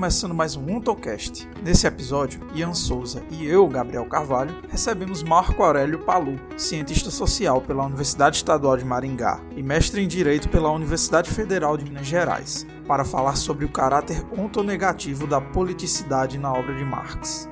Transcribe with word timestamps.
começando 0.00 0.34
mais 0.34 0.56
um 0.56 0.76
Untocast. 0.76 1.46
Nesse 1.62 1.86
episódio, 1.86 2.40
Ian 2.54 2.72
Souza 2.72 3.22
e 3.30 3.44
eu, 3.44 3.68
Gabriel 3.68 4.06
Carvalho, 4.06 4.56
recebemos 4.70 5.22
Marco 5.22 5.62
Aurélio 5.62 5.98
Palu, 5.98 6.40
cientista 6.56 7.10
social 7.10 7.60
pela 7.60 7.84
Universidade 7.84 8.38
Estadual 8.38 8.78
de 8.78 8.84
Maringá 8.86 9.42
e 9.54 9.62
mestre 9.62 10.02
em 10.02 10.08
Direito 10.08 10.48
pela 10.48 10.72
Universidade 10.72 11.30
Federal 11.30 11.76
de 11.76 11.84
Minas 11.84 12.06
Gerais, 12.06 12.66
para 12.88 13.04
falar 13.04 13.36
sobre 13.36 13.66
o 13.66 13.68
caráter 13.68 14.24
ontonegativo 14.38 15.26
da 15.26 15.38
politicidade 15.38 16.38
na 16.38 16.50
obra 16.50 16.74
de 16.74 16.82
Marx. 16.82 17.46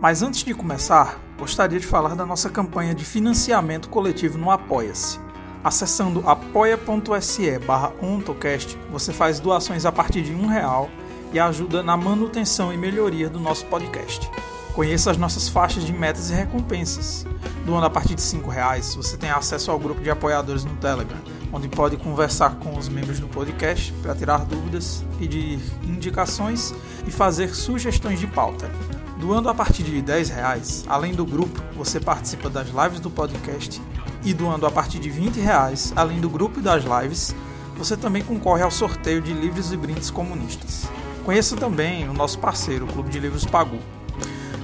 Mas 0.00 0.20
antes 0.20 0.42
de 0.42 0.52
começar, 0.52 1.20
gostaria 1.38 1.78
de 1.78 1.86
falar 1.86 2.16
da 2.16 2.26
nossa 2.26 2.50
campanha 2.50 2.92
de 2.92 3.04
financiamento 3.04 3.88
coletivo 3.88 4.36
no 4.36 4.50
Apoia-se. 4.50 5.20
Acessando 5.62 6.28
apoia.se 6.28 7.56
barra 7.60 7.92
ontocast, 8.02 8.76
você 8.90 9.12
faz 9.12 9.38
doações 9.38 9.86
a 9.86 9.92
partir 9.92 10.22
de 10.22 10.34
um 10.34 10.48
real 10.48 10.90
e 11.34 11.40
ajuda 11.40 11.82
na 11.82 11.96
manutenção 11.96 12.72
e 12.72 12.76
melhoria 12.76 13.28
do 13.28 13.40
nosso 13.40 13.66
podcast. 13.66 14.30
Conheça 14.72 15.10
as 15.10 15.16
nossas 15.16 15.48
faixas 15.48 15.84
de 15.84 15.92
metas 15.92 16.30
e 16.30 16.32
recompensas. 16.32 17.26
Doando 17.66 17.86
a 17.86 17.90
partir 17.90 18.14
de 18.14 18.22
R$ 18.22 18.42
reais, 18.48 18.94
você 18.94 19.16
tem 19.16 19.30
acesso 19.30 19.72
ao 19.72 19.78
grupo 19.78 20.00
de 20.00 20.08
apoiadores 20.08 20.64
no 20.64 20.76
Telegram, 20.76 21.18
onde 21.52 21.68
pode 21.68 21.96
conversar 21.96 22.54
com 22.56 22.78
os 22.78 22.88
membros 22.88 23.18
do 23.18 23.26
podcast 23.26 23.92
para 23.94 24.14
tirar 24.14 24.44
dúvidas, 24.44 25.04
pedir 25.18 25.58
indicações 25.82 26.72
e 27.04 27.10
fazer 27.10 27.52
sugestões 27.52 28.20
de 28.20 28.28
pauta. 28.28 28.70
Doando 29.18 29.48
a 29.48 29.54
partir 29.54 29.82
de 29.82 29.90
R$ 29.90 30.22
reais, 30.32 30.84
além 30.86 31.14
do 31.14 31.26
grupo, 31.26 31.60
você 31.76 31.98
participa 31.98 32.48
das 32.48 32.68
lives 32.68 33.00
do 33.00 33.10
podcast 33.10 33.82
e 34.24 34.32
doando 34.32 34.66
a 34.66 34.70
partir 34.70 35.00
de 35.00 35.10
20 35.10 35.40
reais, 35.40 35.92
além 35.96 36.20
do 36.20 36.30
grupo 36.30 36.60
e 36.60 36.62
das 36.62 36.84
lives, 36.84 37.34
você 37.76 37.96
também 37.96 38.22
concorre 38.22 38.62
ao 38.62 38.70
sorteio 38.70 39.20
de 39.20 39.32
livros 39.32 39.72
e 39.72 39.76
brindes 39.76 40.10
comunistas. 40.10 40.88
Conheça 41.24 41.56
também 41.56 42.06
o 42.06 42.12
nosso 42.12 42.38
parceiro, 42.38 42.84
o 42.84 42.88
Clube 42.88 43.08
de 43.08 43.18
Livros 43.18 43.46
Pagu. 43.46 43.78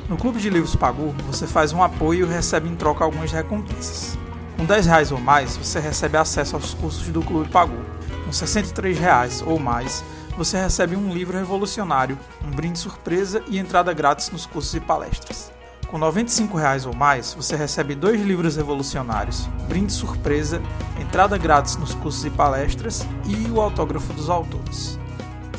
No 0.07 0.19
Clube 0.19 0.39
de 0.39 0.51
Livros 0.51 0.77
Pagu, 0.77 1.15
você 1.27 1.47
faz 1.47 1.73
um 1.73 1.83
apoio 1.83 2.27
e 2.27 2.31
recebe 2.31 2.69
em 2.69 2.77
troca 2.77 3.03
algumas 3.03 3.33
recompensas. 3.33 4.19
Com 4.59 4.67
10 4.67 4.85
reais 4.85 5.11
ou 5.11 5.19
mais, 5.19 5.57
você 5.57 5.81
recebe 5.81 6.19
acesso 6.19 6.57
aos 6.57 6.75
cursos 6.75 7.09
do 7.09 7.23
Clube 7.23 7.49
Pagu. 7.49 7.79
Com 8.27 8.33
63 8.33 8.99
reais 8.99 9.43
ou 9.47 9.59
mais, 9.59 10.05
você 10.37 10.61
recebe 10.61 10.97
um 10.97 11.15
livro 11.15 11.39
revolucionário, 11.39 12.19
um 12.45 12.51
brinde 12.51 12.79
surpresa 12.79 13.43
e 13.49 13.59
entrada 13.59 13.95
grátis 13.95 14.31
nos 14.31 14.45
cursos 14.45 14.75
e 14.75 14.81
palestras. 14.81 15.51
Com 15.87 15.97
R$ 15.97 16.05
95,00 16.13 16.87
ou 16.87 16.95
mais, 16.95 17.33
você 17.33 17.57
recebe 17.57 17.95
dois 17.95 18.21
livros 18.21 18.57
revolucionários, 18.57 19.49
brinde 19.67 19.95
surpresa, 19.95 20.61
entrada 21.01 21.39
grátis 21.39 21.77
nos 21.77 21.95
cursos 21.95 22.23
e 22.27 22.31
palestras 22.31 23.07
e 23.27 23.51
o 23.51 23.63
autógrafo 23.63 24.13
dos 24.13 24.29
autores. 24.29 25.00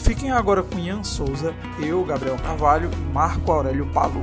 Fiquem 0.03 0.31
agora 0.31 0.63
com 0.63 0.77
Ian 0.77 1.03
Souza, 1.03 1.53
eu, 1.79 2.03
Gabriel 2.03 2.37
Carvalho 2.37 2.89
e 2.91 3.13
Marco 3.13 3.51
Aurélio 3.51 3.85
Palu. 3.87 4.21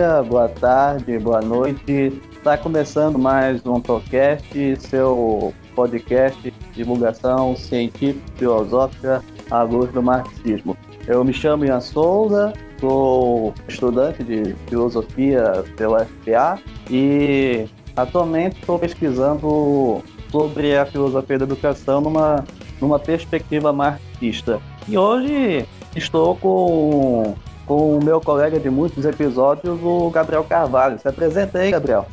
dia, 0.00 0.22
boa 0.22 0.48
tarde, 0.48 1.18
boa 1.18 1.40
noite. 1.40 2.29
Está 2.40 2.56
começando 2.56 3.18
mais 3.18 3.60
um 3.66 3.82
podcast, 3.82 4.76
seu 4.80 5.52
podcast 5.76 6.40
de 6.40 6.50
divulgação 6.72 7.54
científica 7.54 8.18
filosófica 8.36 9.22
à 9.50 9.60
luz 9.60 9.92
do 9.92 10.02
marxismo. 10.02 10.74
Eu 11.06 11.22
me 11.22 11.34
chamo 11.34 11.66
Ian 11.66 11.82
Souza, 11.82 12.54
sou 12.80 13.52
estudante 13.68 14.24
de 14.24 14.54
filosofia 14.68 15.62
pela 15.76 16.06
FPA 16.06 16.58
e 16.90 17.68
atualmente 17.94 18.58
estou 18.58 18.78
pesquisando 18.78 20.02
sobre 20.32 20.78
a 20.78 20.86
filosofia 20.86 21.40
da 21.40 21.44
educação 21.44 22.00
numa, 22.00 22.42
numa 22.80 22.98
perspectiva 22.98 23.70
marxista. 23.70 24.58
E 24.88 24.96
hoje 24.96 25.66
estou 25.94 26.34
com 26.36 27.34
com 27.66 27.98
o 27.98 28.04
meu 28.04 28.20
colega 28.20 28.58
de 28.58 28.68
muitos 28.68 29.04
episódios, 29.04 29.78
o 29.80 30.10
Gabriel 30.10 30.42
Carvalho. 30.42 30.98
Se 30.98 31.06
apresenta 31.06 31.58
aí, 31.58 31.70
Gabriel. 31.70 32.04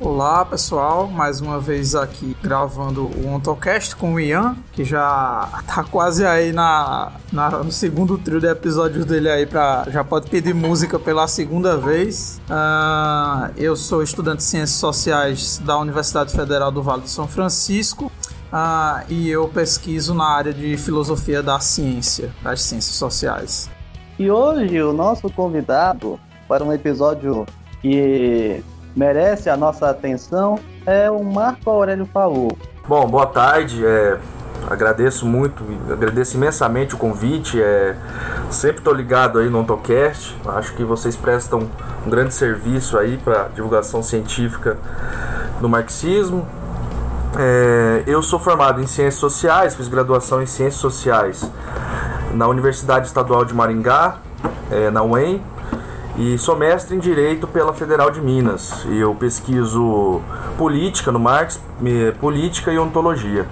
Olá 0.00 0.44
pessoal, 0.44 1.08
mais 1.08 1.40
uma 1.40 1.58
vez 1.58 1.96
aqui 1.96 2.36
gravando 2.40 3.06
o 3.06 3.34
OntoCast 3.34 3.96
com 3.96 4.14
o 4.14 4.20
Ian, 4.20 4.56
que 4.70 4.84
já 4.84 5.48
tá 5.66 5.82
quase 5.82 6.24
aí 6.24 6.52
na, 6.52 7.10
na, 7.32 7.50
no 7.50 7.72
segundo 7.72 8.16
trio 8.16 8.40
de 8.40 8.46
episódios 8.46 9.04
dele 9.04 9.28
aí, 9.28 9.44
pra, 9.44 9.86
já 9.90 10.04
pode 10.04 10.30
pedir 10.30 10.54
música 10.54 11.00
pela 11.00 11.26
segunda 11.26 11.76
vez. 11.76 12.40
Uh, 12.48 13.52
eu 13.56 13.74
sou 13.74 14.00
estudante 14.00 14.38
de 14.38 14.44
Ciências 14.44 14.78
Sociais 14.78 15.58
da 15.64 15.76
Universidade 15.76 16.32
Federal 16.32 16.70
do 16.70 16.80
Vale 16.80 17.02
do 17.02 17.08
São 17.08 17.26
Francisco. 17.26 18.04
Uh, 18.52 19.04
e 19.08 19.28
eu 19.28 19.48
pesquiso 19.48 20.14
na 20.14 20.28
área 20.28 20.54
de 20.54 20.76
filosofia 20.76 21.42
da 21.42 21.58
ciência, 21.58 22.32
das 22.40 22.62
ciências 22.62 22.94
sociais. 22.94 23.68
E 24.16 24.30
hoje 24.30 24.80
o 24.80 24.92
nosso 24.92 25.28
convidado 25.28 26.20
para 26.46 26.62
um 26.62 26.72
episódio 26.72 27.44
que 27.82 28.62
merece 28.98 29.48
a 29.48 29.56
nossa 29.56 29.88
atenção 29.88 30.58
é 30.84 31.08
o 31.08 31.22
Marco 31.22 31.70
Aurélio 31.70 32.04
Palu. 32.04 32.48
Bom, 32.86 33.06
boa 33.06 33.26
tarde. 33.26 33.86
É, 33.86 34.18
agradeço 34.68 35.24
muito, 35.24 35.62
agradeço 35.90 36.36
imensamente 36.36 36.96
o 36.96 36.98
convite. 36.98 37.62
É, 37.62 37.94
sempre 38.50 38.78
estou 38.78 38.92
ligado 38.92 39.38
aí 39.38 39.48
no 39.48 39.60
Ontocast. 39.60 40.36
Acho 40.48 40.74
que 40.74 40.82
vocês 40.82 41.14
prestam 41.14 41.68
um 42.04 42.10
grande 42.10 42.34
serviço 42.34 42.98
aí 42.98 43.16
para 43.18 43.44
divulgação 43.54 44.02
científica 44.02 44.76
do 45.60 45.68
marxismo. 45.68 46.44
É, 47.38 48.02
eu 48.04 48.20
sou 48.20 48.40
formado 48.40 48.80
em 48.80 48.86
Ciências 48.86 49.20
Sociais, 49.20 49.76
fiz 49.76 49.86
graduação 49.86 50.42
em 50.42 50.46
Ciências 50.46 50.80
Sociais 50.80 51.48
na 52.34 52.48
Universidade 52.48 53.06
Estadual 53.06 53.44
de 53.44 53.54
Maringá, 53.54 54.16
é, 54.70 54.90
na 54.90 55.02
UEM, 55.02 55.40
e 56.18 56.36
sou 56.36 56.56
mestre 56.56 56.96
em 56.96 56.98
Direito 56.98 57.46
pela 57.46 57.72
Federal 57.72 58.10
de 58.10 58.20
Minas. 58.20 58.84
E 58.86 58.98
eu 58.98 59.14
pesquiso 59.14 60.20
política 60.56 61.12
no 61.12 61.18
Marx, 61.18 61.62
política 62.20 62.72
e 62.72 62.78
ontologia. 62.78 63.46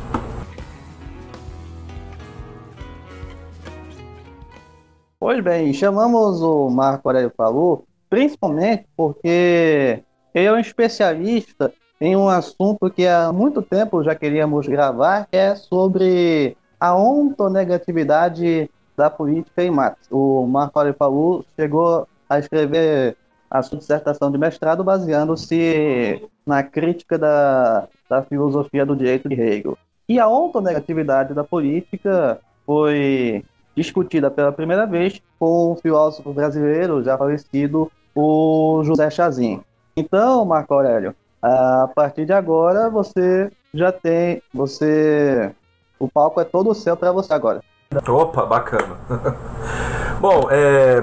Pois 5.18 5.42
bem, 5.42 5.72
chamamos 5.72 6.42
o 6.42 6.68
Marco 6.68 7.08
Aurélio 7.08 7.30
Palu 7.30 7.84
principalmente 8.10 8.86
porque 8.96 10.02
ele 10.34 10.46
é 10.46 10.52
um 10.52 10.58
especialista 10.58 11.72
em 12.00 12.16
um 12.16 12.28
assunto 12.28 12.90
que 12.90 13.06
há 13.06 13.32
muito 13.32 13.62
tempo 13.62 14.02
já 14.02 14.14
queríamos 14.14 14.66
gravar, 14.66 15.26
que 15.30 15.36
é 15.36 15.54
sobre 15.54 16.56
a 16.78 16.94
ontonegatividade 16.94 18.68
da 18.96 19.08
política 19.08 19.62
em 19.62 19.70
Marx. 19.70 19.98
O 20.10 20.46
Marco 20.46 20.78
Aurélio 20.78 20.98
Palu 20.98 21.44
chegou 21.56 22.06
a 22.28 22.38
escrever 22.38 23.16
a 23.50 23.62
sua 23.62 23.78
dissertação 23.78 24.30
de 24.30 24.38
mestrado 24.38 24.82
baseando-se 24.82 26.22
na 26.44 26.62
crítica 26.62 27.18
da, 27.18 27.88
da 28.08 28.22
filosofia 28.22 28.84
do 28.84 28.96
direito 28.96 29.28
de 29.28 29.40
Hegel. 29.40 29.78
E 30.08 30.18
a 30.18 30.28
ontonegatividade 30.28 31.34
da 31.34 31.44
política 31.44 32.40
foi 32.64 33.44
discutida 33.76 34.30
pela 34.30 34.52
primeira 34.52 34.86
vez 34.86 35.20
com 35.38 35.72
o 35.72 35.76
filósofo 35.76 36.32
brasileiro 36.32 37.02
já 37.02 37.16
falecido, 37.18 37.90
o 38.14 38.82
José 38.84 39.10
Chazin. 39.10 39.60
Então, 39.96 40.44
Marco 40.44 40.74
Aurélio, 40.74 41.14
a 41.42 41.88
partir 41.94 42.24
de 42.24 42.32
agora 42.32 42.88
você 42.88 43.50
já 43.72 43.92
tem, 43.92 44.42
você 44.52 45.52
o 45.98 46.08
palco 46.08 46.40
é 46.40 46.44
todo 46.44 46.74
seu 46.74 46.96
para 46.96 47.12
você 47.12 47.32
agora. 47.32 47.62
Opa, 48.08 48.44
bacana. 48.44 48.96
Bom, 50.20 50.48
é, 50.50 51.02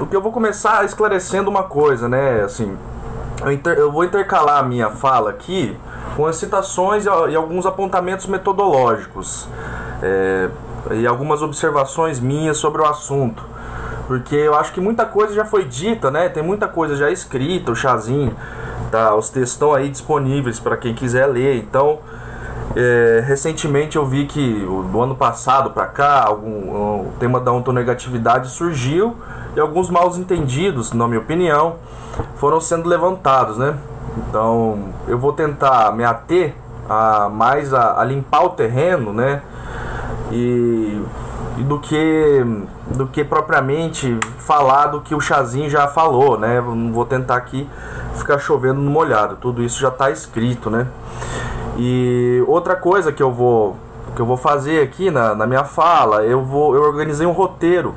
o 0.00 0.06
que 0.06 0.14
eu 0.14 0.20
vou 0.20 0.32
começar 0.32 0.84
esclarecendo 0.84 1.50
uma 1.50 1.64
coisa, 1.64 2.08
né? 2.08 2.42
Assim, 2.42 2.76
eu, 3.42 3.52
inter, 3.52 3.78
eu 3.78 3.90
vou 3.90 4.04
intercalar 4.04 4.58
a 4.58 4.62
minha 4.62 4.90
fala 4.90 5.30
aqui 5.30 5.76
com 6.16 6.26
as 6.26 6.36
citações 6.36 7.06
e, 7.06 7.08
e 7.08 7.36
alguns 7.36 7.66
apontamentos 7.66 8.26
metodológicos 8.26 9.48
é, 10.02 10.48
e 10.92 11.06
algumas 11.06 11.42
observações 11.42 12.20
minhas 12.20 12.58
sobre 12.58 12.82
o 12.82 12.84
assunto. 12.84 13.42
Porque 14.06 14.34
eu 14.34 14.54
acho 14.54 14.72
que 14.72 14.80
muita 14.80 15.04
coisa 15.04 15.34
já 15.34 15.44
foi 15.44 15.64
dita, 15.64 16.10
né? 16.10 16.28
Tem 16.28 16.42
muita 16.42 16.66
coisa 16.66 16.96
já 16.96 17.10
escrita, 17.10 17.72
o 17.72 17.76
chazinho, 17.76 18.34
tá? 18.90 19.14
Os 19.14 19.28
textos 19.28 19.52
estão 19.52 19.74
aí 19.74 19.90
disponíveis 19.90 20.58
para 20.58 20.76
quem 20.76 20.94
quiser 20.94 21.26
ler. 21.26 21.58
Então, 21.58 21.98
é, 22.76 23.24
recentemente 23.26 23.96
eu 23.96 24.06
vi 24.06 24.26
que 24.26 24.66
do 24.90 25.00
ano 25.00 25.14
passado 25.14 25.70
para 25.70 25.86
cá 25.86 26.24
algum, 26.24 26.50
o 26.50 27.12
tema 27.18 27.40
da 27.40 27.52
ontonegatividade 27.52 28.50
surgiu 28.50 29.16
e 29.56 29.60
alguns 29.60 29.90
mal 29.90 30.14
entendidos, 30.16 30.92
na 30.92 31.08
minha 31.08 31.20
opinião, 31.20 31.76
foram 32.36 32.60
sendo 32.60 32.88
levantados, 32.88 33.56
né? 33.56 33.76
Então 34.16 34.78
eu 35.06 35.18
vou 35.18 35.32
tentar 35.32 35.92
me 35.92 36.04
ater 36.04 36.54
a 36.88 37.28
mais 37.28 37.72
a, 37.72 38.00
a 38.00 38.04
limpar 38.04 38.44
o 38.44 38.50
terreno, 38.50 39.12
né? 39.12 39.42
E, 40.30 41.02
e, 41.56 41.62
do 41.62 41.78
que 41.78 42.44
do 42.94 43.06
que 43.06 43.24
propriamente 43.24 44.18
falar 44.38 44.86
do 44.86 45.00
que 45.00 45.14
o 45.14 45.20
Chazinho 45.20 45.68
já 45.70 45.86
falou, 45.86 46.38
né? 46.38 46.60
Não 46.60 46.92
vou 46.92 47.04
tentar 47.04 47.36
aqui 47.36 47.68
ficar 48.14 48.38
chovendo 48.38 48.80
no 48.80 48.90
molhado. 48.90 49.36
Tudo 49.36 49.62
isso 49.62 49.80
já 49.80 49.88
está 49.88 50.10
escrito, 50.10 50.70
né? 50.70 50.86
E 51.78 52.42
outra 52.48 52.74
coisa 52.74 53.12
que 53.12 53.22
eu 53.22 53.30
vou 53.30 53.76
que 54.16 54.20
eu 54.20 54.26
vou 54.26 54.36
fazer 54.36 54.82
aqui 54.82 55.12
na, 55.12 55.32
na 55.34 55.46
minha 55.46 55.62
fala, 55.62 56.24
eu 56.24 56.42
vou 56.42 56.74
eu 56.74 56.82
organizei 56.82 57.24
um 57.24 57.32
roteiro 57.32 57.94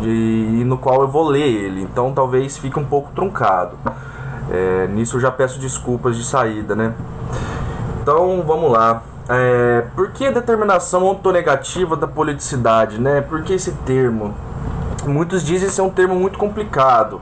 de, 0.00 0.62
no 0.66 0.76
qual 0.76 1.00
eu 1.00 1.08
vou 1.08 1.26
ler 1.26 1.46
ele, 1.46 1.82
então 1.82 2.12
talvez 2.12 2.58
fique 2.58 2.78
um 2.78 2.84
pouco 2.84 3.10
truncado. 3.14 3.76
É, 4.50 4.86
nisso 4.88 5.16
eu 5.16 5.20
já 5.20 5.30
peço 5.30 5.58
desculpas 5.58 6.16
de 6.16 6.24
saída, 6.24 6.76
né? 6.76 6.92
Então 8.02 8.42
vamos 8.46 8.70
lá. 8.70 9.02
É, 9.26 9.86
por 9.96 10.10
que 10.10 10.26
a 10.26 10.30
determinação 10.30 11.06
ontonegativa 11.06 11.96
da 11.96 12.06
politicidade, 12.06 13.00
né? 13.00 13.22
Por 13.22 13.42
que 13.42 13.54
esse 13.54 13.72
termo? 13.86 14.34
Muitos 15.06 15.42
dizem 15.42 15.70
ser 15.70 15.80
um 15.80 15.88
termo 15.88 16.14
muito 16.14 16.38
complicado. 16.38 17.20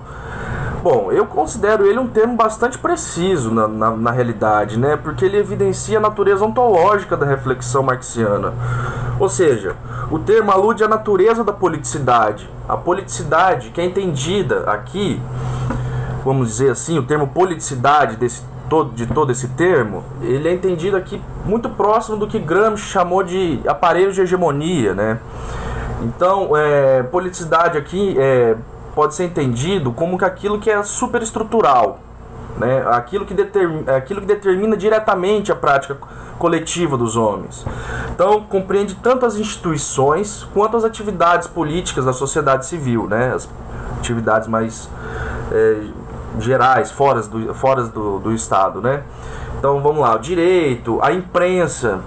Bom, 0.83 1.13
eu 1.13 1.27
considero 1.27 1.87
ele 1.87 2.01
um 2.01 2.09
termo 2.09 2.35
bastante 2.35 2.77
preciso 2.77 3.53
na, 3.53 3.69
na, 3.69 3.91
na, 3.93 4.11
realidade, 4.11 4.77
né? 4.77 4.97
Porque 4.97 5.25
ele 5.25 5.37
evidencia 5.37 5.99
a 5.99 6.01
natureza 6.01 6.45
ontológica 6.45 7.17
da 7.17 7.25
reflexão 7.25 7.85
marxiana. 7.85 8.53
Ou 9.21 9.29
seja, 9.29 9.77
o 10.11 10.19
termo 10.19 10.51
alude 10.51 10.83
à 10.83 10.89
natureza 10.89 11.45
da 11.45 11.53
politicidade. 11.53 12.51
A 12.69 12.77
politicidade, 12.77 13.71
que 13.71 13.81
é 13.81 13.85
entendida 13.85 14.69
aqui, 14.69 15.23
vamos 16.25 16.49
dizer 16.49 16.73
assim, 16.73 16.99
o 16.99 17.05
termo 17.05 17.29
politicidade 17.29 18.17
desse 18.17 18.51
de 18.95 19.07
todo 19.07 19.31
esse 19.31 19.49
termo, 19.49 20.03
ele 20.23 20.49
é 20.49 20.53
entendido 20.55 20.97
aqui 20.97 21.21
muito 21.45 21.69
próximo 21.69 22.17
do 22.17 22.27
que 22.27 22.39
Gramsci 22.39 22.85
chamou 22.85 23.23
de 23.23 23.61
aparelho 23.67 24.11
de 24.11 24.23
hegemonia, 24.23 24.95
né? 24.95 25.19
Então, 26.01 26.57
é, 26.57 27.03
politicidade 27.03 27.77
aqui 27.77 28.17
é, 28.19 28.57
pode 28.95 29.15
ser 29.15 29.25
entendido 29.25 29.93
como 29.93 30.19
que 30.19 30.25
aquilo 30.25 30.59
que 30.59 30.71
é 30.71 30.83
superestrutural, 30.83 31.99
né? 32.59 32.85
aquilo, 32.91 33.25
que 33.25 33.35
determina, 33.35 33.97
aquilo 33.97 34.21
que 34.21 34.27
determina 34.27 34.77
diretamente 34.77 35.51
a 35.51 35.57
prática 35.57 35.97
coletiva 36.39 36.97
dos 36.97 37.17
homens. 37.17 37.65
Então, 38.11 38.43
compreende 38.43 38.95
tanto 38.97 39.25
as 39.25 39.37
instituições 39.37 40.47
quanto 40.53 40.77
as 40.77 40.85
atividades 40.85 41.49
políticas 41.49 42.05
da 42.05 42.13
sociedade 42.13 42.67
civil, 42.67 43.07
né? 43.07 43.33
as 43.35 43.49
atividades 43.99 44.49
mais 44.49 44.89
é, 45.51 45.87
gerais, 46.41 46.91
fora, 46.91 47.23
do, 47.23 47.55
fora 47.55 47.85
do, 47.85 48.19
do 48.19 48.33
Estado. 48.33 48.81
Né? 48.81 49.03
Então, 49.59 49.81
vamos 49.81 50.01
lá, 50.01 50.17
o 50.17 50.19
direito, 50.19 50.99
a 51.01 51.13
imprensa, 51.13 52.01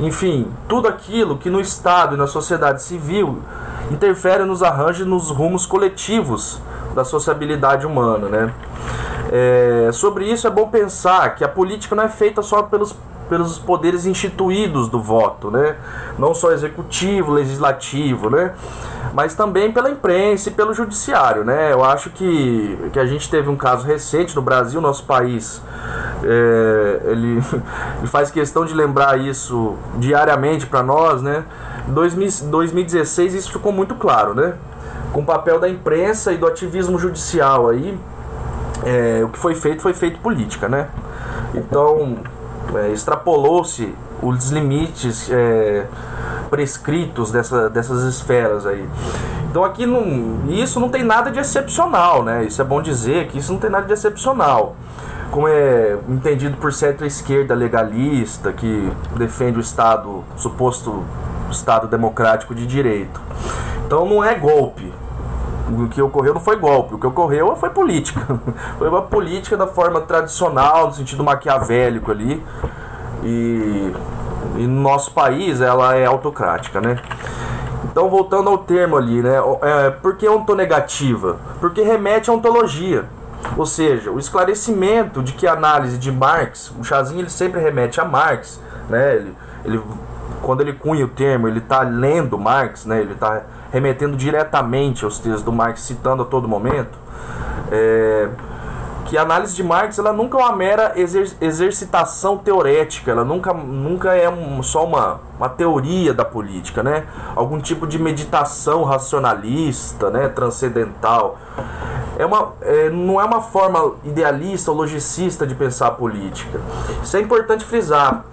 enfim, 0.00 0.48
tudo 0.66 0.88
aquilo 0.88 1.36
que 1.36 1.50
no 1.50 1.60
Estado 1.60 2.14
e 2.14 2.18
na 2.18 2.26
sociedade 2.26 2.82
civil 2.82 3.42
interfere 3.90 4.44
nos 4.44 4.62
arranjos 4.62 5.06
nos 5.06 5.30
rumos 5.30 5.66
coletivos 5.66 6.60
da 6.94 7.04
sociabilidade 7.04 7.86
humana, 7.86 8.28
né? 8.28 8.54
É, 9.30 9.90
sobre 9.92 10.30
isso 10.30 10.46
é 10.46 10.50
bom 10.50 10.68
pensar 10.68 11.34
que 11.34 11.42
a 11.42 11.48
política 11.48 11.94
não 11.94 12.04
é 12.04 12.08
feita 12.08 12.42
só 12.42 12.62
pelos, 12.64 12.94
pelos 13.30 13.58
poderes 13.58 14.04
instituídos 14.04 14.88
do 14.88 15.00
voto, 15.00 15.50
né? 15.50 15.76
Não 16.18 16.34
só 16.34 16.52
executivo, 16.52 17.32
legislativo, 17.32 18.28
né? 18.28 18.52
Mas 19.14 19.34
também 19.34 19.72
pela 19.72 19.90
imprensa 19.90 20.50
e 20.50 20.52
pelo 20.52 20.74
judiciário, 20.74 21.44
né? 21.44 21.72
Eu 21.72 21.82
acho 21.82 22.10
que, 22.10 22.90
que 22.92 22.98
a 22.98 23.06
gente 23.06 23.30
teve 23.30 23.48
um 23.48 23.56
caso 23.56 23.86
recente 23.86 24.36
no 24.36 24.42
Brasil, 24.42 24.80
nosso 24.80 25.04
país 25.04 25.62
é, 26.24 27.00
ele, 27.04 27.42
ele 27.98 28.06
faz 28.06 28.30
questão 28.30 28.64
de 28.64 28.74
lembrar 28.74 29.18
isso 29.18 29.76
diariamente 29.96 30.66
para 30.66 30.82
nós, 30.82 31.22
né? 31.22 31.44
2016 31.88 33.34
isso 33.34 33.52
ficou 33.52 33.72
muito 33.72 33.94
claro, 33.94 34.34
né? 34.34 34.54
Com 35.12 35.20
o 35.20 35.24
papel 35.24 35.58
da 35.60 35.68
imprensa 35.68 36.32
e 36.32 36.38
do 36.38 36.46
ativismo 36.46 36.98
judicial 36.98 37.68
aí, 37.68 37.98
é, 38.84 39.22
o 39.24 39.28
que 39.28 39.38
foi 39.38 39.54
feito 39.54 39.82
foi 39.82 39.92
feito 39.92 40.18
política, 40.20 40.68
né? 40.68 40.88
Então, 41.54 42.16
é, 42.74 42.90
extrapolou-se 42.90 43.94
os 44.22 44.50
limites 44.50 45.28
é, 45.30 45.86
prescritos 46.48 47.32
dessa, 47.32 47.68
dessas 47.68 48.04
esferas 48.04 48.66
aí. 48.66 48.88
Então 49.50 49.64
aqui 49.64 49.84
não, 49.84 50.48
isso 50.48 50.78
não 50.80 50.88
tem 50.88 51.02
nada 51.02 51.30
de 51.30 51.38
excepcional, 51.38 52.22
né? 52.22 52.44
Isso 52.44 52.62
é 52.62 52.64
bom 52.64 52.80
dizer 52.80 53.28
que 53.28 53.38
isso 53.38 53.52
não 53.52 53.58
tem 53.58 53.68
nada 53.68 53.86
de 53.86 53.92
excepcional. 53.92 54.76
Como 55.30 55.48
é 55.48 55.98
entendido 56.08 56.56
por 56.58 56.72
certa 56.72 57.04
esquerda 57.04 57.54
legalista 57.54 58.52
que 58.52 58.90
defende 59.16 59.58
o 59.58 59.60
Estado, 59.60 60.22
suposto 60.36 61.04
Estado 61.52 61.86
democrático 61.86 62.54
de 62.54 62.66
direito. 62.66 63.20
Então 63.86 64.06
não 64.06 64.24
é 64.24 64.34
golpe. 64.34 64.92
O 65.70 65.88
que 65.88 66.02
ocorreu 66.02 66.34
não 66.34 66.40
foi 66.40 66.56
golpe, 66.56 66.94
o 66.94 66.98
que 66.98 67.06
ocorreu 67.06 67.54
foi 67.56 67.70
política. 67.70 68.20
Foi 68.78 68.88
uma 68.88 69.02
política 69.02 69.56
da 69.56 69.66
forma 69.66 70.00
tradicional, 70.00 70.88
no 70.88 70.92
sentido 70.92 71.22
maquiavélico 71.22 72.10
ali. 72.10 72.44
E, 73.22 73.92
e 74.56 74.66
no 74.66 74.82
nosso 74.82 75.12
país 75.12 75.60
ela 75.60 75.94
é 75.94 76.04
autocrática, 76.04 76.80
né? 76.80 77.00
Então, 77.84 78.08
voltando 78.08 78.48
ao 78.48 78.58
termo 78.58 78.96
ali, 78.96 79.22
né? 79.22 79.36
É, 79.62 79.90
por 79.90 80.16
que 80.16 80.28
ontonegativa? 80.28 81.38
Porque 81.60 81.82
remete 81.82 82.30
à 82.30 82.32
ontologia. 82.32 83.04
Ou 83.56 83.66
seja, 83.66 84.10
o 84.10 84.18
esclarecimento 84.18 85.22
de 85.22 85.32
que 85.32 85.46
a 85.46 85.52
análise 85.52 85.98
de 85.98 86.10
Marx, 86.10 86.72
o 86.78 86.84
chazinho 86.84 87.20
ele 87.20 87.30
sempre 87.30 87.60
remete 87.60 88.00
a 88.00 88.04
Marx, 88.04 88.60
né? 88.88 89.16
Ele, 89.16 89.34
ele 89.64 89.82
quando 90.42 90.60
ele 90.60 90.72
cunha 90.72 91.04
o 91.04 91.08
termo, 91.08 91.48
ele 91.48 91.58
está 91.58 91.80
lendo 91.82 92.38
Marx, 92.38 92.84
né? 92.84 93.00
ele 93.00 93.12
está 93.12 93.42
remetendo 93.72 94.16
diretamente 94.16 95.04
aos 95.04 95.18
textos 95.18 95.42
do 95.42 95.52
Marx, 95.52 95.80
citando 95.80 96.22
a 96.22 96.26
todo 96.26 96.48
momento, 96.48 96.98
é, 97.70 98.28
que 99.06 99.16
a 99.16 99.22
análise 99.22 99.54
de 99.54 99.62
Marx 99.62 99.98
ela 99.98 100.12
nunca 100.12 100.38
é 100.38 100.40
uma 100.40 100.54
mera 100.54 100.92
exer 100.96 101.30
exercitação 101.40 102.36
teorética, 102.36 103.10
ela 103.10 103.24
nunca, 103.24 103.54
nunca 103.54 104.14
é 104.14 104.28
um, 104.28 104.62
só 104.62 104.84
uma, 104.84 105.20
uma 105.38 105.48
teoria 105.48 106.12
da 106.12 106.24
política, 106.24 106.82
né? 106.82 107.04
algum 107.34 107.60
tipo 107.60 107.86
de 107.86 107.98
meditação 107.98 108.82
racionalista, 108.84 110.10
né? 110.10 110.28
transcendental. 110.28 111.38
É 112.18 112.26
uma, 112.26 112.52
é, 112.60 112.90
não 112.90 113.20
é 113.20 113.24
uma 113.24 113.40
forma 113.40 113.94
idealista 114.04 114.70
ou 114.70 114.76
logicista 114.76 115.46
de 115.46 115.54
pensar 115.54 115.86
a 115.86 115.90
política. 115.92 116.60
Isso 117.02 117.16
é 117.16 117.20
importante 117.20 117.64
frisar 117.64 118.24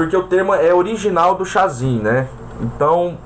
porque 0.00 0.16
o 0.16 0.22
termo 0.22 0.54
é 0.54 0.72
original 0.72 1.34
do 1.34 1.44
Chazin, 1.44 1.98
né? 1.98 2.26
Então, 2.62 3.18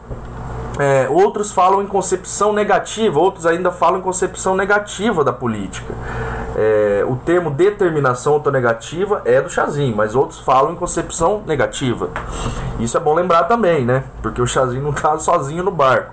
é, 0.77 1.07
outros 1.09 1.53
falam 1.53 1.81
em 1.81 1.87
concepção 1.87 2.53
negativa, 2.53 3.17
outros 3.17 3.47
ainda 3.47 3.71
falam 3.71 4.01
em 4.01 4.03
concepção 4.03 4.57
negativa 4.57 5.23
da 5.23 5.33
política. 5.33 5.95
É, 6.57 7.05
o 7.09 7.15
termo 7.15 7.49
determinação 7.49 8.33
autonegativa 8.33 9.23
é 9.25 9.41
do 9.41 9.49
Chazin, 9.49 9.95
mas 9.95 10.17
outros 10.17 10.41
falam 10.41 10.73
em 10.73 10.75
concepção 10.75 11.45
negativa. 11.47 12.09
Isso 12.81 12.97
é 12.97 13.01
bom 13.01 13.15
lembrar 13.15 13.45
também, 13.45 13.85
né? 13.85 14.03
Porque 14.21 14.43
o 14.43 14.47
Chazin 14.49 14.81
não 14.81 14.91
está 14.91 15.17
sozinho 15.17 15.63
no 15.63 15.71
barco. 15.71 16.13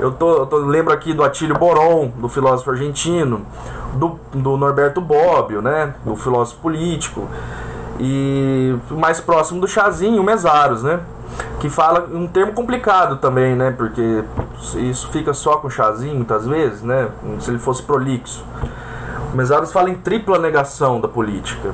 Eu, 0.00 0.10
tô, 0.10 0.38
eu 0.38 0.46
tô, 0.46 0.56
lembro 0.56 0.94
aqui 0.94 1.12
do 1.12 1.22
Atílio 1.22 1.58
Boron, 1.58 2.10
do 2.16 2.30
filósofo 2.30 2.70
argentino, 2.70 3.42
do, 3.92 4.18
do 4.32 4.56
Norberto 4.56 5.02
Bobbio, 5.02 5.60
né? 5.60 5.92
Do 6.02 6.16
filósofo 6.16 6.62
político. 6.62 7.28
E 8.04 8.76
mais 8.90 9.20
próximo 9.20 9.60
do 9.60 9.68
chazinho, 9.68 10.24
Mesaros, 10.24 10.82
né? 10.82 10.98
Que 11.60 11.70
fala 11.70 12.08
um 12.12 12.26
termo 12.26 12.52
complicado 12.52 13.18
também, 13.18 13.54
né? 13.54 13.70
Porque 13.70 14.24
isso 14.74 15.08
fica 15.12 15.32
só 15.32 15.58
com 15.58 15.70
chazinho 15.70 16.16
muitas 16.16 16.44
vezes, 16.44 16.82
né? 16.82 17.08
Se 17.38 17.48
ele 17.48 17.60
fosse 17.60 17.80
prolixo. 17.84 18.44
O 19.32 19.36
Mesaros 19.36 19.72
fala 19.72 19.88
em 19.88 19.94
tripla 19.94 20.36
negação 20.36 21.00
da 21.00 21.06
política. 21.06 21.72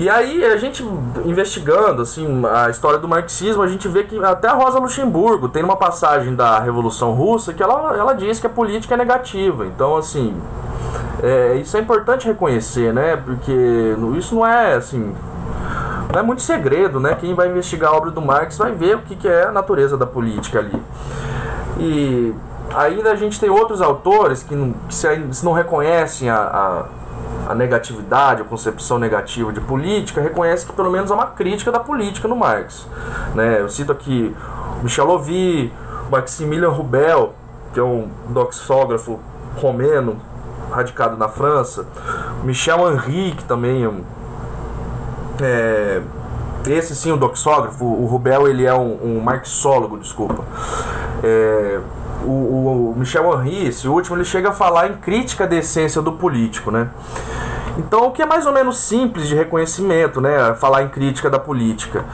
E 0.00 0.08
aí, 0.08 0.42
a 0.46 0.56
gente 0.56 0.82
investigando 1.26 2.00
assim, 2.00 2.42
a 2.46 2.70
história 2.70 2.98
do 2.98 3.06
marxismo, 3.06 3.62
a 3.62 3.68
gente 3.68 3.86
vê 3.86 4.02
que 4.02 4.18
até 4.24 4.48
a 4.48 4.54
Rosa 4.54 4.78
Luxemburgo 4.78 5.46
tem 5.46 5.62
uma 5.62 5.76
passagem 5.76 6.34
da 6.34 6.58
Revolução 6.58 7.12
Russa 7.12 7.52
que 7.52 7.62
ela, 7.62 7.94
ela 7.94 8.14
diz 8.14 8.40
que 8.40 8.46
a 8.46 8.50
política 8.50 8.94
é 8.94 8.96
negativa. 8.96 9.66
Então, 9.66 9.98
assim, 9.98 10.34
é, 11.22 11.56
isso 11.56 11.76
é 11.76 11.80
importante 11.80 12.26
reconhecer, 12.26 12.94
né? 12.94 13.14
Porque 13.14 13.52
isso 14.16 14.36
não 14.36 14.46
é 14.46 14.72
assim. 14.72 15.14
Não 16.10 16.18
é 16.18 16.22
muito 16.22 16.40
segredo, 16.40 16.98
né? 16.98 17.14
Quem 17.20 17.34
vai 17.34 17.50
investigar 17.50 17.90
a 17.90 17.94
obra 17.94 18.10
do 18.10 18.22
Marx 18.22 18.56
vai 18.56 18.72
ver 18.72 18.96
o 18.96 19.02
que, 19.02 19.14
que 19.14 19.28
é 19.28 19.48
a 19.48 19.52
natureza 19.52 19.98
da 19.98 20.06
política 20.06 20.60
ali. 20.60 20.82
E 21.78 22.34
ainda 22.74 23.12
a 23.12 23.16
gente 23.16 23.38
tem 23.38 23.50
outros 23.50 23.82
autores 23.82 24.42
que 24.42 24.54
não, 24.54 24.72
que 24.88 24.94
se, 24.94 25.44
não 25.44 25.52
reconhecem 25.52 26.30
a, 26.30 26.38
a, 26.38 26.84
a, 27.50 27.54
negatividade, 27.54 28.42
a 28.42 28.44
concepção 28.44 28.98
negativa 28.98 29.52
de 29.52 29.60
política, 29.60 30.20
reconhecem 30.20 30.68
que 30.68 30.72
pelo 30.72 30.90
menos 30.90 31.10
há 31.10 31.14
uma 31.14 31.26
crítica 31.26 31.72
da 31.72 31.80
política 31.80 32.28
no 32.28 32.36
Marx. 32.36 32.86
Né? 33.34 33.60
Eu 33.60 33.68
cito 33.68 33.90
aqui 33.90 34.34
Michel 34.82 35.06
Lovy, 35.06 35.72
Maximilian 36.10 36.70
Rubel, 36.70 37.34
que 37.72 37.80
é 37.80 37.82
um 37.82 38.08
doxógrafo 38.28 39.18
romeno, 39.56 40.16
radicado 40.70 41.16
na 41.16 41.28
França. 41.28 41.86
Michel 42.44 42.92
Henry, 42.92 43.32
que 43.32 43.44
também 43.44 43.84
é 43.84 43.88
um, 43.88 44.02
é, 45.40 46.00
esse 46.66 46.94
sim, 46.94 47.10
o 47.10 47.16
doxógrafo, 47.16 47.84
o 47.84 48.06
Rubel 48.06 48.46
ele 48.46 48.64
é 48.64 48.74
um, 48.74 48.98
um 49.02 49.20
marxólogo, 49.20 49.98
desculpa. 49.98 50.44
É, 51.22 51.80
o, 52.24 52.92
o, 52.92 52.94
Michel 52.96 53.32
Henry, 53.32 53.68
esse 53.68 53.88
último, 53.88 54.16
ele 54.16 54.24
chega 54.24 54.50
a 54.50 54.52
falar 54.52 54.88
em 54.88 54.96
crítica 54.96 55.46
da 55.46 55.56
essência 55.56 56.02
do 56.02 56.12
político, 56.12 56.70
né? 56.70 56.88
Então, 57.78 58.06
o 58.06 58.10
que 58.10 58.22
é 58.22 58.26
mais 58.26 58.46
ou 58.46 58.52
menos 58.52 58.78
simples 58.78 59.28
de 59.28 59.34
reconhecimento, 59.34 60.20
né? 60.20 60.54
Falar 60.54 60.82
em 60.82 60.88
crítica 60.88 61.30
da 61.30 61.38
política. 61.38 62.04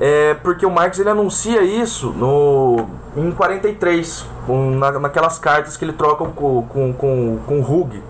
É 0.00 0.34
porque 0.42 0.64
o 0.64 0.70
Marx 0.70 0.98
ele 0.98 1.10
anuncia 1.10 1.62
isso 1.62 2.10
no, 2.10 2.86
em 3.16 3.30
43, 3.32 4.26
um, 4.48 4.76
na, 4.76 4.92
naquelas 4.98 5.38
cartas 5.38 5.76
que 5.76 5.84
ele 5.84 5.92
troca 5.92 6.24
com, 6.24 6.62
com, 6.62 6.92
com, 6.92 7.38
com 7.46 7.60
Hug. 7.60 8.02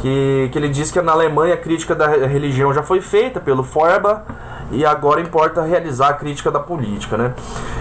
Que, 0.00 0.48
que 0.50 0.58
ele 0.58 0.68
diz 0.68 0.90
que 0.90 1.00
na 1.02 1.12
Alemanha 1.12 1.54
a 1.54 1.58
crítica 1.58 1.94
da 1.94 2.06
religião 2.06 2.72
já 2.72 2.82
foi 2.82 3.02
feita 3.02 3.38
pelo 3.38 3.62
Feuerbach 3.62 4.22
e 4.70 4.84
agora 4.84 5.20
importa 5.20 5.62
realizar 5.62 6.08
a 6.08 6.12
crítica 6.14 6.50
da 6.50 6.60
política, 6.60 7.16
né? 7.16 7.34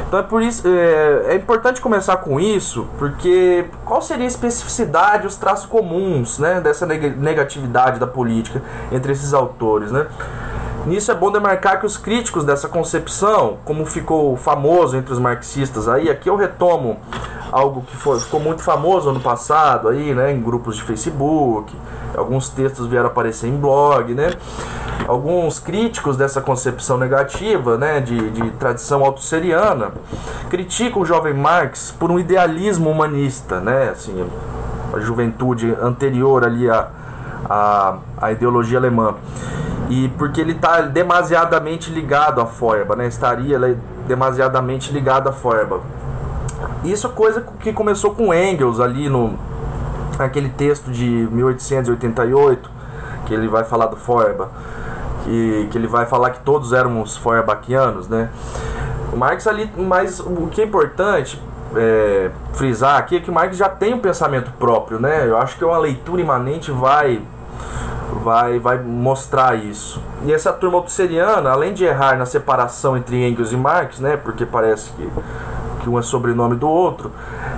Então 0.09 0.19
é 0.19 0.23
por 0.23 0.41
isso 0.41 0.67
é, 0.67 1.33
é, 1.33 1.35
importante 1.35 1.79
começar 1.79 2.17
com 2.17 2.39
isso, 2.39 2.87
porque 2.97 3.65
qual 3.85 4.01
seria 4.01 4.23
a 4.23 4.27
especificidade, 4.27 5.27
os 5.27 5.35
traços 5.35 5.67
comuns, 5.67 6.39
né, 6.39 6.59
dessa 6.59 6.83
negatividade 6.87 7.99
da 7.99 8.07
política 8.07 8.59
entre 8.91 9.11
esses 9.11 9.35
autores, 9.35 9.91
né? 9.91 10.07
Nisso 10.89 11.11
é 11.11 11.13
bom 11.13 11.31
demarcar 11.31 11.79
que 11.79 11.85
os 11.85 11.97
críticos 11.97 12.43
dessa 12.43 12.67
concepção, 12.67 13.59
como 13.63 13.85
ficou 13.85 14.35
famoso 14.35 14.97
entre 14.97 15.13
os 15.13 15.19
marxistas 15.19 15.87
aí, 15.87 16.09
aqui 16.09 16.27
eu 16.27 16.35
retomo 16.35 16.97
algo 17.51 17.83
que 17.83 17.95
foi, 17.95 18.19
ficou 18.19 18.39
muito 18.39 18.63
famoso 18.63 19.11
ano 19.11 19.19
passado 19.19 19.87
aí, 19.87 20.15
né, 20.15 20.31
em 20.31 20.41
grupos 20.41 20.77
de 20.77 20.81
Facebook, 20.81 21.71
alguns 22.17 22.49
textos 22.49 22.87
vieram 22.87 23.05
aparecer 23.05 23.45
em 23.45 23.55
blog, 23.55 24.15
né? 24.15 24.31
Alguns 25.07 25.59
críticos 25.59 26.17
dessa 26.17 26.41
concepção 26.41 26.97
negativa, 26.97 27.77
né, 27.77 27.99
de, 27.99 28.31
de 28.31 28.49
tradição 28.53 29.05
autosseriana, 29.05 29.91
criticam 30.49 31.03
o 31.03 31.05
jovem 31.05 31.35
Marx 31.35 31.91
por 31.91 32.09
um 32.09 32.17
idealismo 32.17 32.89
humanista, 32.89 33.59
né, 33.59 33.89
assim, 33.91 34.25
a 34.91 34.99
juventude 34.99 35.71
anterior 35.79 36.43
ali 36.43 36.67
à, 36.67 36.87
à, 37.47 37.97
à 38.19 38.31
ideologia 38.31 38.79
alemã. 38.79 39.13
E 39.89 40.07
porque 40.09 40.39
ele 40.39 40.51
está 40.51 40.81
demasiadamente 40.81 41.89
ligado 41.91 42.39
à 42.39 42.45
Feuerbach, 42.45 42.97
né? 42.97 43.07
Estaria 43.07 43.59
demasiadamente 44.07 44.93
ligado 44.93 45.27
à 45.27 45.33
Feuerbach. 45.33 45.81
Isso 46.83 47.07
é 47.07 47.09
coisa 47.09 47.43
que 47.59 47.73
começou 47.73 48.13
com 48.13 48.33
Engels 48.33 48.79
ali 48.79 49.09
no 49.09 49.37
aquele 50.17 50.49
texto 50.49 50.91
de 50.91 51.27
1888 51.31 52.69
que 53.25 53.33
ele 53.33 53.47
vai 53.47 53.63
falar 53.63 53.87
do 53.87 53.95
Feuerbach, 53.95 54.49
que, 55.23 55.67
que 55.71 55.77
ele 55.77 55.87
vai 55.87 56.05
falar 56.05 56.31
que 56.31 56.39
todos 56.39 56.73
éramos 56.73 57.17
Feuerbachianos, 57.17 58.07
né? 58.07 58.29
O 59.11 59.17
Marx 59.17 59.47
ali, 59.47 59.71
mas 59.77 60.19
o 60.19 60.47
que 60.47 60.61
é 60.61 60.65
importante 60.65 61.41
é, 61.75 62.31
frisar 62.53 62.97
aqui 62.97 63.17
é 63.17 63.19
que 63.19 63.29
o 63.29 63.33
Marx 63.33 63.57
já 63.57 63.69
tem 63.69 63.93
um 63.93 63.99
pensamento 63.99 64.51
próprio, 64.59 64.99
né? 64.99 65.27
Eu 65.27 65.37
acho 65.37 65.57
que 65.57 65.65
uma 65.65 65.77
leitura 65.77 66.21
imanente 66.21 66.71
vai 66.71 67.21
vai 68.15 68.59
vai 68.59 68.77
mostrar 68.77 69.55
isso. 69.55 70.01
E 70.25 70.33
essa 70.33 70.51
turma 70.51 70.77
obseriana, 70.77 71.51
além 71.51 71.73
de 71.73 71.85
errar 71.85 72.17
na 72.17 72.25
separação 72.25 72.97
entre 72.97 73.27
Engels 73.27 73.51
e 73.51 73.57
Marx, 73.57 73.99
né? 73.99 74.17
Porque 74.17 74.45
parece 74.45 74.91
que 74.91 75.09
que 75.79 75.89
um 75.89 75.97
é 75.97 76.01
sobrenome 76.01 76.55
do 76.55 76.67
outro, 76.67 77.11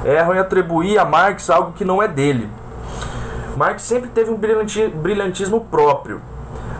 erram 0.05 0.35
em 0.35 0.39
atribuir 0.39 0.97
a 0.97 1.05
Marx 1.05 1.49
algo 1.49 1.71
que 1.73 1.83
não 1.83 2.01
é 2.01 2.07
dele. 2.07 2.47
Marx 3.57 3.81
sempre 3.81 4.09
teve 4.09 4.31
um 4.31 4.37
brilhantismo 4.37 5.61
próprio. 5.61 6.21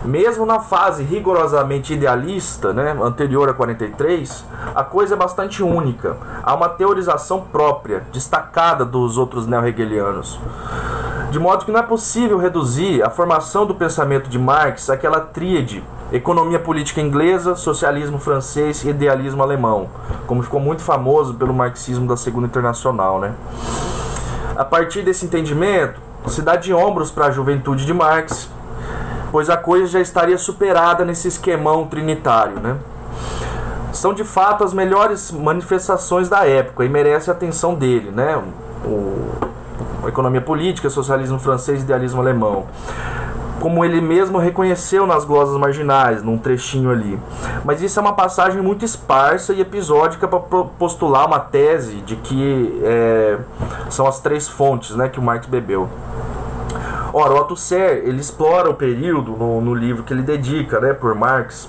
Mesmo 0.04 0.44
na 0.44 0.58
fase 0.58 1.04
rigorosamente 1.04 1.94
idealista, 1.94 2.72
né, 2.72 2.96
anterior 3.00 3.48
a 3.48 3.54
43, 3.54 4.44
a 4.74 4.82
coisa 4.82 5.14
é 5.14 5.16
bastante 5.16 5.62
única. 5.62 6.16
Há 6.42 6.54
uma 6.54 6.68
teorização 6.68 7.42
própria, 7.42 8.04
destacada 8.12 8.84
dos 8.84 9.16
outros 9.16 9.46
neo-hegelianos. 9.46 10.40
De 11.30 11.38
modo 11.38 11.64
que 11.64 11.70
não 11.70 11.80
é 11.80 11.82
possível 11.82 12.36
reduzir 12.36 13.02
a 13.02 13.10
formação 13.10 13.64
do 13.64 13.74
pensamento 13.74 14.28
de 14.28 14.38
Marx 14.38 14.90
àquela 14.90 15.20
tríade 15.20 15.82
economia 16.12 16.58
política 16.58 17.00
inglesa, 17.00 17.56
socialismo 17.56 18.18
francês 18.18 18.84
e 18.84 18.90
idealismo 18.90 19.42
alemão, 19.42 19.88
como 20.26 20.42
ficou 20.42 20.60
muito 20.60 20.82
famoso 20.82 21.34
pelo 21.34 21.54
marxismo 21.54 22.06
da 22.06 22.18
Segunda 22.18 22.46
Internacional. 22.46 23.18
Né? 23.18 23.34
A 24.54 24.64
partir 24.64 25.02
desse 25.02 25.24
entendimento, 25.24 25.98
se 26.26 26.42
dá 26.42 26.56
de 26.56 26.72
ombros 26.74 27.10
para 27.10 27.26
a 27.26 27.30
juventude 27.30 27.86
de 27.86 27.94
Marx, 27.94 28.50
pois 29.32 29.48
a 29.50 29.56
coisa 29.56 29.86
já 29.86 30.00
estaria 30.00 30.38
superada 30.38 31.04
nesse 31.04 31.26
esquemão 31.26 31.86
trinitário. 31.86 32.60
Né? 32.60 32.76
São 33.92 34.12
de 34.12 34.22
fato 34.22 34.62
as 34.62 34.72
melhores 34.72 35.32
manifestações 35.32 36.28
da 36.28 36.46
época 36.46 36.84
e 36.84 36.88
merece 36.88 37.30
a 37.30 37.32
atenção 37.32 37.74
dele, 37.74 38.10
né? 38.10 38.40
O, 38.84 39.22
economia 40.06 40.40
política, 40.40 40.90
socialismo 40.90 41.38
francês 41.38 41.82
idealismo 41.82 42.20
alemão 42.20 42.66
como 43.62 43.84
ele 43.84 44.00
mesmo 44.00 44.38
reconheceu 44.38 45.06
nas 45.06 45.24
glosas 45.24 45.56
marginais, 45.56 46.20
num 46.20 46.36
trechinho 46.36 46.90
ali. 46.90 47.16
Mas 47.64 47.80
isso 47.80 47.96
é 48.00 48.02
uma 48.02 48.12
passagem 48.12 48.60
muito 48.60 48.84
esparsa 48.84 49.52
e 49.52 49.60
episódica 49.60 50.26
para 50.26 50.40
postular 50.40 51.28
uma 51.28 51.38
tese 51.38 51.98
de 51.98 52.16
que 52.16 52.80
é, 52.82 53.38
são 53.88 54.04
as 54.04 54.18
três 54.18 54.48
fontes 54.48 54.96
né, 54.96 55.08
que 55.08 55.20
o 55.20 55.22
Marx 55.22 55.46
bebeu. 55.46 55.88
Ora, 57.12 57.34
o 57.34 57.36
Althusser, 57.36 58.02
ele 58.04 58.20
explora 58.20 58.70
o 58.70 58.74
período 58.74 59.32
no, 59.32 59.60
no 59.60 59.74
livro 59.74 60.02
que 60.02 60.12
ele 60.12 60.22
dedica 60.22 60.80
né, 60.80 60.92
por 60.92 61.14
Marx 61.14 61.68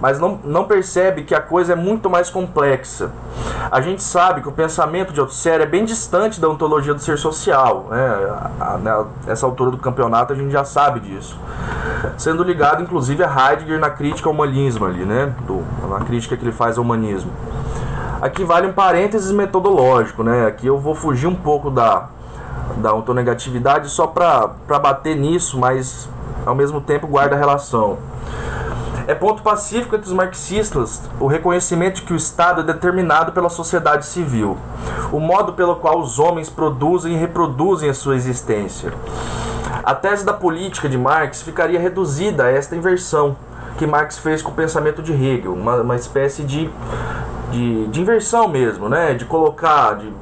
mas 0.00 0.18
não, 0.18 0.38
não 0.44 0.64
percebe 0.64 1.22
que 1.22 1.34
a 1.34 1.40
coisa 1.40 1.72
é 1.72 1.76
muito 1.76 2.08
mais 2.08 2.30
complexa. 2.30 3.10
A 3.70 3.80
gente 3.80 4.02
sabe 4.02 4.40
que 4.40 4.48
o 4.48 4.52
pensamento 4.52 5.12
de 5.12 5.20
Althusser 5.20 5.60
é 5.60 5.66
bem 5.66 5.84
distante 5.84 6.40
da 6.40 6.48
ontologia 6.48 6.94
do 6.94 7.00
ser 7.00 7.18
social. 7.18 7.86
Né? 7.90 9.08
Nessa 9.26 9.46
altura 9.46 9.70
do 9.70 9.78
campeonato 9.78 10.32
a 10.32 10.36
gente 10.36 10.50
já 10.50 10.64
sabe 10.64 11.00
disso. 11.00 11.38
Sendo 12.16 12.42
ligado, 12.42 12.82
inclusive, 12.82 13.22
a 13.24 13.50
Heidegger 13.50 13.78
na 13.78 13.90
crítica 13.90 14.28
ao 14.28 14.34
humanismo 14.34 14.86
ali, 14.86 15.04
né? 15.04 15.32
Do, 15.46 15.64
na 15.88 16.00
crítica 16.00 16.36
que 16.36 16.44
ele 16.44 16.52
faz 16.52 16.78
ao 16.78 16.84
humanismo. 16.84 17.30
Aqui 18.20 18.44
vale 18.44 18.66
um 18.66 18.72
parênteses 18.72 19.30
metodológico, 19.32 20.22
né? 20.22 20.46
Aqui 20.46 20.66
eu 20.66 20.78
vou 20.78 20.94
fugir 20.94 21.26
um 21.26 21.34
pouco 21.34 21.70
da, 21.70 22.08
da 22.78 22.90
autonegatividade 22.90 23.88
só 23.88 24.06
para 24.06 24.78
bater 24.78 25.16
nisso, 25.16 25.58
mas 25.58 26.08
ao 26.46 26.54
mesmo 26.54 26.80
tempo 26.80 27.06
guarda 27.06 27.36
relação. 27.36 27.98
É 29.06 29.14
ponto 29.14 29.42
pacífico 29.42 29.96
entre 29.96 30.06
os 30.06 30.12
marxistas 30.12 31.00
o 31.18 31.26
reconhecimento 31.26 31.96
de 31.96 32.02
que 32.02 32.12
o 32.12 32.16
Estado 32.16 32.60
é 32.60 32.64
determinado 32.64 33.32
pela 33.32 33.48
sociedade 33.48 34.04
civil, 34.04 34.58
o 35.10 35.18
modo 35.18 35.54
pelo 35.54 35.76
qual 35.76 35.98
os 35.98 36.18
homens 36.18 36.50
produzem 36.50 37.14
e 37.14 37.16
reproduzem 37.16 37.88
a 37.88 37.94
sua 37.94 38.16
existência. 38.16 38.92
A 39.82 39.94
tese 39.94 40.26
da 40.26 40.34
política 40.34 40.90
de 40.90 40.98
Marx 40.98 41.40
ficaria 41.40 41.80
reduzida 41.80 42.44
a 42.44 42.50
esta 42.50 42.76
inversão 42.76 43.34
que 43.78 43.86
Marx 43.86 44.18
fez 44.18 44.42
com 44.42 44.50
o 44.50 44.54
pensamento 44.54 45.00
de 45.00 45.12
Hegel, 45.12 45.54
uma, 45.54 45.76
uma 45.76 45.96
espécie 45.96 46.42
de, 46.42 46.68
de, 47.50 47.86
de 47.86 48.00
inversão 48.02 48.48
mesmo, 48.48 48.88
né? 48.88 49.14
de 49.14 49.24
colocar, 49.24 49.94
de, 49.94 50.12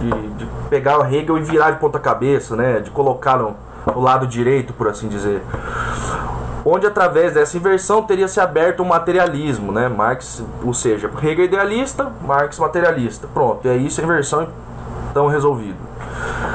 de, 0.00 0.10
de 0.10 0.46
pegar 0.68 0.98
o 0.98 1.04
Hegel 1.04 1.38
e 1.38 1.42
virar 1.42 1.72
de 1.72 1.78
ponta 1.78 1.98
cabeça, 1.98 2.56
né? 2.56 2.80
de 2.80 2.90
colocar 2.90 3.36
no, 3.36 3.56
no 3.86 4.00
lado 4.00 4.26
direito, 4.26 4.72
por 4.72 4.88
assim 4.88 5.08
dizer 5.08 5.42
onde 6.64 6.86
através 6.86 7.32
dessa 7.32 7.56
inversão 7.56 8.02
teria 8.02 8.28
se 8.28 8.40
aberto 8.40 8.80
o 8.80 8.84
materialismo, 8.84 9.72
né? 9.72 9.88
Marx, 9.88 10.44
ou 10.62 10.74
seja, 10.74 11.10
Hegel 11.22 11.46
idealista, 11.46 12.12
Marx 12.20 12.58
materialista. 12.58 13.26
Pronto, 13.32 13.66
é 13.66 13.76
isso 13.76 14.00
a 14.00 14.04
inversão 14.04 14.48
então 15.10 15.26
resolvido. 15.28 15.78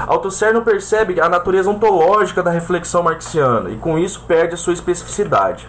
Althusser 0.05 0.53
não 0.53 0.63
percebe 0.63 1.19
a 1.19 1.27
natureza 1.27 1.69
ontológica 1.69 2.43
da 2.43 2.51
reflexão 2.51 3.01
marxiana 3.01 3.69
e 3.69 3.77
com 3.77 3.97
isso 3.97 4.23
perde 4.27 4.53
a 4.53 4.57
sua 4.57 4.73
especificidade. 4.73 5.67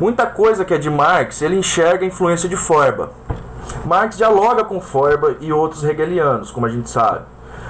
Muita 0.00 0.26
coisa 0.26 0.64
que 0.64 0.74
é 0.74 0.78
de 0.78 0.90
Marx, 0.90 1.40
ele 1.40 1.56
enxerga 1.56 2.04
a 2.04 2.08
influência 2.08 2.48
de 2.48 2.56
Feuerbach. 2.56 3.10
Marx 3.86 4.16
dialoga 4.16 4.64
com 4.64 4.80
Feuerbach 4.80 5.36
e 5.40 5.52
outros 5.52 5.84
hegelianos, 5.84 6.50
como 6.50 6.66
a 6.66 6.68
gente 6.68 6.90
sabe 6.90 7.24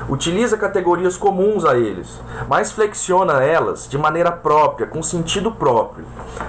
utiliza 0.08 0.56
categorias 0.56 1.16
comuns 1.16 1.64
a 1.64 1.76
eles, 1.76 2.20
mas 2.48 2.70
flexiona 2.70 3.42
elas 3.42 3.88
de 3.88 3.98
maneira 3.98 4.30
própria, 4.30 4.86
com 4.86 5.02
sentido 5.02 5.50
próprio. 5.50 6.04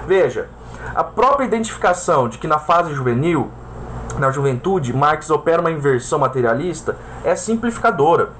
Veja, 0.06 0.48
a 0.94 1.02
própria 1.02 1.44
identificação 1.44 2.28
de 2.28 2.38
que 2.38 2.46
na 2.46 2.58
fase 2.58 2.94
juvenil, 2.94 3.50
na 4.18 4.30
juventude, 4.30 4.92
Marx 4.92 5.28
opera 5.28 5.60
uma 5.60 5.72
inversão 5.72 6.18
materialista 6.20 6.96
é 7.24 7.34
simplificadora. 7.34 8.30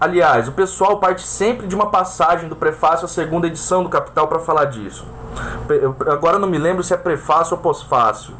Aliás, 0.00 0.48
o 0.48 0.52
pessoal 0.52 0.98
parte 0.98 1.22
sempre 1.22 1.66
de 1.66 1.74
uma 1.74 1.86
passagem 1.86 2.48
do 2.48 2.56
prefácio 2.56 3.06
à 3.06 3.08
segunda 3.08 3.46
edição 3.46 3.82
do 3.82 3.88
Capital 3.88 4.28
para 4.28 4.38
falar 4.38 4.66
disso. 4.66 5.06
Agora 6.10 6.38
não 6.38 6.48
me 6.48 6.58
lembro 6.58 6.82
se 6.82 6.94
é 6.94 6.96
prefácio 6.96 7.56
ou 7.56 7.62
pós-fácil. 7.62 8.34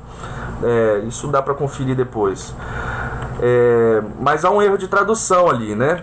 É, 0.63 1.03
isso 1.07 1.29
dá 1.29 1.41
para 1.41 1.55
conferir 1.55 1.95
depois. 1.95 2.55
É, 3.41 4.03
mas 4.21 4.45
há 4.45 4.51
um 4.51 4.61
erro 4.61 4.77
de 4.77 4.89
tradução 4.89 5.49
ali, 5.49 5.75
né? 5.75 6.03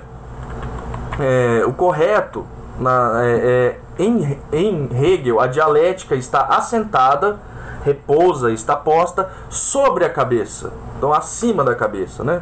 É, 1.19 1.63
o 1.65 1.73
correto 1.73 2.45
na, 2.79 3.21
é, 3.23 3.77
em, 3.97 4.39
em 4.51 4.89
Hegel, 4.91 5.39
a 5.39 5.47
dialética 5.47 6.15
está 6.15 6.41
assentada, 6.41 7.39
repousa, 7.83 8.51
está 8.51 8.75
posta 8.75 9.29
sobre 9.49 10.03
a 10.03 10.09
cabeça, 10.09 10.73
então 10.97 11.13
acima 11.13 11.63
da 11.63 11.75
cabeça, 11.75 12.23
né? 12.23 12.41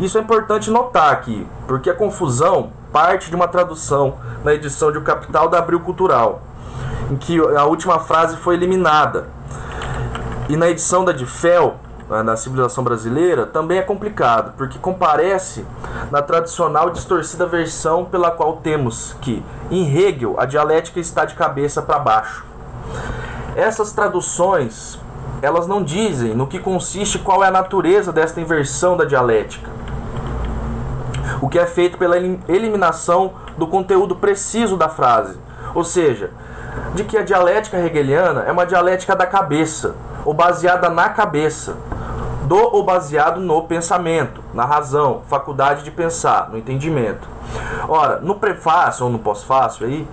Isso 0.00 0.18
é 0.18 0.20
importante 0.20 0.70
notar 0.70 1.12
aqui, 1.12 1.46
porque 1.66 1.90
a 1.90 1.94
confusão 1.94 2.70
parte 2.92 3.30
de 3.30 3.36
uma 3.36 3.48
tradução 3.48 4.16
na 4.44 4.52
edição 4.52 4.90
de 4.90 4.98
O 4.98 5.02
Capital 5.02 5.48
da 5.48 5.58
Abril 5.58 5.80
Cultural, 5.80 6.42
em 7.10 7.16
que 7.16 7.38
a 7.38 7.64
última 7.64 7.98
frase 7.98 8.36
foi 8.36 8.54
eliminada. 8.54 9.28
E 10.48 10.56
na 10.56 10.68
edição 10.68 11.04
da 11.04 11.12
de 11.12 11.24
Fel, 11.24 11.76
na 12.24 12.36
civilização 12.36 12.84
brasileira, 12.84 13.46
também 13.46 13.78
é 13.78 13.82
complicado, 13.82 14.52
porque 14.56 14.78
comparece 14.78 15.64
na 16.10 16.20
tradicional 16.20 16.90
distorcida 16.90 17.46
versão 17.46 18.04
pela 18.04 18.30
qual 18.30 18.56
temos 18.56 19.16
que, 19.20 19.42
em 19.70 19.96
Hegel, 19.96 20.34
a 20.38 20.44
dialética 20.44 21.00
está 21.00 21.24
de 21.24 21.34
cabeça 21.34 21.80
para 21.80 21.98
baixo. 21.98 22.44
Essas 23.56 23.92
traduções, 23.92 24.98
elas 25.40 25.66
não 25.66 25.82
dizem 25.82 26.34
no 26.34 26.46
que 26.46 26.58
consiste 26.58 27.18
qual 27.18 27.42
é 27.42 27.48
a 27.48 27.50
natureza 27.50 28.12
desta 28.12 28.40
inversão 28.40 28.96
da 28.96 29.04
dialética. 29.04 29.70
O 31.40 31.48
que 31.48 31.58
é 31.58 31.66
feito 31.66 31.96
pela 31.96 32.16
eliminação 32.16 33.32
do 33.56 33.66
conteúdo 33.66 34.16
preciso 34.16 34.76
da 34.76 34.88
frase, 34.88 35.36
ou 35.74 35.84
seja, 35.84 36.30
de 36.94 37.04
que 37.04 37.16
a 37.16 37.22
dialética 37.22 37.78
hegeliana 37.78 38.42
é 38.42 38.52
uma 38.52 38.66
dialética 38.66 39.16
da 39.16 39.26
cabeça, 39.26 39.94
ou 40.24 40.34
baseada 40.34 40.88
na 40.88 41.08
cabeça, 41.08 41.76
do 42.44 42.56
ou 42.56 42.84
baseado 42.84 43.40
no 43.40 43.62
pensamento, 43.62 44.42
na 44.52 44.64
razão, 44.64 45.22
faculdade 45.28 45.84
de 45.84 45.90
pensar, 45.90 46.50
no 46.50 46.58
entendimento. 46.58 47.26
Ora, 47.88 48.20
no 48.20 48.34
prefácio 48.34 49.06
ou 49.06 49.10
no 49.10 49.18
pós-fácio 49.18 49.86
aí, 49.86 50.06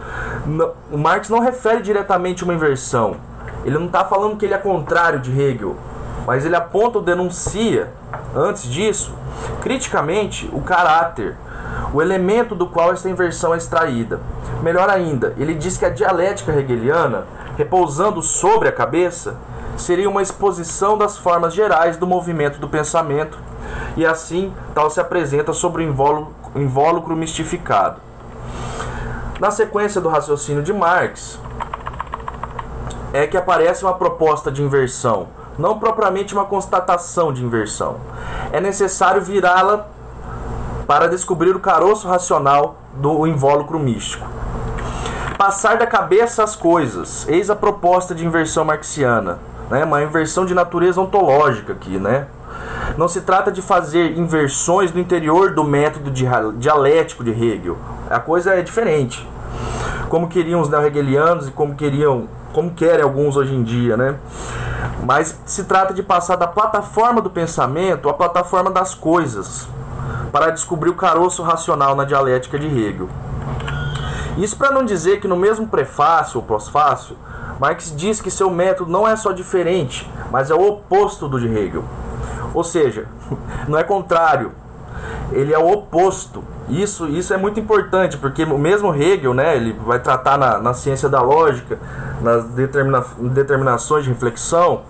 o 0.91 0.97
Marx 0.97 1.29
não 1.29 1.39
refere 1.39 1.81
diretamente 1.81 2.43
uma 2.43 2.53
inversão. 2.53 3.17
Ele 3.65 3.77
não 3.77 3.87
está 3.87 4.05
falando 4.05 4.37
que 4.37 4.45
ele 4.45 4.53
é 4.53 4.57
contrário 4.57 5.19
de 5.19 5.37
Hegel, 5.37 5.75
mas 6.25 6.45
ele 6.45 6.55
aponta 6.55 6.97
ou 6.97 7.03
denuncia, 7.03 7.91
antes 8.35 8.63
disso, 8.63 9.13
criticamente, 9.61 10.49
o 10.53 10.61
caráter, 10.61 11.35
o 11.93 12.01
elemento 12.01 12.55
do 12.55 12.67
qual 12.67 12.91
esta 12.91 13.09
inversão 13.09 13.53
é 13.53 13.57
extraída. 13.57 14.19
Melhor 14.61 14.89
ainda, 14.89 15.33
ele 15.37 15.53
diz 15.53 15.77
que 15.77 15.85
a 15.85 15.89
dialética 15.89 16.51
hegeliana, 16.51 17.25
repousando 17.57 18.21
sobre 18.21 18.67
a 18.67 18.71
cabeça, 18.71 19.35
seria 19.77 20.09
uma 20.09 20.21
exposição 20.21 20.97
das 20.97 21.17
formas 21.17 21.53
gerais 21.53 21.97
do 21.97 22.05
movimento 22.05 22.59
do 22.59 22.67
pensamento, 22.67 23.37
e 23.95 24.05
assim 24.05 24.53
tal 24.73 24.89
se 24.89 24.99
apresenta 24.99 25.53
sobre 25.53 25.83
o 25.83 26.27
invólucro 26.55 27.15
mistificado. 27.15 28.01
Na 29.39 29.51
sequência 29.51 30.01
do 30.01 30.09
raciocínio 30.09 30.61
de 30.61 30.73
Marx, 30.73 31.39
é 33.13 33.25
que 33.25 33.37
aparece 33.37 33.83
uma 33.83 33.93
proposta 33.93 34.51
de 34.51 34.61
inversão, 34.61 35.27
não 35.57 35.79
propriamente 35.79 36.33
uma 36.33 36.45
constatação 36.45 37.31
de 37.31 37.43
inversão. 37.43 37.97
É 38.51 38.59
necessário 38.59 39.21
virá-la 39.21 39.87
para 40.89 41.07
descobrir 41.07 41.55
o 41.55 41.59
caroço 41.59 42.07
racional 42.07 42.79
do 42.95 43.27
invólucro 43.27 43.77
místico. 43.77 44.25
Passar 45.37 45.77
da 45.77 45.85
cabeça 45.85 46.43
às 46.43 46.55
coisas, 46.55 47.29
eis 47.29 47.51
a 47.51 47.55
proposta 47.55 48.15
de 48.15 48.25
inversão 48.25 48.65
marxiana 48.65 49.37
né? 49.69 49.83
Uma 49.85 50.01
inversão 50.01 50.45
de 50.45 50.53
natureza 50.53 50.99
ontológica 50.99 51.73
aqui, 51.73 51.97
né? 51.97 52.27
Não 52.97 53.07
se 53.07 53.21
trata 53.21 53.51
de 53.51 53.61
fazer 53.61 54.17
inversões 54.17 54.91
no 54.91 54.99
interior 54.99 55.53
do 55.53 55.63
método 55.63 56.11
dialético 56.57 57.23
de 57.23 57.31
Hegel. 57.31 57.77
A 58.09 58.19
coisa 58.19 58.55
é 58.55 58.61
diferente. 58.61 59.27
Como 60.09 60.27
queriam 60.27 60.59
os 60.59 60.69
neo-hegelianos 60.69 61.47
e 61.47 61.51
como 61.51 61.75
queriam, 61.75 62.27
como 62.51 62.71
querem 62.71 63.03
alguns 63.03 63.37
hoje 63.37 63.53
em 63.53 63.63
dia, 63.63 63.95
né? 63.95 64.15
Mas 65.03 65.39
se 65.45 65.63
trata 65.65 65.93
de 65.93 66.01
passar 66.01 66.35
da 66.35 66.47
plataforma 66.47 67.21
do 67.21 67.29
pensamento 67.29 68.09
à 68.09 68.13
plataforma 68.13 68.71
das 68.71 68.95
coisas, 68.95 69.67
para 70.31 70.51
descobrir 70.51 70.89
o 70.89 70.95
caroço 70.95 71.43
racional 71.43 71.95
na 71.95 72.05
dialética 72.05 72.57
de 72.57 72.67
Hegel. 72.67 73.09
Isso 74.37 74.57
para 74.57 74.71
não 74.71 74.85
dizer 74.85 75.19
que 75.19 75.27
no 75.27 75.35
mesmo 75.35 75.67
prefácio 75.67 76.39
ou 76.39 76.45
pós-fácio 76.45 77.17
Marx 77.59 77.93
diz 77.95 78.21
que 78.21 78.31
seu 78.31 78.49
método 78.49 78.89
não 78.89 79.05
é 79.05 79.15
só 79.15 79.33
diferente, 79.33 80.09
mas 80.31 80.49
é 80.49 80.55
o 80.55 80.65
oposto 80.65 81.27
do 81.27 81.39
de 81.39 81.47
Hegel. 81.47 81.83
Ou 82.53 82.63
seja, 82.63 83.05
não 83.67 83.77
é 83.77 83.83
contrário, 83.83 84.53
ele 85.31 85.53
é 85.53 85.59
o 85.59 85.69
oposto. 85.69 86.43
Isso, 86.69 87.07
isso 87.07 87.33
é 87.33 87.37
muito 87.37 87.59
importante, 87.59 88.17
porque 88.17 88.43
o 88.43 88.57
mesmo 88.57 88.95
Hegel, 88.95 89.33
né, 89.33 89.57
ele 89.57 89.73
vai 89.73 89.99
tratar 89.99 90.37
na, 90.37 90.59
na 90.59 90.73
ciência 90.73 91.09
da 91.09 91.21
lógica, 91.21 91.77
nas 92.21 92.45
determina, 92.45 93.03
determinações 93.19 94.05
de 94.05 94.11
reflexão, 94.11 94.83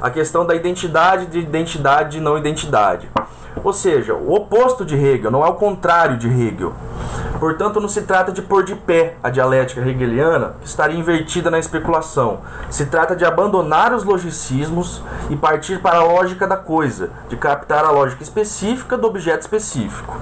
a 0.00 0.10
questão 0.10 0.44
da 0.46 0.54
identidade 0.54 1.26
de 1.26 1.38
identidade 1.38 2.18
e 2.18 2.20
não 2.20 2.36
identidade. 2.36 3.08
Ou 3.64 3.72
seja, 3.72 4.14
o 4.14 4.34
oposto 4.34 4.84
de 4.84 4.94
Hegel, 4.94 5.30
não 5.30 5.44
é 5.44 5.48
o 5.48 5.54
contrário 5.54 6.16
de 6.16 6.28
Hegel. 6.28 6.72
Portanto, 7.40 7.80
não 7.80 7.88
se 7.88 8.02
trata 8.02 8.32
de 8.32 8.40
pôr 8.40 8.62
de 8.62 8.74
pé 8.74 9.16
a 9.22 9.28
dialética 9.28 9.80
hegeliana, 9.80 10.54
que 10.60 10.66
estaria 10.66 10.98
invertida 10.98 11.50
na 11.50 11.58
especulação. 11.58 12.40
Se 12.70 12.86
trata 12.86 13.14
de 13.14 13.24
abandonar 13.24 13.92
os 13.92 14.04
logicismos 14.04 15.02
e 15.28 15.36
partir 15.36 15.80
para 15.80 15.98
a 15.98 16.04
lógica 16.04 16.46
da 16.46 16.56
coisa, 16.56 17.10
de 17.28 17.36
captar 17.36 17.84
a 17.84 17.90
lógica 17.90 18.22
específica 18.22 18.96
do 18.96 19.06
objeto 19.06 19.42
específico. 19.42 20.16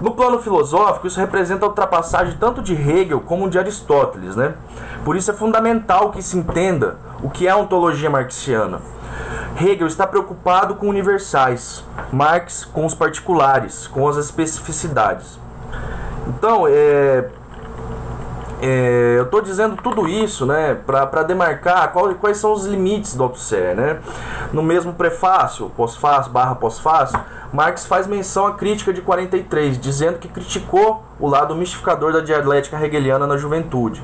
No 0.00 0.12
plano 0.12 0.40
filosófico, 0.40 1.06
isso 1.06 1.20
representa 1.20 1.64
a 1.64 1.68
ultrapassagem 1.68 2.36
tanto 2.38 2.60
de 2.60 2.74
Hegel 2.74 3.20
como 3.20 3.48
de 3.48 3.58
Aristóteles. 3.58 4.34
Né? 4.34 4.54
Por 5.04 5.14
isso 5.16 5.30
é 5.30 5.34
fundamental 5.34 6.10
que 6.10 6.20
se 6.20 6.36
entenda 6.36 6.96
o 7.22 7.30
que 7.30 7.46
é 7.46 7.54
ontologia 7.54 8.10
marxiana. 8.10 8.80
Hegel 9.60 9.86
está 9.86 10.06
preocupado 10.06 10.74
com 10.74 10.88
universais, 10.88 11.84
Marx 12.12 12.64
com 12.64 12.84
os 12.84 12.94
particulares, 12.94 13.86
com 13.86 14.08
as 14.08 14.16
especificidades. 14.16 15.38
Então, 16.26 16.66
é, 16.68 17.28
é, 18.62 19.16
eu 19.18 19.24
estou 19.24 19.40
dizendo 19.40 19.76
tudo 19.76 20.08
isso 20.08 20.46
né, 20.46 20.74
para 20.86 21.24
demarcar 21.24 21.92
qual, 21.92 22.14
quais 22.14 22.36
são 22.38 22.52
os 22.52 22.64
limites 22.64 23.16
do 23.16 23.24
Althusser. 23.24 23.74
Né? 23.74 23.98
No 24.52 24.62
mesmo 24.62 24.92
prefácio, 24.92 25.68
pós-fácil, 25.76 26.30
barra 26.30 26.54
pós-fácil, 26.54 27.18
Marx 27.52 27.84
faz 27.84 28.06
menção 28.06 28.46
à 28.46 28.54
crítica 28.54 28.92
de 28.92 29.02
43, 29.02 29.78
dizendo 29.80 30.18
que 30.18 30.28
criticou 30.28 31.02
o 31.18 31.28
lado 31.28 31.56
mistificador 31.56 32.12
da 32.12 32.20
dialética 32.20 32.80
hegeliana 32.80 33.26
na 33.26 33.36
juventude. 33.36 34.02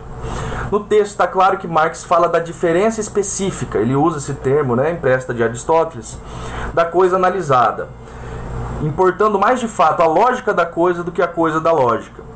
No 0.72 0.80
texto 0.80 1.12
está 1.12 1.26
claro 1.28 1.56
que 1.56 1.68
Marx 1.68 2.04
fala 2.04 2.28
da 2.28 2.40
diferença 2.40 3.00
específica, 3.00 3.78
ele 3.78 3.94
usa 3.94 4.18
esse 4.18 4.34
termo, 4.34 4.74
né, 4.74 4.90
empresta 4.90 5.32
de 5.32 5.42
Aristóteles, 5.42 6.18
da 6.74 6.84
coisa 6.84 7.16
analisada 7.16 7.88
importando 8.82 9.38
mais 9.38 9.58
de 9.58 9.66
fato 9.66 10.02
a 10.02 10.06
lógica 10.06 10.54
da 10.54 10.64
coisa 10.64 11.02
do 11.02 11.10
que 11.10 11.22
a 11.22 11.26
coisa 11.26 11.60
da 11.60 11.72
lógica. 11.72 12.27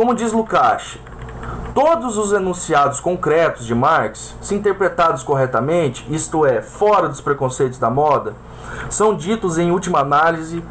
Como 0.00 0.14
diz 0.14 0.32
Lukács, 0.32 0.96
todos 1.74 2.16
os 2.16 2.32
enunciados 2.32 3.00
concretos 3.00 3.66
de 3.66 3.74
Marx, 3.74 4.34
se 4.40 4.54
interpretados 4.54 5.22
corretamente, 5.22 6.06
isto 6.08 6.46
é, 6.46 6.62
fora 6.62 7.06
dos 7.06 7.20
preconceitos 7.20 7.78
da 7.78 7.90
moda, 7.90 8.32
são 8.88 9.14
ditos 9.14 9.58
em 9.58 9.70
última 9.70 9.98
análise 9.98 10.64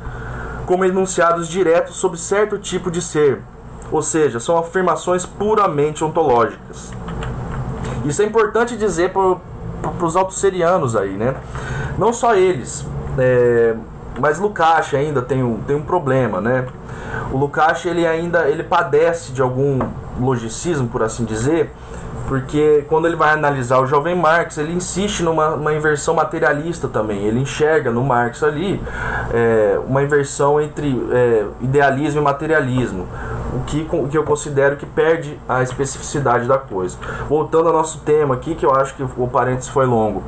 como 0.65 0.83
enunciados 0.83 1.47
diretos 1.47 1.97
sobre 1.97 2.17
certo 2.17 2.57
tipo 2.57 2.89
de 2.89 3.03
ser, 3.03 3.39
ou 3.91 4.01
seja, 4.01 4.39
são 4.39 4.57
afirmações 4.57 5.27
puramente 5.27 6.03
ontológicas. 6.03 6.91
Isso 8.05 8.23
é 8.23 8.25
importante 8.25 8.75
dizer 8.75 9.13
para 9.13 10.05
os 10.07 10.15
autosserianos 10.15 10.95
aí, 10.95 11.15
né? 11.15 11.35
Não 11.99 12.11
só 12.11 12.33
eles, 12.33 12.83
é, 13.15 13.75
mas 14.19 14.39
Lukács 14.39 14.93
ainda 14.93 15.21
tem 15.21 15.43
um, 15.43 15.58
tem 15.62 15.75
um 15.75 15.82
problema, 15.82 16.41
né? 16.41 16.65
O 17.32 17.38
Lukács 17.38 17.86
ele 17.86 18.05
ainda 18.05 18.49
ele 18.49 18.63
padece 18.63 19.32
de 19.32 19.41
algum 19.41 19.79
logicismo, 20.19 20.88
por 20.88 21.03
assim 21.03 21.25
dizer, 21.25 21.71
porque 22.29 22.85
quando 22.87 23.07
ele 23.07 23.15
vai 23.15 23.31
analisar 23.31 23.79
o 23.79 23.87
jovem 23.87 24.13
Marx, 24.13 24.59
ele 24.59 24.71
insiste 24.71 25.23
numa 25.23 25.73
inversão 25.73 26.13
materialista 26.13 26.87
também. 26.87 27.25
Ele 27.25 27.39
enxerga 27.39 27.89
no 27.89 28.03
Marx 28.03 28.43
ali 28.43 28.79
é, 29.33 29.79
uma 29.87 30.03
inversão 30.03 30.61
entre 30.61 30.95
é, 31.11 31.45
idealismo 31.59 32.21
e 32.21 32.23
materialismo 32.23 33.07
o 33.51 33.63
que, 33.65 33.87
o 33.91 34.07
que 34.07 34.15
eu 34.15 34.23
considero 34.23 34.75
que 34.75 34.85
perde 34.85 35.39
a 35.49 35.63
especificidade 35.63 36.47
da 36.47 36.59
coisa. 36.59 36.99
Voltando 37.27 37.69
ao 37.69 37.73
nosso 37.73 38.01
tema 38.01 38.35
aqui, 38.35 38.53
que 38.53 38.63
eu 38.63 38.75
acho 38.75 38.93
que 38.93 39.01
o 39.01 39.27
parênteses 39.27 39.69
foi 39.69 39.87
longo. 39.87 40.21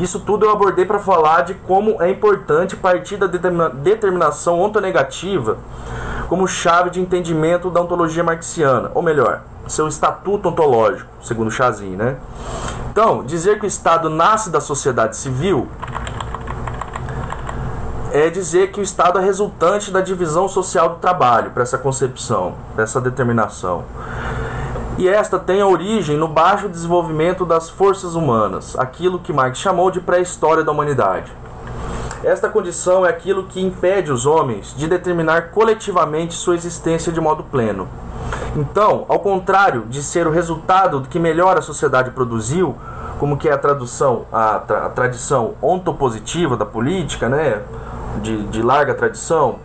Isso 0.00 0.18
tudo 0.18 0.46
eu 0.46 0.50
abordei 0.50 0.84
para 0.84 0.98
falar 0.98 1.42
de 1.42 1.54
como 1.54 2.02
é 2.02 2.10
importante 2.10 2.74
partir 2.74 3.18
da 3.18 3.28
determina, 3.28 3.70
determinação 3.70 4.60
ontonegativa 4.60 5.58
como 6.28 6.48
chave 6.48 6.90
de 6.90 7.00
entendimento 7.00 7.70
da 7.70 7.80
ontologia 7.80 8.24
marxiana, 8.24 8.90
ou 8.94 9.00
melhor, 9.00 9.42
seu 9.66 9.88
estatuto 9.88 10.48
ontológico, 10.48 11.08
segundo 11.22 11.50
Chazin, 11.50 11.96
né? 11.96 12.16
Então, 12.90 13.24
dizer 13.24 13.58
que 13.58 13.66
o 13.66 13.68
Estado 13.68 14.08
nasce 14.08 14.50
da 14.50 14.60
sociedade 14.60 15.16
civil 15.16 15.68
é 18.12 18.30
dizer 18.30 18.70
que 18.70 18.80
o 18.80 18.82
Estado 18.82 19.18
é 19.18 19.22
resultante 19.22 19.90
da 19.90 20.00
divisão 20.00 20.48
social 20.48 20.90
do 20.90 20.96
trabalho, 20.96 21.50
para 21.50 21.62
essa 21.62 21.76
concepção, 21.76 22.54
para 22.74 22.84
essa 22.84 23.00
determinação. 23.00 23.84
E 24.96 25.06
esta 25.06 25.38
tem 25.38 25.60
a 25.60 25.66
origem 25.66 26.16
no 26.16 26.26
baixo 26.26 26.70
desenvolvimento 26.70 27.44
das 27.44 27.68
forças 27.68 28.14
humanas, 28.14 28.74
aquilo 28.78 29.18
que 29.18 29.32
Marx 29.32 29.58
chamou 29.58 29.90
de 29.90 30.00
pré-história 30.00 30.64
da 30.64 30.72
humanidade. 30.72 31.30
Esta 32.24 32.48
condição 32.48 33.04
é 33.04 33.10
aquilo 33.10 33.44
que 33.44 33.60
impede 33.60 34.10
os 34.10 34.24
homens 34.24 34.74
de 34.74 34.88
determinar 34.88 35.50
coletivamente 35.50 36.32
sua 36.32 36.54
existência 36.54 37.12
de 37.12 37.20
modo 37.20 37.42
pleno. 37.42 37.86
Então, 38.56 39.04
ao 39.08 39.18
contrário 39.18 39.82
de 39.86 40.02
ser 40.02 40.26
o 40.26 40.30
resultado 40.30 41.00
do 41.00 41.08
que 41.08 41.18
melhor 41.18 41.58
a 41.58 41.62
sociedade 41.62 42.10
produziu, 42.10 42.74
como 43.18 43.36
que 43.36 43.48
é 43.48 43.52
a 43.52 43.58
tradução, 43.58 44.26
a, 44.32 44.58
tra 44.58 44.86
a 44.86 44.88
tradição 44.88 45.54
ontopositiva 45.60 46.56
da 46.56 46.64
política, 46.64 47.28
né, 47.28 47.62
de, 48.22 48.44
de 48.44 48.62
larga 48.62 48.94
tradição, 48.94 49.56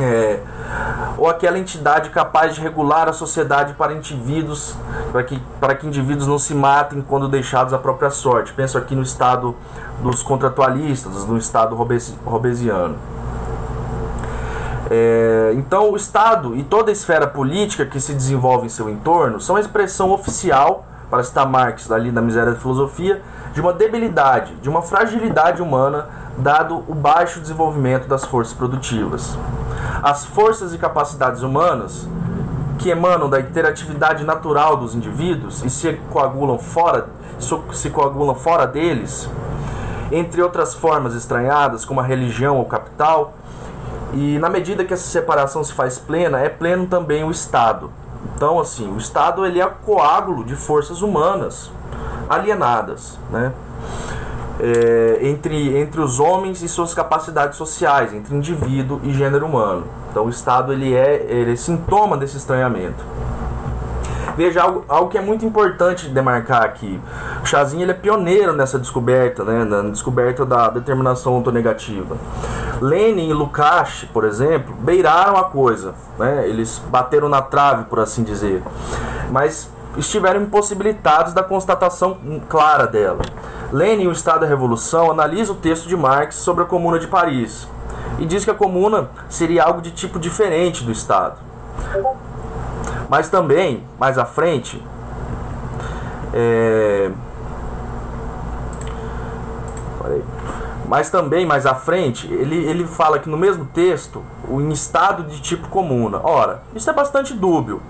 é, 0.00 0.40
ou 1.18 1.28
aquela 1.28 1.58
entidade 1.58 2.10
capaz 2.10 2.54
de 2.54 2.60
regular 2.60 3.08
a 3.08 3.12
sociedade 3.12 3.74
para 3.74 3.92
indivíduos, 3.92 4.76
para 5.12 5.22
que, 5.22 5.38
para 5.58 5.74
que 5.74 5.86
indivíduos 5.86 6.26
não 6.26 6.38
se 6.38 6.54
matem 6.54 7.02
quando 7.02 7.28
deixados 7.28 7.74
à 7.74 7.78
própria 7.78 8.10
sorte. 8.10 8.52
Penso 8.52 8.78
aqui 8.78 8.94
no 8.94 9.02
estado 9.02 9.54
dos 10.02 10.22
contratualistas, 10.22 11.26
no 11.26 11.36
estado 11.36 11.74
robesiano. 12.24 12.96
É, 14.92 15.52
então, 15.54 15.92
o 15.92 15.96
Estado 15.96 16.56
e 16.56 16.64
toda 16.64 16.90
a 16.90 16.92
esfera 16.92 17.24
política 17.24 17.86
que 17.86 18.00
se 18.00 18.12
desenvolve 18.12 18.66
em 18.66 18.68
seu 18.68 18.90
entorno 18.90 19.40
são 19.40 19.54
a 19.54 19.60
expressão 19.60 20.10
oficial, 20.10 20.84
para 21.08 21.22
citar 21.22 21.46
Marx 21.46 21.90
ali 21.90 22.10
na 22.10 22.20
Miséria 22.20 22.52
da 22.52 22.58
Filosofia, 22.58 23.22
de 23.52 23.60
uma 23.60 23.72
debilidade, 23.72 24.54
de 24.56 24.68
uma 24.68 24.82
fragilidade 24.82 25.62
humana, 25.62 26.08
dado 26.38 26.84
o 26.88 26.94
baixo 26.94 27.40
desenvolvimento 27.40 28.08
das 28.08 28.24
forças 28.24 28.52
produtivas. 28.52 29.36
As 30.02 30.24
forças 30.24 30.74
e 30.74 30.78
capacidades 30.78 31.42
humanas 31.42 32.08
que 32.78 32.88
emanam 32.88 33.28
da 33.28 33.40
interatividade 33.40 34.24
natural 34.24 34.76
dos 34.76 34.94
indivíduos 34.94 35.62
e 35.62 35.70
se 35.70 35.92
coagulam 36.10 36.58
fora, 36.58 37.08
se 37.72 37.90
coagulam 37.90 38.34
fora 38.34 38.66
deles, 38.66 39.28
entre 40.10 40.42
outras 40.42 40.74
formas 40.74 41.14
estranhadas, 41.14 41.84
como 41.84 42.00
a 42.00 42.02
religião 42.02 42.56
ou 42.56 42.64
capital, 42.64 43.34
e 44.12 44.38
na 44.38 44.48
medida 44.48 44.84
que 44.84 44.92
essa 44.92 45.08
separação 45.08 45.62
se 45.62 45.72
faz 45.72 45.98
plena, 45.98 46.40
é 46.40 46.48
pleno 46.48 46.86
também 46.86 47.24
o 47.24 47.30
Estado. 47.30 47.90
Então, 48.36 48.58
assim, 48.58 48.90
o 48.92 48.96
Estado 48.96 49.44
ele 49.44 49.60
é 49.60 49.66
coágulo 49.66 50.44
de 50.44 50.56
forças 50.56 51.02
humanas 51.02 51.70
alienadas, 52.28 53.18
né? 53.30 53.52
é, 54.60 55.18
entre, 55.22 55.76
entre 55.78 56.00
os 56.00 56.20
homens 56.20 56.62
e 56.62 56.68
suas 56.68 56.92
capacidades 56.92 57.56
sociais, 57.56 58.12
entre 58.12 58.34
indivíduo 58.34 59.00
e 59.02 59.12
gênero 59.12 59.46
humano. 59.46 59.84
Então 60.10 60.26
o 60.26 60.30
Estado 60.30 60.72
ele 60.72 60.94
é, 60.94 61.26
ele 61.28 61.52
é 61.52 61.56
sintoma 61.56 62.16
desse 62.16 62.36
estranhamento. 62.36 63.02
Veja, 64.36 64.62
algo, 64.62 64.84
algo 64.88 65.10
que 65.10 65.18
é 65.18 65.20
muito 65.20 65.44
importante 65.44 66.08
demarcar 66.08 66.62
aqui. 66.62 67.00
O 67.42 67.46
Chazinho 67.46 67.82
ele 67.82 67.90
é 67.90 67.94
pioneiro 67.94 68.52
nessa 68.52 68.78
descoberta, 68.78 69.44
né, 69.44 69.64
na 69.64 69.82
descoberta 69.90 70.46
da 70.46 70.68
determinação 70.68 71.34
autonegativa. 71.34 72.16
Lenin 72.80 73.28
e 73.28 73.32
Lukács, 73.32 74.04
por 74.12 74.24
exemplo, 74.24 74.74
beiraram 74.78 75.36
a 75.36 75.44
coisa. 75.44 75.94
Né, 76.18 76.48
eles 76.48 76.78
bateram 76.88 77.28
na 77.28 77.42
trave, 77.42 77.84
por 77.84 78.00
assim 78.00 78.22
dizer. 78.22 78.62
Mas 79.30 79.70
estiveram 79.96 80.42
impossibilitados 80.42 81.32
da 81.32 81.42
constatação 81.42 82.18
clara 82.48 82.86
dela. 82.86 83.20
Lenin, 83.72 84.06
o 84.06 84.12
Estado 84.12 84.40
da 84.40 84.46
Revolução, 84.46 85.10
analisa 85.10 85.52
o 85.52 85.56
texto 85.56 85.88
de 85.88 85.96
Marx 85.96 86.36
sobre 86.36 86.64
a 86.64 86.66
Comuna 86.66 86.98
de 86.98 87.06
Paris 87.06 87.68
e 88.18 88.26
diz 88.26 88.44
que 88.44 88.50
a 88.50 88.54
Comuna 88.54 89.10
seria 89.28 89.64
algo 89.64 89.80
de 89.80 89.90
tipo 89.90 90.18
diferente 90.18 90.84
do 90.84 90.92
Estado. 90.92 91.36
Mas 93.08 93.28
também, 93.28 93.82
mais 93.98 94.18
à 94.18 94.24
frente, 94.24 94.82
é... 96.32 97.10
Mas 100.90 101.08
também, 101.08 101.46
mais 101.46 101.66
à 101.66 101.74
frente, 101.76 102.26
ele, 102.26 102.56
ele 102.56 102.84
fala 102.84 103.20
que 103.20 103.30
no 103.30 103.36
mesmo 103.36 103.64
texto, 103.64 104.24
o 104.48 104.60
em 104.60 104.70
estado 104.70 105.22
de 105.22 105.40
tipo 105.40 105.68
comuna. 105.68 106.20
Ora, 106.24 106.64
isso 106.74 106.90
é 106.90 106.92
bastante 106.92 107.32
dúbio. 107.32 107.80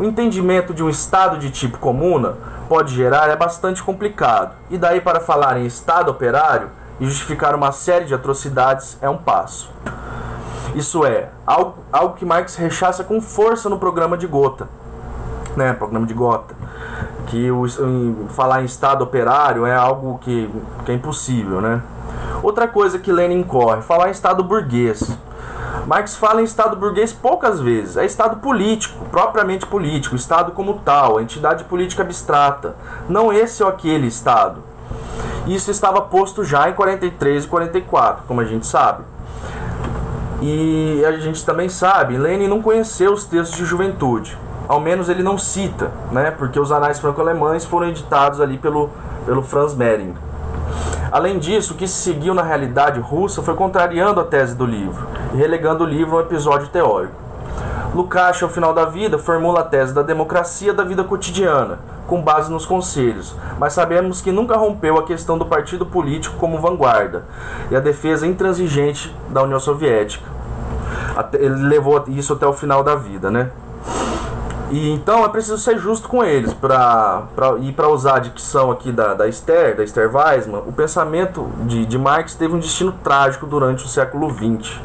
O 0.00 0.02
entendimento 0.02 0.74
de 0.74 0.82
um 0.82 0.90
estado 0.90 1.38
de 1.38 1.48
tipo 1.48 1.78
comuna 1.78 2.36
pode 2.68 2.92
gerar 2.92 3.30
é 3.30 3.36
bastante 3.36 3.80
complicado. 3.84 4.56
E 4.68 4.76
daí 4.76 5.00
para 5.00 5.20
falar 5.20 5.60
em 5.60 5.64
estado 5.64 6.10
operário 6.10 6.70
e 6.98 7.06
justificar 7.06 7.54
uma 7.54 7.70
série 7.70 8.06
de 8.06 8.14
atrocidades 8.14 8.98
é 9.00 9.08
um 9.08 9.16
passo. 9.16 9.72
Isso 10.74 11.06
é, 11.06 11.28
algo, 11.46 11.76
algo 11.92 12.16
que 12.16 12.24
Marx 12.24 12.56
rechaça 12.56 13.04
com 13.04 13.20
força 13.20 13.68
no 13.68 13.78
programa 13.78 14.18
de 14.18 14.26
Gotha. 14.26 14.68
Né, 15.56 15.72
programa 15.72 16.04
de 16.04 16.14
Gotha. 16.14 16.56
Que 17.28 17.48
o, 17.48 17.64
em, 17.64 18.26
falar 18.30 18.60
em 18.60 18.64
estado 18.64 19.04
operário 19.04 19.64
é 19.64 19.76
algo 19.76 20.18
que, 20.18 20.50
que 20.84 20.90
é 20.90 20.94
impossível, 20.96 21.60
né? 21.60 21.80
Outra 22.42 22.66
coisa 22.66 22.98
que 22.98 23.12
Lenin 23.12 23.42
corre, 23.42 23.82
falar 23.82 24.08
em 24.08 24.12
Estado 24.12 24.42
burguês. 24.42 25.16
Marx 25.86 26.16
fala 26.16 26.40
em 26.40 26.44
Estado 26.44 26.76
burguês 26.76 27.12
poucas 27.12 27.60
vezes. 27.60 27.96
É 27.96 28.04
Estado 28.04 28.36
político, 28.36 29.04
propriamente 29.06 29.66
político, 29.66 30.14
Estado 30.14 30.52
como 30.52 30.74
tal, 30.84 31.20
entidade 31.20 31.64
política 31.64 32.02
abstrata. 32.02 32.76
Não 33.08 33.32
esse 33.32 33.62
ou 33.62 33.68
aquele 33.68 34.06
Estado. 34.06 34.62
Isso 35.46 35.70
estava 35.70 36.00
posto 36.02 36.44
já 36.44 36.68
em 36.68 36.74
43 36.74 37.44
e 37.44 37.48
44, 37.48 38.24
como 38.26 38.40
a 38.40 38.44
gente 38.44 38.66
sabe. 38.66 39.04
E 40.42 41.04
a 41.04 41.12
gente 41.18 41.44
também 41.44 41.68
sabe, 41.68 42.16
Lenin 42.16 42.48
não 42.48 42.62
conheceu 42.62 43.12
os 43.12 43.24
textos 43.24 43.58
de 43.58 43.64
juventude. 43.64 44.38
Ao 44.68 44.80
menos 44.80 45.08
ele 45.08 45.22
não 45.22 45.36
cita, 45.36 45.90
né? 46.12 46.30
Porque 46.30 46.58
os 46.60 46.70
anais 46.70 47.00
franco-alemães 47.00 47.64
foram 47.64 47.88
editados 47.88 48.40
ali 48.40 48.56
pelo, 48.56 48.90
pelo 49.26 49.42
Franz 49.42 49.74
Mehring. 49.74 50.14
Além 51.10 51.38
disso, 51.38 51.74
o 51.74 51.76
que 51.76 51.88
se 51.88 51.94
seguiu 51.94 52.34
na 52.34 52.42
realidade 52.42 53.00
russa 53.00 53.42
foi 53.42 53.54
contrariando 53.54 54.20
a 54.20 54.24
tese 54.24 54.54
do 54.54 54.64
livro 54.64 55.06
e 55.34 55.36
relegando 55.36 55.84
o 55.84 55.86
livro 55.86 56.16
a 56.16 56.20
um 56.20 56.22
episódio 56.22 56.68
teórico. 56.68 57.14
Lukács, 57.94 58.42
ao 58.42 58.48
final 58.48 58.72
da 58.72 58.84
vida, 58.84 59.18
formula 59.18 59.60
a 59.60 59.64
tese 59.64 59.92
da 59.92 60.02
democracia 60.02 60.72
da 60.72 60.84
vida 60.84 61.02
cotidiana, 61.02 61.80
com 62.06 62.22
base 62.22 62.50
nos 62.50 62.64
conselhos, 62.64 63.34
mas 63.58 63.72
sabemos 63.72 64.20
que 64.20 64.30
nunca 64.30 64.56
rompeu 64.56 64.96
a 64.96 65.02
questão 65.02 65.36
do 65.36 65.44
partido 65.44 65.84
político 65.84 66.36
como 66.36 66.60
vanguarda 66.60 67.24
e 67.70 67.74
a 67.74 67.80
defesa 67.80 68.26
intransigente 68.26 69.14
da 69.28 69.42
União 69.42 69.58
Soviética. 69.58 70.24
Ele 71.34 71.66
levou 71.66 72.04
isso 72.06 72.32
até 72.32 72.46
o 72.46 72.52
final 72.52 72.84
da 72.84 72.94
vida, 72.94 73.30
né? 73.30 73.50
E 74.70 74.90
então 74.90 75.24
é 75.24 75.28
preciso 75.28 75.58
ser 75.58 75.78
justo 75.78 76.08
com 76.08 76.24
eles 76.24 76.54
para 76.54 77.26
e 77.60 77.72
para 77.72 77.88
usar 77.88 78.16
a 78.16 78.18
dicção 78.20 78.70
aqui 78.70 78.92
da, 78.92 79.14
da 79.14 79.26
Esther, 79.26 79.76
da 79.76 79.82
Esther 79.82 80.14
Weisman, 80.14 80.62
o 80.66 80.72
pensamento 80.72 81.50
de, 81.64 81.84
de 81.84 81.98
Marx 81.98 82.34
teve 82.34 82.54
um 82.54 82.58
destino 82.58 82.92
trágico 83.02 83.46
durante 83.46 83.84
o 83.84 83.88
século 83.88 84.30
XX. 84.32 84.80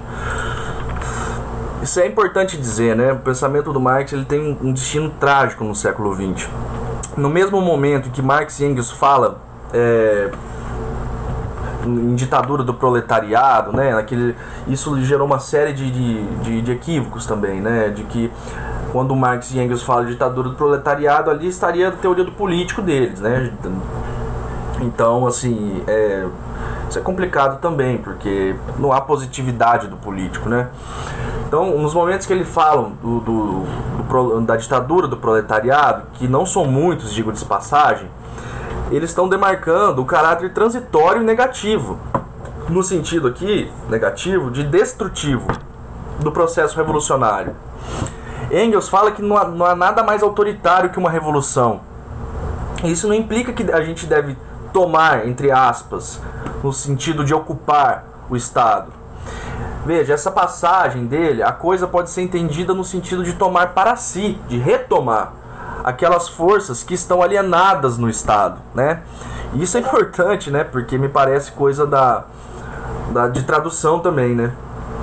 Isso 1.84 2.00
é 2.00 2.08
importante 2.08 2.58
dizer, 2.58 2.96
né? 2.96 3.14
O 3.14 3.20
pensamento 3.20 3.72
do 3.72 3.80
Marx 3.80 4.12
ele 4.12 4.26
tem 4.26 4.58
um 4.60 4.74
destino 4.74 5.12
trágico 5.20 5.64
no 5.64 5.76
século 5.76 6.16
XX. 6.16 6.50
No 7.16 7.30
mesmo 7.30 7.62
momento 7.62 8.10
que 8.10 8.24
Marx 8.24 8.60
e 8.60 8.66
Engels 8.66 8.90
fala 8.90 9.40
é, 9.72 10.32
em 11.86 12.16
ditadura 12.16 12.64
do 12.64 12.74
proletariado, 12.74 13.72
né? 13.72 13.96
Aquele, 13.96 14.36
isso 14.68 15.00
gerou 15.04 15.28
uma 15.28 15.40
série 15.40 15.74
de, 15.74 15.92
de, 15.92 16.26
de, 16.38 16.62
de 16.64 16.72
equívocos 16.72 17.28
também, 17.28 17.62
né? 17.62 17.90
De 17.90 18.04
que 18.06 18.32
quando 18.96 19.14
Marx 19.14 19.52
e 19.52 19.60
Engels 19.60 19.84
falam 19.84 20.06
de 20.06 20.14
ditadura 20.14 20.48
do 20.48 20.56
proletariado, 20.56 21.30
ali 21.30 21.50
estaria 21.50 21.90
a 21.90 21.92
teoria 21.92 22.24
do 22.24 22.32
político 22.32 22.82
deles, 22.82 23.20
né? 23.20 23.52
Então, 24.80 25.28
assim, 25.28 25.84
é, 25.86 26.26
isso 26.90 26.98
é 26.98 27.02
complicado 27.02 27.60
também, 27.60 27.98
porque 27.98 28.56
não 28.80 28.94
há 28.94 29.02
positividade 29.02 29.90
do 29.90 29.98
político, 29.98 30.48
né? 30.48 30.70
Então, 31.46 31.78
nos 31.78 31.94
momentos 31.94 32.26
que 32.26 32.32
ele 32.32 32.46
falam 32.46 32.94
do, 33.02 33.20
do, 33.20 33.64
do, 34.08 34.42
da 34.46 34.56
ditadura 34.56 35.10
do 35.10 35.18
proletariado, 35.18 36.04
que 36.14 36.26
não 36.26 36.46
são 36.46 36.64
muitos, 36.64 37.14
digo 37.14 37.34
de 37.34 37.44
passagem, 37.44 38.10
eles 38.90 39.10
estão 39.10 39.28
demarcando 39.28 40.02
o 40.02 40.06
caráter 40.06 40.54
transitório 40.54 41.22
e 41.22 41.26
negativo, 41.26 42.00
no 42.70 42.82
sentido 42.82 43.28
aqui, 43.28 43.70
negativo, 43.90 44.50
de 44.50 44.64
destrutivo 44.64 45.48
do 46.22 46.32
processo 46.32 46.78
revolucionário. 46.78 47.54
Engels 48.52 48.90
fala 48.90 49.12
que 49.12 49.22
não 49.22 49.38
há, 49.38 49.46
não 49.46 49.66
há 49.66 49.76
nada 49.76 50.04
mais 50.04 50.22
autoritário 50.22 50.90
que 50.90 51.00
uma 51.00 51.10
revolução. 51.10 51.82
Isso 52.84 53.08
não 53.08 53.16
implica 53.16 53.54
que 53.54 53.72
a 53.72 53.82
gente 53.82 54.06
deve 54.06 54.38
tomar, 54.72 55.28
entre 55.28 55.52
aspas, 55.52 56.22
no 56.64 56.72
sentido 56.72 57.24
de 57.24 57.34
ocupar 57.34 58.04
o 58.30 58.36
Estado. 58.36 58.92
Veja, 59.86 60.14
essa 60.14 60.32
passagem 60.32 61.06
dele, 61.06 61.44
a 61.44 61.52
coisa 61.52 61.88
pode 61.88 62.10
ser 62.10 62.22
entendida 62.22 62.74
no 62.74 62.84
sentido 62.84 63.24
de 63.24 63.34
tomar 63.34 63.74
para 63.74 63.96
si, 63.96 64.40
de 64.48 64.58
retomar 64.58 65.34
aquelas 65.84 66.28
forças 66.28 66.84
que 66.84 66.96
estão 66.96 67.22
alienadas 67.22 67.98
no 67.98 68.10
Estado, 68.10 68.58
né? 68.74 69.02
E 69.54 69.62
isso 69.62 69.78
é 69.78 69.80
importante, 69.80 70.50
né? 70.50 70.64
Porque 70.64 70.98
me 70.98 71.08
parece 71.08 71.52
coisa 71.52 71.86
da, 71.86 72.24
da 73.14 73.28
de 73.28 73.44
tradução 73.44 74.00
também, 74.00 74.34
né? 74.34 74.52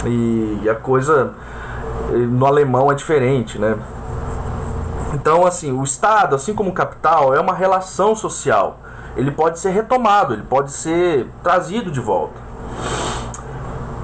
E, 0.04 0.60
e 0.64 0.68
a 0.68 0.74
coisa 0.74 1.32
no 2.12 2.46
alemão 2.46 2.90
é 2.90 2.94
diferente, 2.94 3.58
né? 3.58 3.76
Então, 5.14 5.46
assim, 5.46 5.72
o 5.72 5.82
Estado, 5.82 6.34
assim 6.34 6.54
como 6.54 6.70
o 6.70 6.72
capital, 6.72 7.34
é 7.34 7.40
uma 7.40 7.54
relação 7.54 8.14
social. 8.14 8.78
Ele 9.16 9.30
pode 9.30 9.58
ser 9.58 9.70
retomado, 9.70 10.32
ele 10.32 10.42
pode 10.42 10.72
ser 10.72 11.28
trazido 11.42 11.90
de 11.90 12.00
volta. 12.00 12.40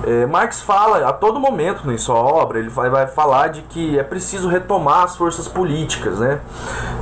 É, 0.04 0.26
Marx 0.26 0.62
fala 0.62 1.08
a 1.08 1.12
todo 1.12 1.40
momento 1.40 1.90
em 1.90 1.98
sua 1.98 2.14
obra, 2.14 2.60
ele 2.60 2.68
vai, 2.68 2.88
vai, 2.88 3.06
falar 3.06 3.48
de 3.48 3.62
que 3.62 3.98
é 3.98 4.02
preciso 4.04 4.48
retomar 4.48 5.02
as 5.02 5.16
forças 5.16 5.48
políticas, 5.48 6.20
né? 6.20 6.40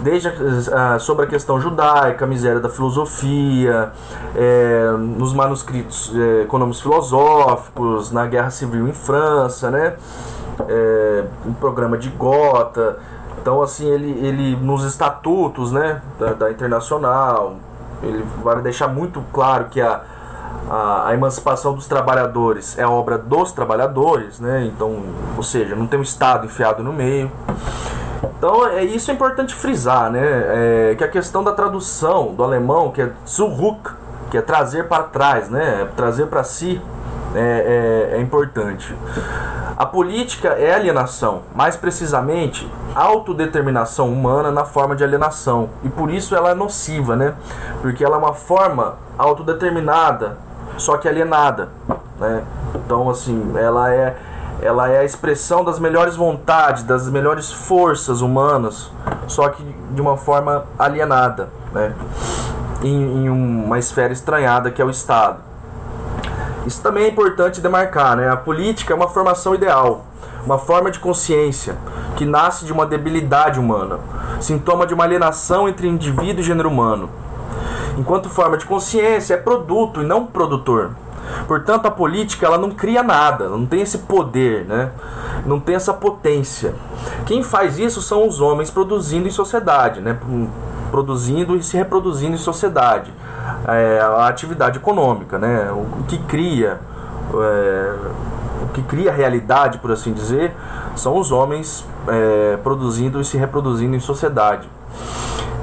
Desde 0.03 0.29
a, 0.73 0.99
sobre 0.99 1.27
a 1.27 1.29
questão 1.29 1.61
judaica, 1.61 2.25
a 2.25 2.29
miséria 2.29 2.59
da 2.59 2.71
filosofia, 2.71 3.93
é, 4.35 4.91
nos 4.99 5.35
manuscritos 5.35 6.11
é, 6.15 6.43
econômicos 6.43 6.81
filosóficos, 6.81 8.11
na 8.11 8.27
Guerra 8.27 8.51
Civil 8.51 8.89
em 8.89 8.95
França, 8.95 9.71
né? 9.71 9.97
É, 10.67 11.25
o 11.45 11.53
programa 11.53 11.99
de 11.99 12.09
Gotha. 12.09 12.97
Então, 13.39 13.61
assim, 13.63 13.87
ele, 13.89 14.11
ele 14.27 14.57
nos 14.57 14.83
estatutos 14.85 15.71
né, 15.71 16.01
da, 16.19 16.33
da 16.33 16.51
Internacional, 16.51 17.57
ele 18.03 18.25
vai 18.43 18.61
deixar 18.63 18.89
muito 18.89 19.23
claro 19.33 19.67
que 19.67 19.81
a 19.81 20.01
a, 20.69 21.09
a, 21.09 21.15
emancipação 21.15 21.75
dos 21.75 21.87
trabalhadores 21.87 22.79
é 22.79 22.87
obra 22.87 23.17
dos 23.17 23.53
trabalhadores, 23.53 24.41
né? 24.41 24.65
Então, 24.67 25.03
ou 25.37 25.43
seja, 25.43 25.77
não 25.77 25.87
tem 25.87 25.99
um 25.99 26.03
Estado 26.03 26.47
enfiado 26.47 26.83
no 26.83 26.93
meio. 26.93 27.31
Então, 28.39 28.67
é, 28.67 28.85
isso 28.85 29.11
é 29.11 29.15
importante 29.15 29.55
frisar, 29.55 30.11
né? 30.11 30.21
É, 30.23 30.95
que 30.97 31.05
a 31.05 31.09
questão 31.09 31.45
da 31.45 31.53
tradução 31.53 32.35
do 32.35 32.43
alemão, 32.43 32.91
que 32.91 33.03
é 33.03 33.11
zurück, 33.27 33.91
que 34.31 34.37
é 34.37 34.43
trazer 34.43 34.89
para 34.89 35.05
trás, 35.05 35.49
né? 35.49 35.89
Trazer 35.97 36.27
para 36.27 36.43
si, 36.43 36.81
é, 37.35 38.11
é, 38.13 38.17
é 38.17 38.21
importante. 38.21 38.95
A 39.77 39.85
política 39.85 40.49
é 40.49 40.75
alienação, 40.75 41.43
mais 41.55 41.77
precisamente, 41.77 42.67
autodeterminação 42.95 44.11
humana 44.11 44.51
na 44.51 44.65
forma 44.65 44.97
de 44.97 45.05
alienação. 45.05 45.69
E 45.85 45.89
por 45.89 46.11
isso 46.11 46.35
ela 46.35 46.51
é 46.51 46.55
nociva, 46.55 47.15
né? 47.15 47.35
Porque 47.83 48.03
ela 48.03 48.17
é 48.17 48.19
uma 48.19 48.33
forma 48.33 48.97
autodeterminada 49.19 50.39
só 50.77 50.97
que 50.97 51.09
alienada, 51.09 51.69
né? 52.19 52.43
Então, 52.75 53.09
assim, 53.11 53.53
ela 53.57 53.93
é 53.93 54.17
ela 54.61 54.89
é 54.89 55.01
a 55.01 55.05
expressão 55.05 55.63
das 55.63 55.79
melhores 55.79 56.17
vontades, 56.17 56.83
das 56.83 57.09
melhores 57.11 57.53
forças 57.53 58.23
humanas, 58.23 58.91
só 59.27 59.51
que 59.51 59.63
de 59.91 60.01
uma 60.01 60.17
forma 60.17 60.65
alienada, 60.79 61.51
né? 61.73 61.95
Em, 62.83 63.25
em 63.25 63.29
uma 63.29 63.79
esfera 63.79 64.13
estranhada 64.13 64.71
que 64.71 64.81
é 64.81 64.85
o 64.85 64.91
Estado. 64.91 65.41
Isso 66.67 66.83
também 66.83 67.05
é 67.05 67.09
importante 67.09 67.61
demarcar, 67.61 68.17
né? 68.17 68.31
A 68.31 68.37
política 68.37 68.93
é 68.93 68.97
uma 68.97 69.09
formação 69.09 69.55
ideal, 69.55 70.07
uma 70.45 70.59
forma 70.59 70.91
de 70.91 70.99
consciência 70.99 71.77
que 72.17 72.25
nasce 72.25 72.65
de 72.65 72.73
uma 72.73 72.87
debilidade 72.87 73.61
humana, 73.61 73.99
sintoma 74.41 74.87
de 74.87 74.95
uma 74.95 75.05
alienação 75.05 75.69
entre 75.69 75.87
indivíduo 75.87 76.41
e 76.41 76.43
gênero 76.43 76.71
humano 76.71 77.11
enquanto 77.97 78.29
forma 78.29 78.57
de 78.57 78.67
consciência, 78.67 79.35
é 79.35 79.37
produto 79.37 80.03
e 80.03 80.05
não 80.05 80.27
produtor. 80.27 80.93
Portanto, 81.47 81.87
a 81.87 81.91
política 81.91 82.47
ela 82.47 82.59
não 82.59 82.71
cria 82.71 83.03
nada, 83.03 83.49
não 83.49 83.67
tem 83.67 83.81
esse 83.81 83.99
poder, 83.99 84.65
né? 84.65 84.91
não 85.45 85.59
tem 85.59 85.75
essa 85.75 85.93
potência. 85.93 86.75
Quem 87.25 87.43
faz 87.43 87.79
isso 87.79 88.01
são 88.01 88.27
os 88.27 88.41
homens 88.41 88.71
produzindo 88.71 89.27
em 89.27 89.31
sociedade, 89.31 90.01
né? 90.01 90.19
produzindo 90.91 91.57
e 91.57 91.63
se 91.63 91.77
reproduzindo 91.77 92.35
em 92.35 92.39
sociedade. 92.39 93.13
É, 93.67 94.01
a 94.01 94.29
atividade 94.29 94.79
econômica, 94.79 95.39
né? 95.39 95.71
o 95.73 96.05
que 96.05 96.19
cria. 96.19 96.79
É, 97.35 97.95
o 98.63 98.69
que 98.73 98.83
cria 98.83 99.11
a 99.11 99.15
realidade, 99.15 99.79
por 99.79 99.91
assim 99.91 100.13
dizer, 100.13 100.55
são 100.95 101.19
os 101.19 101.31
homens 101.33 101.85
é, 102.09 102.57
produzindo 102.63 103.21
e 103.21 103.25
se 103.25 103.37
reproduzindo 103.37 103.95
em 103.97 104.01
sociedade. 104.01 104.69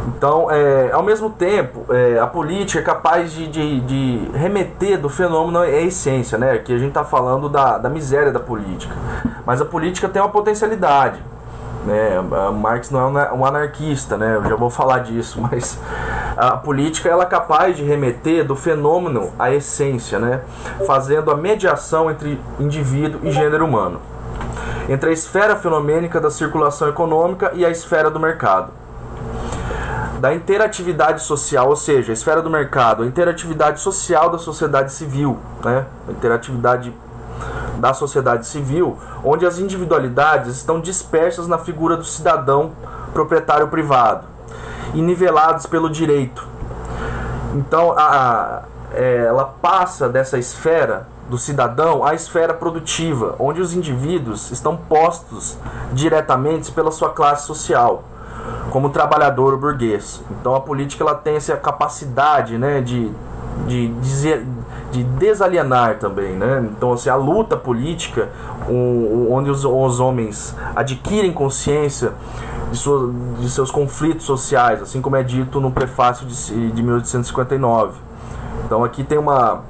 Então, 0.08 0.52
é, 0.52 0.92
ao 0.92 1.02
mesmo 1.02 1.30
tempo, 1.30 1.86
é, 1.94 2.20
a 2.20 2.28
política 2.28 2.80
é 2.80 2.84
capaz 2.84 3.32
de, 3.32 3.48
de, 3.48 3.80
de, 3.82 4.38
remeter 4.38 5.00
do 5.00 5.10
fenômeno 5.10 5.60
à 5.60 5.70
essência, 5.70 6.38
né? 6.38 6.58
Que 6.58 6.74
a 6.74 6.78
gente 6.78 6.90
está 6.90 7.06
falando 7.06 7.48
da, 7.48 7.78
da 7.78 7.90
miséria 7.90 8.32
da 8.32 8.40
política. 8.40 8.94
Mas 9.46 9.62
a 9.62 9.66
política 9.66 10.10
tem 10.10 10.22
uma 10.22 10.30
potencialidade. 10.30 11.20
Né? 11.86 12.22
Marx 12.62 12.90
não 12.92 13.20
é 13.20 13.34
um 13.34 13.46
anarquista, 13.46 14.18
né? 14.18 14.36
Eu 14.36 14.44
já 14.46 14.56
vou 14.56 14.70
falar 14.70 15.00
disso, 15.00 15.40
mas 15.52 15.80
a 16.36 16.52
política 16.58 17.10
ela 17.10 17.24
é 17.24 17.28
capaz 17.28 17.78
de 17.78 17.84
remeter 17.84 18.46
do 18.46 18.56
fenômeno 18.56 19.32
à 19.40 19.52
essência, 19.52 20.20
né? 20.20 20.42
Fazendo 20.86 21.32
a 21.32 21.36
mediação 21.36 22.12
entre 22.12 22.40
indivíduo 22.60 23.22
e 23.24 23.32
gênero 23.32 23.66
humano, 23.66 24.02
entre 24.90 25.10
a 25.10 25.14
esfera 25.14 25.56
fenomênica 25.56 26.20
da 26.20 26.30
circulação 26.30 26.90
econômica 26.90 27.52
e 27.54 27.66
a 27.66 27.70
esfera 27.70 28.10
do 28.10 28.20
mercado 28.20 28.83
da 30.24 30.34
interatividade 30.34 31.22
social, 31.22 31.68
ou 31.68 31.76
seja, 31.76 32.14
a 32.14 32.16
esfera 32.16 32.42
do 32.42 32.50
mercado, 32.50 33.04
a 33.04 33.06
interatividade 33.06 33.82
social 33.82 34.30
da 34.30 34.38
sociedade 34.38 34.94
civil, 34.94 35.38
né? 35.62 35.86
a 36.08 36.12
interatividade 36.14 36.94
da 37.78 37.94
sociedade 37.94 38.48
civil, 38.48 38.98
onde 39.22 39.46
as 39.46 39.60
individualidades 39.60 40.56
estão 40.56 40.80
dispersas 40.80 41.46
na 41.46 41.58
figura 41.58 41.98
do 41.98 42.06
cidadão 42.06 42.72
proprietário 43.12 43.68
privado 43.68 44.26
e 44.94 45.02
nivelados 45.02 45.66
pelo 45.66 45.90
direito. 45.90 46.48
Então, 47.54 47.92
a, 47.92 48.62
é, 48.94 49.26
ela 49.26 49.44
passa 49.62 50.08
dessa 50.08 50.38
esfera 50.38 51.06
do 51.30 51.38
cidadão 51.38 52.02
à 52.02 52.14
esfera 52.14 52.54
produtiva, 52.54 53.36
onde 53.38 53.60
os 53.60 53.74
indivíduos 53.74 54.52
estão 54.52 54.78
postos 54.78 55.58
diretamente 55.92 56.72
pela 56.72 56.92
sua 56.92 57.10
classe 57.10 57.46
social 57.46 58.06
como 58.70 58.90
trabalhador 58.90 59.58
burguês. 59.58 60.24
Então 60.32 60.56
a 60.56 60.62
política 60.62 61.04
ela 61.04 61.16
tem 61.16 61.36
essa 61.36 61.56
capacidade 61.56 62.58
né, 62.58 62.82
de, 62.82 63.12
de, 63.68 63.88
dizer, 63.96 64.46
de 64.92 65.04
desalienar 65.04 66.00
também. 66.00 66.36
Né? 66.36 66.68
Então 66.76 66.94
assim, 66.94 67.10
a 67.10 67.16
luta 67.16 67.56
política, 67.56 68.30
um, 68.70 69.28
onde 69.32 69.50
os, 69.50 69.64
os 69.64 70.00
homens 70.00 70.56
adquirem 70.76 71.32
consciência 71.32 72.14
de, 72.72 72.78
sua, 72.78 73.12
de 73.40 73.50
seus 73.50 73.70
conflitos 73.70 74.26
sociais, 74.26 74.82
assim 74.82 75.02
como 75.02 75.16
é 75.16 75.24
dito 75.24 75.62
no 75.62 75.72
prefácio 75.72 76.26
de, 76.26 76.72
de 76.72 76.84
1859. 76.84 77.94
Então 78.66 78.84
aqui 78.84 79.04
tem 79.04 79.18
uma, 79.18 79.62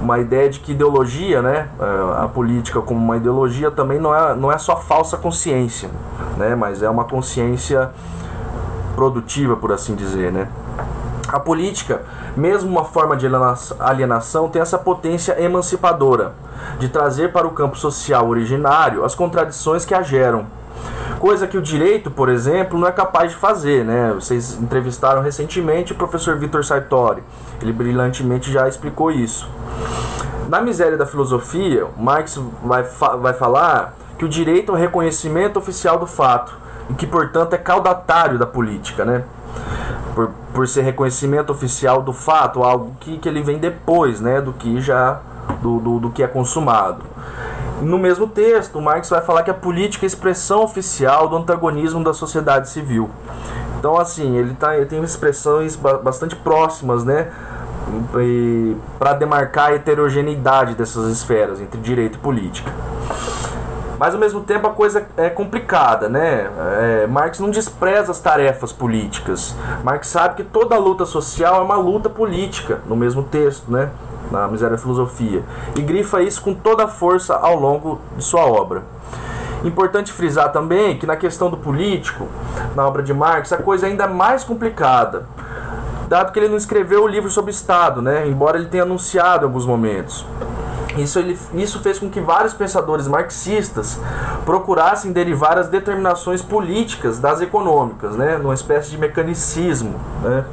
uma 0.00 0.18
ideia 0.18 0.48
de 0.48 0.60
que 0.60 0.72
ideologia, 0.72 1.40
né, 1.40 1.68
é, 1.80 2.24
a 2.24 2.28
política 2.28 2.80
como 2.80 3.00
uma 3.02 3.16
ideologia 3.16 3.70
também 3.70 3.98
não 3.98 4.14
é, 4.14 4.34
não 4.34 4.52
é 4.52 4.58
só 4.58 4.76
falsa 4.76 5.16
consciência, 5.16 5.88
né, 6.36 6.54
mas 6.54 6.82
é 6.82 6.88
uma 6.88 7.04
consciência 7.04 7.90
produtiva, 8.94 9.56
por 9.56 9.72
assim 9.72 9.94
dizer, 9.94 10.32
né? 10.32 10.48
A 11.28 11.40
política, 11.40 12.02
mesmo 12.36 12.70
uma 12.70 12.84
forma 12.84 13.16
de 13.16 13.26
alienação, 13.80 14.48
tem 14.48 14.62
essa 14.62 14.78
potência 14.78 15.40
emancipadora 15.40 16.32
de 16.78 16.88
trazer 16.88 17.32
para 17.32 17.46
o 17.46 17.50
campo 17.50 17.76
social 17.76 18.28
originário 18.28 19.04
as 19.04 19.14
contradições 19.14 19.84
que 19.84 19.94
a 19.94 20.02
geram. 20.02 20.46
Coisa 21.18 21.46
que 21.46 21.56
o 21.56 21.62
direito, 21.62 22.10
por 22.10 22.28
exemplo, 22.28 22.78
não 22.78 22.86
é 22.86 22.92
capaz 22.92 23.32
de 23.32 23.38
fazer, 23.38 23.84
né? 23.84 24.12
Vocês 24.14 24.58
entrevistaram 24.60 25.22
recentemente 25.22 25.92
o 25.92 25.96
professor 25.96 26.36
Vitor 26.36 26.64
Sartori. 26.64 27.22
Ele 27.60 27.72
brilhantemente 27.72 28.52
já 28.52 28.68
explicou 28.68 29.10
isso. 29.10 29.48
Na 30.48 30.60
miséria 30.60 30.96
da 30.96 31.06
filosofia, 31.06 31.86
Marx 31.96 32.40
vai, 32.62 32.84
fa 32.84 33.16
vai 33.16 33.32
falar 33.32 33.94
que 34.18 34.24
o 34.24 34.28
direito 34.28 34.72
é 34.72 34.74
o 34.74 34.78
reconhecimento 34.78 35.58
oficial 35.58 35.98
do 35.98 36.06
fato, 36.06 36.54
e 36.88 36.94
que, 36.94 37.06
portanto, 37.06 37.54
é 37.54 37.58
caudatário 37.58 38.38
da 38.38 38.46
política, 38.46 39.04
né? 39.04 39.24
Por, 40.14 40.30
por 40.54 40.68
ser 40.68 40.82
reconhecimento 40.82 41.50
oficial 41.50 42.02
do 42.02 42.12
fato, 42.12 42.62
algo 42.62 42.94
que, 43.00 43.18
que 43.18 43.28
ele 43.28 43.42
vem 43.42 43.58
depois, 43.58 44.20
né? 44.20 44.40
Do 44.40 44.52
que 44.52 44.80
já 44.80 45.20
do, 45.60 45.78
do, 45.80 45.98
do 45.98 46.10
que 46.10 46.22
é 46.22 46.26
consumado. 46.26 47.02
No 47.82 47.98
mesmo 47.98 48.26
texto, 48.26 48.80
Marx 48.80 49.10
vai 49.10 49.20
falar 49.20 49.42
que 49.42 49.50
a 49.50 49.54
política 49.54 50.04
é 50.04 50.06
a 50.06 50.08
expressão 50.08 50.62
oficial 50.62 51.28
do 51.28 51.36
antagonismo 51.36 52.02
da 52.02 52.14
sociedade 52.14 52.70
civil. 52.70 53.10
Então, 53.78 53.98
assim, 53.98 54.36
ele, 54.36 54.54
tá, 54.54 54.76
ele 54.76 54.86
tem 54.86 55.02
expressões 55.02 55.76
bastante 55.76 56.34
próximas, 56.34 57.04
né? 57.04 57.30
Para 58.98 59.12
demarcar 59.12 59.70
a 59.70 59.74
heterogeneidade 59.74 60.74
dessas 60.74 61.10
esferas 61.10 61.60
entre 61.60 61.80
direito 61.80 62.16
e 62.16 62.18
política. 62.18 62.72
Mas 63.98 64.12
ao 64.12 64.20
mesmo 64.20 64.40
tempo 64.40 64.66
a 64.66 64.70
coisa 64.70 65.06
é 65.16 65.30
complicada, 65.30 66.08
né? 66.08 66.50
É, 66.80 67.06
Marx 67.06 67.38
não 67.38 67.50
despreza 67.50 68.10
as 68.10 68.18
tarefas 68.18 68.72
políticas. 68.72 69.54
Marx 69.82 70.08
sabe 70.08 70.36
que 70.36 70.44
toda 70.44 70.76
luta 70.78 71.06
social 71.06 71.56
é 71.56 71.60
uma 71.60 71.76
luta 71.76 72.08
política, 72.08 72.80
no 72.86 72.96
mesmo 72.96 73.22
texto, 73.22 73.70
né? 73.70 73.90
Na 74.30 74.48
Miséria 74.48 74.78
Filosofia. 74.78 75.42
E 75.76 75.82
grifa 75.82 76.22
isso 76.22 76.42
com 76.42 76.54
toda 76.54 76.84
a 76.84 76.88
força 76.88 77.36
ao 77.36 77.58
longo 77.58 78.00
de 78.16 78.24
sua 78.24 78.44
obra. 78.44 78.82
Importante 79.64 80.12
frisar 80.12 80.52
também 80.52 80.98
que 80.98 81.06
na 81.06 81.16
questão 81.16 81.50
do 81.50 81.56
político, 81.56 82.28
na 82.74 82.86
obra 82.86 83.02
de 83.02 83.12
Marx, 83.12 83.52
a 83.52 83.56
coisa 83.56 83.86
é 83.86 83.90
ainda 83.90 84.06
mais 84.06 84.44
complicada, 84.44 85.26
dado 86.08 86.32
que 86.32 86.38
ele 86.38 86.48
não 86.48 86.56
escreveu 86.56 87.04
o 87.04 87.08
livro 87.08 87.30
sobre 87.30 87.50
Estado, 87.50 88.02
né? 88.02 88.28
embora 88.28 88.58
ele 88.58 88.68
tenha 88.68 88.82
anunciado 88.82 89.44
em 89.44 89.48
alguns 89.48 89.66
momentos. 89.66 90.24
Isso, 90.96 91.18
ele, 91.18 91.38
isso 91.54 91.80
fez 91.80 91.98
com 91.98 92.08
que 92.08 92.20
vários 92.20 92.54
pensadores 92.54 93.06
marxistas 93.06 94.00
procurassem 94.44 95.12
derivar 95.12 95.58
as 95.58 95.68
determinações 95.68 96.42
políticas 96.42 97.18
das 97.18 97.40
econômicas, 97.40 98.16
né, 98.16 98.38
numa 98.38 98.54
espécie 98.54 98.90
de 98.90 98.98
mecanicismo, 98.98 99.94
né, 100.22 100.44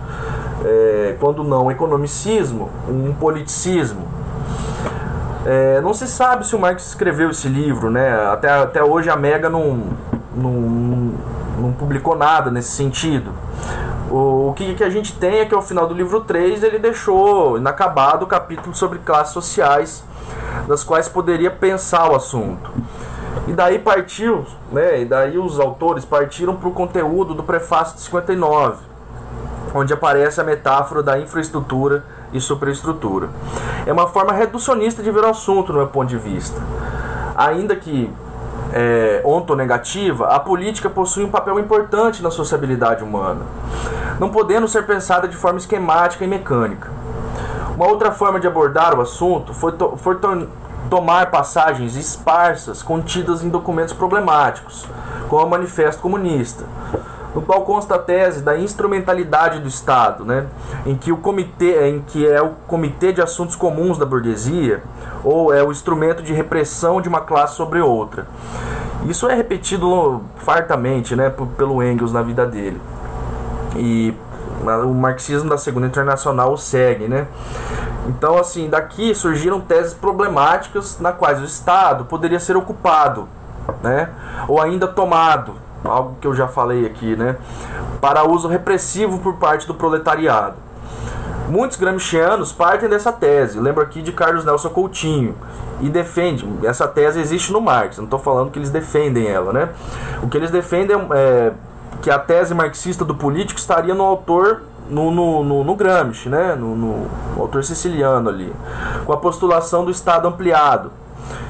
é, 0.65 1.15
quando 1.19 1.43
não 1.43 1.71
economicismo, 1.71 2.69
um 2.87 3.13
politicismo. 3.13 4.07
É, 5.45 5.81
não 5.81 5.93
se 5.93 6.07
sabe 6.07 6.47
se 6.47 6.55
o 6.55 6.59
Marx 6.59 6.87
escreveu 6.87 7.29
esse 7.29 7.47
livro, 7.47 7.89
né, 7.89 8.27
até, 8.31 8.49
até 8.49 8.83
hoje 8.83 9.09
a 9.09 9.15
Mega 9.15 9.49
não, 9.49 9.83
não, 10.35 10.51
não 11.59 11.71
publicou 11.73 12.17
nada 12.17 12.49
nesse 12.49 12.71
sentido. 12.71 13.31
O, 14.09 14.53
que, 14.55 14.75
que 14.75 14.83
a 14.83 14.89
gente 14.91 15.13
tem 15.15 15.39
é 15.39 15.45
que 15.45 15.55
ao 15.55 15.61
final 15.61 15.87
do 15.87 15.93
livro 15.93 16.21
3 16.21 16.61
ele 16.61 16.77
deixou 16.77 17.57
inacabado 17.57 18.25
o 18.25 18.27
capítulo 18.27 18.75
sobre 18.75 18.99
classes 18.99 19.33
sociais 19.33 20.03
das 20.67 20.83
quais 20.83 21.07
poderia 21.07 21.51
pensar 21.51 22.09
o 22.11 22.15
assunto. 22.15 22.71
E 23.47 23.53
daí 23.53 23.79
partiu, 23.79 24.45
né, 24.71 25.01
e 25.01 25.05
daí 25.05 25.37
os 25.37 25.59
autores 25.59 26.05
partiram 26.05 26.55
para 26.55 26.69
o 26.69 26.71
conteúdo 26.71 27.33
do 27.33 27.43
prefácio 27.43 27.95
de 27.95 28.01
59, 28.01 28.77
onde 29.73 29.93
aparece 29.93 30.39
a 30.39 30.43
metáfora 30.43 31.03
da 31.03 31.19
infraestrutura 31.19 32.03
e 32.31 32.39
superestrutura. 32.39 33.29
É 33.85 33.91
uma 33.91 34.07
forma 34.07 34.31
reducionista 34.31 35.03
de 35.03 35.11
ver 35.11 35.23
o 35.23 35.29
assunto, 35.29 35.73
no 35.73 35.79
meu 35.79 35.87
ponto 35.87 36.07
de 36.07 36.17
vista. 36.17 36.59
Ainda 37.35 37.75
que 37.75 38.09
é, 38.71 39.21
ontonegativa, 39.23 40.27
a 40.27 40.39
política 40.39 40.89
possui 40.89 41.23
um 41.23 41.29
papel 41.29 41.59
importante 41.59 42.23
na 42.23 42.31
sociabilidade 42.31 43.03
humana, 43.03 43.41
não 44.19 44.29
podendo 44.29 44.67
ser 44.67 44.85
pensada 44.85 45.27
de 45.27 45.35
forma 45.35 45.59
esquemática 45.59 46.23
e 46.23 46.27
mecânica. 46.27 46.89
Uma 47.75 47.87
outra 47.87 48.11
forma 48.11 48.39
de 48.39 48.47
abordar 48.47 48.97
o 48.97 49.01
assunto 49.01 49.53
foi, 49.53 49.71
to 49.71 49.97
foi 49.97 50.15
to 50.15 50.47
tomar 50.89 51.31
passagens 51.31 51.95
esparsas 51.95 52.83
contidas 52.83 53.43
em 53.43 53.49
documentos 53.49 53.93
problemáticos, 53.93 54.87
como 55.27 55.45
o 55.45 55.49
Manifesto 55.49 56.01
Comunista, 56.01 56.65
no 57.33 57.41
qual 57.41 57.61
consta 57.61 57.95
a 57.95 57.99
tese 57.99 58.43
da 58.43 58.55
instrumentalidade 58.59 59.59
do 59.59 59.67
Estado, 59.67 60.23
né, 60.23 60.45
em 60.85 60.95
que 60.95 61.11
o 61.11 61.17
comitê, 61.17 61.89
em 61.89 62.01
que 62.01 62.27
é 62.27 62.39
o 62.41 62.49
comitê 62.67 63.11
de 63.11 63.21
assuntos 63.23 63.55
comuns 63.55 63.97
da 63.97 64.05
burguesia 64.05 64.83
ou 65.23 65.51
é 65.51 65.63
o 65.63 65.71
instrumento 65.71 66.21
de 66.21 66.31
repressão 66.31 67.01
de 67.01 67.09
uma 67.09 67.21
classe 67.21 67.55
sobre 67.55 67.79
outra. 67.79 68.27
Isso 69.05 69.27
é 69.27 69.33
repetido 69.33 70.21
fartamente, 70.37 71.15
né, 71.15 71.33
pelo 71.57 71.81
Engels 71.81 72.13
na 72.13 72.21
vida 72.21 72.45
dele. 72.45 72.79
E 73.75 74.13
o 74.63 74.93
marxismo 74.93 75.49
da 75.49 75.57
Segunda 75.57 75.87
Internacional 75.87 76.53
o 76.53 76.57
segue, 76.57 77.07
né? 77.07 77.27
Então, 78.07 78.37
assim, 78.37 78.69
daqui 78.69 79.13
surgiram 79.15 79.61
teses 79.61 79.93
problemáticas 79.93 80.99
na 80.99 81.11
quais 81.11 81.39
o 81.41 81.45
Estado 81.45 82.05
poderia 82.05 82.39
ser 82.39 82.57
ocupado, 82.57 83.27
né? 83.81 84.09
Ou 84.47 84.61
ainda 84.61 84.87
tomado, 84.87 85.53
algo 85.83 86.17
que 86.19 86.27
eu 86.27 86.33
já 86.33 86.47
falei 86.47 86.85
aqui, 86.85 87.15
né? 87.15 87.37
Para 88.01 88.27
uso 88.27 88.47
repressivo 88.47 89.19
por 89.19 89.35
parte 89.35 89.67
do 89.67 89.73
proletariado. 89.73 90.55
Muitos 91.49 91.77
gramscianos 91.77 92.51
partem 92.51 92.89
dessa 92.89 93.11
tese. 93.11 93.59
Lembro 93.59 93.83
aqui 93.83 94.01
de 94.01 94.11
Carlos 94.11 94.45
Nelson 94.45 94.69
Coutinho 94.69 95.35
e 95.81 95.89
defende. 95.89 96.47
Essa 96.63 96.87
tese 96.87 97.19
existe 97.19 97.51
no 97.51 97.59
Marx. 97.59 97.97
Não 97.97 98.05
estou 98.05 98.19
falando 98.19 98.49
que 98.49 98.57
eles 98.57 98.69
defendem 98.69 99.27
ela, 99.27 99.51
né? 99.51 99.69
O 100.21 100.29
que 100.29 100.37
eles 100.37 100.49
defendem 100.49 100.95
é 101.11 101.51
que 102.03 102.11
a 102.11 102.19
tese 102.19 102.53
marxista 102.53 103.05
do 103.05 103.15
político 103.15 103.57
estaria 103.57 103.95
no 103.95 104.03
autor 104.03 104.63
no, 104.89 105.09
no, 105.09 105.41
no, 105.41 105.63
no 105.63 105.75
Gramsci, 105.75 106.27
né? 106.27 106.53
No, 106.53 106.75
no, 106.75 107.07
no, 107.35 107.41
autor 107.41 107.63
siciliano 107.63 108.27
ali, 108.27 108.53
com 109.05 109.13
a 109.13 109.17
postulação 109.17 109.85
do 109.85 109.89
Estado 109.89 110.27
ampliado 110.27 110.91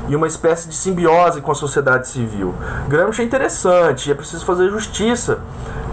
e 0.08 0.16
uma 0.16 0.28
espécie 0.28 0.68
de 0.68 0.76
simbiose 0.76 1.42
com 1.42 1.52
a 1.52 1.56
sociedade 1.56 2.08
civil. 2.08 2.54
Gramsci 2.88 3.22
é 3.22 3.26
interessante, 3.26 4.12
é 4.12 4.14
preciso 4.14 4.46
fazer 4.46 4.70
justiça 4.70 5.40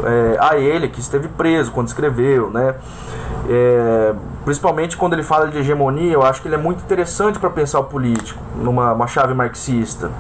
é, 0.04 0.36
a 0.40 0.56
ele, 0.56 0.88
que 0.88 1.00
esteve 1.00 1.28
preso 1.28 1.70
quando 1.70 1.88
escreveu, 1.88 2.50
né? 2.50 2.74
É, 3.48 4.14
principalmente 4.44 4.96
quando 4.96 5.14
ele 5.14 5.22
fala 5.22 5.48
de 5.48 5.58
hegemonia, 5.58 6.12
eu 6.12 6.22
acho 6.22 6.42
que 6.42 6.48
ele 6.48 6.54
é 6.54 6.58
muito 6.58 6.80
interessante 6.80 7.38
para 7.38 7.50
pensar 7.50 7.80
o 7.80 7.84
político, 7.84 8.40
numa 8.56 9.06
chave 9.06 9.34
marxista. 9.34 10.10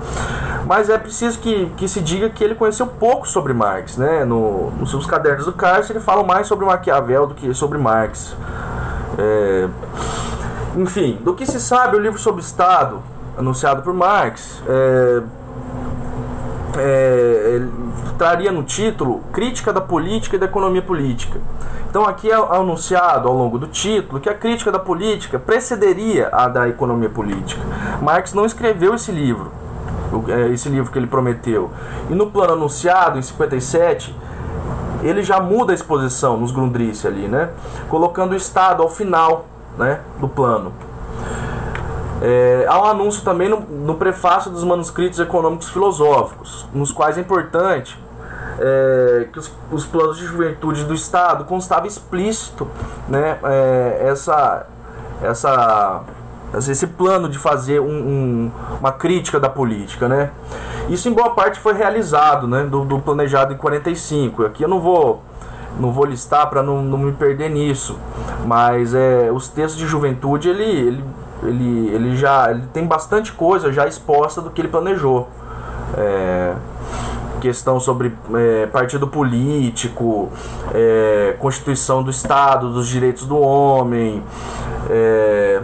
Mas 0.66 0.88
é 0.88 0.98
preciso 0.98 1.38
que, 1.40 1.66
que 1.76 1.88
se 1.88 2.00
diga 2.00 2.30
que 2.30 2.44
ele 2.44 2.54
conheceu 2.54 2.86
pouco 2.86 3.26
sobre 3.26 3.52
Marx. 3.52 3.96
Né? 3.96 4.24
No, 4.24 4.70
nos 4.72 4.90
seus 4.90 5.06
cadernos 5.06 5.46
do 5.46 5.52
cárcere, 5.52 5.98
ele 5.98 6.04
fala 6.04 6.22
mais 6.22 6.46
sobre 6.46 6.64
Maquiavel 6.64 7.26
do 7.26 7.34
que 7.34 7.52
sobre 7.54 7.76
Marx. 7.76 8.36
É, 9.18 9.68
enfim, 10.76 11.18
do 11.22 11.34
que 11.34 11.44
se 11.44 11.60
sabe, 11.60 11.96
o 11.96 11.98
livro 11.98 12.18
sobre 12.18 12.40
Estado, 12.40 13.02
anunciado 13.40 13.82
por 13.82 13.92
Marx, 13.92 14.62
é, 14.68 15.22
é, 16.76 17.62
traria 18.16 18.52
no 18.52 18.62
título 18.62 19.20
Crítica 19.32 19.72
da 19.72 19.80
Política 19.80 20.36
e 20.36 20.38
da 20.38 20.46
Economia 20.46 20.82
Política. 20.82 21.40
Então 21.88 22.04
aqui 22.04 22.30
é 22.30 22.34
anunciado 22.34 23.26
ao 23.26 23.34
longo 23.34 23.58
do 23.58 23.66
título 23.66 24.20
que 24.20 24.28
a 24.28 24.34
crítica 24.34 24.70
da 24.70 24.78
política 24.78 25.40
precederia 25.40 26.28
a 26.30 26.46
da 26.46 26.68
economia 26.68 27.08
política. 27.08 27.60
Marx 28.00 28.32
não 28.32 28.46
escreveu 28.46 28.94
esse 28.94 29.10
livro, 29.10 29.50
é, 30.28 30.48
esse 30.50 30.68
livro 30.68 30.92
que 30.92 30.98
ele 30.98 31.08
prometeu. 31.08 31.72
E 32.08 32.14
no 32.14 32.30
plano 32.30 32.52
anunciado, 32.52 33.18
em 33.18 33.22
57, 33.22 34.14
ele 35.02 35.24
já 35.24 35.40
muda 35.40 35.72
a 35.72 35.74
exposição 35.74 36.36
nos 36.36 36.52
Grundrisse 36.52 37.08
ali, 37.08 37.26
né? 37.26 37.50
Colocando 37.88 38.32
o 38.32 38.36
Estado 38.36 38.84
ao 38.84 38.88
final 38.88 39.46
né, 39.76 39.98
do 40.20 40.28
plano. 40.28 40.72
É, 42.22 42.66
há 42.68 42.78
um 42.80 42.84
anúncio 42.84 43.24
também 43.24 43.48
no, 43.48 43.60
no 43.60 43.94
prefácio 43.94 44.50
dos 44.50 44.62
manuscritos 44.62 45.18
econômicos 45.18 45.70
filosóficos, 45.70 46.66
nos 46.74 46.92
quais 46.92 47.16
é 47.16 47.20
importante 47.20 47.98
é, 48.58 49.28
que 49.32 49.38
os, 49.38 49.50
os, 49.72 49.86
planos 49.86 50.18
de 50.18 50.26
juventude 50.26 50.84
do 50.84 50.92
Estado 50.92 51.44
constava 51.44 51.86
explícito 51.86 52.68
né, 53.08 53.38
é, 53.42 54.06
essa, 54.10 54.66
essa, 55.22 56.02
esse 56.54 56.86
plano 56.88 57.28
de 57.28 57.38
fazer 57.38 57.80
um, 57.80 57.86
um, 57.86 58.50
uma 58.78 58.92
crítica 58.92 59.40
da 59.40 59.48
política. 59.48 60.06
Né? 60.06 60.30
Isso 60.90 61.08
em 61.08 61.12
boa 61.12 61.30
parte 61.30 61.58
foi 61.58 61.72
realizado 61.72 62.46
né, 62.46 62.64
do, 62.64 62.84
do 62.84 62.98
planejado 62.98 63.54
em 63.54 63.56
45. 63.56 64.44
Aqui 64.44 64.62
eu 64.62 64.68
não 64.68 64.80
vou 64.80 65.22
não 65.78 65.92
vou 65.92 66.04
listar 66.04 66.50
para 66.50 66.64
não, 66.64 66.82
não 66.82 66.98
me 66.98 67.12
perder 67.12 67.48
nisso, 67.48 67.96
mas 68.44 68.92
é, 68.92 69.30
os 69.32 69.48
textos 69.48 69.78
de 69.78 69.86
juventude 69.86 70.48
ele, 70.48 70.64
ele, 70.64 71.04
ele, 71.42 71.88
ele 71.94 72.16
já 72.16 72.50
ele 72.50 72.62
tem 72.72 72.86
bastante 72.86 73.32
coisa 73.32 73.72
já 73.72 73.86
exposta 73.86 74.40
do 74.40 74.50
que 74.50 74.60
ele 74.60 74.68
planejou. 74.68 75.28
É, 75.96 76.54
questão 77.40 77.80
sobre 77.80 78.14
é, 78.34 78.66
partido 78.66 79.08
político, 79.08 80.30
é, 80.72 81.34
constituição 81.38 82.02
do 82.02 82.10
Estado, 82.10 82.70
dos 82.70 82.86
direitos 82.86 83.24
do 83.24 83.38
homem, 83.38 84.22
é, 84.88 85.62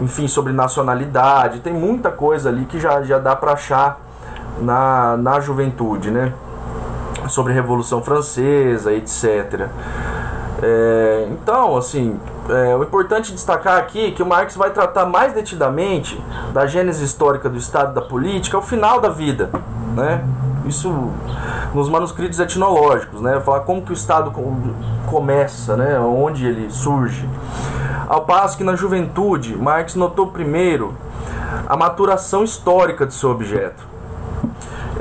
enfim, 0.00 0.28
sobre 0.28 0.52
nacionalidade. 0.52 1.60
Tem 1.60 1.72
muita 1.72 2.10
coisa 2.10 2.50
ali 2.50 2.66
que 2.66 2.78
já, 2.78 3.02
já 3.02 3.18
dá 3.18 3.34
para 3.34 3.52
achar 3.52 4.00
na, 4.60 5.16
na 5.16 5.40
juventude, 5.40 6.10
né? 6.10 6.32
Sobre 7.28 7.52
Revolução 7.54 8.02
Francesa, 8.02 8.92
etc. 8.92 9.68
É, 10.62 11.28
então, 11.30 11.76
assim, 11.76 12.18
é, 12.48 12.76
o 12.76 12.82
importante 12.82 13.32
destacar 13.32 13.78
aqui 13.78 14.06
é 14.06 14.10
que 14.10 14.22
o 14.22 14.26
Marx 14.26 14.56
vai 14.56 14.70
tratar 14.70 15.06
mais 15.06 15.32
detidamente 15.32 16.20
da 16.52 16.66
gênese 16.66 17.04
histórica 17.04 17.48
do 17.48 17.56
Estado 17.56 17.94
da 17.94 18.02
política 18.02 18.56
ao 18.56 18.62
final 18.62 19.00
da 19.00 19.08
vida, 19.08 19.50
né? 19.94 20.22
isso 20.66 21.10
nos 21.74 21.88
manuscritos 21.88 22.38
etnológicos, 22.38 23.20
né? 23.20 23.40
Falar 23.40 23.60
como 23.60 23.82
que 23.82 23.92
o 23.92 23.94
Estado 23.94 24.32
começa, 25.06 25.76
né? 25.76 25.98
Onde 25.98 26.46
ele 26.46 26.70
surge. 26.70 27.28
Ao 28.08 28.24
passo 28.24 28.56
que 28.56 28.64
na 28.64 28.76
juventude, 28.76 29.56
Marx 29.56 29.94
notou 29.94 30.28
primeiro 30.28 30.94
a 31.66 31.76
maturação 31.76 32.44
histórica 32.44 33.06
de 33.06 33.14
seu 33.14 33.30
objeto. 33.30 33.93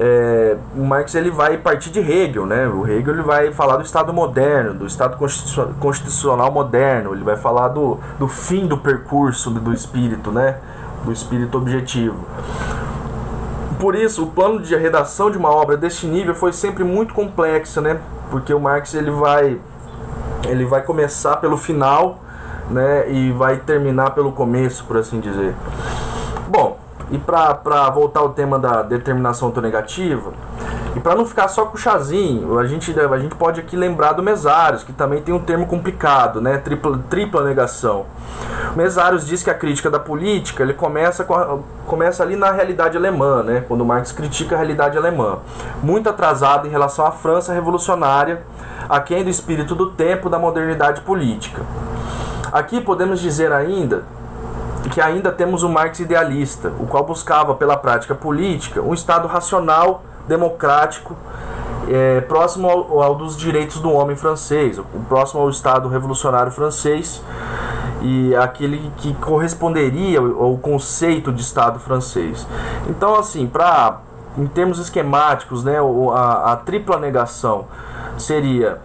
É, 0.05 0.57
o 0.75 0.83
Marx 0.83 1.15
ele 1.15 1.31
vai 1.31 1.57
partir 1.57 1.89
de 1.89 2.01
Hegel, 2.01 2.45
né? 2.45 2.67
O 2.67 2.85
Hegel 2.85 3.13
ele 3.13 3.23
vai 3.23 3.53
falar 3.53 3.77
do 3.77 3.83
Estado 3.83 4.11
moderno, 4.11 4.73
do 4.73 4.85
Estado 4.85 5.17
constitucional 5.79 6.51
moderno. 6.51 7.13
Ele 7.13 7.23
vai 7.23 7.37
falar 7.37 7.69
do, 7.69 7.97
do 8.19 8.27
fim 8.27 8.67
do 8.67 8.77
percurso 8.77 9.49
do 9.49 9.71
espírito, 9.71 10.29
né? 10.29 10.57
Do 11.05 11.11
espírito 11.13 11.57
objetivo. 11.57 12.17
Por 13.79 13.95
isso, 13.95 14.23
o 14.23 14.27
plano 14.27 14.59
de 14.59 14.75
redação 14.75 15.31
de 15.31 15.37
uma 15.37 15.49
obra 15.49 15.77
deste 15.77 16.05
nível 16.05 16.35
foi 16.35 16.51
sempre 16.51 16.83
muito 16.83 17.13
complexo, 17.13 17.79
né? 17.79 17.97
Porque 18.29 18.53
o 18.53 18.59
Marx 18.59 18.93
ele 18.93 19.09
vai 19.09 19.57
ele 20.45 20.65
vai 20.65 20.81
começar 20.81 21.37
pelo 21.37 21.55
final, 21.55 22.19
né, 22.69 23.09
e 23.09 23.31
vai 23.31 23.55
terminar 23.55 24.11
pelo 24.11 24.33
começo, 24.33 24.83
por 24.83 24.97
assim 24.97 25.21
dizer. 25.21 25.55
Bom, 26.49 26.77
e 27.13 27.17
para 27.19 27.91
voltar 27.91 28.21
ao 28.21 28.29
tema 28.29 28.57
da 28.57 28.81
determinação 28.81 29.49
autonegativa, 29.49 30.33
E 30.95 30.99
para 30.99 31.15
não 31.15 31.25
ficar 31.25 31.47
só 31.47 31.65
com 31.65 31.75
o 31.75 31.77
chazinho, 31.77 32.57
a 32.59 32.65
gente, 32.65 32.93
a 32.99 33.17
gente 33.19 33.35
pode 33.35 33.59
aqui 33.59 33.75
lembrar 33.75 34.13
do 34.13 34.21
Mesários, 34.21 34.83
que 34.83 34.93
também 34.93 35.21
tem 35.21 35.33
um 35.33 35.39
termo 35.39 35.65
complicado, 35.65 36.39
né? 36.39 36.57
Tripla, 36.57 36.99
tripla 37.09 37.43
negação. 37.43 38.05
O 38.71 38.77
Mesários 38.77 39.25
diz 39.25 39.43
que 39.43 39.49
a 39.49 39.53
crítica 39.53 39.89
da 39.89 39.99
política 39.99 40.63
ele 40.63 40.73
começa, 40.73 41.23
a, 41.23 41.57
começa 41.87 42.23
ali 42.23 42.35
na 42.35 42.51
realidade 42.51 42.97
alemã, 42.97 43.43
né? 43.43 43.63
quando 43.67 43.85
Marx 43.85 44.11
critica 44.11 44.55
a 44.55 44.57
realidade 44.57 44.97
alemã, 44.97 45.39
muito 45.81 46.09
atrasada 46.09 46.67
em 46.67 46.71
relação 46.71 47.05
à 47.05 47.11
França 47.11 47.53
revolucionária, 47.53 48.43
aquém 48.89 49.23
do 49.23 49.29
espírito 49.29 49.75
do 49.75 49.91
tempo 49.91 50.29
da 50.29 50.39
modernidade 50.39 51.01
política. 51.01 51.63
Aqui 52.51 52.81
podemos 52.81 53.19
dizer 53.19 53.51
ainda 53.51 54.03
que 54.91 55.01
ainda 55.01 55.31
temos 55.31 55.63
o 55.63 55.69
Marx 55.69 55.99
idealista, 55.99 56.71
o 56.79 56.85
qual 56.85 57.05
buscava 57.05 57.55
pela 57.55 57.77
prática 57.77 58.13
política 58.13 58.81
um 58.81 58.93
Estado 58.93 59.27
racional, 59.27 60.03
democrático, 60.27 61.15
é, 61.89 62.21
próximo 62.21 62.69
ao, 62.69 63.01
ao, 63.01 63.15
dos 63.15 63.35
direitos 63.35 63.79
do 63.79 63.91
homem 63.91 64.15
francês, 64.15 64.79
próximo 65.07 65.41
ao 65.41 65.49
Estado 65.49 65.89
revolucionário 65.89 66.51
francês 66.51 67.21
e 68.01 68.35
aquele 68.35 68.91
que 68.97 69.13
corresponderia 69.15 70.19
ao, 70.19 70.57
conceito 70.57 71.31
de 71.31 71.41
Estado 71.41 71.79
francês. 71.79 72.45
Então, 72.87 73.15
assim, 73.15 73.47
para 73.47 73.99
em 74.37 74.47
termos 74.47 74.79
esquemáticos, 74.79 75.63
né, 75.63 75.77
a, 76.13 76.53
a 76.53 76.55
tripla 76.57 76.97
negação 76.97 77.65
seria 78.17 78.79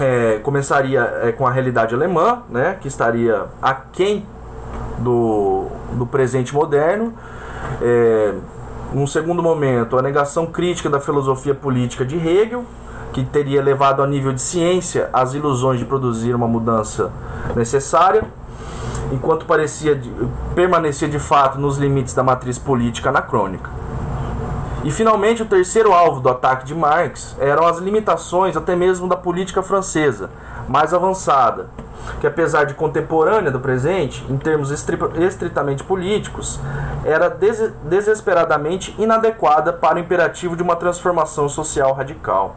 é, 0.00 0.38
começaria 0.42 1.00
é, 1.22 1.32
com 1.32 1.46
a 1.46 1.50
realidade 1.50 1.94
alemã, 1.94 2.42
né, 2.48 2.76
que 2.80 2.88
estaria 2.88 3.46
aquém 3.60 4.24
do, 5.02 5.66
do 5.92 6.06
presente 6.06 6.54
moderno. 6.54 7.12
É, 7.80 8.34
num 8.92 9.06
segundo 9.06 9.42
momento, 9.42 9.98
a 9.98 10.02
negação 10.02 10.46
crítica 10.46 10.88
da 10.90 11.00
filosofia 11.00 11.54
política 11.54 12.04
de 12.04 12.16
Hegel, 12.16 12.64
que 13.12 13.24
teria 13.24 13.62
levado 13.62 14.00
ao 14.00 14.08
nível 14.08 14.32
de 14.32 14.40
ciência 14.40 15.08
as 15.12 15.34
ilusões 15.34 15.78
de 15.78 15.84
produzir 15.84 16.34
uma 16.34 16.48
mudança 16.48 17.10
necessária, 17.54 18.24
enquanto 19.10 19.44
parecia 19.44 19.94
de, 19.94 20.10
permanecia 20.54 21.08
de 21.08 21.18
fato 21.18 21.58
nos 21.58 21.76
limites 21.76 22.14
da 22.14 22.22
matriz 22.22 22.58
política 22.58 23.10
anacrônica. 23.10 23.81
E 24.84 24.90
finalmente, 24.90 25.42
o 25.42 25.46
terceiro 25.46 25.92
alvo 25.92 26.20
do 26.20 26.28
ataque 26.28 26.64
de 26.64 26.74
Marx 26.74 27.36
eram 27.38 27.66
as 27.66 27.78
limitações 27.78 28.56
até 28.56 28.74
mesmo 28.74 29.08
da 29.08 29.16
política 29.16 29.62
francesa, 29.62 30.28
mais 30.68 30.92
avançada, 30.92 31.68
que 32.20 32.26
apesar 32.26 32.64
de 32.64 32.74
contemporânea 32.74 33.50
do 33.50 33.60
presente, 33.60 34.24
em 34.28 34.36
termos 34.36 34.72
estritamente 34.72 35.84
políticos, 35.84 36.58
era 37.04 37.28
des 37.28 37.72
desesperadamente 37.84 38.92
inadequada 38.98 39.72
para 39.72 39.96
o 39.96 40.00
imperativo 40.00 40.56
de 40.56 40.62
uma 40.62 40.74
transformação 40.74 41.48
social 41.48 41.92
radical. 41.92 42.56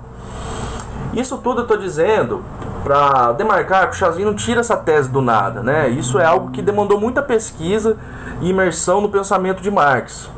Isso 1.14 1.38
tudo 1.38 1.60
eu 1.60 1.64
estou 1.64 1.78
dizendo 1.78 2.44
para 2.84 3.32
demarcar 3.34 3.88
que 3.88 3.96
o 3.96 4.00
Chazinho 4.00 4.28
não 4.28 4.36
tira 4.36 4.62
essa 4.62 4.76
tese 4.76 5.10
do 5.10 5.22
nada, 5.22 5.62
né? 5.62 5.90
Isso 5.90 6.20
é 6.20 6.26
algo 6.26 6.52
que 6.52 6.62
demandou 6.62 7.00
muita 7.00 7.22
pesquisa 7.22 7.98
e 8.42 8.50
imersão 8.50 9.00
no 9.00 9.10
pensamento 9.10 9.62
de 9.62 9.70
Marx. 9.70 10.30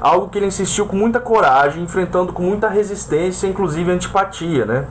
Algo 0.00 0.28
que 0.28 0.38
ele 0.38 0.46
insistiu 0.46 0.86
com 0.86 0.96
muita 0.96 1.20
coragem, 1.20 1.82
enfrentando 1.82 2.32
com 2.32 2.42
muita 2.42 2.68
resistência, 2.68 3.46
inclusive 3.46 3.90
antipatia, 3.90 4.64
né? 4.64 4.86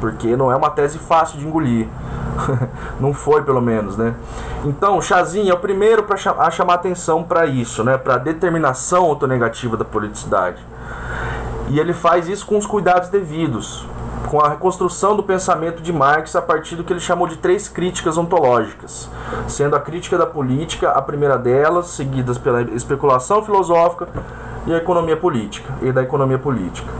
Porque 0.00 0.36
não 0.36 0.50
é 0.50 0.56
uma 0.56 0.70
tese 0.70 0.98
fácil 0.98 1.38
de 1.38 1.46
engolir. 1.46 1.88
não 3.00 3.12
foi, 3.12 3.42
pelo 3.42 3.60
menos, 3.60 3.96
né? 3.96 4.14
Então, 4.64 5.00
Chazinho 5.00 5.50
é 5.50 5.54
o 5.54 5.58
primeiro 5.58 6.02
pra, 6.02 6.16
a 6.38 6.50
chamar 6.50 6.74
atenção 6.74 7.22
para 7.22 7.46
isso, 7.46 7.82
né? 7.82 7.96
Para 7.96 8.14
a 8.14 8.18
determinação 8.18 9.04
autonegativa 9.04 9.76
da 9.76 9.84
politicidade. 9.84 10.62
E 11.68 11.80
ele 11.80 11.92
faz 11.92 12.28
isso 12.28 12.46
com 12.46 12.56
os 12.56 12.66
cuidados 12.66 13.08
devidos, 13.08 13.86
com 14.26 14.40
a 14.40 14.48
reconstrução 14.48 15.16
do 15.16 15.22
pensamento 15.22 15.80
de 15.80 15.92
Marx 15.92 16.34
a 16.34 16.42
partir 16.42 16.76
do 16.76 16.84
que 16.84 16.92
ele 16.92 17.00
chamou 17.00 17.26
de 17.26 17.36
três 17.36 17.68
críticas 17.68 18.18
ontológicas, 18.18 19.08
sendo 19.46 19.76
a 19.76 19.80
crítica 19.80 20.18
da 20.18 20.26
política 20.26 20.90
a 20.90 21.00
primeira 21.00 21.38
delas, 21.38 21.88
seguidas 21.88 22.36
pela 22.36 22.62
especulação 22.62 23.44
filosófica 23.44 24.08
e 24.66 24.74
a 24.74 24.78
economia 24.78 25.16
política 25.16 25.72
e 25.80 25.92
da 25.92 26.02
economia 26.02 26.38
política. 26.38 26.92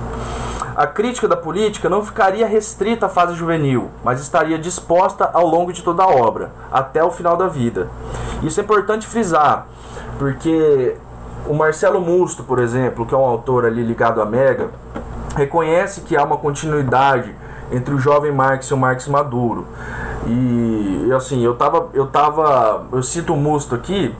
A 0.76 0.86
crítica 0.86 1.26
da 1.26 1.36
política 1.36 1.88
não 1.88 2.04
ficaria 2.04 2.46
restrita 2.46 3.06
à 3.06 3.08
fase 3.08 3.34
juvenil, 3.34 3.90
mas 4.04 4.20
estaria 4.20 4.58
disposta 4.58 5.28
ao 5.32 5.46
longo 5.46 5.72
de 5.72 5.82
toda 5.82 6.02
a 6.02 6.08
obra, 6.08 6.52
até 6.70 7.02
o 7.02 7.10
final 7.10 7.36
da 7.36 7.48
vida. 7.48 7.88
Isso 8.42 8.60
é 8.60 8.62
importante 8.62 9.06
frisar, 9.06 9.66
porque 10.18 10.94
o 11.48 11.54
Marcelo 11.54 12.00
Musto, 12.00 12.44
por 12.44 12.58
exemplo, 12.58 13.06
que 13.06 13.14
é 13.14 13.16
um 13.16 13.24
autor 13.24 13.64
ali 13.64 13.82
ligado 13.82 14.20
à 14.20 14.26
Mega, 14.26 14.68
reconhece 15.36 16.00
que 16.00 16.16
há 16.16 16.24
uma 16.24 16.38
continuidade 16.38 17.34
entre 17.70 17.94
o 17.94 17.98
jovem 17.98 18.32
Marx 18.32 18.66
e 18.66 18.74
o 18.74 18.76
Marx 18.76 19.06
maduro. 19.06 19.66
E 20.26 21.12
assim, 21.14 21.44
eu 21.44 21.54
tava, 21.54 21.88
eu 21.92 22.06
tava, 22.06 22.86
eu 22.92 23.02
cito 23.02 23.34
o 23.34 23.36
Musto 23.36 23.74
aqui 23.74 24.14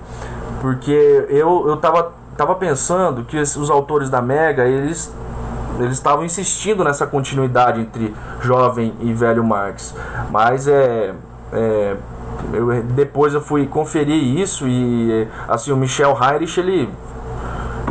porque 0.61 1.27
eu, 1.29 1.69
eu 1.69 1.77
tava, 1.77 2.13
tava 2.37 2.55
pensando 2.55 3.25
que 3.25 3.37
os 3.37 3.71
autores 3.71 4.09
da 4.09 4.23
Mega, 4.23 4.65
eles 4.65 5.13
eles 5.79 5.93
estavam 5.93 6.25
insistindo 6.25 6.83
nessa 6.83 7.07
continuidade 7.07 7.83
entre 7.83 8.15
jovem 8.41 8.95
e 9.01 9.13
velho 9.13 9.45
Marx. 9.45 9.95
Mas 10.31 10.67
é, 10.67 11.15
é 11.53 11.97
eu, 12.53 12.83
depois 12.83 13.35
eu 13.35 13.41
fui 13.41 13.67
conferir 13.67 14.39
isso 14.39 14.67
e 14.67 15.29
assim 15.49 15.73
o 15.73 15.77
Michel 15.77 16.17
Heinrich 16.21 16.59
ele 16.59 16.89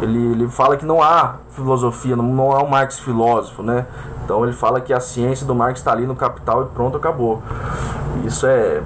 ele, 0.02 0.32
ele 0.34 0.48
fala 0.50 0.78
que 0.78 0.86
não 0.86 1.02
há 1.02 1.36
filosofia, 1.56 2.16
não, 2.16 2.52
há 2.52 2.64
um 2.64 2.68
Marx 2.68 3.00
filósofo, 3.00 3.64
né? 3.64 3.86
Então 4.24 4.44
ele 4.44 4.54
fala 4.54 4.82
que 4.82 4.92
a 4.92 5.00
ciência 5.00 5.46
do 5.46 5.56
Marx 5.56 5.80
está 5.80 5.92
ali 5.92 6.06
no 6.06 6.16
capital 6.16 6.64
e 6.64 6.68
pronto, 6.68 6.98
acabou. 6.98 7.42
Isso 8.26 8.46
é, 8.46 8.82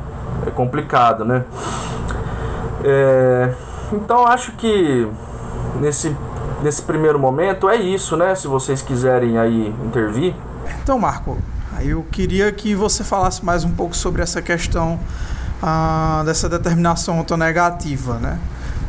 é 0.46 0.52
complicado, 0.52 1.26
né? 1.26 1.44
É, 2.84 3.54
então 3.92 4.26
acho 4.26 4.54
que 4.54 5.08
nesse, 5.80 6.16
nesse 6.62 6.82
primeiro 6.82 7.20
momento 7.20 7.70
é 7.70 7.76
isso, 7.76 8.16
né? 8.16 8.36
Se 8.36 8.48
vocês 8.48 8.82
quiserem 8.82 9.38
aí 9.38 9.76
intervir. 9.86 10.36
Então, 10.84 11.00
Marco, 11.00 11.38
eu 11.82 12.06
queria 12.12 12.52
que 12.52 12.76
você 12.76 13.04
falasse 13.04 13.44
mais 13.44 13.64
um 13.64 13.72
pouco 13.72 13.96
sobre 13.96 14.22
essa 14.22 14.42
questão 14.42 15.00
ah, 15.62 16.24
dessa 16.26 16.50
determinação 16.50 17.18
autonegativa, 17.18 18.16
né? 18.16 18.40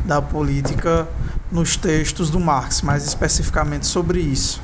Da 0.05 0.21
política 0.21 1.07
nos 1.51 1.75
textos 1.75 2.29
do 2.29 2.39
Marx, 2.39 2.81
mais 2.81 3.05
especificamente 3.05 3.85
sobre 3.85 4.19
isso. 4.19 4.61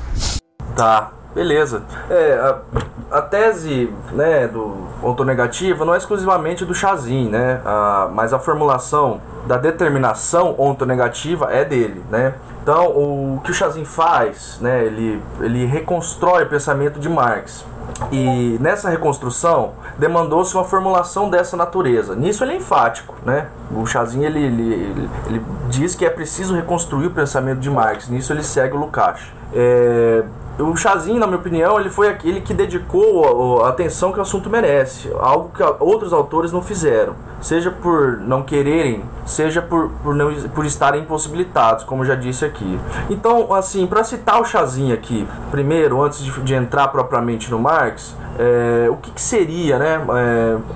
Tá, 0.74 1.10
beleza. 1.34 1.82
É, 2.08 2.34
a, 2.34 3.18
a 3.18 3.22
tese 3.22 3.92
né, 4.12 4.46
do 4.46 4.88
ontonegativa 5.02 5.84
não 5.84 5.94
é 5.94 5.98
exclusivamente 5.98 6.64
do 6.64 6.74
Chazin, 6.74 7.28
né? 7.28 7.60
A, 7.64 8.08
mas 8.12 8.32
a 8.32 8.38
formulação 8.38 9.20
da 9.46 9.56
determinação 9.56 10.54
ontonegativa 10.58 11.50
é 11.52 11.64
dele, 11.64 12.02
né? 12.10 12.34
Então, 12.62 12.88
o 12.88 13.40
que 13.42 13.50
o 13.50 13.54
Chazin 13.54 13.84
faz, 13.84 14.58
né, 14.60 14.84
ele, 14.84 15.22
ele 15.40 15.64
reconstrói 15.64 16.44
o 16.44 16.48
pensamento 16.48 17.00
de 17.00 17.08
Marx. 17.08 17.64
E 18.12 18.56
nessa 18.60 18.88
reconstrução 18.88 19.72
demandou-se 19.98 20.54
uma 20.54 20.64
formulação 20.64 21.28
dessa 21.28 21.56
natureza. 21.56 22.14
Nisso 22.14 22.44
ele 22.44 22.52
é 22.52 22.56
enfático, 22.56 23.14
né? 23.24 23.48
O 23.70 23.84
Chazin 23.86 24.24
ele, 24.24 24.42
ele, 24.42 25.10
ele, 25.26 25.42
diz 25.68 25.94
que 25.94 26.04
é 26.04 26.10
preciso 26.10 26.54
reconstruir 26.54 27.06
o 27.06 27.10
pensamento 27.10 27.58
de 27.58 27.70
Marx. 27.70 28.08
Nisso 28.08 28.32
ele 28.32 28.42
segue 28.42 28.74
o 28.74 28.78
Lukács. 28.78 29.24
É, 29.52 30.22
o 30.58 30.76
Chazin, 30.76 31.18
na 31.18 31.26
minha 31.26 31.38
opinião, 31.38 31.78
ele 31.78 31.88
foi 31.88 32.08
aquele 32.08 32.40
que 32.40 32.52
dedicou 32.52 33.64
a 33.64 33.68
atenção 33.68 34.12
que 34.12 34.18
o 34.18 34.22
assunto 34.22 34.50
merece, 34.50 35.10
algo 35.20 35.50
que 35.54 35.62
outros 35.78 36.12
autores 36.12 36.50
não 36.50 36.60
fizeram, 36.60 37.14
seja 37.40 37.70
por 37.70 38.18
não 38.18 38.42
quererem, 38.42 39.04
seja 39.26 39.62
por, 39.62 39.90
por, 40.02 40.14
não, 40.14 40.32
por 40.50 40.64
estarem 40.64 41.02
impossibilitados, 41.02 41.84
como 41.84 42.04
já 42.04 42.14
disse 42.14 42.44
aqui. 42.44 42.78
Então, 43.10 43.52
assim, 43.54 43.86
para 43.86 44.04
citar 44.04 44.40
o 44.40 44.44
Chazin 44.44 44.92
aqui, 44.92 45.26
primeiro, 45.50 46.02
antes 46.02 46.20
de, 46.20 46.30
de 46.40 46.54
entrar 46.54 46.88
propriamente 46.88 47.50
no 47.50 47.58
Marx, 47.58 48.16
é, 48.38 48.88
o 48.88 48.96
que, 48.96 49.10
que, 49.10 49.20
seria 49.20 49.78
né, 49.78 50.00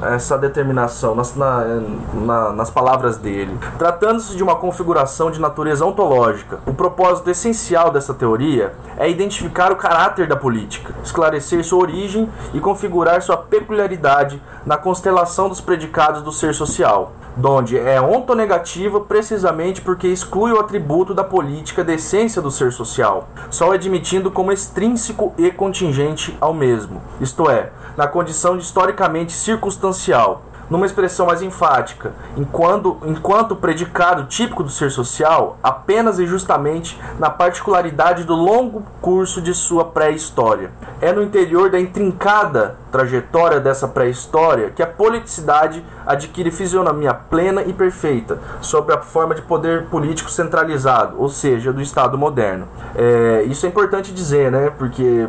é, 0.02 0.14
essa 0.14 0.36
determinação 0.36 1.14
nas, 1.14 1.36
na, 1.36 1.64
na, 2.12 2.52
nas 2.52 2.70
palavras 2.70 3.16
dele? 3.16 3.56
Tratando-se 3.78 4.36
de 4.36 4.42
uma 4.42 4.56
configuração 4.56 5.30
de 5.30 5.40
natureza 5.40 5.86
ontológica, 5.86 6.58
o 6.66 6.74
propósito 6.74 7.30
essencial 7.30 7.90
dessa 7.92 8.12
teoria 8.12 8.72
é 8.96 9.08
identificar 9.08 9.70
o 9.70 9.76
caráter 9.76 10.26
da 10.26 10.34
política, 10.34 10.92
esclarecer 11.04 11.64
sua 11.64 11.78
origem 11.80 12.28
e 12.52 12.58
configurar 12.58 13.22
sua 13.22 13.36
peculiaridade 13.36 14.42
na 14.64 14.76
constelação 14.76 15.48
dos 15.48 15.60
predicados 15.60 16.22
do 16.22 16.32
ser 16.32 16.54
social 16.54 17.12
donde 17.36 17.78
é 17.78 18.00
ontonegativa 18.00 19.00
precisamente 19.00 19.80
porque 19.80 20.06
exclui 20.06 20.52
o 20.52 20.60
atributo 20.60 21.14
da 21.14 21.24
política 21.24 21.82
da 21.82 21.94
essência 21.94 22.42
do 22.42 22.50
ser 22.50 22.72
social, 22.72 23.28
só 23.50 23.72
admitindo 23.72 24.30
como 24.30 24.52
extrínseco 24.52 25.32
e 25.38 25.50
contingente 25.50 26.36
ao 26.40 26.52
mesmo, 26.52 27.00
isto 27.20 27.48
é, 27.48 27.70
na 27.96 28.06
condição 28.06 28.56
de 28.56 28.64
historicamente 28.64 29.32
circunstancial, 29.32 30.42
numa 30.72 30.86
expressão 30.86 31.26
mais 31.26 31.42
enfática, 31.42 32.14
enquanto, 32.34 32.96
enquanto 33.04 33.54
predicado 33.54 34.24
típico 34.24 34.62
do 34.62 34.70
ser 34.70 34.90
social, 34.90 35.58
apenas 35.62 36.18
e 36.18 36.24
justamente 36.24 36.98
na 37.18 37.28
particularidade 37.28 38.24
do 38.24 38.34
longo 38.34 38.82
curso 39.02 39.42
de 39.42 39.52
sua 39.52 39.84
pré-história. 39.84 40.70
É 40.98 41.12
no 41.12 41.22
interior 41.22 41.68
da 41.68 41.78
intrincada 41.78 42.76
trajetória 42.90 43.60
dessa 43.60 43.86
pré-história 43.86 44.70
que 44.70 44.82
a 44.82 44.86
politicidade 44.86 45.84
adquire 46.06 46.50
fisionomia 46.50 47.12
plena 47.12 47.62
e 47.64 47.72
perfeita, 47.74 48.38
sob 48.62 48.94
a 48.94 48.98
forma 48.98 49.34
de 49.34 49.42
poder 49.42 49.88
político 49.88 50.30
centralizado, 50.30 51.16
ou 51.20 51.28
seja, 51.28 51.70
do 51.70 51.82
Estado 51.82 52.16
moderno. 52.16 52.66
É, 52.94 53.42
isso 53.46 53.66
é 53.66 53.68
importante 53.68 54.10
dizer, 54.10 54.50
né? 54.50 54.72
Porque 54.78 55.28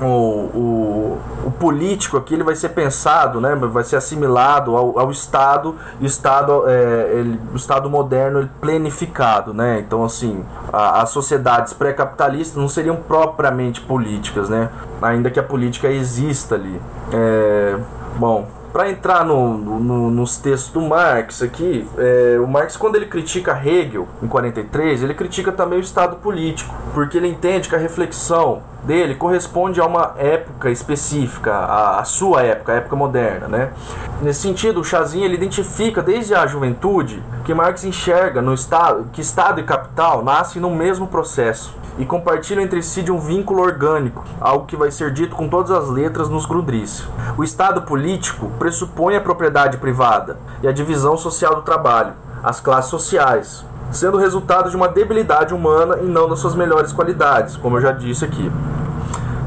o, 0.00 0.04
o, 0.04 1.18
o, 1.46 1.50
político 1.50 2.16
aqui 2.16 2.34
ele 2.34 2.42
vai 2.42 2.56
ser 2.56 2.70
pensado, 2.70 3.40
né, 3.40 3.54
vai 3.54 3.84
ser 3.84 3.96
assimilado 3.96 4.76
ao, 4.76 4.98
ao 4.98 5.10
Estado, 5.10 5.76
Estado 6.00 6.64
é, 6.66 7.12
ele, 7.14 7.40
o 7.52 7.56
Estado 7.56 7.90
moderno 7.90 8.40
ele, 8.40 8.50
planificado, 8.60 9.52
né? 9.52 9.80
Então 9.80 10.02
assim, 10.02 10.44
as 10.72 11.10
sociedades 11.10 11.72
pré-capitalistas 11.72 12.56
não 12.56 12.68
seriam 12.68 12.96
propriamente 12.96 13.80
políticas, 13.80 14.48
né? 14.48 14.70
Ainda 15.00 15.30
que 15.30 15.38
a 15.38 15.42
política 15.42 15.88
exista 15.88 16.54
ali. 16.54 16.80
É, 17.12 17.76
bom, 18.16 18.48
para 18.72 18.90
entrar 18.90 19.24
no, 19.24 19.58
no, 19.58 20.10
nos 20.10 20.38
textos 20.38 20.72
do 20.72 20.80
Marx 20.80 21.42
aqui, 21.42 21.86
é, 21.98 22.38
o 22.40 22.46
Marx, 22.46 22.76
quando 22.76 22.96
ele 22.96 23.06
critica 23.06 23.52
Hegel 23.62 24.08
em 24.22 24.26
43, 24.26 25.02
ele 25.02 25.14
critica 25.14 25.52
também 25.52 25.78
o 25.78 25.82
Estado 25.82 26.16
político, 26.16 26.74
porque 26.94 27.18
ele 27.18 27.28
entende 27.28 27.68
que 27.68 27.74
a 27.74 27.78
reflexão 27.78 28.62
dele 28.82 29.14
corresponde 29.14 29.80
a 29.80 29.86
uma 29.86 30.14
época 30.16 30.70
específica, 30.70 31.52
a, 31.52 32.00
a, 32.00 32.04
sua 32.04 32.42
época, 32.42 32.72
a 32.72 32.76
época 32.76 32.96
moderna, 32.96 33.48
né? 33.48 33.72
Nesse 34.20 34.40
sentido, 34.40 34.80
o 34.80 34.84
Chazinho 34.84 35.24
ele 35.24 35.34
identifica 35.34 36.02
desde 36.02 36.34
a 36.34 36.46
juventude 36.46 37.22
que 37.44 37.54
Marx 37.54 37.84
enxerga 37.84 38.42
no 38.42 38.54
estado 38.54 39.06
que 39.12 39.20
Estado 39.20 39.60
e 39.60 39.64
capital 39.64 40.22
nascem 40.22 40.60
no 40.60 40.70
mesmo 40.70 41.06
processo 41.06 41.74
e 41.98 42.04
compartilham 42.04 42.62
entre 42.62 42.82
si 42.82 43.02
de 43.02 43.12
um 43.12 43.18
vínculo 43.18 43.62
orgânico, 43.62 44.24
algo 44.40 44.66
que 44.66 44.76
vai 44.76 44.90
ser 44.90 45.12
dito 45.12 45.36
com 45.36 45.48
todas 45.48 45.70
as 45.70 45.88
letras 45.88 46.28
nos 46.28 46.46
Grundrisse. 46.46 47.04
O 47.36 47.44
Estado 47.44 47.82
político 47.82 48.50
pressupõe 48.58 49.16
a 49.16 49.20
propriedade 49.20 49.76
privada 49.76 50.38
e 50.62 50.68
a 50.68 50.72
divisão 50.72 51.16
social 51.16 51.56
do 51.56 51.62
trabalho, 51.62 52.14
as 52.42 52.60
classes 52.60 52.90
sociais, 52.90 53.64
sendo 53.92 54.16
resultado 54.16 54.70
de 54.70 54.76
uma 54.76 54.88
debilidade 54.88 55.54
humana 55.54 55.98
e 56.02 56.06
não 56.06 56.28
das 56.28 56.40
suas 56.40 56.54
melhores 56.54 56.92
qualidades, 56.92 57.56
como 57.56 57.76
eu 57.76 57.82
já 57.82 57.92
disse 57.92 58.24
aqui. 58.24 58.50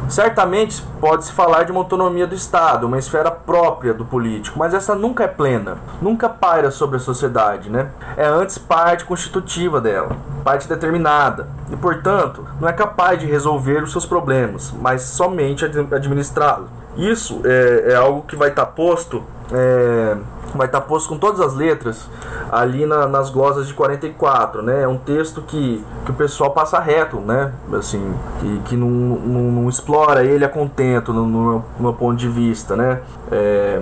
Certamente 0.08 0.84
pode-se 1.02 1.32
falar 1.32 1.64
de 1.64 1.72
uma 1.72 1.82
autonomia 1.82 2.28
do 2.28 2.36
Estado, 2.36 2.86
uma 2.86 3.00
esfera 3.00 3.32
própria 3.32 3.91
do 3.93 4.06
político, 4.06 4.58
mas 4.60 4.74
essa 4.74 4.93
nunca 4.93 5.24
é 5.24 5.28
plena, 5.28 5.78
nunca 6.00 6.30
paira 6.30 6.70
sobre 6.70 6.98
a 6.98 7.00
sociedade, 7.00 7.72
né? 7.72 7.89
É 8.16 8.26
antes 8.26 8.58
parte 8.58 9.04
constitutiva 9.04 9.82
dela, 9.82 10.16
parte 10.43 10.70
determinada, 10.70 11.48
e 11.72 11.76
portanto 11.76 12.46
não 12.62 12.70
é 12.70 12.74
capaz 12.74 13.20
de 13.20 13.26
resolver 13.26 13.84
os 13.84 13.91
seus 13.91 14.06
problemas, 14.06 14.72
mas 14.80 15.02
somente 15.02 15.66
administrá-los. 15.66 16.70
Isso 16.96 17.41
é, 17.43 17.91
é, 17.91 17.96
algo 17.96 18.22
que 18.22 18.36
vai 18.36 18.50
estar 18.50 18.68
posto 18.68 19.24
é, 19.52 20.16
vai 20.56 20.68
estar 20.68 20.82
posto 20.82 21.10
com 21.10 21.18
todas 21.18 21.39
as 21.39 21.53
letras 21.53 22.10
ali 22.51 22.86
na, 22.86 23.08
nas 23.08 23.30
glosas 23.30 23.68
de 23.68 23.74
44, 23.74 24.62
né? 24.62 24.84
É 24.84 24.88
um 24.88 24.97
texto 24.97 25.41
que, 25.41 25.84
que 26.06 26.12
o 26.12 26.14
pessoal 26.14 26.51
passa 26.51 26.80
reto, 26.80 27.18
né? 27.18 27.51
Assim, 27.74 28.14
que, 28.39 28.60
que 28.66 28.78
não, 28.78 28.89
não, 28.89 29.51
não 29.51 29.70
explora 29.70 30.24
ele 30.24 30.45
a 30.45 30.49
contento 30.49 31.14
no, 31.14 31.26
no, 31.26 31.64
meu, 31.80 31.93
ponto 31.93 32.18
de 32.18 32.30
vista, 32.30 32.76
né? 32.76 33.01
É, 33.32 33.82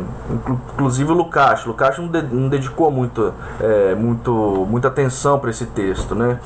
inclusive 0.74 1.12
o 1.12 1.16
Lukács. 1.16 1.66
O 1.66 1.70
Lukács 1.70 2.00
não, 2.00 2.08
de, 2.08 2.22
não 2.22 2.50
dedicou 2.50 2.90
muito, 2.90 3.34
é, 3.60 3.96
muito, 3.96 4.32
muita 4.70 4.88
atenção 4.88 5.40
para 5.40 5.50
esse 5.50 5.66
texto, 5.66 6.16
né? 6.16 6.40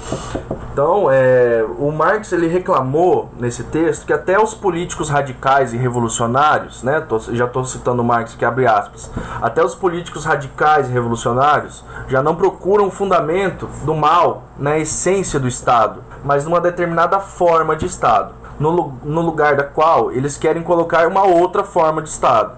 Então, 0.71 1.09
é, 1.11 1.65
o 1.79 1.91
Marx 1.91 2.31
ele 2.31 2.47
reclamou 2.47 3.29
nesse 3.39 3.63
texto 3.63 4.05
que 4.05 4.13
até 4.13 4.39
os 4.39 4.53
políticos 4.53 5.09
radicais 5.09 5.73
e 5.73 5.77
revolucionários, 5.77 6.83
né? 6.83 7.01
Tô, 7.01 7.19
já 7.19 7.45
estou 7.45 7.65
citando 7.65 8.01
o 8.01 8.05
Marx 8.05 8.35
que 8.35 8.45
abre 8.45 8.67
aspas, 8.67 9.09
até 9.41 9.63
os 9.63 9.73
políticos 9.73 10.25
radicais 10.25 10.89
e 10.89 10.91
revolucionários 10.91 11.83
já 12.07 12.21
não 12.21 12.35
procuram 12.35 12.89
fundamento 12.91 13.67
do 13.85 13.95
mal 13.95 14.43
na 14.57 14.77
essência 14.77 15.39
do 15.39 15.47
Estado, 15.47 16.03
mas 16.23 16.45
numa 16.45 16.59
determinada 16.59 17.19
forma 17.19 17.75
de 17.75 17.85
Estado, 17.85 18.33
no, 18.59 18.93
no 19.03 19.21
lugar 19.21 19.55
da 19.55 19.63
qual 19.63 20.11
eles 20.11 20.37
querem 20.37 20.63
colocar 20.63 21.07
uma 21.07 21.23
outra 21.23 21.63
forma 21.63 22.01
de 22.01 22.09
Estado. 22.09 22.57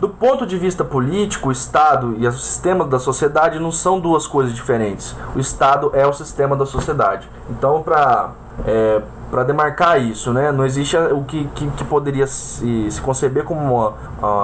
Do 0.00 0.08
ponto 0.08 0.46
de 0.46 0.58
vista 0.58 0.84
político, 0.84 1.48
o 1.48 1.52
Estado 1.52 2.14
e 2.18 2.26
o 2.26 2.32
sistema 2.32 2.84
da 2.84 2.98
sociedade 2.98 3.58
não 3.58 3.72
são 3.72 3.98
duas 3.98 4.26
coisas 4.26 4.54
diferentes. 4.54 5.16
O 5.34 5.38
Estado 5.38 5.90
é 5.94 6.06
o 6.06 6.12
sistema 6.12 6.54
da 6.54 6.66
sociedade. 6.66 7.28
Então, 7.48 7.82
para 7.82 8.32
é, 8.66 9.00
para 9.30 9.42
demarcar 9.42 10.00
isso, 10.00 10.32
né? 10.32 10.52
Não 10.52 10.64
existe 10.64 10.96
o 10.96 11.24
que, 11.24 11.44
que, 11.54 11.68
que 11.70 11.84
poderia 11.84 12.26
se, 12.26 12.90
se, 12.90 13.00
conceber 13.00 13.44
como 13.44 13.60
uma 13.60 13.94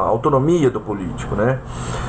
autonomia 0.08 0.70
do 0.70 0.80
político, 0.80 1.34
né? 1.34 1.60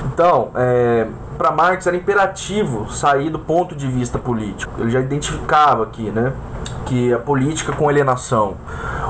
Então, 0.06 0.50
é, 0.56 1.08
para 1.38 1.52
Marx 1.52 1.88
era 1.88 1.96
imperativo 1.96 2.92
sair 2.92 3.30
do 3.30 3.40
ponto 3.40 3.76
de 3.76 3.88
vista 3.88 4.18
político. 4.18 4.74
Ele 4.80 4.90
já 4.90 5.00
identificava 5.00 5.84
aqui, 5.84 6.10
né? 6.10 6.34
Que 6.86 7.14
a 7.14 7.18
política 7.18 7.72
com 7.72 7.88
alienação, 7.88 8.56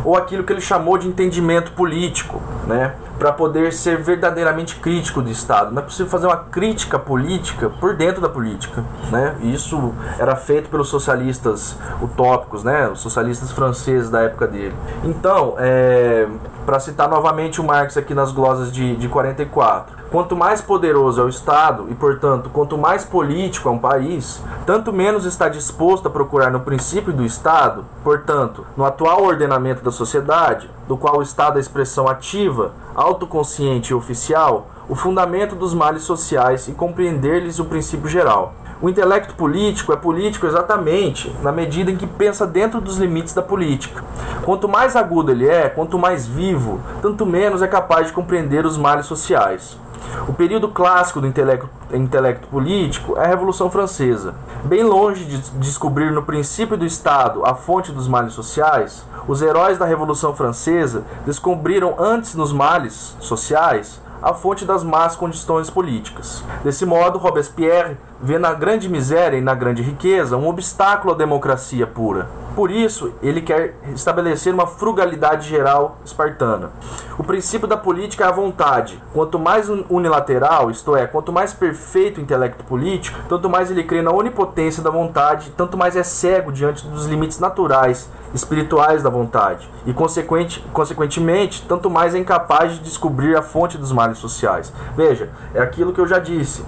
ou 0.04 0.16
aquilo 0.16 0.44
que 0.44 0.54
ele 0.54 0.62
chamou 0.62 0.98
de 0.98 1.08
entendimento 1.08 1.72
político, 1.72 2.42
né? 2.68 2.94
para 3.18 3.32
poder 3.32 3.72
ser 3.72 4.02
verdadeiramente 4.02 4.76
crítico 4.78 5.22
do 5.22 5.30
Estado. 5.30 5.72
Não 5.72 5.82
é 5.82 5.86
possível 5.86 6.10
fazer 6.10 6.28
uma 6.28 6.38
crítica 6.38 6.98
política 6.98 7.70
por 7.70 7.96
dentro 7.96 8.22
da 8.22 8.28
política, 8.28 8.84
né? 9.12 9.36
isso 9.42 9.94
era 10.20 10.36
feito 10.36 10.70
pelos 10.70 10.90
socialistas 10.90 11.78
utópicos, 12.02 12.64
né? 12.64 12.90
Os 12.90 13.00
socialistas 13.00 13.52
franceses 13.52 14.10
da 14.10 14.22
época 14.22 14.48
dele. 14.48 14.76
Então, 15.04 15.56
é, 15.58 16.28
para 16.66 16.80
citar 16.80 17.08
novamente 17.08 17.62
o 17.62 17.64
Marx 17.64 17.96
aqui 17.96 18.14
nas 18.14 18.32
glosas 18.32 18.72
de, 18.72 18.96
de 18.96 19.08
44, 19.08 20.03
Quanto 20.14 20.36
mais 20.36 20.62
poderoso 20.62 21.20
é 21.20 21.24
o 21.24 21.28
Estado 21.28 21.88
e, 21.90 21.96
portanto, 21.96 22.48
quanto 22.54 22.78
mais 22.78 23.04
político 23.04 23.68
é 23.68 23.72
um 23.72 23.80
país, 23.80 24.44
tanto 24.64 24.94
menos 24.94 25.26
está 25.26 25.50
disposto 25.50 26.08
a 26.08 26.12
procurar 26.12 26.52
no 26.52 26.60
princípio 26.60 27.12
do 27.12 27.26
Estado, 27.26 27.84
portanto, 28.04 28.64
no 28.78 28.86
atual 28.86 29.24
ordenamento 29.24 29.84
da 29.84 29.90
sociedade, 29.90 30.70
do 30.88 30.96
qual 30.96 31.18
o 31.18 31.24
Estado 31.24 31.58
é 31.58 31.60
expressão 31.60 32.08
ativa, 32.08 32.74
autoconsciente 32.94 33.90
e 33.90 33.96
oficial, 33.96 34.68
o 34.88 34.94
fundamento 34.94 35.56
dos 35.56 35.74
males 35.74 36.04
sociais 36.04 36.68
e 36.68 36.74
compreender-lhes 36.74 37.58
o 37.58 37.66
princípio 37.66 38.08
geral. 38.08 38.54
O 38.84 38.90
intelecto 38.90 39.34
político 39.34 39.94
é 39.94 39.96
político 39.96 40.46
exatamente 40.46 41.36
na 41.42 41.52
medida 41.52 41.90
em 41.90 41.98
que 41.98 42.06
pensa 42.06 42.46
dentro 42.46 42.80
dos 42.80 42.98
limites 42.98 43.34
da 43.34 43.42
política. 43.42 44.04
Quanto 44.44 44.70
mais 44.70 44.96
agudo 44.96 45.32
ele 45.32 45.50
é, 45.50 45.70
quanto 45.70 45.98
mais 45.98 46.28
vivo, 46.28 46.80
tanto 47.02 47.26
menos 47.26 47.64
é 47.64 47.68
capaz 47.68 48.08
de 48.08 48.14
compreender 48.14 48.64
os 48.64 48.78
males 48.78 49.08
sociais. 49.08 49.82
O 50.28 50.34
período 50.34 50.70
clássico 50.70 51.20
do 51.20 51.28
intelecto, 51.28 51.70
intelecto, 51.92 52.48
político 52.48 53.18
é 53.18 53.26
a 53.26 53.28
Revolução 53.28 53.70
Francesa. 53.70 54.36
Bem 54.64 54.84
longe 54.84 55.26
de 55.26 55.38
descobrir 55.60 56.12
no 56.12 56.24
princípio 56.24 56.78
do 56.78 56.86
Estado 56.86 57.46
a 57.46 57.54
fonte 57.54 57.92
dos 57.92 58.08
males 58.08 58.34
sociais, 58.34 59.06
os 59.28 59.42
heróis 59.42 59.78
da 59.78 59.86
Revolução 59.86 60.36
Francesa 60.36 61.04
descobriram 61.26 61.96
antes 61.98 62.36
nos 62.36 62.52
males 62.52 63.16
sociais 63.20 64.02
a 64.22 64.34
fonte 64.34 64.64
das 64.64 64.86
más 64.86 65.18
condições 65.18 65.70
políticas. 65.70 66.44
Desse 66.64 66.86
modo, 66.86 67.20
Robespierre 67.20 67.98
vê 68.22 68.40
na 68.40 68.54
grande 68.54 68.88
miséria 68.88 69.38
e 69.38 69.42
na 69.42 69.54
grande 69.54 69.82
riqueza 69.82 70.38
um 70.38 70.48
obstáculo 70.48 71.14
à 71.14 71.18
democracia 71.18 71.86
pura. 71.86 72.30
Por 72.56 72.72
isso, 72.72 73.12
ele 73.22 73.42
quer 73.42 73.76
estabelecer 73.94 74.54
uma 74.54 74.66
frugalidade 74.66 75.50
geral 75.50 75.98
espartana. 76.06 76.72
O 77.18 77.24
princípio 77.24 77.68
da 77.68 77.78
política 77.78 78.24
é 78.24 78.28
a 78.28 78.32
vontade. 78.32 79.02
Quanto 79.14 79.38
mais 79.38 79.70
unilateral, 79.70 80.72
isto 80.72 80.96
é, 80.96 81.06
quanto 81.06 81.32
mais 81.32 81.54
perfeito 81.54 82.18
o 82.18 82.22
intelecto 82.22 82.64
político, 82.64 83.20
tanto 83.30 83.50
mais 83.50 83.70
ele 83.70 83.84
crê 83.84 84.02
na 84.02 84.12
onipotência 84.12 84.82
da 84.82 84.90
vontade, 84.90 85.54
tanto 85.56 85.78
mais 85.78 85.96
é 85.96 86.02
cego 86.02 86.52
diante 86.52 86.88
dos 86.88 87.06
limites 87.06 87.40
naturais, 87.40 88.10
espirituais 88.34 89.04
da 89.04 89.12
vontade. 89.12 89.70
E, 89.86 89.94
consequente, 89.94 90.66
consequentemente, 90.74 91.64
tanto 91.68 91.90
mais 91.90 92.16
é 92.16 92.18
incapaz 92.18 92.74
de 92.74 92.80
descobrir 92.80 93.36
a 93.36 93.44
fonte 93.44 93.78
dos 93.78 93.92
males 93.92 94.18
sociais. 94.18 94.74
Veja, 94.96 95.30
é 95.54 95.62
aquilo 95.62 95.94
que 95.94 96.02
eu 96.02 96.08
já 96.08 96.18
disse. 96.18 96.66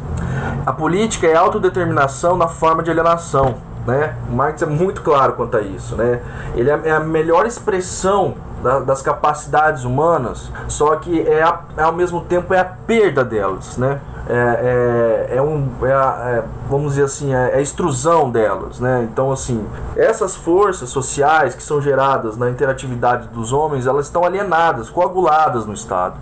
A 0.63 0.71
política 0.71 1.25
é 1.25 1.35
autodeterminação 1.35 2.37
na 2.37 2.47
forma 2.47 2.83
de 2.83 2.91
alienação. 2.91 3.55
Né? 3.85 4.15
Marx 4.29 4.61
é 4.61 4.65
muito 4.65 5.01
claro 5.01 5.33
quanto 5.33 5.57
a 5.57 5.61
isso. 5.61 5.95
Né? 5.95 6.21
Ele 6.55 6.69
é, 6.69 6.81
é 6.85 6.91
a 6.91 6.99
melhor 6.99 7.45
expressão 7.45 8.35
da, 8.65 8.79
das 8.79 8.99
capacidades 9.03 9.83
humanas, 9.83 10.51
só 10.67 10.95
que 10.95 11.21
é, 11.21 11.43
a, 11.43 11.59
ao 11.77 11.93
mesmo 11.93 12.21
tempo 12.21 12.51
é 12.51 12.59
a 12.59 12.65
perda 12.65 13.23
delas. 13.23 13.77
Né? 13.77 14.01
É, 14.27 15.27
é, 15.29 15.37
é, 15.37 15.41
um, 15.41 15.69
é, 15.83 15.91
é, 15.91 16.43
vamos 16.67 16.93
dizer 16.93 17.03
assim, 17.03 17.31
é, 17.31 17.51
é, 17.51 17.57
a 17.57 17.61
extrusão 17.61 18.31
delas, 18.31 18.79
né? 18.79 19.07
Então, 19.11 19.31
assim, 19.31 19.63
essas 19.95 20.35
forças 20.35 20.89
sociais 20.89 21.53
que 21.53 21.61
são 21.61 21.79
geradas 21.79 22.35
na 22.35 22.49
interatividade 22.49 23.27
dos 23.27 23.53
homens, 23.53 23.85
elas 23.85 24.07
estão 24.07 24.23
alienadas, 24.23 24.89
coaguladas 24.89 25.67
no 25.67 25.73
Estado. 25.73 26.15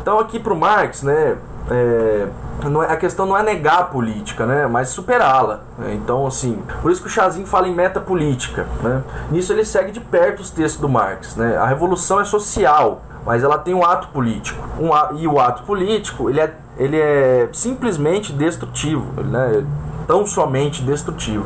Então, 0.00 0.20
aqui 0.20 0.38
para 0.38 0.52
o 0.52 0.56
Marx, 0.56 1.02
né, 1.02 1.36
é, 1.70 2.28
é, 2.62 2.92
a 2.92 2.96
questão 2.96 3.26
não 3.26 3.36
é 3.36 3.42
negar 3.42 3.80
a 3.80 3.84
política, 3.84 4.46
né, 4.46 4.66
mas 4.66 4.88
superá-la. 4.88 5.60
Né? 5.78 5.94
Então, 5.94 6.26
assim, 6.26 6.62
por 6.82 6.90
isso 6.90 7.00
que 7.00 7.08
o 7.08 7.10
Chazin 7.10 7.44
fala 7.44 7.68
em 7.68 7.74
metapolítica. 7.74 8.66
Né? 8.82 9.02
Nisso 9.30 9.52
ele 9.52 9.64
segue 9.64 9.92
de 9.92 10.00
perto 10.00 10.40
os 10.40 10.50
textos 10.50 10.80
do 10.80 10.88
Marx. 10.88 11.36
Né? 11.36 11.56
A 11.56 11.66
revolução 11.66 12.20
é 12.20 12.24
social, 12.24 13.02
mas 13.24 13.44
ela 13.44 13.58
tem 13.58 13.74
um 13.74 13.84
ato 13.84 14.08
político. 14.08 14.62
Um, 14.78 15.16
e 15.16 15.26
o 15.26 15.38
ato 15.38 15.62
político 15.64 16.30
ele 16.30 16.40
é, 16.40 16.54
ele 16.76 16.96
é 16.96 17.48
simplesmente 17.52 18.32
destrutivo. 18.32 19.22
Né? 19.22 19.64
Tão 20.08 20.26
somente 20.26 20.82
destrutivo. 20.82 21.44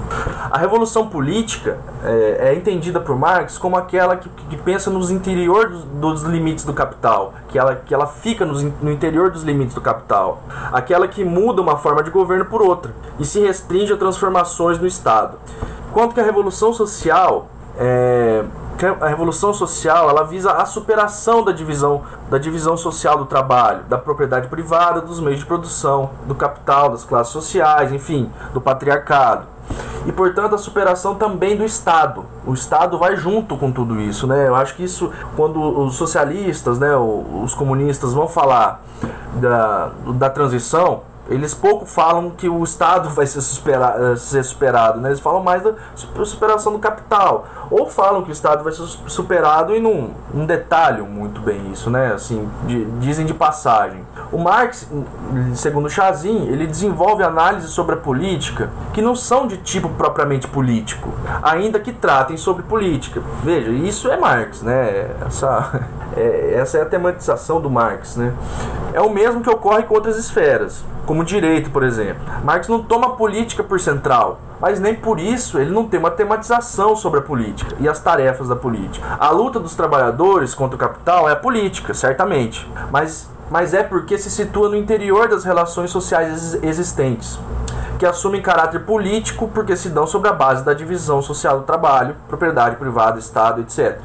A 0.49 0.57
revolução 0.57 1.09
política 1.09 1.81
é, 2.05 2.51
é 2.51 2.55
entendida 2.55 3.01
por 3.01 3.19
Marx 3.19 3.59
como 3.59 3.77
aquela 3.77 4.17
que, 4.17 4.29
que 4.29 4.57
pensa 4.57 4.89
nos 4.89 5.11
interior 5.11 5.69
dos, 5.69 5.85
dos, 5.85 6.23
limites 6.23 6.65
do 6.65 6.73
capital, 6.73 7.35
que 7.49 7.59
ela, 7.59 7.75
que 7.75 7.93
ela 7.93 8.07
fica 8.07 8.47
nos, 8.47 8.63
no 8.63 8.93
interior 8.93 9.33
dos 9.33 9.43
limites 9.43 9.75
do 9.75 9.81
capital, 9.81 10.45
aquela 10.73 11.09
que 11.09 11.25
muda 11.25 11.61
uma 11.61 11.77
forma 11.77 12.05
de 12.05 12.11
governo 12.11 12.45
por 12.45 12.63
outra 12.63 12.95
e 13.19 13.25
se 13.25 13.41
restringe 13.41 13.93
a 13.93 13.97
transformações 13.97 14.79
no 14.79 14.87
Estado. 14.87 15.37
Enquanto 15.91 16.15
que 16.15 16.21
a 16.21 16.25
revolução 16.25 16.73
social 16.73 17.49
é, 17.77 18.45
a 19.01 19.07
revolução 19.07 19.53
social 19.53 20.11
ela 20.11 20.25
visa 20.25 20.53
a 20.53 20.65
superação 20.65 21.45
da 21.45 21.53
divisão 21.53 22.03
da 22.31 22.39
divisão 22.39 22.77
social 22.77 23.19
do 23.19 23.27
trabalho, 23.27 23.85
da 23.89 23.99
propriedade 23.99 24.49
privada, 24.49 25.01
dos 25.01 25.21
meios 25.21 25.39
de 25.39 25.47
produção, 25.47 26.11
do 26.27 26.35
capital, 26.35 26.91
das 26.91 27.05
classes 27.05 27.33
sociais, 27.33 27.93
enfim, 27.93 28.31
do 28.53 28.61
patriarcado. 28.61 29.47
E 30.07 30.13
portanto 30.13 30.55
a 30.55 30.59
superação 30.59 31.15
também 31.15 31.57
do 31.57 31.65
Estado. 31.65 32.25
O 32.45 32.55
Estado 32.55 32.99
vai 32.99 33.17
junto 33.17 33.57
com 33.57 33.71
tudo 33.71 34.01
isso, 34.01 34.27
né? 34.27 34.49
Eu 34.49 34.57
acho 34.57 34.75
que 34.75 34.83
isso 34.83 35.13
quando 35.37 35.61
os 35.61 35.95
socialistas, 35.95 36.79
né, 36.79 36.97
os 36.97 37.55
comunistas 37.55 38.13
vão 38.13 38.27
falar 38.27 38.83
da, 39.35 39.91
da 40.15 40.31
transição, 40.31 41.03
eles 41.29 41.55
pouco 41.55 41.87
falam 41.87 42.31
que 42.31 42.49
o 42.49 42.65
Estado 42.65 43.09
vai 43.11 43.27
ser, 43.27 43.41
supera, 43.41 44.17
ser 44.17 44.43
superado, 44.43 45.01
né? 45.01 45.11
eles 45.11 45.21
falam 45.21 45.43
mais 45.43 45.63
da 45.63 45.73
superação 46.25 46.73
do 46.73 46.79
capital. 46.79 47.47
Ou 47.71 47.89
falam 47.89 48.23
que 48.23 48.31
o 48.31 48.33
Estado 48.33 48.65
vai 48.65 48.73
ser 48.73 48.85
superado 49.07 49.75
e 49.75 49.81
não, 49.81 50.11
não 50.35 50.45
detalham 50.45 51.07
muito 51.07 51.41
bem 51.41 51.71
isso, 51.73 51.89
né? 51.89 52.13
Assim, 52.13 52.49
de, 52.67 52.85
dizem 53.01 53.25
de 53.25 53.33
passagem. 53.33 54.05
O 54.31 54.39
Marx, 54.39 54.91
segundo 55.55 55.89
Chazin, 55.89 56.49
ele 56.49 56.67
desenvolve 56.67 57.23
análises 57.23 57.71
sobre 57.71 57.95
a 57.95 57.99
política 57.99 58.69
que 58.93 59.01
não 59.01 59.15
são 59.15 59.47
de 59.47 59.57
tipo 59.59 59.89
propriamente 59.91 60.49
político, 60.49 61.13
ainda 61.43 61.79
que 61.81 61.93
tratem 61.93 62.37
sobre 62.37 62.63
política. 62.65 63.23
Veja, 63.43 63.71
isso 63.71 64.11
é 64.11 64.17
Marx, 64.19 64.61
né? 64.61 65.11
Essa, 65.27 65.81
é, 66.17 66.55
essa 66.57 66.79
é 66.79 66.83
a 66.83 66.87
tematização 66.87 67.61
do 67.61 67.71
Marx, 67.71 68.17
né? 68.17 68.35
É 68.93 69.01
o 69.01 69.09
mesmo 69.09 69.41
que 69.41 69.49
ocorre 69.49 69.85
com 69.85 69.95
outras 69.95 70.19
esferas 70.19 70.85
como 71.13 71.27
direito, 71.27 71.69
por 71.69 71.83
exemplo. 71.83 72.25
Marx 72.43 72.69
não 72.69 72.83
toma 72.83 73.17
política 73.17 73.63
por 73.63 73.79
central, 73.79 74.41
mas 74.59 74.81
nem 74.81 74.95
por 74.95 75.21
isso 75.21 75.59
ele 75.59 75.71
não 75.71 75.87
tem 75.87 76.01
uma 76.01 76.11
tematização 76.11 76.97
sobre 76.97 77.19
a 77.19 77.23
política 77.23 77.77
e 77.79 77.87
as 77.87 78.01
tarefas 78.01 78.49
da 78.49 78.57
política. 78.57 79.07
A 79.21 79.29
luta 79.29 79.61
dos 79.61 79.75
trabalhadores 79.75 80.55
contra 80.55 80.75
o 80.75 80.79
capital 80.79 81.29
é 81.29 81.33
a 81.33 81.37
política, 81.37 81.93
certamente, 81.93 82.67
mas, 82.91 83.29
mas 83.51 83.75
é 83.75 83.83
porque 83.83 84.17
se 84.17 84.31
situa 84.31 84.71
no 84.71 84.77
interior 84.77 85.29
das 85.29 85.45
relações 85.45 85.91
sociais 85.91 86.55
existentes 86.63 87.39
que 88.03 88.07
assumem 88.07 88.43
caráter 88.43 88.81
político 88.81 89.47
porque 89.47 89.77
se 89.77 89.89
dão 89.89 90.09
sobre 90.09 90.29
a 90.29 90.33
base 90.33 90.65
da 90.65 90.75
divisão 90.75 91.23
social 91.23 91.61
do 91.61 91.65
trabalho, 91.65 92.17
propriedade 92.27 92.75
privada, 92.75 93.17
Estado, 93.17 93.61
etc. 93.61 94.01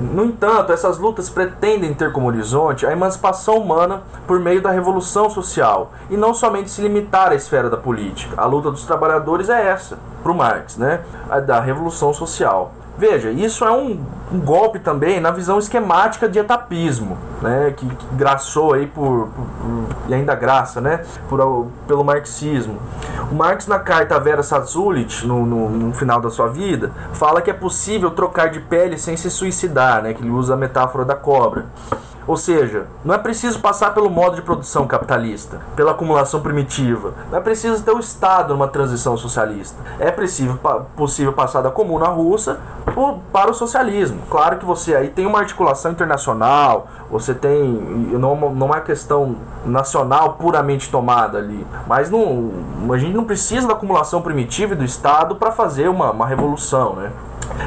No 0.00 0.24
entanto, 0.24 0.72
essas 0.72 0.98
lutas 0.98 1.30
pretendem 1.30 1.94
ter 1.94 2.10
como 2.10 2.26
horizonte 2.26 2.84
a 2.84 2.90
emancipação 2.90 3.58
humana 3.58 4.02
por 4.26 4.40
meio 4.40 4.60
da 4.60 4.72
revolução 4.72 5.30
social 5.30 5.92
e 6.10 6.16
não 6.16 6.34
somente 6.34 6.68
se 6.68 6.82
limitar 6.82 7.30
à 7.30 7.36
esfera 7.36 7.70
da 7.70 7.76
política. 7.76 8.34
A 8.36 8.46
luta 8.46 8.68
dos 8.68 8.84
trabalhadores 8.84 9.48
é 9.48 9.68
essa, 9.68 9.96
para 10.24 10.32
o 10.32 10.34
Marx, 10.34 10.76
né? 10.76 11.02
a 11.30 11.38
da 11.38 11.60
revolução 11.60 12.12
social. 12.12 12.72
Veja, 12.98 13.30
isso 13.30 13.62
é 13.62 13.70
um, 13.70 14.00
um, 14.32 14.40
golpe 14.40 14.78
também 14.78 15.20
na 15.20 15.30
visão 15.30 15.58
esquemática 15.58 16.26
de 16.26 16.38
etapismo, 16.38 17.18
né, 17.42 17.74
que, 17.76 17.86
que 17.86 18.06
graçou 18.12 18.72
aí 18.72 18.86
por, 18.86 19.28
por, 19.28 19.44
por, 19.44 20.08
e 20.08 20.14
ainda 20.14 20.34
graça, 20.34 20.80
né, 20.80 21.04
por, 21.28 21.66
pelo 21.86 22.02
marxismo. 22.02 22.78
O 23.30 23.34
Marx 23.34 23.66
na 23.66 23.78
carta 23.78 24.18
Vera 24.18 24.42
Satsulit, 24.42 25.26
no, 25.26 25.44
no, 25.44 25.68
no, 25.68 25.92
final 25.92 26.22
da 26.22 26.30
sua 26.30 26.48
vida, 26.48 26.90
fala 27.12 27.42
que 27.42 27.50
é 27.50 27.54
possível 27.54 28.10
trocar 28.12 28.48
de 28.48 28.60
pele 28.60 28.96
sem 28.96 29.14
se 29.14 29.30
suicidar, 29.30 30.02
né, 30.02 30.14
que 30.14 30.22
ele 30.22 30.30
usa 30.30 30.54
a 30.54 30.56
metáfora 30.56 31.04
da 31.04 31.14
cobra. 31.14 31.66
Ou 32.26 32.36
seja, 32.36 32.86
não 33.04 33.14
é 33.14 33.18
preciso 33.18 33.60
passar 33.60 33.94
pelo 33.94 34.10
modo 34.10 34.34
de 34.34 34.42
produção 34.42 34.86
capitalista, 34.86 35.60
pela 35.76 35.92
acumulação 35.92 36.40
primitiva. 36.40 37.14
Não 37.30 37.38
é 37.38 37.40
preciso 37.40 37.82
ter 37.84 37.92
o 37.92 38.00
Estado 38.00 38.52
numa 38.52 38.66
transição 38.66 39.16
socialista. 39.16 39.76
É 40.00 40.10
possível, 40.10 41.32
passar 41.32 41.62
da 41.62 41.70
comuna 41.70 42.08
russa 42.08 42.58
para 43.32 43.50
o 43.50 43.54
socialismo. 43.54 44.22
Claro 44.28 44.58
que 44.58 44.64
você 44.64 44.96
aí 44.96 45.08
tem 45.08 45.24
uma 45.24 45.38
articulação 45.38 45.92
internacional, 45.92 46.88
você 47.08 47.32
tem. 47.32 47.64
Não, 48.18 48.34
não 48.50 48.74
é 48.74 48.80
questão 48.80 49.36
nacional 49.64 50.34
puramente 50.34 50.90
tomada 50.90 51.38
ali. 51.38 51.64
Mas 51.86 52.10
não, 52.10 52.50
a 52.92 52.98
gente 52.98 53.14
não 53.14 53.24
precisa 53.24 53.68
da 53.68 53.74
acumulação 53.74 54.20
primitiva 54.20 54.74
e 54.74 54.76
do 54.76 54.84
Estado 54.84 55.36
para 55.36 55.52
fazer 55.52 55.88
uma, 55.88 56.10
uma 56.10 56.26
revolução, 56.26 56.96
né? 56.96 57.12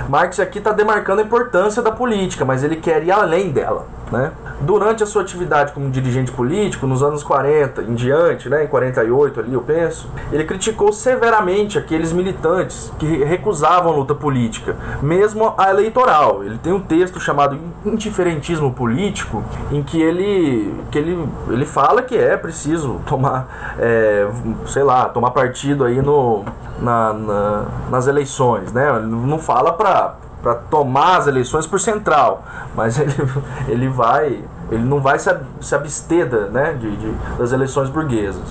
Marx 0.10 0.40
aqui 0.40 0.58
está 0.58 0.72
demarcando 0.72 1.22
a 1.22 1.24
importância 1.24 1.82
da 1.82 1.92
política, 1.92 2.44
mas 2.44 2.64
ele 2.64 2.76
quer 2.76 3.04
ir 3.04 3.12
além 3.12 3.52
dela. 3.52 3.86
Né? 4.12 4.32
Durante 4.62 5.04
a 5.04 5.06
sua 5.06 5.22
atividade 5.22 5.72
como 5.72 5.90
dirigente 5.90 6.32
político, 6.32 6.88
nos 6.88 7.04
anos 7.04 7.24
40 7.24 7.84
em 7.84 7.94
diante, 7.94 8.50
né, 8.50 8.64
em 8.64 8.68
48 8.68 9.40
ali 9.40 9.54
eu 9.54 9.62
penso, 9.62 10.10
ele 10.32 10.44
criticou 10.46 10.92
severamente 10.92 11.78
aqueles 11.78 12.12
militantes 12.12 12.92
que 12.98 13.24
recusavam 13.24 13.94
a 13.94 13.96
luta 13.96 14.16
política, 14.16 14.76
mesmo 15.02 15.54
a 15.58 15.70
eleitoral. 15.70 16.44
Ele 16.44 16.58
tem 16.58 16.74
um 16.74 16.80
texto 16.80 17.20
chamado 17.20 17.60
Indiferentismo 17.86 18.74
Político, 18.74 19.44
em 19.72 19.84
que 19.84 20.02
ele, 20.02 20.74
que 20.90 20.98
ele, 20.98 21.30
ele 21.50 21.66
fala 21.66 22.02
que 22.02 22.18
é 22.18 22.36
preciso 22.36 23.00
tomar, 23.06 23.76
é, 23.78 24.28
sei 24.66 24.84
lá, 24.84 25.08
tomar 25.10 25.32
partido 25.32 25.84
aí 25.84 26.02
no, 26.02 26.44
na, 26.82 27.14
na, 27.14 27.66
nas 27.92 28.08
eleições, 28.08 28.74
né? 28.74 28.90
Ele 28.98 29.06
não 29.06 29.38
fala 29.38 29.72
para 29.74 30.16
para 30.42 30.56
tomar 30.56 31.18
as 31.18 31.28
eleições 31.28 31.68
por 31.68 31.80
central, 31.80 32.44
mas 32.76 33.00
ele, 33.00 33.14
ele 33.68 33.88
vai 33.90 34.44
ele 34.72 34.84
não 34.84 35.00
vai 35.00 35.18
se, 35.18 35.76
abster 35.76 36.30
da, 36.30 36.42
né, 36.42 36.74
de, 36.74 36.96
de, 36.96 37.12
das 37.38 37.52
eleições 37.52 37.90
burguesas. 37.90 38.44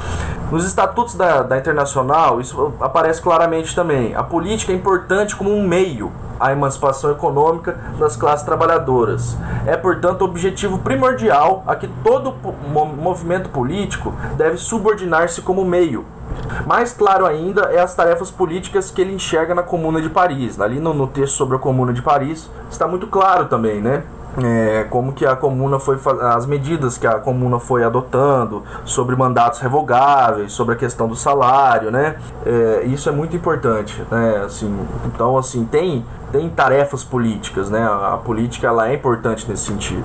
Nos 0.50 0.64
estatutos 0.64 1.14
da, 1.14 1.42
da 1.42 1.56
Internacional, 1.56 2.40
isso 2.40 2.72
aparece 2.80 3.22
claramente 3.22 3.74
também. 3.74 4.16
A 4.16 4.22
política 4.24 4.72
é 4.72 4.74
importante 4.74 5.36
como 5.36 5.54
um 5.54 5.66
meio 5.66 6.10
à 6.38 6.52
emancipação 6.52 7.10
econômica 7.10 7.78
das 7.98 8.16
classes 8.16 8.44
trabalhadoras. 8.44 9.36
É, 9.66 9.76
portanto, 9.76 10.22
objetivo 10.24 10.78
primordial 10.78 11.62
a 11.66 11.74
que 11.76 11.88
todo 12.02 12.34
movimento 12.72 13.48
político 13.50 14.12
deve 14.36 14.56
subordinar-se 14.56 15.42
como 15.42 15.64
meio 15.64 16.04
mais 16.66 16.92
claro 16.92 17.26
ainda 17.26 17.62
é 17.72 17.80
as 17.80 17.94
tarefas 17.94 18.30
políticas 18.30 18.90
que 18.90 19.00
ele 19.00 19.14
enxerga 19.14 19.54
na 19.54 19.62
Comuna 19.62 20.00
de 20.00 20.08
Paris. 20.08 20.60
Ali 20.60 20.78
no, 20.78 20.94
no 20.94 21.06
texto 21.06 21.34
sobre 21.34 21.56
a 21.56 21.58
Comuna 21.58 21.92
de 21.92 22.02
Paris 22.02 22.50
está 22.70 22.86
muito 22.86 23.06
claro 23.06 23.46
também, 23.46 23.80
né? 23.80 24.04
É, 24.40 24.84
como 24.88 25.12
que 25.14 25.26
a 25.26 25.34
comuna 25.34 25.80
foi 25.80 25.98
as 26.32 26.46
medidas 26.46 26.96
que 26.96 27.06
a 27.06 27.14
comuna 27.14 27.58
foi 27.58 27.82
adotando 27.82 28.62
sobre 28.84 29.16
mandatos 29.16 29.58
revogáveis 29.58 30.52
sobre 30.52 30.74
a 30.74 30.76
questão 30.76 31.08
do 31.08 31.16
salário 31.16 31.90
né 31.90 32.16
é, 32.46 32.84
isso 32.84 33.08
é 33.08 33.12
muito 33.12 33.34
importante 33.34 34.00
né 34.08 34.42
assim 34.44 34.72
então 35.06 35.36
assim 35.36 35.64
tem 35.64 36.04
tem 36.32 36.48
tarefas 36.48 37.04
políticas 37.04 37.70
né 37.70 37.82
a, 37.82 38.18
política 38.22 38.66
ela 38.66 38.88
é 38.88 38.94
importante 38.94 39.48
nesse 39.48 39.64
sentido 39.66 40.04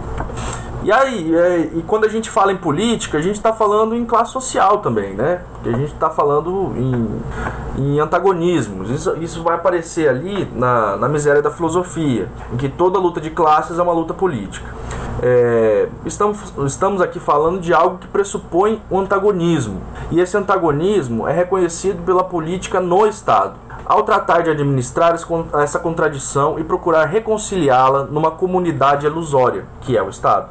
e 0.84 0.91
aí, 0.91 1.34
é, 1.34 1.59
e 1.76 1.84
quando 1.88 2.03
a 2.03 2.09
gente 2.09 2.30
fala 2.30 2.51
em 2.51 2.57
política, 2.57 3.17
a 3.17 3.21
gente 3.21 3.36
está 3.36 3.53
falando 3.53 3.95
em 3.95 4.03
classe 4.03 4.34
social 4.34 4.80
também, 4.80 5.13
né? 5.13 5.39
Porque 5.53 5.69
a 5.69 5.71
gente 5.71 5.93
está 5.93 6.09
falando 6.09 6.74
em, 6.76 7.21
em 7.78 7.99
antagonismos. 8.01 8.89
Isso, 8.89 9.15
isso 9.21 9.41
vai 9.43 9.55
aparecer 9.55 10.09
ali 10.09 10.45
na, 10.53 10.97
na 10.97 11.07
miséria 11.07 11.41
da 11.41 11.49
filosofia, 11.49 12.28
em 12.51 12.57
que 12.57 12.67
toda 12.67 12.99
luta 12.99 13.21
de 13.21 13.30
classes 13.30 13.80
é 13.80 13.82
uma 13.82 13.93
luta 13.93 14.13
política. 14.13 14.69
É, 15.21 15.88
estamos, 16.05 16.53
estamos 16.65 17.01
aqui 17.01 17.17
falando 17.17 17.61
de 17.61 17.74
algo 17.74 17.97
que 17.99 18.07
pressupõe 18.07 18.82
um 18.91 18.99
antagonismo. 18.99 19.82
E 20.11 20.19
esse 20.19 20.36
antagonismo 20.36 21.26
é 21.26 21.32
reconhecido 21.32 22.03
pela 22.03 22.26
política 22.26 22.82
no 22.82 23.07
Estado. 23.07 23.53
Ao 23.86 24.03
tratar 24.03 24.43
de 24.43 24.49
administrar 24.49 25.13
essa 25.61 25.79
contradição 25.79 26.57
e 26.57 26.63
procurar 26.63 27.05
reconciliá-la 27.05 28.03
numa 28.05 28.31
comunidade 28.31 29.05
ilusória, 29.05 29.65
que 29.81 29.97
é 29.97 30.01
o 30.01 30.09
Estado. 30.09 30.49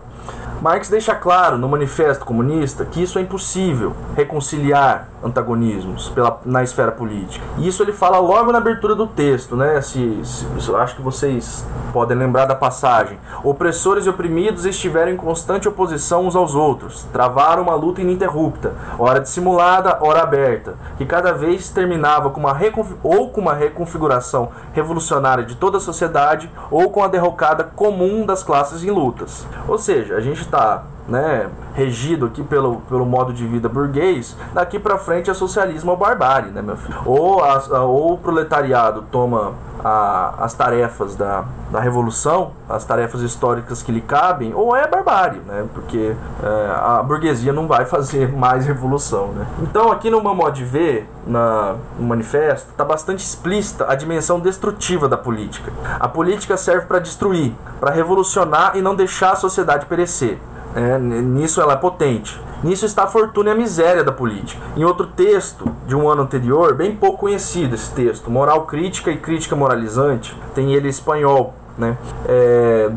Marx 0.62 0.88
deixa 0.88 1.12
claro 1.12 1.58
no 1.58 1.68
Manifesto 1.68 2.24
Comunista 2.24 2.84
que 2.84 3.02
isso 3.02 3.18
é 3.18 3.22
impossível 3.22 3.96
reconciliar 4.14 5.08
antagonismos 5.24 6.08
pela, 6.10 6.40
na 6.44 6.62
esfera 6.62 6.92
política. 6.92 7.44
E 7.58 7.66
isso 7.66 7.82
ele 7.82 7.92
fala 7.92 8.18
logo 8.18 8.52
na 8.52 8.58
abertura 8.58 8.94
do 8.94 9.06
texto, 9.06 9.56
né? 9.56 9.80
Se, 9.80 10.20
se, 10.24 10.74
acho 10.76 10.96
que 10.96 11.02
vocês 11.02 11.66
podem 11.92 12.16
lembrar 12.16 12.46
da 12.46 12.54
passagem. 12.54 13.18
Opressores 13.44 14.06
e 14.06 14.08
oprimidos 14.08 14.64
estiveram 14.64 15.12
em 15.12 15.16
constante 15.16 15.68
oposição 15.68 16.26
uns 16.26 16.36
aos 16.36 16.54
outros, 16.54 17.06
travaram 17.12 17.62
uma 17.62 17.74
luta 17.74 18.00
ininterrupta, 18.00 18.72
hora 18.98 19.20
dissimulada, 19.20 19.98
hora 20.00 20.22
aberta, 20.22 20.74
que 20.96 21.04
cada 21.04 21.32
vez 21.32 21.70
terminava 21.70 22.30
com 22.30 22.40
uma 22.40 22.56
ou 23.02 23.30
com 23.30 23.40
uma 23.40 23.54
reconfiguração 23.54 24.50
revolucionária 24.72 25.44
de 25.44 25.56
toda 25.56 25.78
a 25.78 25.80
sociedade 25.80 26.50
ou 26.70 26.90
com 26.90 27.02
a 27.02 27.08
derrocada 27.08 27.64
comum 27.64 28.24
das 28.24 28.42
classes 28.42 28.84
em 28.84 28.90
lutas. 28.90 29.46
Ou 29.68 29.78
seja, 29.78 30.16
a 30.16 30.20
gente 30.20 30.40
está 30.52 30.91
né, 31.08 31.48
regido 31.74 32.26
aqui 32.26 32.42
pelo, 32.42 32.76
pelo 32.82 33.04
modo 33.04 33.32
de 33.32 33.46
vida 33.46 33.68
burguês, 33.68 34.36
daqui 34.52 34.78
para 34.78 34.98
frente 34.98 35.30
é 35.30 35.34
socialismo 35.34 35.90
ou 35.90 35.96
barbárie, 35.96 36.50
né, 36.50 36.62
meu 36.62 36.76
filho? 36.76 36.98
Ou, 37.04 37.42
a, 37.42 37.82
ou 37.82 38.14
o 38.14 38.18
proletariado 38.18 39.04
toma 39.10 39.52
a, 39.84 40.34
as 40.38 40.54
tarefas 40.54 41.16
da, 41.16 41.44
da 41.70 41.80
revolução, 41.80 42.52
as 42.68 42.84
tarefas 42.84 43.20
históricas 43.20 43.82
que 43.82 43.90
lhe 43.90 44.00
cabem, 44.00 44.54
ou 44.54 44.76
é 44.76 44.86
barbárie, 44.86 45.40
né? 45.40 45.66
Porque 45.74 46.14
é, 46.42 46.72
a 46.76 47.02
burguesia 47.02 47.52
não 47.52 47.66
vai 47.66 47.84
fazer 47.84 48.30
mais 48.36 48.66
revolução, 48.66 49.28
né? 49.28 49.46
Então, 49.62 49.90
aqui 49.90 50.08
no 50.10 50.20
modo 50.22 50.52
de 50.52 50.64
ver, 50.64 51.08
na, 51.26 51.74
no 51.98 52.06
manifesto, 52.06 52.70
está 52.70 52.84
bastante 52.84 53.24
explícita 53.24 53.90
a 53.90 53.94
dimensão 53.94 54.38
destrutiva 54.38 55.08
da 55.08 55.16
política. 55.16 55.72
A 55.98 56.08
política 56.08 56.56
serve 56.56 56.86
para 56.86 56.98
destruir, 56.98 57.52
para 57.80 57.90
revolucionar 57.90 58.76
e 58.76 58.82
não 58.82 58.94
deixar 58.94 59.32
a 59.32 59.36
sociedade 59.36 59.86
perecer. 59.86 60.38
É, 60.74 60.98
nisso 60.98 61.60
ela 61.60 61.74
é 61.74 61.76
potente. 61.76 62.40
Nisso 62.62 62.86
está 62.86 63.04
a 63.04 63.06
fortuna 63.06 63.50
e 63.50 63.52
a 63.52 63.54
miséria 63.56 64.04
da 64.04 64.12
política. 64.12 64.62
Em 64.76 64.84
outro 64.84 65.06
texto 65.06 65.64
de 65.86 65.96
um 65.96 66.08
ano 66.08 66.22
anterior, 66.22 66.74
bem 66.74 66.94
pouco 66.94 67.18
conhecido 67.18 67.74
esse 67.74 67.90
texto, 67.90 68.30
Moral 68.30 68.66
Crítica 68.66 69.10
e 69.10 69.16
Crítica 69.16 69.56
Moralizante, 69.56 70.36
tem 70.54 70.72
ele 70.72 70.86
em 70.86 70.90
espanhol, 70.90 71.54
né? 71.76 71.96
É, 72.26 72.90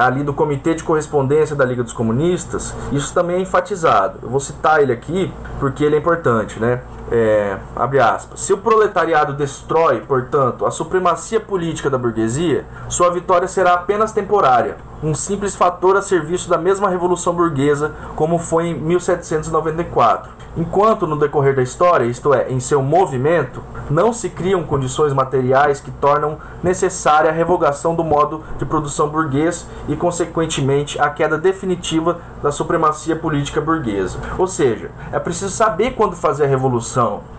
ali 0.00 0.24
do 0.24 0.32
Comitê 0.32 0.74
de 0.74 0.82
Correspondência 0.82 1.54
da 1.54 1.64
Liga 1.64 1.84
dos 1.84 1.92
Comunistas, 1.92 2.74
isso 2.90 3.14
também 3.14 3.36
é 3.36 3.40
enfatizado. 3.40 4.18
Eu 4.22 4.28
vou 4.28 4.40
citar 4.40 4.82
ele 4.82 4.92
aqui 4.92 5.32
porque 5.60 5.84
ele 5.84 5.94
é 5.94 5.98
importante, 5.98 6.58
né? 6.58 6.80
É, 7.10 7.56
abre 7.74 8.00
aspas. 8.00 8.40
Se 8.40 8.52
o 8.52 8.58
proletariado 8.58 9.32
destrói, 9.32 10.00
portanto, 10.00 10.66
a 10.66 10.70
supremacia 10.70 11.38
política 11.38 11.88
da 11.88 11.96
burguesia, 11.96 12.64
sua 12.88 13.10
vitória 13.10 13.46
será 13.46 13.74
apenas 13.74 14.12
temporária, 14.12 14.76
um 15.02 15.14
simples 15.14 15.54
fator 15.54 15.96
a 15.96 16.02
serviço 16.02 16.48
da 16.48 16.58
mesma 16.58 16.88
revolução 16.88 17.34
burguesa, 17.34 17.92
como 18.16 18.38
foi 18.38 18.68
em 18.68 18.74
1794. 18.74 20.36
Enquanto 20.56 21.06
no 21.06 21.18
decorrer 21.18 21.54
da 21.54 21.62
história, 21.62 22.06
isto 22.06 22.32
é, 22.32 22.50
em 22.50 22.58
seu 22.58 22.82
movimento, 22.82 23.62
não 23.90 24.10
se 24.10 24.30
criam 24.30 24.62
condições 24.62 25.12
materiais 25.12 25.80
que 25.80 25.90
tornam 25.90 26.38
necessária 26.62 27.30
a 27.30 27.32
revogação 27.32 27.94
do 27.94 28.02
modo 28.02 28.42
de 28.56 28.64
produção 28.64 29.08
burguês 29.08 29.66
e, 29.86 29.94
consequentemente, 29.94 30.98
a 30.98 31.10
queda 31.10 31.36
definitiva 31.36 32.20
da 32.42 32.50
supremacia 32.50 33.14
política 33.14 33.60
burguesa. 33.60 34.18
Ou 34.38 34.46
seja, 34.46 34.90
é 35.12 35.18
preciso 35.18 35.50
saber 35.50 35.90
quando 35.90 36.16
fazer 36.16 36.44
a 36.44 36.48
revolução. 36.48 36.95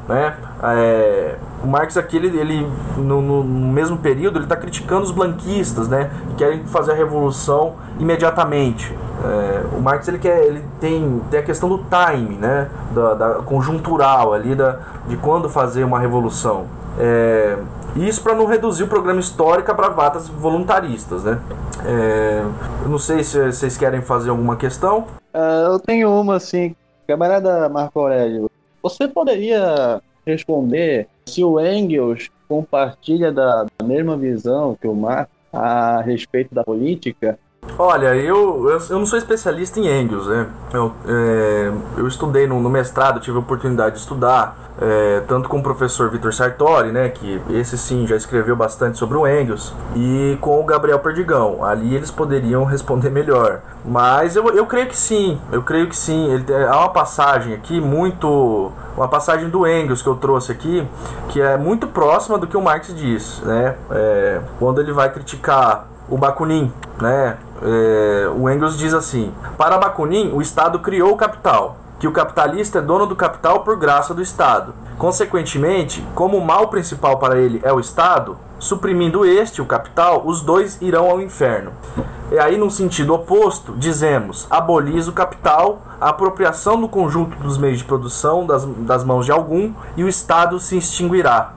Né? 0.08 0.36
É, 0.64 1.36
o 1.64 1.68
Marx 1.68 1.98
aqui, 1.98 2.16
ele, 2.16 2.38
ele 2.38 2.68
no, 2.98 3.22
no, 3.22 3.44
mesmo 3.44 3.98
período, 3.98 4.38
ele 4.38 4.46
está 4.46 4.56
criticando 4.56 5.04
os 5.04 5.12
blanquistas, 5.12 5.88
né? 5.88 6.10
que 6.30 6.36
querem 6.36 6.66
fazer 6.66 6.94
a 6.94 6.96
revolução 6.96 7.76
imediatamente. 8.00 8.96
É, 9.24 9.76
o 9.76 9.82
Marx 9.82 10.08
ele 10.08 10.20
quer, 10.20 10.44
ele 10.44 10.64
tem, 10.80 11.22
tem 11.32 11.40
a 11.40 11.44
questão 11.44 11.68
do 11.68 11.80
time, 11.80 12.36
né, 12.36 12.70
da, 12.92 13.14
da 13.16 13.34
conjuntural 13.42 14.32
ali 14.32 14.54
da, 14.54 14.80
de 15.08 15.18
quando 15.18 15.50
fazer 15.50 15.84
uma 15.84 16.00
revolução. 16.00 16.68
É, 17.00 17.58
isso 17.96 18.22
para 18.22 18.36
não 18.36 18.46
reduzir 18.46 18.84
o 18.84 18.88
programa 18.88 19.20
histórico 19.20 19.72
a 19.72 19.74
bravatas 19.74 20.28
voluntaristas, 20.28 21.24
né? 21.24 21.40
É, 21.84 22.44
eu 22.84 22.90
não 22.90 23.00
sei 23.00 23.24
se 23.24 23.52
vocês 23.52 23.76
querem 23.78 24.02
fazer 24.02 24.30
alguma 24.30 24.56
questão. 24.56 25.08
Uh, 25.34 25.74
eu 25.74 25.80
tenho 25.80 26.10
uma 26.10 26.36
assim, 26.36 26.76
camarada 27.08 27.68
Marco 27.70 28.00
Aurélio. 28.00 28.50
Você 28.82 29.08
poderia 29.08 30.02
responder 30.26 31.08
se 31.26 31.44
o 31.44 31.60
Engels 31.60 32.30
compartilha 32.48 33.32
da, 33.32 33.66
mesma 33.84 34.18
visão 34.18 34.76
que 34.76 34.88
o 34.88 34.94
Marx 34.94 35.32
a 35.52 36.02
respeito 36.02 36.54
da 36.54 36.64
política 36.64 37.40
Olha, 37.80 38.16
eu, 38.16 38.70
eu, 38.70 38.80
eu, 38.90 39.00
não 39.00 39.06
sou 39.06 39.20
especialista 39.20 39.80
em 39.80 39.88
Engels, 39.88 40.26
né? 40.26 40.48
Eu, 40.74 40.92
é, 41.08 41.72
eu 41.98 42.08
estudei 42.08 42.48
no, 42.48 42.60
no, 42.60 42.70
mestrado, 42.70 43.20
tive 43.20 43.38
a 43.38 43.40
oportunidade 43.40 43.96
de 43.96 44.02
estudar, 44.02 44.58
é, 44.82 45.22
tanto 45.28 45.48
com 45.48 45.60
o 45.60 45.64
professor 45.64 46.10
Vitor 46.10 46.34
Sartori, 46.34 46.92
né? 46.92 47.10
Que 47.10 47.40
esse 47.52 47.78
sim 47.78 48.08
já 48.08 48.16
escreveu 48.16 48.56
bastante 48.56 48.98
sobre 48.98 49.16
o 49.16 49.28
Engels, 49.28 49.74
e 49.96 50.38
com 50.42 50.60
o 50.60 50.64
Gabriel 50.64 50.98
Perdigão. 51.00 51.64
Ali 51.64 51.94
eles 51.94 52.10
poderiam 52.10 52.64
responder 52.66 53.12
melhor. 53.12 53.62
Mas 53.86 54.36
eu, 54.36 54.50
eu 54.50 54.66
creio 54.66 54.88
que 54.88 54.98
sim, 54.98 55.40
eu 55.52 55.62
creio 55.62 55.88
que 55.88 55.96
sim. 55.96 56.32
Ele, 56.32 56.52
há 56.66 56.80
uma 56.80 56.90
passagem 56.90 57.54
aqui 57.54 57.80
muito. 57.80 58.72
Uma 58.96 59.08
passagem 59.08 59.50
do 59.50 59.68
Engels 59.68 60.02
que 60.02 60.10
eu 60.10 60.16
trouxe 60.16 60.52
aqui, 60.52 60.84
que 61.30 61.40
é 61.40 61.56
muito 61.56 61.86
próxima 61.86 62.40
do 62.40 62.48
que 62.48 62.58
o 62.58 62.62
Marx 62.62 62.94
diz, 62.96 63.40
né? 63.42 63.76
É, 63.92 64.42
quando 64.58 64.82
ele 64.82 64.92
vai 64.92 65.12
criticar 65.12 65.88
o 66.10 66.18
Bakunin, 66.18 66.72
né? 67.00 67.38
É, 67.62 68.30
o 68.36 68.50
Engels 68.50 68.78
diz 68.78 68.94
assim: 68.94 69.34
Para 69.58 69.78
Bakunin, 69.78 70.32
o 70.34 70.42
Estado 70.42 70.80
criou 70.80 71.12
o 71.12 71.18
capital, 71.18 71.78
que 72.00 72.08
o 72.08 72.12
capitalista 72.12 72.80
é 72.80 72.82
dono 72.82 73.06
do 73.06 73.16
capital 73.16 73.62
por 73.62 73.78
graça 73.78 74.14
do 74.14 74.22
Estado. 74.22 74.74
Consequentemente, 74.98 76.06
como 76.16 76.38
o 76.38 76.46
mal 76.46 76.68
principal 76.70 77.18
para 77.18 77.38
ele 77.38 77.62
é 77.64 77.72
o 77.72 77.80
Estado, 77.80 78.38
suprimindo 78.60 79.26
este, 79.26 79.62
o 79.62 79.66
capital, 79.66 80.24
os 80.26 80.42
dois 80.42 80.82
irão 80.82 81.10
ao 81.10 81.22
inferno. 81.22 81.72
E 82.32 82.38
aí, 82.38 82.58
no 82.58 82.70
sentido 82.70 83.14
oposto, 83.14 83.74
dizemos: 83.78 84.48
aboliz 84.50 85.08
o 85.08 85.14
capital, 85.14 85.82
a 86.00 86.10
apropriação 86.10 86.80
do 86.80 86.88
conjunto 86.88 87.38
dos 87.38 87.58
meios 87.58 87.80
de 87.80 87.86
produção 87.86 88.46
das, 88.46 88.66
das 88.66 89.04
mãos 89.04 89.26
de 89.26 89.32
algum, 89.32 89.72
e 89.96 90.04
o 90.04 90.10
Estado 90.10 90.60
se 90.60 90.78
extinguirá. 90.78 91.54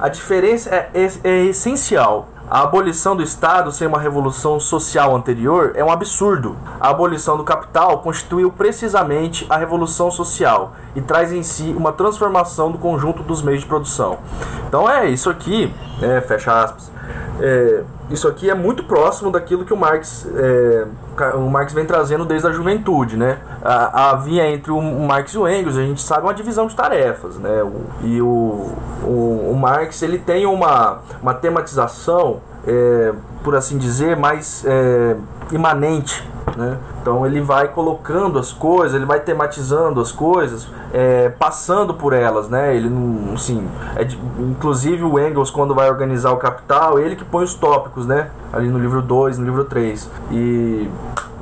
A 0.00 0.08
diferença 0.08 0.70
é, 0.70 0.90
é, 0.94 1.10
é 1.24 1.44
essencial. 1.44 2.28
A 2.50 2.62
abolição 2.62 3.14
do 3.14 3.22
Estado 3.22 3.70
sem 3.70 3.86
uma 3.86 4.00
revolução 4.00 4.58
social 4.58 5.14
anterior 5.14 5.70
é 5.76 5.84
um 5.84 5.90
absurdo. 5.90 6.56
A 6.80 6.90
abolição 6.90 7.36
do 7.36 7.44
capital 7.44 7.98
constituiu 7.98 8.50
precisamente 8.50 9.46
a 9.48 9.56
revolução 9.56 10.10
social 10.10 10.72
e 10.96 11.00
traz 11.00 11.32
em 11.32 11.44
si 11.44 11.72
uma 11.78 11.92
transformação 11.92 12.72
do 12.72 12.76
conjunto 12.76 13.22
dos 13.22 13.40
meios 13.40 13.60
de 13.60 13.68
produção. 13.68 14.18
Então 14.66 14.90
é 14.90 15.08
isso 15.08 15.30
aqui, 15.30 15.72
é, 16.02 16.20
fecha 16.22 16.64
aspas. 16.64 16.90
É, 17.38 17.84
isso 18.10 18.26
aqui 18.26 18.50
é 18.50 18.54
muito 18.54 18.82
próximo 18.84 19.30
daquilo 19.30 19.64
que 19.64 19.72
o 19.72 19.76
Marx, 19.76 20.26
é, 20.34 20.86
o 21.34 21.48
Marx 21.48 21.72
vem 21.72 21.84
trazendo 21.86 22.24
desde 22.24 22.48
a 22.48 22.50
juventude, 22.50 23.16
né? 23.16 23.38
Havia 23.62 24.50
entre 24.50 24.72
o 24.72 24.80
Marx 24.80 25.32
e 25.32 25.38
o 25.38 25.48
Engels, 25.48 25.76
a 25.76 25.82
gente 25.82 26.02
sabe, 26.02 26.22
uma 26.22 26.34
divisão 26.34 26.66
de 26.66 26.74
tarefas, 26.74 27.36
né? 27.36 27.62
E 28.02 28.20
o, 28.20 28.72
o, 29.04 29.50
o, 29.52 29.56
Marx 29.56 30.02
ele 30.02 30.18
tem 30.18 30.44
uma, 30.44 30.98
uma 31.22 31.34
tematização, 31.34 32.40
é, 32.66 33.12
por 33.42 33.54
assim 33.54 33.78
dizer, 33.78 34.16
mais 34.16 34.64
é, 34.66 35.16
imanente 35.52 36.28
né? 36.56 36.78
Então 37.00 37.24
ele 37.26 37.40
vai 37.40 37.68
colocando 37.68 38.38
as 38.38 38.52
coisas, 38.52 38.94
ele 38.94 39.04
vai 39.04 39.20
tematizando 39.20 40.00
as 40.00 40.12
coisas, 40.12 40.68
é, 40.92 41.28
passando 41.28 41.94
por 41.94 42.12
elas, 42.12 42.48
né? 42.48 42.74
Ele 42.76 42.88
não, 42.88 43.34
assim, 43.34 43.66
é 43.96 44.06
inclusive 44.38 45.02
o 45.02 45.18
Engels 45.18 45.50
quando 45.50 45.74
vai 45.74 45.88
organizar 45.88 46.32
o 46.32 46.36
Capital, 46.36 46.98
ele 46.98 47.16
que 47.16 47.24
põe 47.24 47.44
os 47.44 47.54
tópicos, 47.54 48.06
né? 48.06 48.30
Ali 48.52 48.68
no 48.68 48.78
livro 48.78 49.02
2, 49.02 49.38
no 49.38 49.44
livro 49.44 49.64
3. 49.64 50.10
E 50.30 50.88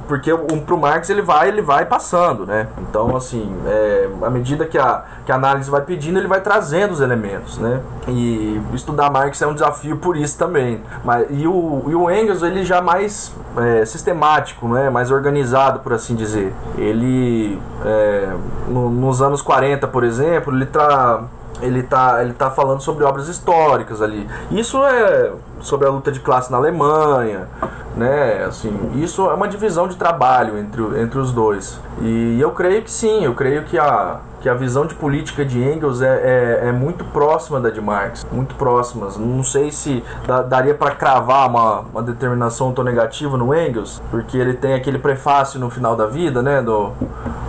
porque 0.08 0.32
um, 0.32 0.60
pro 0.60 0.76
Marx 0.76 1.10
ele 1.10 1.22
vai 1.22 1.48
ele 1.48 1.62
vai 1.62 1.84
passando, 1.84 2.46
né? 2.46 2.66
Então 2.78 3.14
assim, 3.14 3.54
é, 3.66 4.08
à 4.22 4.30
medida 4.30 4.64
que 4.64 4.78
a, 4.78 5.04
que 5.24 5.30
a 5.30 5.34
análise 5.34 5.70
vai 5.70 5.82
pedindo, 5.82 6.18
ele 6.18 6.26
vai 6.26 6.40
trazendo 6.40 6.92
os 6.92 7.00
elementos, 7.00 7.58
né? 7.58 7.80
E 8.08 8.60
estudar 8.72 9.10
Marx 9.10 9.40
é 9.42 9.46
um 9.46 9.52
desafio 9.52 9.98
por 9.98 10.16
isso 10.16 10.38
também. 10.38 10.80
Mas 11.04 11.26
e 11.30 11.46
o, 11.46 11.84
e 11.86 11.94
o 11.94 12.10
Engels 12.10 12.42
ele 12.42 12.64
já 12.64 12.80
mais 12.80 13.32
é, 13.56 13.84
sistemático, 13.84 14.66
né? 14.68 14.88
Mais 14.88 15.10
organizado, 15.10 15.80
por 15.80 15.92
assim 15.92 16.16
dizer. 16.16 16.54
Ele 16.76 17.60
é, 17.84 18.32
no, 18.66 18.90
nos 18.90 19.20
anos 19.20 19.42
40, 19.42 19.86
por 19.88 20.02
exemplo, 20.02 20.54
ele 20.54 20.66
tá 20.66 21.24
ele 21.60 21.82
tá, 21.82 22.22
ele 22.22 22.32
tá 22.32 22.50
falando 22.50 22.80
sobre 22.80 23.04
obras 23.04 23.28
históricas 23.28 24.00
ali. 24.00 24.28
Isso 24.50 24.82
é 24.84 25.32
sobre 25.60 25.86
a 25.86 25.90
luta 25.90 26.10
de 26.12 26.20
classe 26.20 26.50
na 26.50 26.58
Alemanha, 26.58 27.48
né? 27.96 28.44
Assim, 28.44 28.72
isso 28.96 29.28
é 29.28 29.34
uma 29.34 29.48
divisão 29.48 29.88
de 29.88 29.96
trabalho 29.96 30.58
entre, 30.58 30.82
entre 31.00 31.18
os 31.18 31.32
dois. 31.32 31.80
E 32.00 32.38
eu 32.40 32.52
creio 32.52 32.82
que 32.82 32.90
sim, 32.90 33.24
eu 33.24 33.34
creio 33.34 33.64
que 33.64 33.76
a, 33.76 34.20
que 34.40 34.48
a 34.48 34.54
visão 34.54 34.86
de 34.86 34.94
política 34.94 35.44
de 35.44 35.62
Engels 35.62 36.00
é, 36.00 36.60
é, 36.62 36.68
é 36.68 36.72
muito 36.72 37.04
próxima 37.04 37.60
da 37.60 37.70
de 37.70 37.80
Marx, 37.80 38.26
muito 38.30 38.54
próximas. 38.54 39.16
Não 39.16 39.42
sei 39.42 39.70
se 39.72 40.02
da, 40.26 40.42
daria 40.42 40.74
para 40.74 40.92
cravar 40.92 41.48
uma, 41.48 41.80
uma 41.92 42.02
determinação 42.02 42.72
tão 42.72 42.84
negativa 42.84 43.36
no 43.36 43.54
Engels, 43.54 44.00
porque 44.10 44.36
ele 44.36 44.54
tem 44.54 44.74
aquele 44.74 44.98
prefácio 44.98 45.58
no 45.58 45.68
final 45.68 45.96
da 45.96 46.06
vida, 46.06 46.40
né, 46.40 46.62
do, 46.62 46.92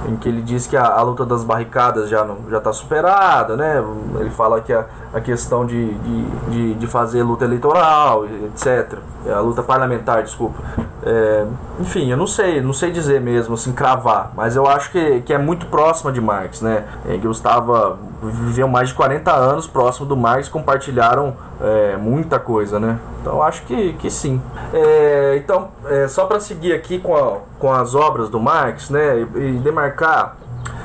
em 0.08 0.16
que 0.16 0.28
ele 0.28 0.42
diz 0.42 0.66
que 0.66 0.76
a, 0.76 0.86
a 0.86 1.02
luta 1.02 1.26
das 1.26 1.44
barricadas 1.44 2.10
já 2.10 2.24
não, 2.24 2.38
já 2.50 2.58
está 2.58 2.74
superada, 2.74 3.56
né? 3.56 3.84
Ele 4.20 4.30
fala 4.30 4.60
que 4.62 4.74
a, 4.74 4.86
a 5.14 5.22
questão 5.22 5.66
de, 5.66 5.94
de, 5.94 6.24
de, 6.50 6.74
de 6.76 6.88
fazer 6.88 7.24
luta 7.24 7.46
eleitoral, 7.46 7.99
etc. 8.46 9.00
A 9.28 9.40
luta 9.40 9.64
parlamentar, 9.64 10.24
desculpa. 10.24 10.60
É, 11.04 11.46
enfim, 11.80 12.10
eu 12.12 12.18
não 12.18 12.28
sei, 12.28 12.62
não 12.62 12.74
sei 12.74 12.92
dizer 12.92 13.22
mesmo, 13.22 13.54
assim, 13.54 13.72
cravar, 13.72 14.32
mas 14.36 14.56
eu 14.56 14.68
acho 14.68 14.92
que, 14.92 15.22
que 15.22 15.34
é 15.34 15.38
muito 15.38 15.66
próxima 15.68 16.12
de 16.12 16.20
Marx, 16.20 16.62
né? 16.62 16.86
Engels 17.08 17.38
estava 17.38 17.98
viveu 18.22 18.68
mais 18.68 18.90
de 18.90 18.96
40 18.96 19.32
anos 19.32 19.66
próximo 19.66 20.06
do 20.06 20.18
Marx, 20.18 20.50
compartilharam 20.50 21.36
é, 21.62 21.96
muita 21.96 22.38
coisa, 22.38 22.80
né? 22.80 23.00
Então 23.22 23.42
acho 23.42 23.64
que, 23.64 23.94
que 23.94 24.10
sim. 24.10 24.42
É, 24.74 25.38
então, 25.38 25.70
é, 25.86 26.08
só 26.08 26.26
para 26.26 26.40
seguir 26.40 26.74
aqui 26.74 27.00
com, 27.00 27.16
a, 27.16 27.38
com 27.58 27.72
as 27.72 27.96
obras 27.96 28.30
do 28.30 28.40
Marx, 28.40 28.90
né, 28.90 29.20
e, 29.36 29.56
e 29.56 29.60
demarcar 29.60 30.36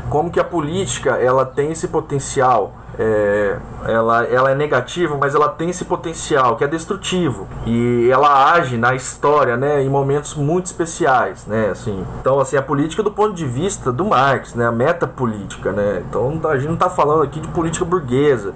como 0.09 0.31
que 0.31 0.39
a 0.39 0.45
política 0.45 1.13
ela 1.13 1.45
tem 1.45 1.73
esse 1.73 1.89
potencial 1.89 2.73
é, 2.99 3.57
ela, 3.87 4.25
ela 4.25 4.51
é 4.51 4.55
negativa, 4.55 5.17
mas 5.19 5.35
ela 5.35 5.49
tem 5.49 5.71
esse 5.71 5.85
potencial 5.85 6.57
que 6.57 6.65
é 6.65 6.67
destrutivo 6.67 7.47
e 7.67 8.09
ela 8.11 8.53
age 8.53 8.77
na 8.77 8.95
história, 8.95 9.57
né, 9.57 9.83
em 9.83 9.89
momentos 9.89 10.35
muito 10.35 10.67
especiais, 10.67 11.47
né, 11.47 11.71
assim. 11.71 12.05
Então, 12.21 12.41
assim, 12.41 12.57
a 12.57 12.63
política 12.63 13.03
do 13.03 13.11
ponto 13.11 13.35
de 13.35 13.45
vista 13.45 13.93
do 13.93 14.05
Marx, 14.05 14.55
né, 14.55 14.67
a 14.67 14.73
metapolítica, 14.73 15.73
né. 15.73 16.03
Então, 16.09 16.41
a 16.45 16.57
gente 16.57 16.67
não 16.67 16.75
está 16.75 16.91
falando 16.91 17.23
aqui 17.23 17.41
de 17.41 17.49
política 17.49 17.85
burguesa, 17.85 18.55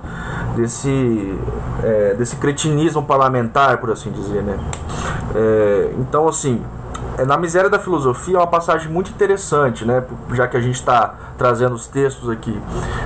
desse 0.57 1.39
é, 1.83 2.15
desse 2.15 2.37
cretinismo 2.37 3.03
parlamentar, 3.03 3.79
por 3.79 3.91
assim 3.91 4.11
dizer, 4.11 4.43
né. 4.43 4.59
É, 5.35 5.93
então, 5.99 6.29
assim, 6.29 6.63
na 7.25 7.37
Miséria 7.37 7.69
da 7.69 7.79
Filosofia 7.79 8.37
é 8.37 8.39
uma 8.39 8.47
passagem 8.47 8.91
muito 8.91 9.11
interessante, 9.11 9.85
né? 9.85 10.05
Já 10.33 10.47
que 10.47 10.57
a 10.57 10.61
gente 10.61 10.77
está 10.77 11.15
trazendo 11.37 11.75
os 11.75 11.87
textos 11.87 12.29
aqui. 12.29 12.61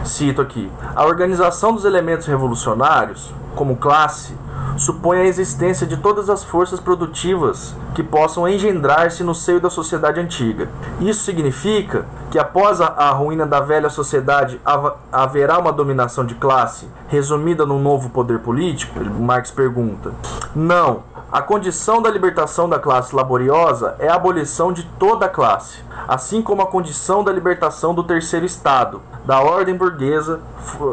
Cito 0.04 0.40
aqui: 0.40 0.70
A 0.94 1.04
organização 1.04 1.72
dos 1.72 1.84
elementos 1.84 2.26
revolucionários, 2.26 3.34
como 3.54 3.76
classe, 3.76 4.34
supõe 4.76 5.18
a 5.18 5.24
existência 5.24 5.86
de 5.86 5.96
todas 5.96 6.30
as 6.30 6.42
forças 6.42 6.80
produtivas 6.80 7.74
que 7.94 8.02
possam 8.02 8.48
engendrar-se 8.48 9.22
no 9.22 9.34
seio 9.34 9.60
da 9.60 9.68
sociedade 9.68 10.18
antiga. 10.18 10.68
Isso 11.00 11.24
significa 11.24 12.06
que 12.30 12.38
após 12.38 12.80
a, 12.80 12.86
a 12.86 13.10
ruína 13.10 13.46
da 13.46 13.60
velha 13.60 13.90
sociedade 13.90 14.60
haverá 15.12 15.58
uma 15.58 15.72
dominação 15.72 16.24
de 16.24 16.34
classe 16.34 16.88
resumida 17.08 17.66
num 17.66 17.80
novo 17.80 18.10
poder 18.10 18.38
político? 18.38 18.98
Marx 19.04 19.50
pergunta. 19.50 20.12
Não. 20.54 21.11
A 21.32 21.40
condição 21.40 22.02
da 22.02 22.10
libertação 22.10 22.68
da 22.68 22.78
classe 22.78 23.16
laboriosa 23.16 23.96
é 23.98 24.06
a 24.06 24.16
abolição 24.16 24.70
de 24.70 24.84
toda 24.98 25.24
a 25.24 25.28
classe, 25.30 25.78
assim 26.06 26.42
como 26.42 26.60
a 26.60 26.66
condição 26.66 27.24
da 27.24 27.32
libertação 27.32 27.94
do 27.94 28.04
terceiro 28.04 28.44
estado, 28.44 29.00
da 29.24 29.40
ordem 29.40 29.74
burguesa, 29.74 30.40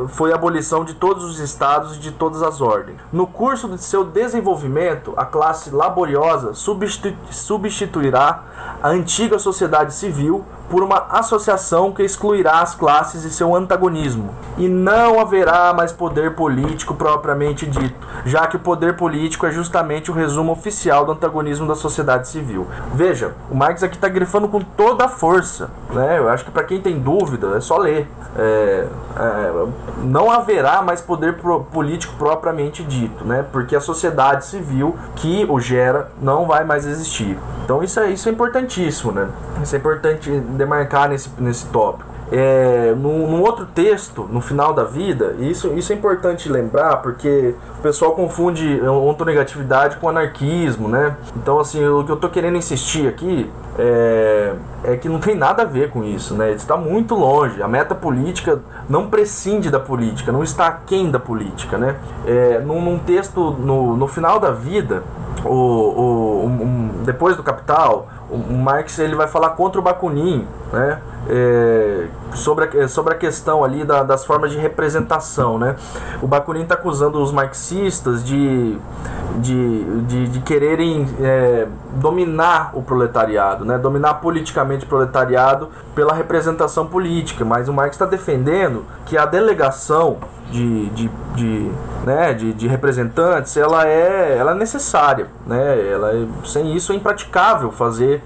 foi 0.08 0.32
a 0.32 0.36
abolição 0.36 0.86
de 0.86 0.94
todos 0.94 1.26
os 1.26 1.40
estados 1.40 1.98
e 1.98 2.00
de 2.00 2.12
todas 2.12 2.42
as 2.42 2.62
ordens. 2.62 2.96
No 3.12 3.28
curso 3.28 3.68
de 3.68 3.84
seu 3.84 4.06
desenvolvimento, 4.06 5.14
a 5.18 5.26
classe 5.26 5.72
laboriosa 5.72 6.54
substituirá 6.54 8.44
a 8.82 8.88
antiga 8.88 9.38
sociedade 9.40 9.94
civil 9.94 10.46
por 10.70 10.84
uma 10.84 11.08
associação 11.10 11.92
que 11.92 12.04
excluirá 12.04 12.62
as 12.62 12.76
classes 12.76 13.24
e 13.24 13.32
seu 13.32 13.56
antagonismo, 13.56 14.34
e 14.58 14.68
não 14.68 15.20
haverá 15.20 15.74
mais 15.74 15.92
poder 15.92 16.36
político 16.36 16.94
propriamente 16.94 17.66
dito, 17.66 18.08
já 18.26 18.48
que 18.48 18.56
o 18.56 18.60
poder 18.60 18.96
político 18.96 19.46
é 19.46 19.52
justamente 19.52 20.12
o 20.12 20.14
resumo 20.14 20.52
oficial 20.52 21.06
do 21.06 21.12
antagonismo 21.14 21.68
da 21.68 21.76
sociedade 21.76 22.28
civil. 22.28 22.68
Veja, 22.94 23.34
o 23.50 23.56
Marx 23.56 23.84
aqui 23.84 23.96
está 23.96 24.08
grifando 24.08 24.48
com 24.48 24.60
toda 24.62 25.06
a 25.06 25.10
força, 25.10 25.70
né? 25.92 26.20
Eu 26.20 26.30
acho 26.30 26.46
que 26.46 26.52
para 26.52 26.64
quem 26.64 26.82
tem 26.82 27.00
dúvida 27.00 27.56
é 27.56 27.62
só 27.62 27.78
ler. 27.78 28.08
É, 28.38 28.88
é, 29.18 29.66
não 30.04 30.30
haverá 30.30 30.82
mais 30.82 31.02
poder 31.02 31.38
pro, 31.38 31.62
político 31.64 32.14
propriamente 32.18 32.84
dito, 32.84 33.26
né? 33.26 33.46
Porque 33.52 33.76
a 33.76 33.82
sociedade 33.82 34.46
civil 34.46 34.96
que 35.16 35.46
o 35.50 35.60
gera 35.60 36.12
não 36.22 36.46
vai 36.46 36.64
mais 36.64 36.86
existir. 36.86 37.38
Então 37.64 37.84
isso 37.84 38.00
é, 38.00 38.12
isso 38.12 38.30
é 38.30 38.32
importantíssimo, 38.32 39.12
né? 39.12 39.30
Isso 39.64 39.76
é 39.76 39.80
importante 39.80 40.30
demarcar 40.60 41.10
nesse, 41.10 41.30
nesse 41.40 41.66
tópico. 41.68 42.10
É, 42.32 42.94
num, 42.96 43.42
outro 43.42 43.66
texto, 43.66 44.30
no 44.32 44.40
final 44.40 44.72
da 44.72 44.84
vida, 44.84 45.36
isso, 45.40 45.74
isso 45.74 45.92
é 45.92 45.96
importante 45.96 46.48
lembrar 46.48 46.98
porque 46.98 47.56
o 47.80 47.82
pessoal 47.82 48.12
confunde 48.12 48.80
ontonegatividade 48.82 49.98
com 49.98 50.08
anarquismo, 50.08 50.88
né? 50.88 51.18
Então, 51.36 51.60
assim, 51.60 51.84
o 51.84 52.04
que 52.04 52.12
eu 52.12 52.18
tô 52.18 52.30
querendo 52.30 52.56
insistir 52.56 53.08
aqui 53.08 53.50
é, 53.80 54.54
é 54.84 54.96
que 54.96 55.10
não 55.10 55.20
tem 55.20 55.34
nada 55.34 55.64
a 55.64 55.66
ver 55.66 55.90
com 55.90 56.04
isso, 56.04 56.36
né? 56.36 56.52
Está 56.52 56.78
muito 56.78 57.16
longe. 57.16 57.64
A 57.64 57.68
meta 57.68 57.96
política 57.96 58.60
não 58.88 59.10
prescinde 59.10 59.72
da 59.72 59.80
política, 59.80 60.32
não 60.32 60.44
está 60.44 60.68
aquém 60.68 61.10
da 61.10 61.20
política, 61.20 61.80
né? 61.80 61.96
É, 62.28 62.60
num, 62.60 62.80
num 62.80 63.00
texto, 63.00 63.52
no, 63.52 63.98
no 63.98 64.08
final 64.08 64.40
da 64.40 64.52
vida, 64.52 65.02
o, 65.44 65.50
o, 65.50 66.46
um, 66.46 66.90
depois 67.04 67.36
do 67.36 67.42
Capital, 67.42 68.08
o 68.30 68.54
Marx 68.54 69.00
ele 69.00 69.16
vai 69.16 69.28
falar 69.28 69.52
contra 69.52 69.80
o 69.80 69.84
Bakunin, 69.84 70.48
né? 70.72 71.02
É, 71.28 72.08
sobre, 72.34 72.66
a, 72.66 72.88
sobre 72.88 73.14
a 73.14 73.18
questão 73.18 73.64
ali 73.64 73.84
da, 73.84 74.04
das 74.04 74.26
formas 74.26 74.52
de 74.52 74.58
representação, 74.58 75.58
né? 75.58 75.76
O 76.22 76.28
Bakunin 76.28 76.62
está 76.62 76.76
acusando 76.76 77.22
os 77.22 77.32
marxistas 77.32 78.24
de, 78.24 78.78
de, 79.38 80.02
de, 80.04 80.28
de 80.28 80.40
quererem 80.42 81.08
é, 81.20 81.68
dominar 81.96 82.72
o 82.74 82.82
proletariado, 82.82 83.66
né? 83.66 83.78
Dominar 83.78 84.16
politicamente 84.16 84.86
o 84.86 84.88
proletariado 84.88 85.70
pela 85.94 86.14
representação 86.14 86.88
política, 86.88 87.44
mas 87.44 87.68
o 87.68 87.74
Marx 87.74 87.96
está 87.96 88.06
defendendo 88.06 88.86
que 89.06 89.18
a 89.18 89.26
delegação 89.26 90.18
de, 90.52 90.90
de, 90.90 91.12
de, 91.36 91.72
né, 92.06 92.34
de, 92.34 92.54
de, 92.54 92.68
representantes 92.68 93.56
ela 93.56 93.88
é, 93.88 94.36
ela 94.38 94.52
é 94.52 94.56
necessária. 94.56 95.28
Né? 95.46 95.92
Ela 95.92 96.12
é, 96.12 96.26
sem 96.44 96.76
isso 96.76 96.92
é 96.92 96.96
impraticável 96.96 97.72
fazer 97.72 98.19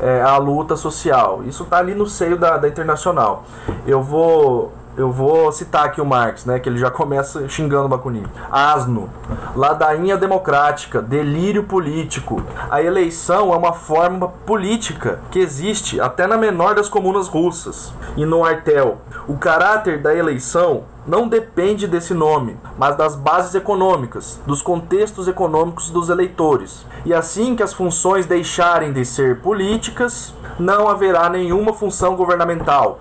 é, 0.00 0.22
a 0.22 0.36
luta 0.36 0.76
social. 0.76 1.42
Isso 1.44 1.64
está 1.64 1.78
ali 1.78 1.94
no 1.94 2.06
seio 2.06 2.36
da, 2.36 2.56
da 2.56 2.68
internacional. 2.68 3.44
Eu 3.86 4.02
vou 4.02 4.72
eu 4.98 5.12
vou 5.12 5.52
citar 5.52 5.84
aqui 5.84 6.00
o 6.00 6.04
Marx, 6.04 6.44
né, 6.44 6.58
que 6.58 6.68
ele 6.68 6.76
já 6.76 6.90
começa 6.90 7.48
xingando 7.48 7.86
o 7.86 7.88
Bakunin. 7.88 8.26
Asno, 8.50 9.08
ladainha 9.54 10.16
democrática, 10.16 11.00
delírio 11.00 11.62
político. 11.62 12.42
A 12.68 12.82
eleição 12.82 13.54
é 13.54 13.56
uma 13.56 13.72
forma 13.72 14.26
política 14.44 15.20
que 15.30 15.38
existe 15.38 16.00
até 16.00 16.26
na 16.26 16.36
menor 16.36 16.74
das 16.74 16.88
comunas 16.88 17.28
russas. 17.28 17.94
E 18.16 18.26
no 18.26 18.44
Artel, 18.44 18.98
o 19.28 19.38
caráter 19.38 20.02
da 20.02 20.12
eleição 20.12 20.82
não 21.08 21.26
depende 21.26 21.88
desse 21.88 22.12
nome, 22.12 22.58
mas 22.76 22.94
das 22.94 23.16
bases 23.16 23.54
econômicas, 23.54 24.38
dos 24.46 24.60
contextos 24.60 25.26
econômicos 25.26 25.88
dos 25.88 26.10
eleitores. 26.10 26.84
E 27.06 27.14
assim 27.14 27.56
que 27.56 27.62
as 27.62 27.72
funções 27.72 28.26
deixarem 28.26 28.92
de 28.92 29.06
ser 29.06 29.40
políticas, 29.40 30.34
não 30.58 30.86
haverá 30.86 31.30
nenhuma 31.30 31.72
função 31.72 32.14
governamental. 32.14 33.00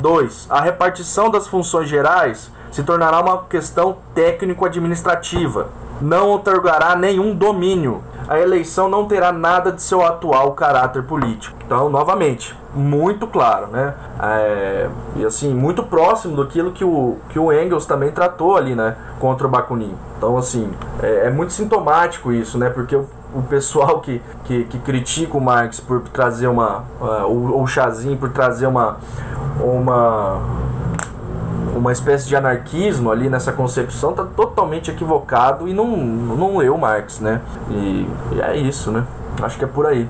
2. 0.00 0.46
A 0.48 0.60
repartição 0.60 1.30
das 1.30 1.48
funções 1.48 1.88
gerais 1.88 2.52
se 2.70 2.84
tornará 2.84 3.20
uma 3.20 3.42
questão 3.44 3.96
técnico-administrativa. 4.14 5.68
Não 6.00 6.30
otorgará 6.30 6.94
nenhum 6.94 7.34
domínio. 7.34 8.04
A 8.28 8.38
eleição 8.38 8.88
não 8.88 9.06
terá 9.06 9.32
nada 9.32 9.72
de 9.72 9.82
seu 9.82 10.06
atual 10.06 10.52
caráter 10.52 11.02
político. 11.02 11.56
Então, 11.66 11.88
novamente, 11.88 12.54
muito 12.78 13.26
claro, 13.26 13.66
né? 13.66 13.94
É, 14.22 14.88
e 15.16 15.24
assim, 15.24 15.52
muito 15.52 15.82
próximo 15.82 16.36
daquilo 16.36 16.72
que 16.72 16.84
o, 16.84 17.16
que 17.28 17.38
o 17.38 17.52
Engels 17.52 17.86
também 17.86 18.10
tratou 18.10 18.56
ali, 18.56 18.74
né? 18.74 18.96
Contra 19.18 19.46
o 19.46 19.50
Bakunin. 19.50 19.94
Então, 20.16 20.36
assim, 20.36 20.70
é, 21.02 21.26
é 21.26 21.30
muito 21.30 21.52
sintomático 21.52 22.32
isso, 22.32 22.56
né? 22.56 22.70
Porque 22.70 22.96
o, 22.96 23.06
o 23.34 23.42
pessoal 23.42 24.00
que, 24.00 24.22
que, 24.44 24.64
que, 24.64 24.78
critica 24.78 25.36
o 25.36 25.40
Marx 25.40 25.80
por 25.80 26.00
trazer 26.08 26.46
uma. 26.46 26.84
Uh, 27.00 27.26
o, 27.26 27.62
o 27.62 27.66
Chazinho 27.66 28.16
por 28.16 28.30
trazer 28.30 28.66
uma, 28.66 28.96
uma 29.60 30.40
uma 31.76 31.92
espécie 31.92 32.26
de 32.26 32.34
anarquismo 32.34 33.10
ali 33.10 33.28
nessa 33.28 33.52
concepção 33.52 34.12
tá 34.12 34.24
totalmente 34.24 34.90
equivocado 34.90 35.68
e 35.68 35.72
não, 35.72 35.96
não 35.96 36.56
leu 36.56 36.76
Marx, 36.76 37.20
né? 37.20 37.40
E, 37.70 38.08
e 38.32 38.40
é 38.40 38.56
isso, 38.56 38.90
né? 38.90 39.04
Acho 39.40 39.56
que 39.56 39.64
é 39.64 39.68
por 39.68 39.86
aí. 39.86 40.08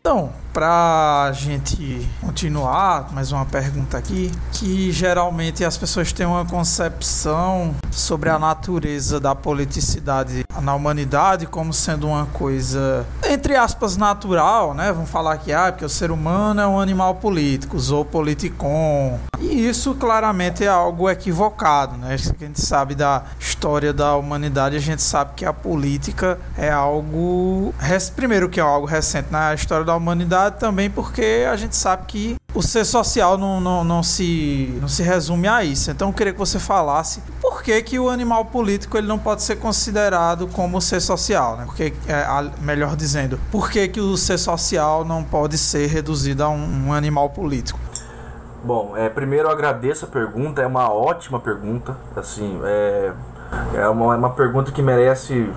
Então, 0.00 0.30
para 0.52 1.24
a 1.28 1.32
gente 1.32 2.08
continuar, 2.20 3.12
mais 3.12 3.32
uma 3.32 3.44
pergunta 3.44 3.98
aqui, 3.98 4.32
que 4.52 4.90
geralmente 4.90 5.64
as 5.64 5.76
pessoas 5.76 6.12
têm 6.12 6.26
uma 6.26 6.44
concepção 6.44 7.74
sobre 7.90 8.28
a 8.30 8.38
natureza 8.38 9.20
da 9.20 9.34
politicidade 9.34 10.44
na 10.60 10.74
humanidade 10.74 11.46
como 11.46 11.72
sendo 11.72 12.08
uma 12.08 12.26
coisa, 12.26 13.06
entre 13.28 13.56
aspas, 13.56 13.96
natural, 13.96 14.74
né? 14.74 14.92
Vamos 14.92 15.10
falar 15.10 15.36
que, 15.38 15.52
ah, 15.52 15.70
porque 15.70 15.84
o 15.84 15.88
ser 15.88 16.10
humano 16.10 16.60
é 16.60 16.66
um 16.66 16.80
animal 16.80 17.14
político, 17.16 17.76
ou 17.92 18.04
politicon. 18.04 19.18
E 19.38 19.68
isso 19.68 19.94
claramente 19.94 20.64
é 20.64 20.68
algo 20.68 21.08
equivocado, 21.08 21.96
né? 21.96 22.14
A 22.14 22.16
gente 22.16 22.60
sabe 22.60 22.94
da 22.94 23.22
história 23.38 23.92
da 23.92 24.16
humanidade, 24.16 24.76
a 24.76 24.80
gente 24.80 25.02
sabe 25.02 25.32
que 25.36 25.44
a 25.44 25.52
política 25.52 26.38
é 26.56 26.70
algo, 26.70 27.72
primeiro 28.16 28.48
que 28.48 28.58
é 28.58 28.62
algo 28.62 28.86
recente 28.86 29.28
na 29.30 29.54
história 29.54 29.84
da 29.84 29.94
humanidade, 29.94 30.37
também 30.58 30.88
porque 30.90 31.46
a 31.50 31.56
gente 31.56 31.76
sabe 31.76 32.04
que 32.06 32.36
o 32.54 32.62
ser 32.62 32.84
social 32.84 33.36
não, 33.36 33.60
não, 33.60 33.84
não, 33.84 34.02
se, 34.02 34.76
não 34.80 34.88
se 34.88 35.02
resume 35.02 35.46
a 35.46 35.62
isso. 35.62 35.90
Então 35.90 36.08
eu 36.08 36.14
queria 36.14 36.32
que 36.32 36.38
você 36.38 36.58
falasse 36.58 37.22
por 37.40 37.62
que, 37.62 37.80
que 37.82 37.98
o 37.98 38.08
animal 38.08 38.46
político 38.46 38.96
ele 38.96 39.06
não 39.06 39.18
pode 39.18 39.42
ser 39.42 39.56
considerado 39.56 40.46
como 40.48 40.80
ser 40.80 41.00
social, 41.00 41.56
né? 41.56 41.64
Porque, 41.66 41.92
é, 42.06 42.26
melhor 42.62 42.96
dizendo, 42.96 43.38
por 43.50 43.70
que, 43.70 43.86
que 43.88 44.00
o 44.00 44.16
ser 44.16 44.38
social 44.38 45.04
não 45.04 45.22
pode 45.22 45.58
ser 45.58 45.86
reduzido 45.88 46.42
a 46.42 46.48
um, 46.48 46.88
um 46.88 46.92
animal 46.92 47.30
político? 47.30 47.78
Bom, 48.62 48.96
é, 48.96 49.08
primeiro 49.08 49.48
eu 49.48 49.52
agradeço 49.52 50.04
a 50.04 50.08
pergunta, 50.08 50.60
é 50.60 50.66
uma 50.66 50.92
ótima 50.92 51.38
pergunta. 51.38 51.96
Assim, 52.16 52.60
é, 52.64 53.12
é 53.74 53.88
uma, 53.88 54.14
é 54.14 54.18
uma 54.18 54.30
pergunta 54.30 54.70
que 54.72 54.82
merece 54.82 55.48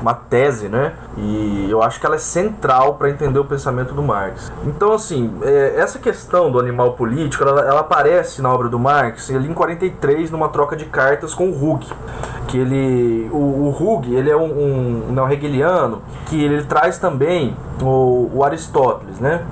uma 0.00 0.14
tese, 0.14 0.68
né? 0.68 0.92
E 1.16 1.68
eu 1.70 1.82
acho 1.82 1.98
que 1.98 2.06
ela 2.06 2.16
é 2.16 2.18
central 2.18 2.94
para 2.94 3.10
entender 3.10 3.38
o 3.38 3.44
pensamento 3.44 3.94
do 3.94 4.02
Marx. 4.02 4.52
Então, 4.64 4.92
assim, 4.92 5.32
é, 5.42 5.74
essa 5.76 5.98
questão 5.98 6.50
do 6.50 6.60
animal 6.60 6.92
político, 6.92 7.42
ela, 7.42 7.60
ela, 7.62 7.80
aparece 7.80 8.42
na 8.42 8.52
obra 8.52 8.68
do 8.68 8.78
Marx 8.78 9.30
ali 9.30 9.48
em 9.48 9.54
43 9.54 10.30
numa 10.30 10.48
troca 10.48 10.76
de 10.76 10.84
cartas 10.84 11.34
com 11.34 11.48
o 11.48 11.72
Hug, 11.72 11.86
que 12.46 12.58
ele, 12.58 13.28
o, 13.32 13.36
o 13.36 14.02
ele 14.06 14.30
é 14.30 14.36
um, 14.36 14.44
um, 14.44 15.12
um 15.12 15.28
hegeliano 15.28 16.02
que 16.26 16.42
ele 16.42 16.62
traz 16.64 16.98
também 16.98 17.56
o, 17.80 18.30
o 18.34 18.44
Aristóteles, 18.44 19.18
né? 19.18 19.44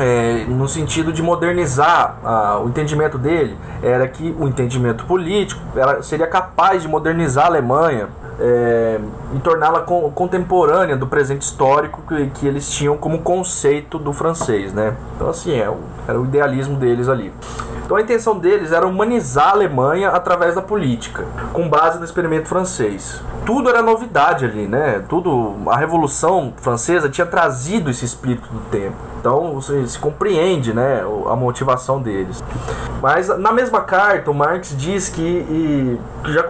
É, 0.00 0.44
no 0.46 0.68
sentido 0.68 1.12
de 1.12 1.22
modernizar 1.22 2.18
o 2.62 2.68
entendimento 2.68 3.18
dele 3.18 3.56
era 3.82 4.06
que 4.06 4.34
o 4.38 4.46
entendimento 4.46 5.04
político 5.04 5.60
seria 6.02 6.26
capaz 6.26 6.82
de 6.82 6.88
modernizar 6.88 7.46
a 7.46 7.48
Alemanha 7.48 8.08
é, 8.38 9.00
e 9.34 9.38
torná-la 9.40 9.80
co 9.80 10.10
contemporânea 10.12 10.96
do 10.96 11.06
presente 11.06 11.42
histórico 11.42 12.02
que, 12.06 12.26
que, 12.30 12.46
eles 12.46 12.70
tinham 12.70 12.96
como 12.96 13.18
conceito 13.18 13.98
do 13.98 14.12
francês, 14.12 14.72
né? 14.72 14.96
Então 15.16 15.28
assim 15.28 15.58
é, 15.58 15.68
era 16.08 16.18
o 16.18 16.24
idealismo 16.24 16.76
deles 16.76 17.08
ali. 17.08 17.32
Então 17.84 17.96
a 17.96 18.00
intenção 18.00 18.38
deles 18.38 18.72
era 18.72 18.86
humanizar 18.86 19.48
a 19.48 19.52
Alemanha 19.52 20.10
através 20.10 20.54
da 20.54 20.60
política, 20.60 21.24
com 21.52 21.68
base 21.68 21.98
no 21.98 22.04
experimento 22.04 22.48
francês. 22.48 23.22
Tudo 23.46 23.70
era 23.70 23.80
novidade 23.80 24.44
ali, 24.44 24.66
né? 24.66 25.02
Tudo 25.08 25.54
a 25.66 25.76
Revolução 25.76 26.52
Francesa 26.58 27.08
tinha 27.08 27.26
trazido 27.26 27.88
esse 27.88 28.04
espírito 28.04 28.46
do 28.52 28.60
tempo. 28.70 28.96
Então 29.18 29.54
você 29.54 29.86
se 29.86 29.98
compreende, 29.98 30.72
né, 30.72 31.02
a 31.28 31.34
motivação 31.34 32.00
deles. 32.00 32.42
Mas 33.02 33.28
na 33.38 33.52
mesma 33.52 33.80
carta, 33.80 34.30
o 34.30 34.34
Marx 34.34 34.74
diz 34.76 35.08
que, 35.08 35.22
e, 35.22 35.98
já, 36.26 36.44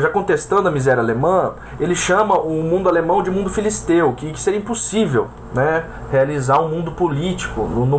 já 0.00 0.08
contestando 0.08 0.68
a 0.68 0.70
miséria 0.70 1.02
alemã, 1.02 1.52
ele 1.80 1.94
chama 1.94 2.38
o 2.38 2.62
mundo 2.62 2.88
alemão 2.88 3.22
de 3.22 3.30
mundo 3.30 3.50
filisteu, 3.50 4.12
que, 4.12 4.30
que 4.32 4.40
seria 4.40 4.58
impossível 4.58 5.28
né, 5.54 5.84
realizar 6.10 6.60
um 6.60 6.68
mundo 6.68 6.92
político 6.92 7.62
no, 7.62 7.84
no, 7.84 7.98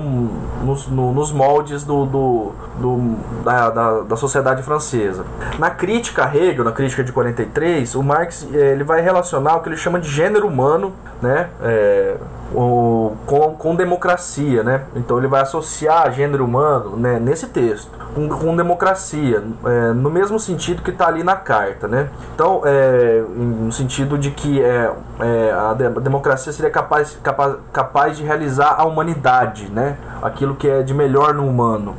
nos, 0.64 0.88
no, 0.94 1.12
nos 1.12 1.32
moldes 1.32 1.84
do, 1.84 2.06
do, 2.06 2.52
do 2.80 3.16
da, 3.44 3.70
da, 3.70 4.00
da, 4.02 4.16
sociedade 4.16 4.64
francesa. 4.64 5.26
Na 5.60 5.70
crítica 5.70 6.26
a 6.26 6.36
Hegel, 6.36 6.64
na 6.64 6.72
crítica 6.72 7.04
de 7.04 7.12
43, 7.12 7.96
o 7.96 8.04
Marx 8.04 8.48
eh, 8.54 8.72
ele 8.74 8.84
vai 8.84 9.02
relacionar 9.02 9.56
o 9.56 9.62
que 9.62 9.70
ele 9.70 9.78
chama 9.78 10.00
de 10.00 10.10
gênero 10.10 10.48
humano 10.48 10.94
né, 11.24 11.50
é, 11.62 12.18
o, 12.54 13.16
com, 13.26 13.56
com 13.56 13.76
democracia. 13.76 14.62
Né? 14.62 14.84
Então 14.96 15.18
ele 15.18 15.28
vai 15.28 15.42
associar 15.42 16.12
gênero 16.12 16.44
humano 16.44 16.98
né, 16.98 17.20
nesse 17.20 17.48
texto 17.48 17.90
com, 18.14 18.28
com 18.28 18.56
democracia, 18.56 19.42
é, 19.66 19.94
no 19.94 20.12
mesmo 20.12 20.38
sentido 20.38 20.84
que 20.84 20.92
está 20.92 21.08
ali 21.08 21.24
na 21.24 21.36
carta. 21.36 21.88
Né? 21.88 22.10
Então, 22.36 22.62
é, 22.66 23.24
no 23.36 23.72
sentido 23.72 24.18
de 24.18 24.32
que 24.32 24.62
é, 24.62 24.92
é 25.20 25.52
a, 25.52 25.74
de, 25.74 25.86
a 25.86 25.90
democracia 25.90 26.52
seria 26.52 26.70
capaz, 26.70 27.18
capaz, 27.24 27.56
capaz 27.72 28.18
de 28.18 28.24
realizar 28.24 28.76
a 28.78 28.86
humanidade, 28.86 29.72
né? 29.72 29.98
aquilo 30.22 30.56
que 30.56 30.70
é 30.70 30.84
de 30.84 30.94
melhor 30.94 31.34
no 31.34 31.48
humano. 31.48 31.96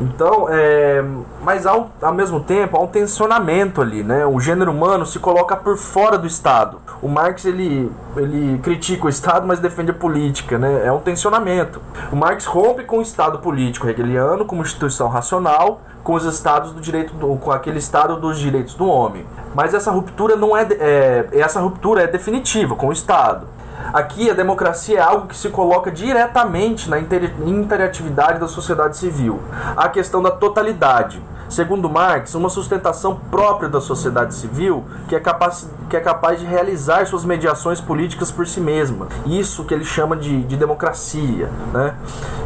Então, 0.00 0.46
é, 0.48 1.04
mas 1.42 1.66
ao, 1.66 1.90
ao 2.00 2.14
mesmo 2.14 2.40
tempo 2.40 2.76
há 2.76 2.80
um 2.80 2.86
tensionamento 2.86 3.82
ali, 3.82 4.02
né? 4.02 4.24
O 4.24 4.38
gênero 4.38 4.70
humano 4.70 5.04
se 5.04 5.18
coloca 5.18 5.56
por 5.56 5.76
fora 5.76 6.16
do 6.16 6.26
Estado. 6.26 6.78
O 7.02 7.08
Marx 7.08 7.44
ele, 7.44 7.90
ele 8.16 8.58
critica 8.58 9.06
o 9.06 9.08
Estado, 9.08 9.46
mas 9.46 9.58
defende 9.58 9.90
a 9.90 9.94
política, 9.94 10.56
né? 10.56 10.86
É 10.86 10.92
um 10.92 11.00
tensionamento. 11.00 11.82
O 12.12 12.16
Marx 12.16 12.46
rompe 12.46 12.84
com 12.84 12.98
o 12.98 13.02
Estado 13.02 13.40
político 13.40 13.88
hegeliano 13.88 14.44
como 14.44 14.62
instituição 14.62 15.08
racional, 15.08 15.80
com 16.04 16.14
os 16.14 16.24
estados 16.24 16.72
do 16.72 16.80
direito 16.80 17.14
do, 17.14 17.36
com 17.36 17.50
aquele 17.50 17.78
estado 17.78 18.16
dos 18.16 18.38
direitos 18.38 18.74
do 18.74 18.86
homem. 18.86 19.24
Mas 19.54 19.74
essa 19.74 19.90
ruptura 19.90 20.36
não 20.36 20.56
é, 20.56 20.66
é 20.78 21.28
essa 21.32 21.60
ruptura 21.60 22.02
é 22.02 22.06
definitiva 22.06 22.74
com 22.74 22.88
o 22.88 22.92
Estado. 22.92 23.46
Aqui 23.92 24.30
a 24.30 24.34
democracia 24.34 24.98
é 24.98 25.02
algo 25.02 25.26
que 25.26 25.36
se 25.36 25.48
coloca 25.48 25.90
diretamente 25.90 26.88
na 26.88 26.98
interatividade 26.98 28.38
da 28.38 28.48
sociedade 28.48 28.96
civil. 28.96 29.40
A 29.76 29.88
questão 29.88 30.22
da 30.22 30.30
totalidade. 30.30 31.20
Segundo 31.52 31.86
Marx, 31.86 32.34
uma 32.34 32.48
sustentação 32.48 33.20
própria 33.30 33.68
da 33.68 33.78
sociedade 33.78 34.34
civil 34.34 34.84
que 35.06 35.14
é 35.14 35.20
capaz, 35.20 35.68
que 35.90 35.94
é 35.94 36.00
capaz 36.00 36.40
de 36.40 36.46
realizar 36.46 37.06
suas 37.06 37.26
mediações 37.26 37.78
políticas 37.78 38.30
por 38.30 38.46
si 38.46 38.58
mesma. 38.58 39.06
Isso 39.26 39.62
que 39.64 39.74
ele 39.74 39.84
chama 39.84 40.16
de, 40.16 40.44
de 40.44 40.56
democracia. 40.56 41.50
Né? 41.70 41.94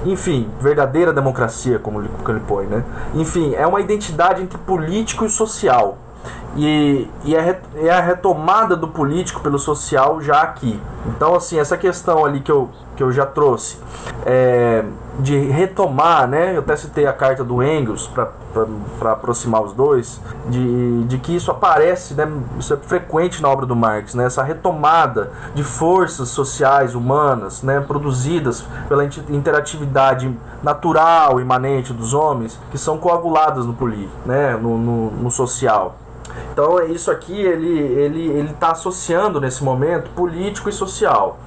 Enfim, 0.05 0.51
verdadeira 0.61 1.13
democracia, 1.13 1.79
como 1.79 2.01
ele, 2.01 2.11
como 2.19 2.37
ele 2.37 2.45
põe. 2.49 2.67
Né? 2.67 2.83
Enfim, 3.15 3.55
é 3.55 3.65
uma 3.65 3.81
identidade 3.81 4.43
entre 4.43 4.59
político 4.59 5.25
e 5.25 5.31
social 5.31 5.99
e, 6.57 7.09
e 7.25 7.37
é, 7.37 7.61
é 7.77 7.91
a 7.91 8.01
retomada 8.01 8.75
do 8.75 8.89
político 8.89 9.41
pelo 9.41 9.59
social 9.59 10.21
já 10.21 10.41
aqui. 10.41 10.81
Então, 11.07 11.35
assim, 11.35 11.59
essa 11.59 11.77
questão 11.77 12.25
ali 12.25 12.41
que 12.41 12.51
eu, 12.51 12.71
que 12.97 13.03
eu 13.03 13.13
já 13.13 13.27
trouxe 13.27 13.79
é, 14.25 14.85
de 15.21 15.39
retomar, 15.39 16.27
né? 16.27 16.57
Eu 16.57 16.61
até 16.61 16.77
citei 16.77 17.07
a 17.07 17.13
carta 17.13 17.45
do 17.45 17.63
Engels 17.63 18.09
para 18.09 19.13
aproximar 19.13 19.63
os 19.63 19.73
dois, 19.73 20.21
de, 20.49 21.05
de 21.05 21.19
que 21.19 21.37
isso 21.37 21.51
aparece, 21.51 22.15
né? 22.15 22.27
Isso 22.59 22.73
é 22.75 22.77
frequente 22.77 23.43
na 23.43 23.49
obra 23.49 23.67
do 23.67 23.77
Marx, 23.77 24.15
né? 24.15 24.25
Essa 24.25 24.43
retomada 24.43 25.31
de 25.55 25.63
forças 25.63 26.31
sociais 26.31 26.95
humanas, 26.95 27.63
né? 27.63 27.81
Produzidas 27.81 28.65
pela 28.89 29.05
interatividade 29.05 30.35
natural, 30.63 31.41
imanente 31.41 31.93
dos 31.93 32.15
homens, 32.15 32.59
que 32.71 32.79
são 32.79 32.99
coaguladas 32.99 33.67
no 33.67 33.75
político, 33.75 34.11
né? 34.25 34.57
no, 34.57 34.79
no, 34.79 35.11
no 35.11 35.31
social. 35.31 35.97
Então 36.53 36.83
isso 36.87 37.11
aqui 37.11 37.39
ele 37.39 37.79
ele 37.79 38.29
ele 38.29 38.51
está 38.51 38.73
associando 38.73 39.41
nesse 39.41 39.63
momento 39.63 40.11
político 40.11 40.69
e 40.69 40.73
social. 40.73 41.39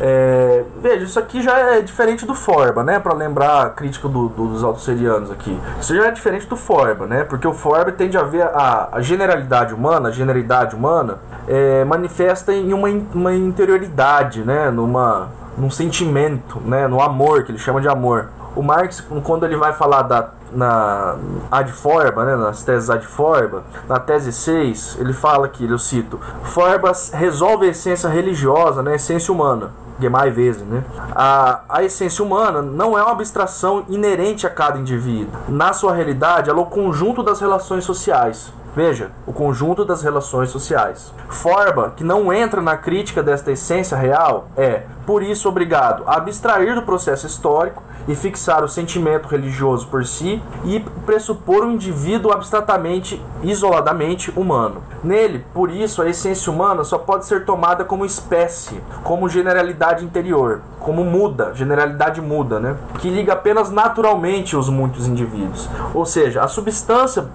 É, 0.00 0.64
veja, 0.80 1.04
isso 1.04 1.18
aqui 1.18 1.42
já 1.42 1.58
é 1.58 1.80
diferente 1.80 2.26
do 2.26 2.34
Forba, 2.34 2.82
né? 2.82 2.98
Para 2.98 3.14
lembrar 3.14 3.66
a 3.66 3.70
crítica 3.70 4.08
do, 4.08 4.28
do, 4.28 4.48
dos 4.48 4.64
autosserianos 4.64 5.30
aqui. 5.30 5.58
Isso 5.80 5.94
já 5.94 6.06
é 6.06 6.10
diferente 6.10 6.46
do 6.46 6.56
Forba, 6.56 7.06
né? 7.06 7.24
Porque 7.24 7.46
o 7.46 7.52
Forba 7.52 7.92
tende 7.92 8.16
a 8.16 8.22
ver 8.22 8.42
a, 8.42 8.88
a 8.92 9.00
generalidade 9.00 9.74
humana, 9.74 10.08
a 10.08 10.12
generalidade 10.12 10.74
humana 10.74 11.18
é, 11.46 11.84
manifesta 11.84 12.52
em 12.52 12.72
uma, 12.72 12.88
uma 13.14 13.34
interioridade, 13.34 14.42
né? 14.42 14.70
Numa 14.70 15.28
num 15.56 15.70
sentimento, 15.70 16.60
né? 16.64 16.88
No 16.88 17.00
amor 17.00 17.44
que 17.44 17.52
ele 17.52 17.58
chama 17.58 17.80
de 17.80 17.88
amor. 17.88 18.28
O 18.56 18.62
Marx, 18.62 19.00
quando 19.24 19.44
ele 19.44 19.56
vai 19.56 19.72
falar 19.72 20.02
da 20.02 20.30
na 20.54 21.16
ad 21.50 21.72
forba, 21.72 22.24
né, 22.24 22.36
nas 22.36 22.62
teses 22.62 22.88
ad 22.88 23.04
forba, 23.06 23.64
na 23.88 23.98
tese 23.98 24.32
6, 24.32 24.98
ele 25.00 25.12
fala 25.12 25.48
que, 25.48 25.68
eu 25.68 25.78
cito, 25.78 26.20
forba 26.44 26.92
resolve 27.12 27.66
a 27.66 27.70
essência 27.70 28.08
religiosa, 28.08 28.82
né, 28.82 28.92
a 28.92 28.94
essência 28.96 29.32
humana. 29.32 29.70
Gemai 30.00 30.30
vezes, 30.30 30.62
né? 30.62 30.82
A, 31.14 31.60
a 31.68 31.84
essência 31.84 32.24
humana 32.24 32.60
não 32.60 32.98
é 32.98 33.02
uma 33.02 33.12
abstração 33.12 33.84
inerente 33.88 34.44
a 34.44 34.50
cada 34.50 34.76
indivíduo. 34.76 35.32
Na 35.48 35.72
sua 35.72 35.94
realidade, 35.94 36.50
ela 36.50 36.58
é 36.58 36.62
o 36.62 36.66
conjunto 36.66 37.22
das 37.22 37.40
relações 37.40 37.84
sociais. 37.84 38.52
Veja, 38.74 39.12
o 39.24 39.32
conjunto 39.32 39.84
das 39.84 40.02
relações 40.02 40.50
sociais. 40.50 41.14
Forba, 41.28 41.92
que 41.96 42.02
não 42.02 42.32
entra 42.32 42.60
na 42.60 42.76
crítica 42.76 43.22
desta 43.22 43.52
essência 43.52 43.96
real, 43.96 44.48
é, 44.56 44.82
por 45.06 45.22
isso, 45.22 45.48
obrigado 45.48 46.02
a 46.08 46.16
abstrair 46.16 46.74
do 46.74 46.82
processo 46.82 47.24
histórico 47.24 47.80
e 48.06 48.14
fixar 48.14 48.62
o 48.62 48.68
sentimento 48.68 49.28
religioso 49.28 49.86
por 49.86 50.04
si 50.04 50.42
e 50.64 50.80
pressupor 51.06 51.64
o 51.64 51.70
indivíduo 51.70 52.32
abstratamente, 52.32 53.20
isoladamente 53.42 54.32
humano. 54.36 54.82
Nele, 55.02 55.44
por 55.52 55.70
isso, 55.70 56.02
a 56.02 56.08
essência 56.08 56.50
humana 56.50 56.84
só 56.84 56.98
pode 56.98 57.26
ser 57.26 57.44
tomada 57.44 57.84
como 57.84 58.04
espécie, 58.04 58.80
como 59.02 59.28
generalidade 59.28 60.04
interior, 60.04 60.62
como 60.80 61.04
muda, 61.04 61.52
generalidade 61.54 62.20
muda, 62.20 62.58
né? 62.58 62.76
Que 62.98 63.10
liga 63.10 63.32
apenas 63.32 63.70
naturalmente 63.70 64.56
os 64.56 64.68
muitos 64.68 65.06
indivíduos. 65.06 65.68
Ou 65.92 66.06
seja, 66.06 66.42
a 66.42 66.48
substância, 66.48 67.26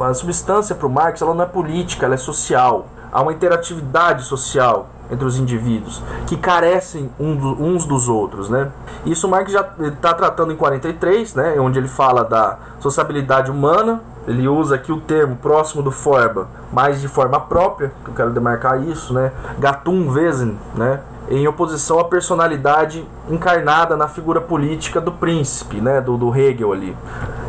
a 0.00 0.14
substância 0.14 0.74
para 0.74 0.86
o 0.86 0.90
Marx, 0.90 1.22
ela 1.22 1.34
não 1.34 1.44
é 1.44 1.46
política, 1.46 2.06
ela 2.06 2.14
é 2.14 2.18
social. 2.18 2.86
Há 3.12 3.22
uma 3.22 3.32
interatividade 3.32 4.24
social 4.24 4.88
entre 5.10 5.24
os 5.24 5.38
indivíduos 5.38 6.02
que 6.26 6.36
carecem 6.36 7.10
uns 7.18 7.84
dos 7.84 8.08
outros, 8.08 8.48
né? 8.48 8.70
Isso 9.04 9.28
Marx 9.28 9.52
já 9.52 9.66
está 9.80 10.14
tratando 10.14 10.52
em 10.52 10.56
43, 10.56 11.34
né? 11.34 11.56
Onde 11.58 11.78
ele 11.78 11.88
fala 11.88 12.24
da 12.24 12.58
sociabilidade 12.80 13.50
humana. 13.50 14.02
Ele 14.26 14.48
usa 14.48 14.76
aqui 14.76 14.90
o 14.90 15.00
termo 15.00 15.36
próximo 15.36 15.82
do 15.82 15.90
Forba, 15.90 16.48
mas 16.72 17.02
de 17.02 17.08
forma 17.08 17.38
própria, 17.38 17.92
que 18.02 18.10
eu 18.10 18.14
quero 18.14 18.30
demarcar 18.30 18.82
isso, 18.82 19.12
né? 19.12 19.32
Gatumwesen, 19.58 20.58
né? 20.74 21.00
Em 21.28 21.46
oposição 21.46 21.98
à 21.98 22.04
personalidade 22.04 23.06
encarnada 23.28 23.96
na 23.96 24.08
figura 24.08 24.40
política 24.40 24.98
do 24.98 25.12
príncipe, 25.12 25.78
né? 25.78 26.00
Do, 26.00 26.16
do 26.16 26.34
Hegel 26.34 26.72
ali. 26.72 26.96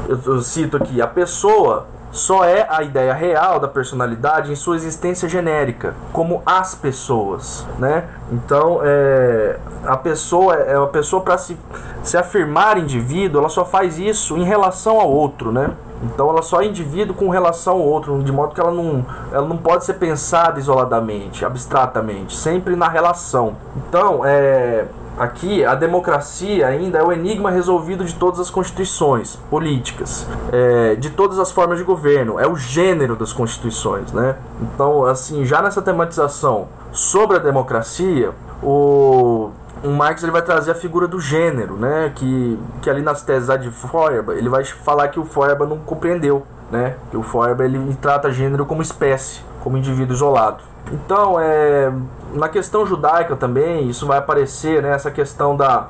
Eu, 0.08 0.20
eu 0.26 0.41
cito 0.41 0.76
aqui: 0.76 1.01
a 1.01 1.08
pessoa 1.08 1.88
só 2.16 2.45
é 2.45 2.66
a 2.70 2.82
ideia 2.82 3.13
real 3.13 3.59
da 3.59 3.68
personalidade 3.68 4.49
em 4.49 4.55
sua 4.55 4.78
existência 4.78 5.28
genérica, 5.28 5.93
como 6.13 6.41
as 6.45 6.74
pessoas, 6.74 7.68
né? 7.78 8.05
Então, 8.32 8.80
é, 8.82 9.57
a 9.86 9.97
pessoa 9.97 10.55
é 10.55 10.78
uma 10.78 10.88
pessoa 10.88 11.22
para 11.22 11.38
se, 11.38 11.57
se 12.01 12.18
afirmar 12.18 12.78
indivíduo, 12.78 13.41
ela 13.41 13.49
só 13.49 13.66
faz 13.66 13.99
isso 13.99 14.38
em 14.38 14.45
relação 14.45 14.97
ao 14.97 15.11
outro, 15.11 15.51
né? 15.51 15.72
Então 16.03 16.30
ela 16.30 16.41
só 16.41 16.61
é 16.61 16.66
indivíduo 16.66 17.16
com 17.16 17.30
relação 17.30 17.74
ao 17.74 17.82
outro, 17.82 18.24
de 18.24 18.32
modo 18.32 18.53
que 18.53 18.61
ela 18.61 18.72
não, 18.72 19.05
ela 19.32 19.47
não 19.47 19.57
pode 19.57 19.84
ser 19.84 19.95
pensada 19.95 20.57
isoladamente, 20.59 21.43
abstratamente, 21.43 22.36
sempre 22.36 22.76
na 22.76 22.88
relação. 22.88 23.55
Então, 23.76 24.22
é, 24.24 24.86
Aqui, 25.18 25.63
a 25.63 25.76
democracia 25.76 26.68
ainda 26.68 26.99
é 26.99 27.03
o 27.03 27.11
enigma 27.11 27.49
resolvido 27.49 28.03
de 28.03 28.13
todas 28.16 28.39
as 28.39 28.49
constituições 28.49 29.38
políticas, 29.49 30.28
é, 30.51 30.95
de 30.95 31.09
todas 31.09 31.39
as 31.39 31.51
formas 31.51 31.78
de 31.78 31.86
governo, 31.86 32.38
é 32.38 32.45
o 32.45 32.55
gênero 32.55 33.16
das 33.16 33.32
constituições, 33.32 34.11
né? 34.11 34.36
Então, 34.61 35.05
assim, 35.05 35.45
já 35.45 35.61
nessa 35.61 35.82
tematização 35.82 36.68
sobre 36.91 37.38
a 37.38 37.39
democracia, 37.39 38.32
o, 38.61 39.51
o 39.84 39.89
Marx 39.89 40.22
ele 40.22 40.34
vai 40.34 40.41
trazer 40.41 40.72
a 40.72 40.76
figura 40.76 41.07
do 41.07 41.20
gênero, 41.20 41.76
né? 41.78 42.11
Que, 42.13 42.59
que 42.82 42.89
ali 42.89 43.01
nas 43.01 43.22
teses 43.22 43.47
de 43.61 43.72
Feuerbach, 43.72 44.38
ele 44.38 44.49
vai 44.49 44.66
falar 44.66 45.07
que 45.07 45.20
o 45.20 45.24
Feuerbach 45.24 45.70
não 45.70 45.78
compreendeu, 45.78 46.45
né? 46.76 46.95
Que 47.09 47.17
o 47.17 47.23
Feuerbach 47.23 47.65
ele 47.65 47.97
trata 48.01 48.32
gênero 48.32 48.65
como 48.65 48.82
espécie, 48.82 49.41
como 49.63 49.78
indivíduo 49.78 50.13
isolado. 50.13 50.63
Então, 50.91 51.39
é, 51.39 51.91
na 52.34 52.49
questão 52.49 52.86
judaica 52.86 53.36
também, 53.36 53.89
isso 53.89 54.05
vai 54.05 54.17
aparecer, 54.17 54.84
né, 54.84 54.91
essa 54.91 55.09
questão 55.09 55.55
da, 55.55 55.88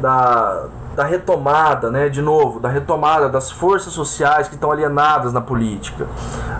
da, 0.00 0.66
da 0.94 1.04
retomada, 1.04 1.90
né, 1.90 2.08
de 2.08 2.22
novo, 2.22 2.60
da 2.60 2.68
retomada 2.68 3.28
das 3.28 3.50
forças 3.50 3.92
sociais 3.92 4.46
que 4.46 4.54
estão 4.54 4.70
alienadas 4.70 5.32
na 5.32 5.40
política. 5.40 6.06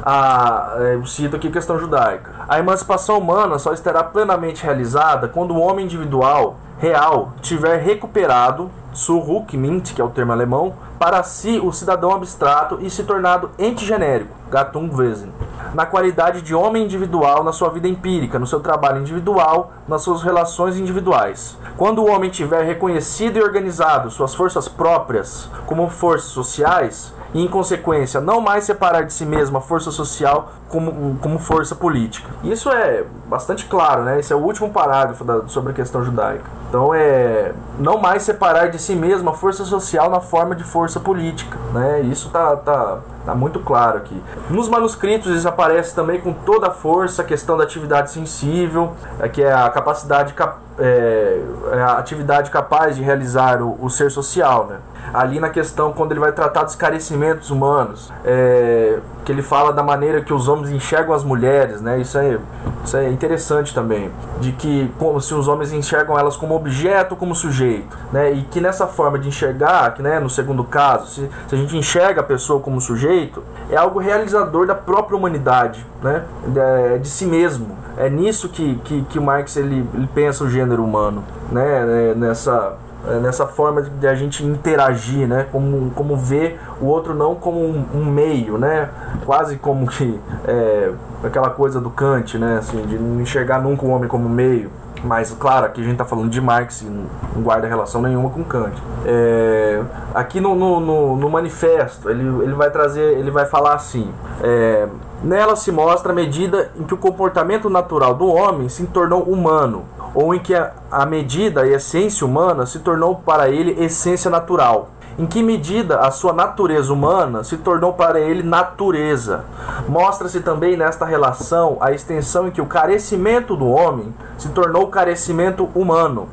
A, 0.03 0.75
é, 0.79 0.95
eu 0.95 1.07
cito 1.07 1.37
aqui 1.37 1.49
a 1.49 1.53
questão 1.53 1.79
judaica. 1.79 2.33
A 2.49 2.59
emancipação 2.59 3.19
humana 3.19 3.59
só 3.59 3.73
estará 3.73 4.03
plenamente 4.03 4.65
realizada 4.65 5.29
quando 5.29 5.53
o 5.53 5.61
homem 5.61 5.85
individual 5.85 6.57
real 6.79 7.33
tiver 7.41 7.77
recuperado 7.79 8.71
Zurückmint, 8.95 9.95
que 9.95 10.01
é 10.01 10.05
o 10.05 10.09
termo 10.09 10.33
alemão, 10.33 10.75
para 10.99 11.23
si 11.23 11.61
o 11.63 11.73
cidadão 11.73 12.13
abstrato 12.13 12.79
e 12.81 12.91
se 12.91 13.05
tornado 13.05 13.51
ente 13.59 13.85
genérico, 13.85 14.35
Gattungswesen, 14.51 15.33
na 15.73 15.87
qualidade 15.87 16.43
de 16.43 16.55
homem 16.55 16.85
individual 16.85 17.45
na 17.45 17.53
sua 17.53 17.69
vida 17.69 17.87
empírica, 17.87 18.39
no 18.39 18.47
seu 18.47 18.61
trabalho 18.61 19.01
individual, 19.01 19.73
nas 19.87 20.03
suas 20.03 20.23
relações 20.23 20.77
individuais. 20.77 21.57
Quando 21.77 22.03
o 22.03 22.11
homem 22.11 22.31
tiver 22.31 22.65
reconhecido 22.65 23.37
e 23.37 23.43
organizado 23.43 24.11
suas 24.11 24.35
forças 24.35 24.69
próprias 24.69 25.49
como 25.67 25.89
forças 25.89 26.31
sociais, 26.31 27.13
e, 27.35 27.43
em 27.43 27.49
consequência, 27.49 28.21
não 28.21 28.41
mais 28.41 28.65
separar 28.65 29.05
de 29.05 29.13
si 29.13 29.27
mesmo 29.27 29.59
a 29.59 29.61
força 29.61 29.91
social 29.91 30.53
como, 30.69 31.19
como 31.21 31.39
força 31.39 31.75
política. 31.75 32.29
Isso 32.43 32.71
é 32.71 33.05
bastante 33.27 33.67
claro, 33.67 34.03
né? 34.03 34.19
Esse 34.19 34.33
é 34.33 34.37
o 34.37 34.41
último 34.41 34.71
parágrafo 34.71 35.25
da, 35.25 35.47
sobre 35.49 35.73
a 35.73 35.75
questão 35.75 36.05
judaica. 36.05 36.45
Então, 36.69 36.95
é 36.95 37.53
não 37.79 37.99
mais 37.99 38.23
separar 38.23 38.69
de 38.69 38.79
si 38.79 38.95
mesmo 38.95 39.31
a 39.31 39.35
força 39.35 39.65
social 39.65 40.11
na 40.11 40.21
forma 40.21 40.55
de 40.55 40.65
força 40.65 40.99
política, 41.01 41.57
né? 41.73 42.01
Isso 42.01 42.29
tá, 42.31 42.57
tá, 42.57 42.99
tá 43.25 43.35
muito 43.35 43.61
claro 43.61 43.99
aqui. 43.99 44.23
Nos 44.51 44.69
manuscritos 44.69 45.35
isso 45.35 45.49
aparece 45.49 45.95
também 45.95 46.21
com 46.21 46.33
toda 46.33 46.69
a 46.69 46.71
força 46.71 47.23
a 47.23 47.25
questão 47.25 47.57
da 47.57 47.65
atividade 47.65 48.11
sensível, 48.11 48.93
é, 49.21 49.29
que 49.29 49.43
é 49.43 49.53
a 49.53 49.69
capacidade 49.71 50.35
é, 50.79 51.43
é 51.73 51.81
a 51.81 51.93
atividade 51.99 52.51
capaz 52.51 52.97
de 52.97 53.03
realizar 53.03 53.63
o, 53.63 53.77
o 53.81 53.89
ser 53.89 54.11
social, 54.11 54.67
né? 54.67 54.77
Ali 55.13 55.41
na 55.41 55.49
questão 55.49 55.93
quando 55.93 56.13
ele 56.13 56.21
vai 56.21 56.33
tratar 56.33 56.65
dos 56.65 56.75
carecimentos 56.75 57.51
humanos, 57.51 58.13
é, 58.25 58.99
que 59.25 59.33
ele 59.33 59.43
fala 59.43 59.73
da 59.73 59.83
maneira 59.83 60.23
que 60.23 60.33
os 60.33 60.49
homens 60.49 60.71
enxergam 60.71 61.15
as 61.15 61.23
mulheres, 61.23 61.81
né? 61.81 61.99
Isso 61.99 62.17
é, 62.19 62.39
isso 62.85 62.97
é 62.97 63.09
interessante 63.11 63.75
também, 63.75 64.11
de 64.41 64.53
que 64.53 64.91
como 64.99 65.21
se 65.21 65.35
os 65.35 65.49
homens 65.49 65.73
enxergam 65.73 66.19
elas 66.19 66.37
como 66.37 66.55
objeto, 66.55 67.15
como 67.15 67.35
sujeito, 67.35 67.97
né? 68.13 68.33
E 68.33 68.43
que 68.45 68.61
nessa 68.61 68.87
forma 68.87 69.19
de 69.19 69.29
enxergar, 69.29 69.93
que 69.95 70.03
né, 70.03 70.19
no 70.19 70.31
segundo 70.31 70.65
caso, 70.65 71.09
se, 71.09 71.31
se 71.49 71.55
a 71.55 71.59
gente 71.59 71.77
enxerga 71.77 72.21
a 72.21 72.25
pessoa 72.25 72.61
como 72.61 72.81
sujeito, 72.81 73.43
é 73.71 73.77
algo 73.77 73.99
realizador 73.99 74.67
da 74.67 74.75
própria 74.75 75.17
humanidade, 75.17 75.85
né? 76.03 76.25
De, 76.47 77.01
de 77.01 77.09
si 77.09 77.27
mesmo. 77.27 77.77
É 77.97 78.09
nisso 78.09 78.49
que, 78.49 78.77
que, 78.85 79.03
que 79.03 79.21
Marx 79.21 79.57
ele, 79.57 79.85
ele 79.93 80.09
pensa 80.15 80.45
o 80.45 80.49
gênero 80.49 80.85
humano, 80.85 81.25
né? 81.51 82.11
É, 82.11 82.15
nessa 82.15 82.53
é, 82.53 82.88
nessa 83.21 83.47
forma 83.47 83.83
de 83.83 84.07
a 84.07 84.15
gente 84.15 84.45
interagir, 84.45 85.27
né? 85.27 85.47
Como, 85.51 85.91
como 85.91 86.17
ver 86.17 86.61
o 86.81 86.87
outro 86.87 87.15
não 87.15 87.35
como 87.35 87.61
um, 87.61 87.85
um 87.95 88.05
meio, 88.05 88.59
né? 88.59 88.89
Quase 89.25 89.57
como 89.57 89.87
que 89.87 90.19
é, 90.47 90.93
aquela 91.23 91.51
coisa 91.51 91.81
do 91.81 91.91
Kant, 91.91 92.39
né? 92.39 92.59
Assim, 92.59 92.83
de 92.83 92.99
não 92.99 93.21
enxergar 93.21 93.61
nunca 93.61 93.85
o 93.85 93.91
homem 93.91 94.09
como 94.09 94.29
meio. 94.29 94.71
Mas, 95.03 95.31
claro, 95.33 95.67
aqui 95.67 95.81
a 95.81 95.85
gente 95.85 95.93
está 95.93 96.05
falando 96.05 96.29
de 96.29 96.41
Marx 96.41 96.83
e 96.83 96.87
não 96.87 97.43
guarda 97.43 97.69
relação 97.69 98.03
nenhuma 98.03 98.31
com 98.31 98.43
Kant. 98.43 98.77
É, 99.07 99.81
aqui 100.15 100.41
no, 100.41 100.55
no, 100.55 100.81
no, 100.81 101.17
no, 101.17 101.31
manifesto, 101.31 102.11
ele, 102.11 102.25
ele 102.43 102.55
vai 102.55 102.71
trazer, 102.71 103.17
ele 103.17 103.31
vai 103.31 103.47
falar 103.47 103.75
assim: 103.75 104.11
é, 104.43 104.89
nela 105.23 105.57
se 105.57 105.73
mostra 105.73 106.13
a 106.13 106.15
medida 106.15 106.71
em 106.79 106.85
que 106.85 106.95
o 106.95 106.99
comportamento 106.99 107.69
natural 107.69 108.15
do 108.15 108.27
homem 108.27 108.69
se 108.69 108.87
tornou 108.87 109.23
humano 109.23 109.85
ou 110.15 110.35
em 110.35 110.39
que 110.39 110.55
a, 110.55 110.73
a 110.91 111.05
medida 111.07 111.67
e 111.67 111.73
essência 111.73 112.27
humana 112.27 112.67
se 112.67 112.79
tornou 112.81 113.17
para 113.17 113.49
ele 113.49 113.83
essência 113.83 114.31
natural. 114.31 114.91
Em 115.19 115.27
que 115.27 115.43
medida 115.43 115.99
a 115.99 116.13
sua 116.13 116.33
natureza 116.33 116.93
humana 116.93 117.43
se 117.43 117.57
tornou 117.57 117.93
para 117.93 118.21
ele 118.21 118.41
natureza? 118.43 119.45
Mostra-se 119.89 120.41
também 120.41 120.77
nesta 120.77 121.05
relação 121.05 121.77
a 121.81 121.91
extensão 121.91 122.47
em 122.47 122.53
que 122.53 122.61
o 122.61 122.67
carecimento 122.67 123.57
do 123.57 123.67
homem 123.67 124.15
se 124.39 124.49
tornou 124.51 124.87
carecimento 124.87 125.69
humano. 125.75 126.29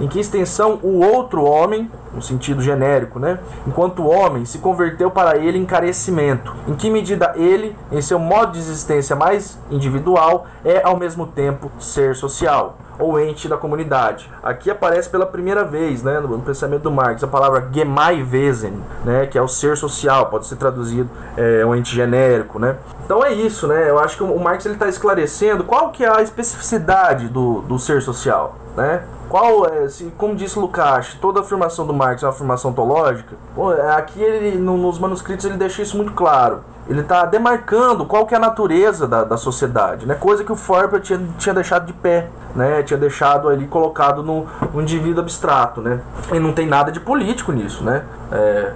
Em 0.00 0.08
que 0.08 0.20
extensão 0.20 0.78
o 0.82 1.04
outro 1.04 1.44
homem, 1.44 1.90
no 2.14 2.22
sentido 2.22 2.62
genérico, 2.62 3.18
né? 3.18 3.38
Enquanto 3.66 4.06
homem 4.06 4.44
se 4.44 4.58
converteu 4.58 5.10
para 5.10 5.36
ele 5.36 5.58
em 5.58 5.64
carecimento. 5.64 6.54
Em 6.66 6.74
que 6.74 6.90
medida 6.90 7.32
ele, 7.36 7.76
em 7.92 8.00
seu 8.00 8.18
modo 8.18 8.52
de 8.52 8.58
existência 8.58 9.14
mais 9.14 9.58
individual, 9.70 10.46
é 10.64 10.82
ao 10.82 10.96
mesmo 10.96 11.26
tempo 11.26 11.70
ser 11.78 12.16
social 12.16 12.76
ou 13.00 13.18
ente 13.18 13.48
da 13.48 13.56
comunidade. 13.56 14.30
Aqui 14.42 14.70
aparece 14.70 15.08
pela 15.08 15.24
primeira 15.24 15.64
vez, 15.64 16.02
né, 16.02 16.20
no 16.20 16.38
pensamento 16.40 16.82
do 16.82 16.90
Marx, 16.90 17.24
a 17.24 17.26
palavra 17.26 17.66
Gemeinwesen, 17.72 18.74
né, 19.04 19.26
que 19.26 19.38
é 19.38 19.42
o 19.42 19.48
ser 19.48 19.76
social, 19.76 20.26
pode 20.26 20.46
ser 20.46 20.56
traduzido 20.56 21.08
é, 21.36 21.64
um 21.64 21.74
ente 21.74 21.94
genérico, 21.94 22.58
né. 22.58 22.76
Então 23.04 23.24
é 23.24 23.32
isso, 23.32 23.66
né. 23.66 23.88
Eu 23.88 23.98
acho 23.98 24.16
que 24.16 24.22
o 24.22 24.38
Marx 24.38 24.66
ele 24.66 24.74
está 24.74 24.88
esclarecendo 24.88 25.64
qual 25.64 25.90
que 25.90 26.04
é 26.04 26.14
a 26.14 26.22
especificidade 26.22 27.28
do, 27.28 27.62
do 27.62 27.78
ser 27.78 28.02
social, 28.02 28.56
né. 28.80 29.02
Qual 29.28 29.66
é, 29.66 29.88
se, 29.88 30.12
como 30.18 30.34
disse 30.34 30.58
Lukács, 30.58 31.14
toda 31.20 31.40
afirmação 31.40 31.86
do 31.86 31.94
Marx 31.94 32.22
é 32.22 32.26
uma 32.26 32.32
afirmação 32.32 32.72
ontológica. 32.72 33.36
Pô, 33.54 33.70
aqui 33.70 34.20
ele, 34.20 34.58
no, 34.58 34.76
nos 34.76 34.98
manuscritos 34.98 35.44
ele 35.44 35.56
deixa 35.56 35.82
isso 35.82 35.96
muito 35.96 36.12
claro 36.12 36.60
ele 36.90 37.02
está 37.02 37.24
demarcando 37.24 38.04
qual 38.04 38.26
que 38.26 38.34
é 38.34 38.36
a 38.36 38.40
natureza 38.40 39.06
da, 39.06 39.22
da 39.22 39.36
sociedade, 39.36 40.06
né? 40.06 40.16
Coisa 40.16 40.42
que 40.42 40.50
o 40.50 40.56
Feuerbach 40.56 41.00
tinha, 41.00 41.20
tinha 41.38 41.54
deixado 41.54 41.86
de 41.86 41.92
pé, 41.92 42.28
né? 42.52 42.82
Tinha 42.82 42.98
deixado 42.98 43.48
ali 43.48 43.68
colocado 43.68 44.24
no, 44.24 44.48
no 44.74 44.82
indivíduo 44.82 45.22
abstrato, 45.22 45.80
né? 45.80 46.00
E 46.32 46.40
não 46.40 46.52
tem 46.52 46.66
nada 46.66 46.90
de 46.90 46.98
político 46.98 47.52
nisso, 47.52 47.84
né? 47.84 48.02
É, 48.32 48.72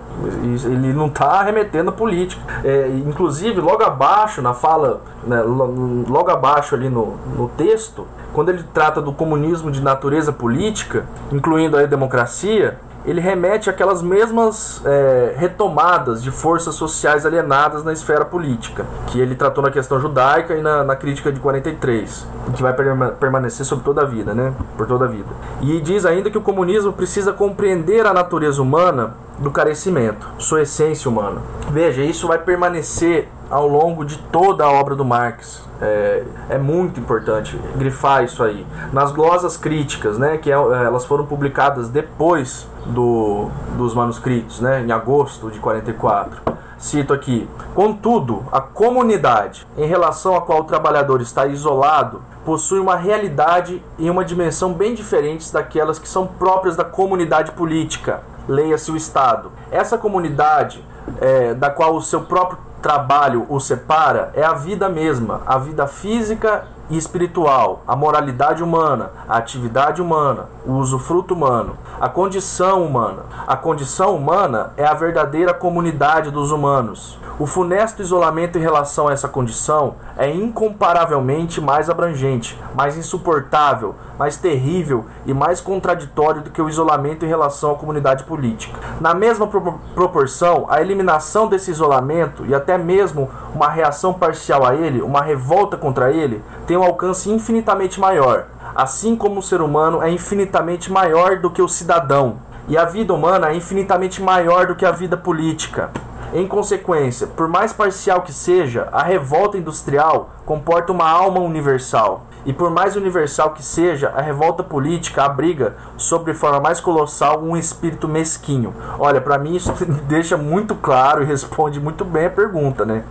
ele 0.64 0.92
não 0.92 1.06
está 1.06 1.42
remetendo 1.42 1.90
a 1.90 1.92
política. 1.92 2.40
É, 2.62 2.88
inclusive, 3.04 3.60
logo 3.60 3.82
abaixo, 3.82 4.40
na 4.40 4.54
fala, 4.54 5.00
né, 5.26 5.42
logo 5.42 6.30
abaixo 6.30 6.76
ali 6.76 6.88
no, 6.88 7.16
no 7.36 7.48
texto, 7.48 8.06
quando 8.34 8.48
ele 8.48 8.64
trata 8.74 9.00
do 9.00 9.12
comunismo 9.12 9.70
de 9.70 9.80
natureza 9.80 10.32
política, 10.32 11.06
incluindo 11.32 11.78
a 11.78 11.86
democracia, 11.86 12.76
ele 13.06 13.20
remete 13.20 13.68
àquelas 13.68 14.02
mesmas 14.02 14.80
é, 14.84 15.34
retomadas 15.36 16.22
de 16.22 16.30
forças 16.30 16.74
sociais 16.74 17.24
alienadas 17.24 17.84
na 17.84 17.92
esfera 17.92 18.24
política, 18.24 18.86
que 19.08 19.20
ele 19.20 19.34
tratou 19.34 19.62
na 19.62 19.70
questão 19.70 20.00
judaica 20.00 20.54
e 20.54 20.62
na, 20.62 20.82
na 20.82 20.96
crítica 20.96 21.30
de 21.30 21.38
43, 21.38 22.26
que 22.56 22.62
vai 22.62 22.74
permanecer 23.20 23.64
sobre 23.64 23.84
toda 23.84 24.02
a 24.02 24.04
vida, 24.04 24.34
né? 24.34 24.52
Por 24.76 24.86
toda 24.86 25.04
a 25.04 25.08
vida. 25.08 25.28
E 25.60 25.80
diz 25.80 26.06
ainda 26.06 26.30
que 26.30 26.38
o 26.38 26.42
comunismo 26.42 26.92
precisa 26.92 27.32
compreender 27.32 28.06
a 28.06 28.12
natureza 28.14 28.60
humana 28.60 29.14
do 29.38 29.50
carecimento, 29.50 30.26
sua 30.38 30.62
essência 30.62 31.10
humana. 31.10 31.40
Veja, 31.70 32.02
isso 32.02 32.26
vai 32.26 32.38
permanecer 32.38 33.28
ao 33.54 33.68
longo 33.68 34.04
de 34.04 34.18
toda 34.18 34.64
a 34.64 34.68
obra 34.68 34.96
do 34.96 35.04
Marx. 35.04 35.62
É, 35.80 36.24
é 36.50 36.58
muito 36.58 36.98
importante 36.98 37.56
grifar 37.76 38.24
isso 38.24 38.42
aí. 38.42 38.66
Nas 38.92 39.12
glosas 39.12 39.56
críticas, 39.56 40.18
né, 40.18 40.38
que 40.38 40.50
é, 40.50 40.54
elas 40.54 41.04
foram 41.04 41.24
publicadas 41.24 41.88
depois 41.88 42.66
do, 42.86 43.48
dos 43.76 43.94
manuscritos, 43.94 44.60
né, 44.60 44.82
em 44.82 44.90
agosto 44.90 45.52
de 45.52 45.60
44. 45.60 46.42
Cito 46.76 47.12
aqui: 47.12 47.48
Contudo, 47.76 48.44
a 48.50 48.60
comunidade, 48.60 49.64
em 49.78 49.86
relação 49.86 50.34
à 50.34 50.40
qual 50.40 50.62
o 50.62 50.64
trabalhador 50.64 51.20
está 51.20 51.46
isolado, 51.46 52.22
possui 52.44 52.80
uma 52.80 52.96
realidade 52.96 53.80
e 54.00 54.10
uma 54.10 54.24
dimensão 54.24 54.72
bem 54.72 54.96
diferentes 54.96 55.52
daquelas 55.52 56.00
que 56.00 56.08
são 56.08 56.26
próprias 56.26 56.74
da 56.74 56.84
comunidade 56.84 57.52
política, 57.52 58.20
leia-se 58.48 58.90
o 58.90 58.96
Estado. 58.96 59.52
Essa 59.70 59.96
comunidade, 59.96 60.84
é, 61.20 61.54
da 61.54 61.70
qual 61.70 61.94
o 61.94 62.02
seu 62.02 62.22
próprio 62.22 62.58
trabalho 62.84 63.46
o 63.48 63.58
separa 63.58 64.30
é 64.34 64.44
a 64.44 64.52
vida 64.52 64.90
mesma, 64.90 65.40
a 65.46 65.56
vida 65.56 65.86
física 65.86 66.66
e 66.90 66.98
espiritual, 66.98 67.82
a 67.88 67.96
moralidade 67.96 68.62
humana, 68.62 69.10
a 69.26 69.38
atividade 69.38 70.02
humana, 70.02 70.50
o 70.66 70.72
usufruto 70.72 71.32
humano, 71.32 71.78
a 71.98 72.10
condição 72.10 72.84
humana. 72.84 73.22
A 73.46 73.56
condição 73.56 74.14
humana 74.14 74.74
é 74.76 74.84
a 74.84 74.92
verdadeira 74.92 75.54
comunidade 75.54 76.30
dos 76.30 76.52
humanos. 76.52 77.18
O 77.36 77.46
funesto 77.46 78.00
isolamento 78.00 78.56
em 78.58 78.60
relação 78.60 79.08
a 79.08 79.12
essa 79.12 79.28
condição 79.28 79.96
é 80.16 80.30
incomparavelmente 80.30 81.60
mais 81.60 81.90
abrangente, 81.90 82.56
mais 82.76 82.96
insuportável, 82.96 83.96
mais 84.16 84.36
terrível 84.36 85.06
e 85.26 85.34
mais 85.34 85.60
contraditório 85.60 86.42
do 86.42 86.50
que 86.50 86.62
o 86.62 86.68
isolamento 86.68 87.24
em 87.24 87.28
relação 87.28 87.72
à 87.72 87.74
comunidade 87.74 88.22
política. 88.22 88.78
Na 89.00 89.14
mesma 89.14 89.48
proporção, 89.48 90.66
a 90.70 90.80
eliminação 90.80 91.48
desse 91.48 91.72
isolamento 91.72 92.46
e 92.46 92.54
até 92.54 92.78
mesmo 92.78 93.28
uma 93.52 93.68
reação 93.68 94.14
parcial 94.14 94.64
a 94.64 94.76
ele, 94.76 95.02
uma 95.02 95.20
revolta 95.20 95.76
contra 95.76 96.12
ele, 96.12 96.40
tem 96.68 96.76
um 96.76 96.84
alcance 96.84 97.28
infinitamente 97.28 97.98
maior. 97.98 98.46
Assim 98.76 99.16
como 99.16 99.40
o 99.40 99.42
ser 99.42 99.60
humano 99.60 100.00
é 100.00 100.08
infinitamente 100.08 100.90
maior 100.90 101.38
do 101.40 101.50
que 101.50 101.60
o 101.60 101.68
cidadão, 101.68 102.36
e 102.68 102.78
a 102.78 102.84
vida 102.84 103.12
humana 103.12 103.48
é 103.48 103.56
infinitamente 103.56 104.22
maior 104.22 104.68
do 104.68 104.76
que 104.76 104.86
a 104.86 104.92
vida 104.92 105.16
política. 105.16 105.90
Em 106.34 106.48
consequência, 106.48 107.28
por 107.28 107.46
mais 107.46 107.72
parcial 107.72 108.22
que 108.22 108.32
seja, 108.32 108.88
a 108.90 109.04
revolta 109.04 109.56
industrial 109.56 110.30
comporta 110.44 110.90
uma 110.90 111.08
alma 111.08 111.38
universal. 111.38 112.26
E 112.44 112.52
por 112.52 112.70
mais 112.70 112.96
universal 112.96 113.52
que 113.52 113.62
seja, 113.62 114.08
a 114.08 114.20
revolta 114.20 114.64
política 114.64 115.22
abriga, 115.22 115.76
sobre 115.96 116.34
forma 116.34 116.58
mais 116.58 116.80
colossal, 116.80 117.40
um 117.40 117.56
espírito 117.56 118.08
mesquinho. 118.08 118.74
Olha, 118.98 119.20
para 119.20 119.38
mim 119.38 119.54
isso 119.54 119.72
deixa 120.08 120.36
muito 120.36 120.74
claro 120.74 121.22
e 121.22 121.24
responde 121.24 121.78
muito 121.78 122.04
bem 122.04 122.26
a 122.26 122.30
pergunta, 122.30 122.84
né? 122.84 123.04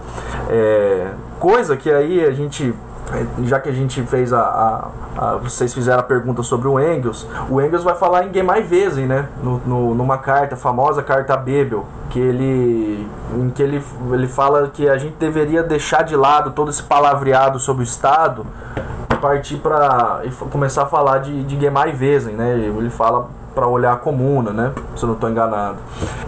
É, 0.49 1.13
coisa 1.39 1.77
que 1.77 1.89
aí 1.89 2.25
a 2.25 2.31
gente 2.31 2.75
já 3.43 3.59
que 3.59 3.69
a 3.69 3.73
gente 3.73 4.01
fez 4.03 4.31
a, 4.33 4.41
a, 4.41 4.89
a, 5.17 5.37
vocês 5.37 5.73
fizeram 5.73 5.99
a 5.99 6.03
pergunta 6.03 6.41
sobre 6.41 6.67
o 6.67 6.79
Engels, 6.79 7.27
o 7.49 7.61
Engels 7.61 7.83
vai 7.83 7.95
falar 7.95 8.25
em 8.25 8.33
Gemaiwesen, 8.33 9.05
né? 9.05 9.27
No, 9.43 9.57
no, 9.65 9.95
numa 9.95 10.17
carta, 10.17 10.55
a 10.55 10.57
famosa 10.57 11.03
carta 11.03 11.35
Bebel, 11.37 11.85
que 12.09 12.19
ele 12.19 13.07
em 13.35 13.49
que 13.49 13.61
ele, 13.61 13.83
ele 14.11 14.27
fala 14.27 14.67
que 14.67 14.87
a 14.87 14.97
gente 14.97 15.15
deveria 15.15 15.63
deixar 15.63 16.03
de 16.03 16.15
lado 16.15 16.51
todo 16.51 16.69
esse 16.69 16.83
palavreado 16.83 17.59
sobre 17.59 17.83
o 17.83 17.85
Estado 17.85 18.45
partir 19.23 19.55
para 19.55 20.21
começar 20.51 20.83
a 20.83 20.85
falar 20.85 21.19
de, 21.19 21.43
de 21.43 21.57
Gemaiwesen, 21.57 22.35
né? 22.35 22.57
Ele 22.57 22.89
fala 22.89 23.29
para 23.53 23.67
olhar 23.67 23.93
a 23.93 23.97
comuna, 23.97 24.51
né? 24.51 24.73
Se 24.95 25.03
eu 25.03 25.07
não 25.07 25.15
estou 25.15 25.29
enganado. 25.29 25.77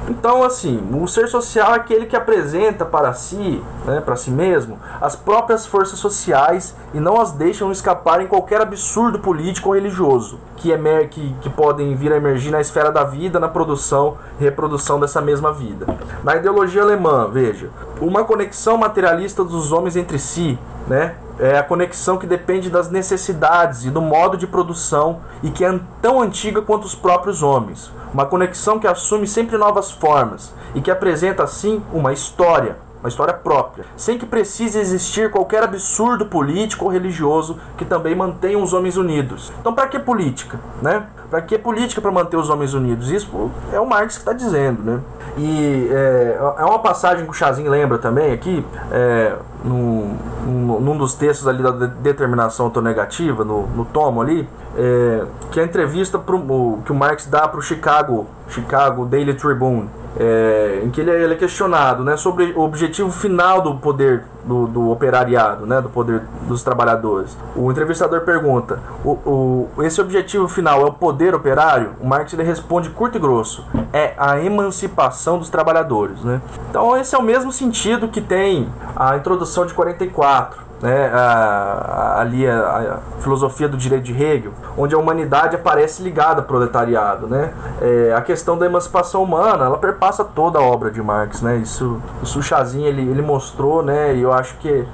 Então, 0.08 0.44
assim, 0.44 0.80
o 0.94 1.08
ser 1.08 1.28
social 1.28 1.74
é 1.74 1.76
aquele 1.76 2.06
que 2.06 2.16
apresenta 2.16 2.86
para 2.86 3.14
si, 3.14 3.62
né, 3.86 4.00
para 4.00 4.16
si 4.16 4.30
mesmo, 4.30 4.80
as 5.02 5.16
próprias 5.16 5.66
forças 5.66 6.00
sociais 6.00 6.76
e 6.94 7.00
não 7.00 7.20
as 7.20 7.32
deixam 7.32 7.72
escapar 7.72 8.22
em 8.22 8.28
qualquer 8.28 8.62
absurdo 8.62 9.20
político 9.20 9.70
ou 9.70 9.76
religioso 9.76 10.40
que, 10.58 10.72
emer 10.72 11.10
que, 11.10 11.36
que 11.42 11.50
podem 11.50 11.96
vir 11.96 12.12
a 12.12 12.18
emergir 12.18 12.52
na 12.52 12.62
esfera 12.62 12.92
da 12.92 13.04
vida, 13.04 13.40
na 13.40 13.48
produção 13.48 14.18
e 14.40 14.44
reprodução 14.44 15.00
dessa 15.00 15.22
mesma 15.22 15.52
vida. 15.52 15.86
Na 16.24 16.36
ideologia 16.36 16.82
alemã, 16.82 17.30
veja, 17.32 17.70
uma 18.00 18.24
conexão 18.24 18.78
materialista 18.78 19.44
dos 19.44 19.72
homens 19.72 19.96
entre 19.96 20.18
si, 20.18 20.58
né? 20.88 21.16
é 21.40 21.58
a 21.58 21.64
conexão 21.64 22.18
que 22.18 22.26
depende 22.26 22.70
das 22.70 22.90
necessidades 22.90 23.86
e 23.86 23.90
do 23.90 24.02
modo 24.02 24.38
de 24.38 24.48
produção 24.48 25.20
e 25.44 25.50
que 25.50 25.66
é 25.66 25.80
tão 26.02 26.22
antiga 26.22 26.62
quanto 26.62 26.86
os 26.86 26.96
próprios 26.96 27.44
homens. 27.44 27.92
Uma 28.14 28.26
conexão 28.26 28.80
que 28.80 28.88
assume 28.88 29.28
sempre 29.28 29.58
novas 29.58 29.92
formas 29.92 30.54
e 30.74 30.82
que 30.82 30.90
apresenta 30.90 31.44
assim 31.44 31.84
uma 31.92 32.14
história, 32.14 32.78
uma 33.06 33.10
história 33.10 33.34
própria, 33.34 33.86
sem 33.96 34.18
que 34.18 34.26
precise 34.26 34.80
existir 34.80 35.30
qualquer 35.30 35.64
absurdo 35.64 36.26
político 36.26 36.86
ou 36.86 36.92
religioso 36.92 37.60
que 37.78 37.86
também 37.86 38.16
mantenha 38.16 38.58
os 38.58 38.74
homens 38.74 38.98
unidos. 38.98 39.54
Então, 39.60 39.74
para 39.74 39.88
que 39.88 40.00
política, 40.00 40.60
né? 40.82 41.06
Para 41.30 41.42
que 41.42 41.58
política 41.58 42.02
para 42.02 42.12
manter 42.12 42.38
os 42.38 42.50
homens 42.50 42.74
unidos? 42.74 43.12
Isso 43.12 43.52
é 43.72 43.80
o 43.80 43.86
Marx 43.86 44.16
que 44.16 44.22
está 44.22 44.34
dizendo, 44.34 44.82
né? 44.82 45.00
E 45.38 45.88
é, 45.92 46.38
é 46.58 46.66
uma 46.66 46.80
passagem 46.80 47.26
que 47.26 47.32
o 47.32 47.34
Chazinho 47.34 47.70
lembra 47.70 48.00
também 48.00 48.32
aqui, 48.32 48.66
é, 48.92 49.36
num, 49.64 50.18
num, 50.46 50.98
dos 50.98 51.14
textos 51.14 51.48
ali 51.48 51.62
da 51.62 51.72
determinação 51.72 52.66
autonegativa, 52.68 53.44
no, 53.44 53.68
no 53.68 53.86
tomo 53.86 54.22
ali, 54.22 54.50
é, 54.76 55.26
que 55.52 55.60
é 55.60 55.64
a 55.64 55.66
entrevista 55.66 56.18
pro, 56.18 56.80
que 56.84 56.92
o 56.92 56.96
Marx 56.96 57.28
dá 57.28 57.48
para 57.48 57.60
o 57.60 57.62
Chicago, 57.62 58.26
Chicago 58.48 59.06
Daily 59.06 59.36
Tribune 59.36 59.90
é, 60.18 60.82
em 60.84 60.90
que 60.90 61.02
ele 61.02 61.12
é, 61.12 61.24
ele 61.24 61.34
é, 61.34 61.38
questionado 61.38 62.04
né, 62.04 62.16
sobre 62.18 62.54
o 62.56 62.62
objetivo 62.62 63.12
final 63.12 63.62
do 63.62 63.76
poder 63.76 64.24
do, 64.46 64.68
do, 64.68 64.90
operariado, 64.92 65.66
né, 65.66 65.82
do 65.82 65.90
poder 65.90 66.22
dos 66.48 66.64
trabalhadores. 66.64 67.38
O 67.56 67.72
entrevistador 67.72 68.22
pergunta: 68.22 68.80
o, 69.04 69.12
o, 69.12 69.84
esse 69.84 70.00
objetivo 70.00 70.48
final 70.48 70.82
é 70.82 70.86
o 70.86 70.94
poder 70.94 71.34
operário? 71.34 71.94
O 72.00 72.08
Marx 72.08 72.34
ele 72.34 72.44
responde 72.44 72.90
curto 72.90 73.18
e 73.18 73.20
grosso: 73.20 73.66
é 73.92 74.14
a 74.18 74.40
emancipação 74.40 75.38
dos 75.38 75.50
trabalhadores. 75.50 76.22
Né? 76.22 76.42
Então, 76.70 76.96
esse 76.98 77.16
é 77.16 77.18
o 77.18 77.24
mesmo 77.24 77.52
sentido 77.52 78.08
que 78.08 78.22
tem 78.22 78.70
a 78.96 79.18
introdução 79.18 79.66
de 79.66 79.74
44 79.74 80.66
né, 80.86 81.08
a, 81.08 81.18
a, 81.18 82.22
ali 82.22 82.48
a, 82.48 82.60
a, 82.60 83.22
filosofia 83.22 83.68
do 83.68 83.76
direito 83.76 84.04
de 84.04 84.14
Hegel, 84.14 84.54
onde 84.78 84.94
a 84.94 85.00
humanidade 85.00 85.56
aparece 85.56 86.04
ligada 86.04 86.42
ao 86.42 86.48
proletariado, 86.48 87.28
né? 87.28 87.52
É, 87.82 88.14
a 88.14 88.22
questão 88.22 88.56
da 88.56 88.68
emancipação 88.68 89.24
humana, 89.24 89.66
ela 89.66 89.80
perpassa 89.80 90.24
toda 90.24 90.60
a 90.60 90.62
obra 90.62 90.92
de 90.92 91.02
Marx, 91.02 91.42
né? 91.42 91.58
Isso, 91.58 92.00
o 92.22 92.42
Chazinho 92.42 92.86
ele, 92.86 93.02
ele 93.02 93.24
mostrou, 93.24 93.82
né? 93.82 94.16
E 94.16 94.22
eu 94.22 94.32
acho 94.32 94.58
que 94.60 94.86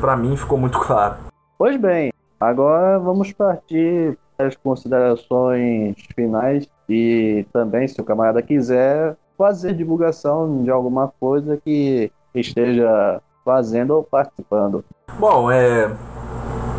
para 0.00 0.16
mim 0.16 0.34
ficou 0.34 0.56
muito 0.56 0.78
claro. 0.78 1.16
Pois 1.58 1.78
bem, 1.78 2.10
agora 2.40 2.98
vamos 2.98 3.30
partir 3.32 4.16
para 4.38 4.46
as 4.46 4.56
considerações 4.56 5.94
finais 6.14 6.66
e 6.88 7.44
também, 7.52 7.86
se 7.86 8.00
o 8.00 8.04
camarada 8.04 8.40
quiser, 8.40 9.14
fazer 9.36 9.74
divulgação 9.74 10.62
de 10.62 10.70
alguma 10.70 11.12
coisa 11.20 11.58
que 11.62 12.10
esteja 12.34 13.20
fazendo 13.44 13.90
ou 13.90 14.02
participando. 14.02 14.84
Bom, 15.18 15.50
é, 15.50 15.90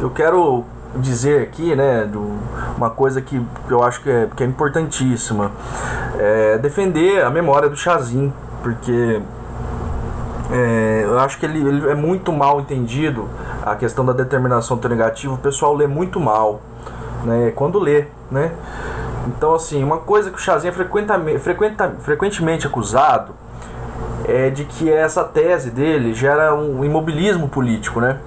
eu 0.01 0.09
quero 0.09 0.63
dizer 0.95 1.43
aqui, 1.43 1.75
né, 1.75 2.05
do, 2.05 2.31
uma 2.75 2.89
coisa 2.89 3.21
que 3.21 3.41
eu 3.69 3.83
acho 3.83 4.01
que 4.01 4.09
é, 4.09 4.27
que 4.35 4.43
é 4.43 4.45
importantíssima, 4.45 5.51
é 6.17 6.57
defender 6.57 7.23
a 7.23 7.29
memória 7.29 7.69
do 7.69 7.75
Chazin, 7.75 8.33
porque 8.63 9.21
é, 10.51 11.01
eu 11.03 11.19
acho 11.19 11.37
que 11.37 11.45
ele, 11.45 11.67
ele, 11.67 11.89
é 11.89 11.95
muito 11.95 12.31
mal 12.31 12.59
entendido 12.59 13.29
a 13.63 13.75
questão 13.75 14.05
da 14.05 14.13
determinação 14.13 14.77
negativa, 14.77 15.33
o 15.33 15.37
pessoal 15.37 15.73
lê 15.75 15.87
muito 15.87 16.19
mal, 16.19 16.61
né, 17.23 17.51
quando 17.55 17.77
lê, 17.79 18.05
né. 18.31 18.51
Então, 19.27 19.55
assim, 19.55 19.83
uma 19.83 19.97
coisa 19.97 20.29
que 20.29 20.37
o 20.37 20.39
Chazin 20.39 20.67
é 20.67 20.71
frequentemente 20.71 22.67
acusado 22.67 23.33
é 24.27 24.49
de 24.49 24.65
que 24.65 24.91
essa 24.91 25.23
tese 25.23 25.71
dele 25.71 26.13
gera 26.13 26.53
um 26.53 26.83
imobilismo 26.83 27.47
político, 27.47 27.99
né? 27.99 28.19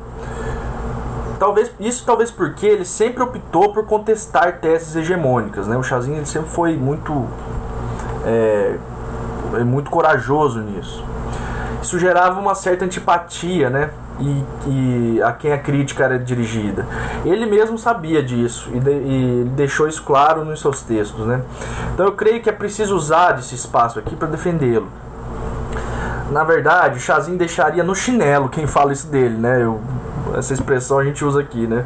Talvez, 1.39 1.71
isso 1.79 2.05
talvez 2.05 2.31
porque 2.31 2.67
ele 2.67 2.85
sempre 2.85 3.23
optou 3.23 3.73
por 3.73 3.87
contestar 3.87 4.59
teses 4.61 4.97
hegemônicas, 4.97 5.69
né? 5.69 5.77
O 5.77 5.83
Chazinho 5.83 6.17
ele 6.17 6.27
sempre 6.27 6.51
foi 6.51 6.77
muito 6.77 7.27
é, 8.25 8.77
é, 9.55 9.65
muito 9.65 9.91
corajoso 9.91 10.61
nisso. 10.61 11.05
Isso 11.81 11.99
gerava 11.99 12.41
uma 12.41 12.55
certa 12.55 12.85
antipatia, 12.85 13.71
né? 13.71 13.91
e, 14.21 14.45
e, 14.67 15.23
a 15.23 15.33
quem 15.33 15.53
a 15.53 15.59
crítica 15.59 16.05
era 16.05 16.19
dirigida. 16.19 16.87
Ele 17.25 17.47
mesmo 17.47 17.79
sabia 17.79 18.23
disso 18.23 18.71
e, 18.75 18.81
de, 18.81 18.91
e 18.91 19.45
deixou 19.55 19.89
isso 19.89 20.03
claro 20.03 20.45
nos 20.45 20.61
seus 20.61 20.83
textos. 20.83 21.25
Né? 21.27 21.43
Então 21.95 22.07
eu 22.07 22.13
creio 22.13 22.43
que 22.43 22.49
é 22.49 22.53
preciso 22.53 22.97
usar 22.97 23.39
esse 23.39 23.55
espaço 23.55 23.99
aqui 23.99 24.17
para 24.17 24.29
defendê-lo. 24.29 24.89
Na 26.31 26.45
verdade, 26.45 26.99
o 26.99 27.01
Chazinho 27.01 27.39
deixaria 27.39 27.83
no 27.83 27.95
chinelo 27.95 28.49
quem 28.49 28.67
fala 28.67 28.93
isso 28.93 29.07
dele, 29.07 29.37
né? 29.39 29.63
Eu, 29.63 29.81
essa 30.37 30.53
expressão 30.53 30.99
a 30.99 31.05
gente 31.05 31.25
usa 31.25 31.41
aqui, 31.41 31.67
né? 31.67 31.85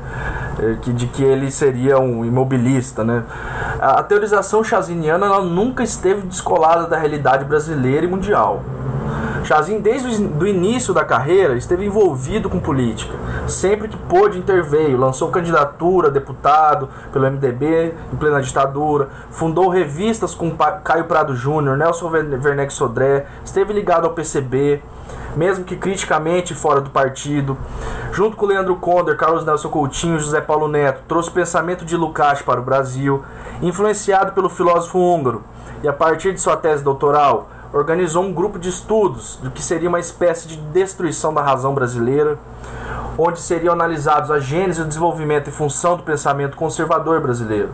É, 0.59 0.77
que, 0.83 0.93
de 0.93 1.07
que 1.07 1.23
ele 1.23 1.51
seria 1.51 1.99
um 1.99 2.25
imobilista, 2.25 3.05
né? 3.05 3.23
A, 3.81 4.01
a 4.01 4.03
teorização 4.03 4.65
chaziniana 4.65 5.41
nunca 5.41 5.85
esteve 5.85 6.23
descolada 6.23 6.89
da 6.89 6.97
realidade 6.97 7.45
brasileira 7.45 8.05
e 8.05 8.09
mundial. 8.09 8.63
Chazin, 9.45 9.81
desde 9.81 10.25
o 10.25 10.47
início 10.47 10.95
da 10.95 11.05
carreira, 11.05 11.55
esteve 11.57 11.85
envolvido 11.85 12.49
com 12.49 12.61
política. 12.61 13.15
Sempre 13.47 13.89
que 13.89 13.97
pôde, 13.97 14.39
interveio. 14.39 14.97
Lançou 14.97 15.31
candidatura 15.31 16.09
a 16.09 16.11
deputado 16.11 16.89
pelo 17.13 17.31
MDB 17.31 17.95
em 18.13 18.17
plena 18.17 18.41
ditadura. 18.41 19.09
Fundou 19.31 19.69
revistas 19.69 20.35
com 20.35 20.51
Caio 20.85 21.05
Prado 21.05 21.35
Júnior, 21.35 21.77
Nelson 21.77 22.09
Werneck 22.09 22.73
Sodré. 22.73 23.27
Esteve 23.45 23.73
ligado 23.73 24.07
ao 24.07 24.13
PCB 24.13 24.83
mesmo 25.37 25.65
que 25.65 25.77
criticamente 25.77 26.55
fora 26.55 26.81
do 26.81 26.91
partido. 26.91 27.57
Junto 28.13 28.37
com 28.37 28.47
Leandro 28.47 28.77
Conder, 28.77 29.17
Carlos 29.17 29.45
Nelson 29.45 29.69
Coutinho 29.69 30.17
e 30.17 30.21
José 30.21 30.41
Paulo 30.41 30.69
Neto, 30.69 31.03
trouxe 31.09 31.31
o 31.31 31.33
pensamento 31.33 31.85
de 31.85 31.97
Lukács 31.97 32.43
para 32.43 32.61
o 32.61 32.63
Brasil, 32.63 33.23
influenciado 33.63 34.33
pelo 34.33 34.51
filósofo 34.51 34.99
húngaro, 34.99 35.43
e 35.83 35.89
a 35.89 35.93
partir 35.93 36.33
de 36.33 36.41
sua 36.41 36.57
tese 36.57 36.85
doutoral, 36.85 37.49
organizou 37.73 38.23
um 38.23 38.33
grupo 38.33 38.59
de 38.59 38.69
estudos 38.69 39.39
do 39.43 39.51
que 39.51 39.63
seria 39.63 39.89
uma 39.89 40.01
espécie 40.01 40.47
de 40.47 40.57
destruição 40.57 41.33
da 41.33 41.43
razão 41.43 41.75
brasileira, 41.75 42.39
onde 43.17 43.41
seriam 43.41 43.73
analisados 43.73 44.31
a 44.31 44.39
gênese, 44.39 44.83
o 44.83 44.87
desenvolvimento 44.87 45.49
e 45.49 45.53
função 45.53 45.97
do 45.97 46.03
pensamento 46.03 46.57
conservador 46.57 47.21
brasileiro. 47.21 47.71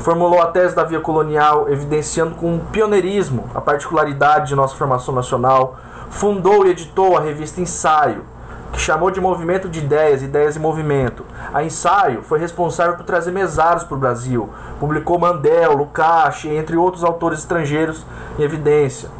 Formulou 0.00 0.40
a 0.40 0.46
tese 0.46 0.74
da 0.74 0.84
via 0.84 1.00
colonial, 1.00 1.68
evidenciando 1.68 2.34
com 2.34 2.58
pioneirismo 2.58 3.48
a 3.54 3.60
particularidade 3.60 4.48
de 4.48 4.54
nossa 4.54 4.74
formação 4.74 5.14
nacional, 5.14 5.76
fundou 6.10 6.66
e 6.66 6.70
editou 6.70 7.16
a 7.16 7.20
revista 7.20 7.60
Ensaio, 7.60 8.24
que 8.72 8.80
chamou 8.80 9.10
de 9.10 9.20
Movimento 9.20 9.68
de 9.68 9.80
Ideias, 9.80 10.22
Ideias 10.22 10.56
em 10.56 10.60
Movimento. 10.60 11.24
A 11.52 11.62
Ensaio 11.62 12.22
foi 12.22 12.38
responsável 12.38 12.96
por 12.96 13.04
trazer 13.04 13.30
mesários 13.30 13.84
para 13.84 13.96
o 13.96 14.00
Brasil, 14.00 14.48
publicou 14.80 15.18
Mandel, 15.18 15.76
Lukács, 15.76 16.46
entre 16.46 16.76
outros 16.76 17.04
autores 17.04 17.40
estrangeiros 17.40 18.04
em 18.38 18.42
evidência. 18.42 19.10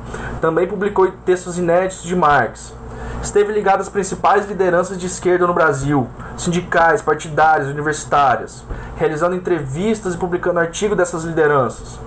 Também 0.40 0.66
publicou 0.66 1.10
textos 1.24 1.58
inéditos 1.58 2.02
de 2.02 2.16
Marx. 2.16 2.74
Esteve 3.22 3.52
ligado 3.52 3.80
às 3.80 3.88
principais 3.88 4.48
lideranças 4.48 4.98
de 4.98 5.06
esquerda 5.06 5.46
no 5.46 5.54
Brasil, 5.54 6.08
sindicais, 6.36 7.00
partidárias, 7.00 7.68
universitárias, 7.68 8.64
realizando 8.96 9.36
entrevistas 9.36 10.14
e 10.14 10.18
publicando 10.18 10.58
artigos 10.58 10.96
dessas 10.96 11.22
lideranças. 11.22 12.00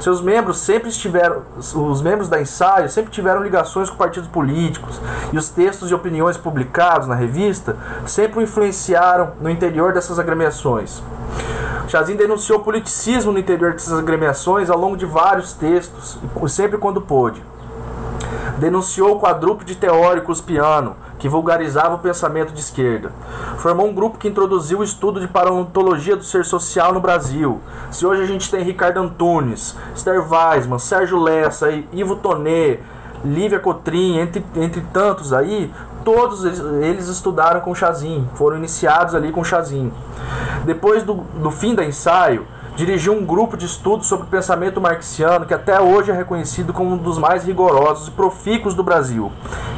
Seus 0.00 0.22
membros 0.22 0.56
sempre 0.58 0.88
estiveram, 0.88 1.42
os 1.58 2.00
membros 2.00 2.30
da 2.30 2.40
ensaio 2.40 2.88
sempre 2.88 3.12
tiveram 3.12 3.42
ligações 3.42 3.90
com 3.90 3.96
partidos 3.96 4.30
políticos 4.30 4.98
e 5.30 5.36
os 5.36 5.50
textos 5.50 5.90
e 5.90 5.94
opiniões 5.94 6.38
publicados 6.38 7.06
na 7.06 7.14
revista 7.14 7.76
sempre 8.06 8.38
o 8.38 8.42
influenciaram 8.42 9.32
no 9.42 9.50
interior 9.50 9.92
dessas 9.92 10.18
agremiações. 10.18 11.02
Chazin 11.86 12.16
denunciou 12.16 12.58
o 12.58 12.64
politicismo 12.64 13.30
no 13.30 13.38
interior 13.38 13.72
dessas 13.72 13.98
agremiações 13.98 14.70
ao 14.70 14.78
longo 14.78 14.96
de 14.96 15.04
vários 15.04 15.52
textos, 15.52 16.18
sempre 16.48 16.78
quando 16.78 17.02
pôde 17.02 17.51
denunciou 18.58 19.16
o 19.16 19.20
quadrúpede 19.20 19.74
teórico 19.74 20.32
Uspiano, 20.32 20.96
que 21.18 21.28
vulgarizava 21.28 21.94
o 21.94 21.98
pensamento 21.98 22.52
de 22.52 22.60
esquerda. 22.60 23.12
Formou 23.58 23.86
um 23.86 23.94
grupo 23.94 24.18
que 24.18 24.28
introduziu 24.28 24.80
o 24.80 24.84
estudo 24.84 25.20
de 25.20 25.28
paleontologia 25.28 26.16
do 26.16 26.24
ser 26.24 26.44
social 26.44 26.92
no 26.92 27.00
Brasil. 27.00 27.60
Se 27.90 28.04
hoje 28.04 28.22
a 28.22 28.26
gente 28.26 28.50
tem 28.50 28.64
Ricardo 28.64 28.98
Antunes, 28.98 29.76
Esther 29.94 30.20
Weisman, 30.20 30.78
Sérgio 30.78 31.22
Lessa, 31.22 31.70
Ivo 31.92 32.16
Tonet, 32.16 32.80
Lívia 33.24 33.60
Cotrim, 33.60 34.18
entre, 34.18 34.44
entre 34.56 34.80
tantos 34.92 35.32
aí, 35.32 35.72
todos 36.04 36.44
eles, 36.44 36.58
eles 36.58 37.08
estudaram 37.08 37.60
com 37.60 37.74
Chazin, 37.74 38.28
foram 38.34 38.56
iniciados 38.56 39.14
ali 39.14 39.30
com 39.30 39.44
Chazin. 39.44 39.92
Depois 40.64 41.04
do, 41.04 41.14
do 41.14 41.50
fim 41.50 41.74
do 41.74 41.82
ensaio, 41.82 42.46
dirigiu 42.76 43.12
um 43.12 43.24
grupo 43.24 43.56
de 43.56 43.66
estudos 43.66 44.06
sobre 44.06 44.26
o 44.26 44.28
pensamento 44.28 44.80
marxiano 44.80 45.44
que 45.44 45.54
até 45.54 45.80
hoje 45.80 46.10
é 46.10 46.14
reconhecido 46.14 46.72
como 46.72 46.94
um 46.94 46.96
dos 46.96 47.18
mais 47.18 47.44
rigorosos 47.44 48.08
e 48.08 48.10
profícuos 48.10 48.74
do 48.74 48.82
Brasil. 48.82 49.30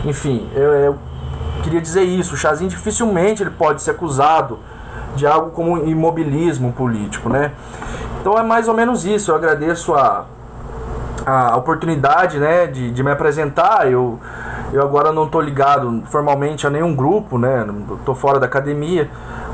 Enfim, 0.05 0.49
eu, 0.55 0.73
eu 0.73 0.99
queria 1.63 1.81
dizer 1.81 2.03
isso. 2.03 2.35
O 2.35 2.37
Chazin 2.37 2.69
dificilmente 2.69 3.43
ele 3.43 3.51
pode 3.51 3.83
ser 3.83 3.93
acusado 3.93 4.59
de 5.17 5.27
algo 5.27 5.51
como 5.51 5.79
imobilismo 5.87 6.73
político, 6.73 7.29
né? 7.29 7.53
Então 8.21 8.39
é 8.39 8.43
mais 8.43 8.69
ou 8.69 8.75
menos 8.75 9.05
isso. 9.05 9.31
Eu 9.31 9.37
agradeço 9.37 9.95
a, 9.95 10.25
a 11.27 11.57
oportunidade, 11.57 12.39
né, 12.39 12.67
de, 12.67 12.91
de 12.91 13.03
me 13.03 13.11
apresentar. 13.11 13.91
Eu, 13.91 14.19
eu 14.75 14.83
agora 14.83 15.13
não 15.13 15.27
estou 15.27 15.41
ligado 15.41 16.03
formalmente 16.07 16.67
a 16.67 16.71
nenhum 16.71 16.95
grupo, 16.95 17.39
né? 17.39 17.67
Estou 18.01 18.15
fora 18.15 18.41
da 18.41 18.47
academia 18.47 19.09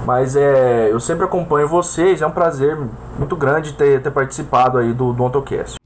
mas 0.04 0.34
é, 0.34 0.90
eu 0.90 0.98
sempre 0.98 1.24
acompanho 1.24 1.68
vocês, 1.68 2.22
é 2.22 2.26
um 2.26 2.30
prazer 2.30 2.78
muito 3.18 3.36
grande 3.36 3.72
ter, 3.74 4.02
ter 4.02 4.10
participado 4.10 4.78
aí 4.78 4.92
do, 4.92 5.12
do 5.12 5.22
Ontocast. 5.22 5.76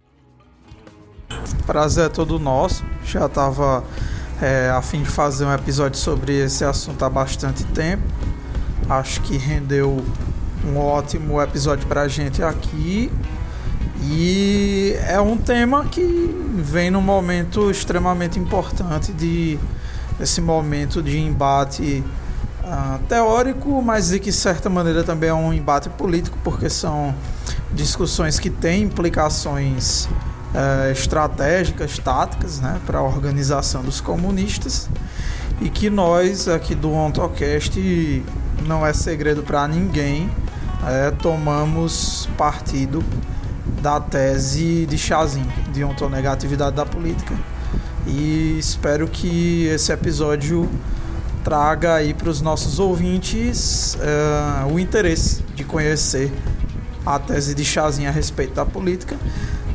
Prazer 1.67 2.07
é 2.07 2.09
todo 2.09 2.39
nosso. 2.39 2.85
Já 3.05 3.27
estava 3.27 3.83
é, 4.41 4.71
a 4.71 4.81
fim 4.83 5.03
de 5.03 5.09
fazer 5.09 5.45
um 5.45 5.53
episódio 5.53 5.99
sobre 5.99 6.39
esse 6.39 6.65
assunto 6.65 7.05
há 7.05 7.11
bastante 7.11 7.65
tempo. 7.65 8.03
Acho 8.89 9.21
que 9.23 9.37
rendeu 9.37 10.05
um 10.67 10.79
ótimo 10.79 11.41
episódio 11.41 11.87
para 11.87 12.03
a 12.03 12.09
gente 12.09 12.43
aqui. 12.43 13.11
E 14.07 14.95
é 15.07 15.19
um 15.19 15.37
tema 15.37 15.87
que 15.87 16.03
vem 16.57 16.91
num 16.91 17.01
momento 17.01 17.71
extremamente 17.71 18.39
importante 18.39 19.13
de 19.13 19.59
esse 20.21 20.43
momento 20.43 21.03
de 21.03 21.19
embate 21.19 22.05
uh, 22.63 22.99
teórico, 23.09 23.81
mas 23.83 24.11
de 24.11 24.19
que 24.19 24.31
certa 24.31 24.69
maneira 24.69 25.03
também 25.03 25.31
é 25.31 25.35
um 25.35 25.55
embate 25.55 25.89
político, 25.89 26.39
porque 26.45 26.69
são 26.69 27.15
discussões 27.73 28.39
que 28.39 28.51
têm 28.51 28.83
implicações 28.83 30.05
uh, 30.05 30.93
estratégicas, 30.93 31.99
táticas, 31.99 32.61
né, 32.61 32.79
para 32.85 32.99
a 32.99 33.03
organização 33.03 33.83
dos 33.83 34.03
comunistas 34.03 34.89
e 35.63 35.71
que 35.71 35.89
nós 35.89 36.47
aqui 36.47 36.75
do 36.75 36.93
OntoCast 36.93 38.23
não 38.67 38.87
é 38.87 38.93
segredo 38.93 39.43
para 39.43 39.67
ninguém, 39.67 40.29
é, 40.87 41.11
tomamos 41.11 42.29
partido 42.37 43.03
da 43.85 44.01
tese 44.01 44.87
de 44.87 44.97
Chazin, 44.97 45.47
de 45.71 45.85
ontonegatividade 45.85 46.75
da 46.75 46.87
política. 46.87 47.35
E 48.07 48.57
espero 48.59 49.07
que 49.07 49.67
esse 49.67 49.93
episódio 49.93 50.67
traga 51.45 51.97
aí 51.97 52.15
para 52.15 52.31
os 52.31 52.41
nossos 52.41 52.79
ouvintes 52.79 53.95
uh, 53.97 54.73
o 54.73 54.81
interesse 54.81 55.43
de 55.55 55.65
conhecer 55.65 56.33
a 57.05 57.19
tese 57.19 57.55
de 57.55 57.63
Chazin 57.63 58.07
a 58.07 58.11
respeito 58.11 58.55
da 58.55 58.65
política. 58.65 59.19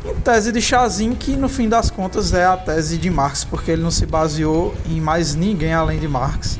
E 0.03 0.11
tese 0.21 0.51
de 0.51 0.59
Chazin 0.59 1.13
que 1.13 1.35
no 1.35 1.47
fim 1.47 1.69
das 1.69 1.91
contas 1.91 2.33
é 2.33 2.45
a 2.45 2.57
tese 2.57 2.97
de 2.97 3.11
Marx, 3.11 3.43
porque 3.43 3.69
ele 3.69 3.83
não 3.83 3.91
se 3.91 4.07
baseou 4.07 4.73
em 4.87 4.99
mais 4.99 5.35
ninguém 5.35 5.71
além 5.71 5.99
de 5.99 6.07
Marx 6.07 6.59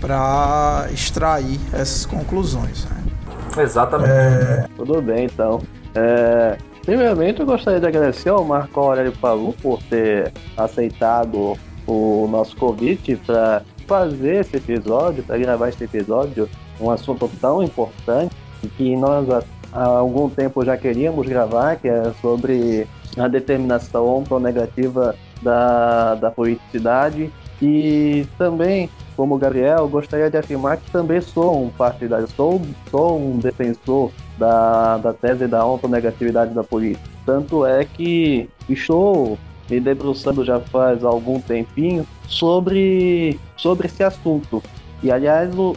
para 0.00 0.86
extrair 0.92 1.58
essas 1.72 2.06
conclusões. 2.06 2.84
Né? 2.84 3.64
Exatamente. 3.64 4.12
É... 4.12 4.68
Tudo 4.76 5.02
bem, 5.02 5.24
então. 5.24 5.60
É... 5.92 6.56
Primeiramente, 6.88 7.40
eu 7.40 7.44
gostaria 7.44 7.78
de 7.78 7.86
agradecer 7.86 8.30
ao 8.30 8.42
Marco 8.42 8.80
Aurélio 8.80 9.12
Palu 9.12 9.52
por 9.60 9.82
ter 9.82 10.32
aceitado 10.56 11.54
o 11.86 12.26
nosso 12.30 12.56
convite 12.56 13.14
para 13.14 13.62
fazer 13.86 14.36
esse 14.36 14.56
episódio, 14.56 15.22
para 15.22 15.36
gravar 15.36 15.68
esse 15.68 15.84
episódio, 15.84 16.48
um 16.80 16.90
assunto 16.90 17.30
tão 17.42 17.62
importante 17.62 18.34
que 18.78 18.96
nós 18.96 19.28
há 19.70 19.84
algum 19.84 20.30
tempo 20.30 20.64
já 20.64 20.78
queríamos 20.78 21.28
gravar, 21.28 21.76
que 21.76 21.88
é 21.88 22.10
sobre 22.22 22.86
a 23.18 23.28
determinação 23.28 24.20
ontonegativa 24.20 25.14
da, 25.42 26.14
da 26.14 26.30
politicidade. 26.30 27.30
E 27.60 28.26
também, 28.38 28.88
como 29.14 29.36
Gabriel, 29.36 29.86
gostaria 29.88 30.30
de 30.30 30.38
afirmar 30.38 30.78
que 30.78 30.90
também 30.90 31.20
sou 31.20 31.64
um 31.64 31.68
partidário, 31.68 32.26
sou, 32.28 32.62
sou 32.90 33.20
um 33.20 33.36
defensor 33.36 34.10
da, 34.38 34.98
da 34.98 35.12
tese 35.12 35.46
da 35.46 35.64
ontonegatividade 35.66 36.54
da 36.54 36.62
política. 36.62 37.08
Tanto 37.26 37.66
é 37.66 37.84
que 37.84 38.48
estou 38.68 39.38
me 39.70 39.80
debruçando 39.80 40.44
já 40.44 40.60
faz 40.60 41.04
algum 41.04 41.40
tempinho 41.40 42.06
sobre, 42.26 43.38
sobre 43.56 43.86
esse 43.86 44.02
assunto. 44.02 44.62
E 45.02 45.10
aliás, 45.12 45.56
o, 45.56 45.76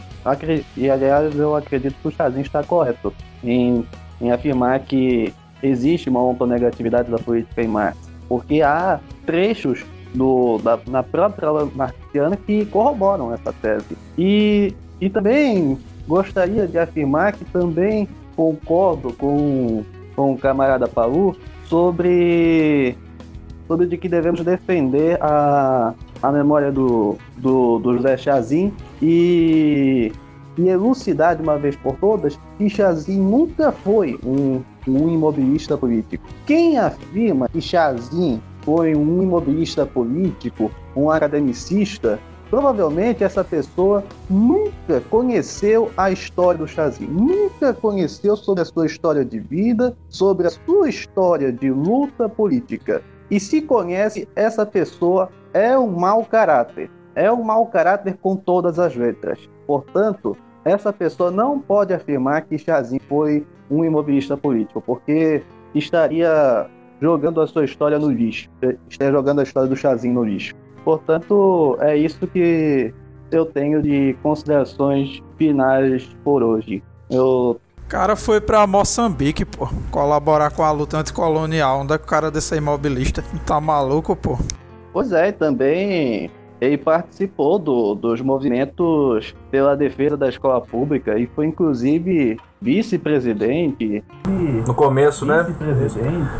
e 0.76 0.90
aliás, 0.90 1.38
eu 1.38 1.54
acredito 1.54 1.94
que 2.00 2.08
o 2.08 2.10
Chazinho 2.10 2.42
está 2.42 2.62
correto 2.62 3.12
em, 3.44 3.86
em 4.20 4.32
afirmar 4.32 4.80
que 4.80 5.32
existe 5.62 6.08
uma 6.08 6.22
ontonegatividade 6.22 7.10
da 7.10 7.18
política 7.18 7.62
em 7.62 7.68
Marx, 7.68 7.96
porque 8.28 8.62
há 8.62 8.98
trechos 9.24 9.84
do, 10.12 10.58
da, 10.58 10.78
na 10.88 11.02
própria 11.02 11.48
marxiana 11.74 12.36
que 12.36 12.66
corroboram 12.66 13.32
essa 13.32 13.52
tese. 13.52 13.96
E, 14.18 14.74
e 15.00 15.08
também 15.08 15.78
gostaria 16.06 16.66
de 16.66 16.78
afirmar 16.78 17.32
que 17.32 17.44
também 17.44 18.08
concordo 18.42 19.12
com, 19.12 19.84
com 20.16 20.32
o 20.32 20.38
camarada 20.38 20.88
Palu 20.88 21.36
sobre, 21.66 22.96
sobre 23.68 23.86
de 23.86 23.96
que 23.96 24.08
devemos 24.08 24.40
defender 24.40 25.16
a, 25.22 25.94
a 26.20 26.32
memória 26.32 26.72
do, 26.72 27.16
do, 27.36 27.78
do 27.78 27.96
José 27.96 28.16
Chazin 28.16 28.72
e, 29.00 30.12
e 30.58 30.68
elucidar 30.68 31.36
de 31.36 31.42
uma 31.42 31.56
vez 31.56 31.76
por 31.76 31.94
todas 31.96 32.36
que 32.58 32.68
Chazin 32.68 33.20
nunca 33.20 33.70
foi 33.70 34.18
um, 34.24 34.60
um 34.88 35.08
imobilista 35.08 35.78
político. 35.78 36.24
Quem 36.44 36.78
afirma 36.78 37.48
que 37.48 37.60
Chazin 37.60 38.40
foi 38.62 38.96
um 38.96 39.22
imobilista 39.22 39.86
político, 39.86 40.68
um 40.96 41.10
academicista, 41.10 42.18
provavelmente 42.52 43.24
essa 43.24 43.42
pessoa 43.42 44.04
nunca 44.28 45.00
conheceu 45.08 45.90
a 45.96 46.10
história 46.10 46.58
do 46.58 46.68
Chazin, 46.68 47.06
nunca 47.06 47.72
conheceu 47.72 48.36
sobre 48.36 48.60
a 48.60 48.66
sua 48.66 48.84
história 48.84 49.24
de 49.24 49.40
vida, 49.40 49.96
sobre 50.10 50.46
a 50.46 50.50
sua 50.50 50.90
história 50.90 51.50
de 51.50 51.70
luta 51.70 52.28
política. 52.28 53.00
E 53.30 53.40
se 53.40 53.62
conhece, 53.62 54.28
essa 54.36 54.66
pessoa 54.66 55.30
é 55.54 55.78
um 55.78 55.92
mau 55.92 56.26
caráter. 56.26 56.90
É 57.14 57.32
um 57.32 57.42
mau 57.42 57.64
caráter 57.68 58.18
com 58.20 58.36
todas 58.36 58.78
as 58.78 58.94
letras. 58.94 59.48
Portanto, 59.66 60.36
essa 60.62 60.92
pessoa 60.92 61.30
não 61.30 61.58
pode 61.58 61.94
afirmar 61.94 62.42
que 62.42 62.58
Chazin 62.58 62.98
foi 63.08 63.46
um 63.70 63.82
imobilista 63.82 64.36
político, 64.36 64.82
porque 64.82 65.42
estaria 65.74 66.68
jogando 67.00 67.40
a 67.40 67.46
sua 67.46 67.64
história 67.64 67.98
no 67.98 68.10
lixo, 68.10 68.50
estaria 68.90 69.10
jogando 69.10 69.40
a 69.40 69.42
história 69.42 69.70
do 69.70 69.74
Chazin 69.74 70.12
no 70.12 70.22
lixo. 70.22 70.52
Portanto, 70.84 71.76
é 71.80 71.96
isso 71.96 72.26
que 72.26 72.92
eu 73.30 73.46
tenho 73.46 73.82
de 73.82 74.16
considerações 74.22 75.22
finais 75.38 76.08
por 76.24 76.42
hoje. 76.42 76.82
Eu 77.10 77.60
cara 77.92 78.16
foi 78.16 78.40
pra 78.40 78.66
Moçambique, 78.66 79.44
pô, 79.44 79.68
colaborar 79.90 80.50
com 80.50 80.62
a 80.62 80.72
luta 80.72 80.96
anticolonial. 80.96 81.80
Onde 81.80 81.92
é 81.92 81.98
que 81.98 82.04
o 82.04 82.06
cara 82.06 82.30
desse 82.30 82.56
imobilista? 82.56 83.22
Tá 83.44 83.60
maluco, 83.60 84.16
pô? 84.16 84.38
Pois 84.94 85.12
é, 85.12 85.30
também 85.30 86.30
ele 86.58 86.78
participou 86.78 87.58
do, 87.58 87.94
dos 87.94 88.22
movimentos 88.22 89.34
pela 89.50 89.76
defesa 89.76 90.16
da 90.16 90.28
escola 90.28 90.60
pública 90.60 91.18
e 91.18 91.26
foi 91.34 91.44
inclusive 91.46 92.38
vice-presidente. 92.62 94.02
No 94.66 94.72
começo, 94.72 95.26
né? 95.26 95.44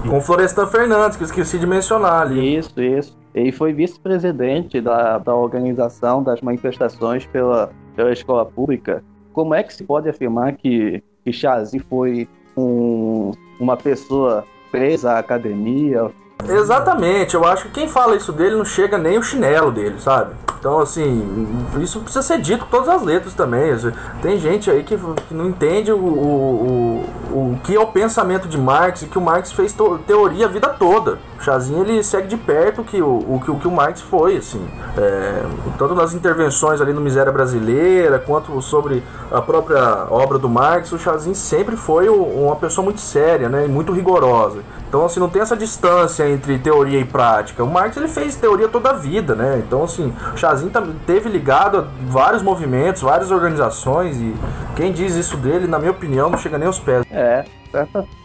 Com 0.08 0.22
Florestan 0.22 0.66
Fernandes, 0.68 1.18
que 1.18 1.22
eu 1.22 1.26
esqueci 1.26 1.58
de 1.58 1.66
mencionar 1.66 2.22
ali. 2.22 2.56
Isso, 2.56 2.80
isso. 2.80 3.21
Ele 3.34 3.50
foi 3.50 3.72
vice-presidente 3.72 4.80
da, 4.80 5.18
da 5.18 5.34
organização 5.34 6.22
das 6.22 6.40
manifestações 6.40 7.26
pela, 7.26 7.72
pela 7.96 8.12
escola 8.12 8.44
pública. 8.44 9.02
Como 9.32 9.54
é 9.54 9.62
que 9.62 9.72
se 9.72 9.84
pode 9.84 10.08
afirmar 10.08 10.54
que, 10.56 11.02
que 11.24 11.32
Chazi 11.32 11.78
foi 11.78 12.28
um, 12.56 13.32
uma 13.58 13.76
pessoa 13.76 14.44
presa 14.70 15.12
à 15.12 15.18
academia, 15.18 16.10
Exatamente, 16.48 17.34
eu 17.34 17.44
acho 17.44 17.64
que 17.66 17.70
quem 17.70 17.88
fala 17.88 18.16
isso 18.16 18.32
dele 18.32 18.56
não 18.56 18.64
chega 18.64 18.98
nem 18.98 19.18
o 19.18 19.22
chinelo 19.22 19.70
dele, 19.70 20.00
sabe? 20.00 20.34
Então, 20.62 20.78
assim, 20.78 21.66
isso 21.80 21.98
precisa 21.98 22.22
ser 22.22 22.40
dito 22.40 22.64
com 22.64 22.70
todas 22.70 22.88
as 22.88 23.02
letras 23.02 23.34
também. 23.34 23.76
Tem 24.22 24.38
gente 24.38 24.70
aí 24.70 24.84
que, 24.84 24.96
que 24.96 25.34
não 25.34 25.48
entende 25.48 25.90
o, 25.90 25.96
o, 25.96 27.04
o, 27.32 27.36
o, 27.36 27.60
que 27.64 27.74
é 27.74 27.80
o 27.80 27.88
pensamento 27.88 28.46
de 28.46 28.56
Marx 28.56 29.02
e 29.02 29.06
que 29.06 29.18
o 29.18 29.20
Marx 29.20 29.50
fez 29.50 29.74
teoria 30.06 30.46
a 30.46 30.48
vida 30.48 30.68
toda. 30.68 31.18
O 31.36 31.42
Chazinho 31.42 31.82
ele 31.82 32.00
segue 32.04 32.28
de 32.28 32.36
perto 32.36 32.84
que 32.84 33.02
o, 33.02 33.08
o, 33.08 33.42
o 33.44 33.58
que 33.58 33.66
o 33.66 33.72
Marx 33.72 34.02
foi, 34.02 34.36
assim. 34.36 34.64
É, 34.96 35.44
tanto 35.76 35.96
nas 35.96 36.14
intervenções 36.14 36.80
ali 36.80 36.92
no 36.92 37.00
Miséria 37.00 37.32
Brasileira, 37.32 38.20
quanto 38.20 38.62
sobre 38.62 39.02
a 39.32 39.42
própria 39.42 40.06
obra 40.10 40.38
do 40.38 40.48
Marx, 40.48 40.92
o 40.92 40.98
Chazinho 40.98 41.34
sempre 41.34 41.74
foi 41.74 42.08
uma 42.08 42.54
pessoa 42.54 42.84
muito 42.84 43.00
séria, 43.00 43.48
né? 43.48 43.64
E 43.64 43.68
muito 43.68 43.90
rigorosa. 43.92 44.60
Então, 44.92 45.06
assim, 45.06 45.18
não 45.18 45.30
tem 45.30 45.40
essa 45.40 45.56
distância 45.56 46.28
entre 46.28 46.58
teoria 46.58 47.00
e 47.00 47.04
prática. 47.06 47.64
O 47.64 47.66
Marx 47.66 47.96
ele 47.96 48.08
fez 48.08 48.36
teoria 48.36 48.68
toda 48.68 48.90
a 48.90 48.92
vida, 48.92 49.34
né? 49.34 49.62
Então, 49.66 49.84
assim, 49.84 50.12
o 50.12 50.68
também 50.68 50.94
teve 51.06 51.30
ligado 51.30 51.78
a 51.78 51.86
vários 52.10 52.42
movimentos, 52.42 53.00
várias 53.00 53.30
organizações 53.30 54.18
e 54.20 54.34
quem 54.76 54.92
diz 54.92 55.14
isso 55.14 55.38
dele, 55.38 55.66
na 55.66 55.78
minha 55.78 55.92
opinião, 55.92 56.28
não 56.28 56.36
chega 56.36 56.58
nem 56.58 56.66
aos 56.66 56.78
pés. 56.78 57.06
É, 57.10 57.42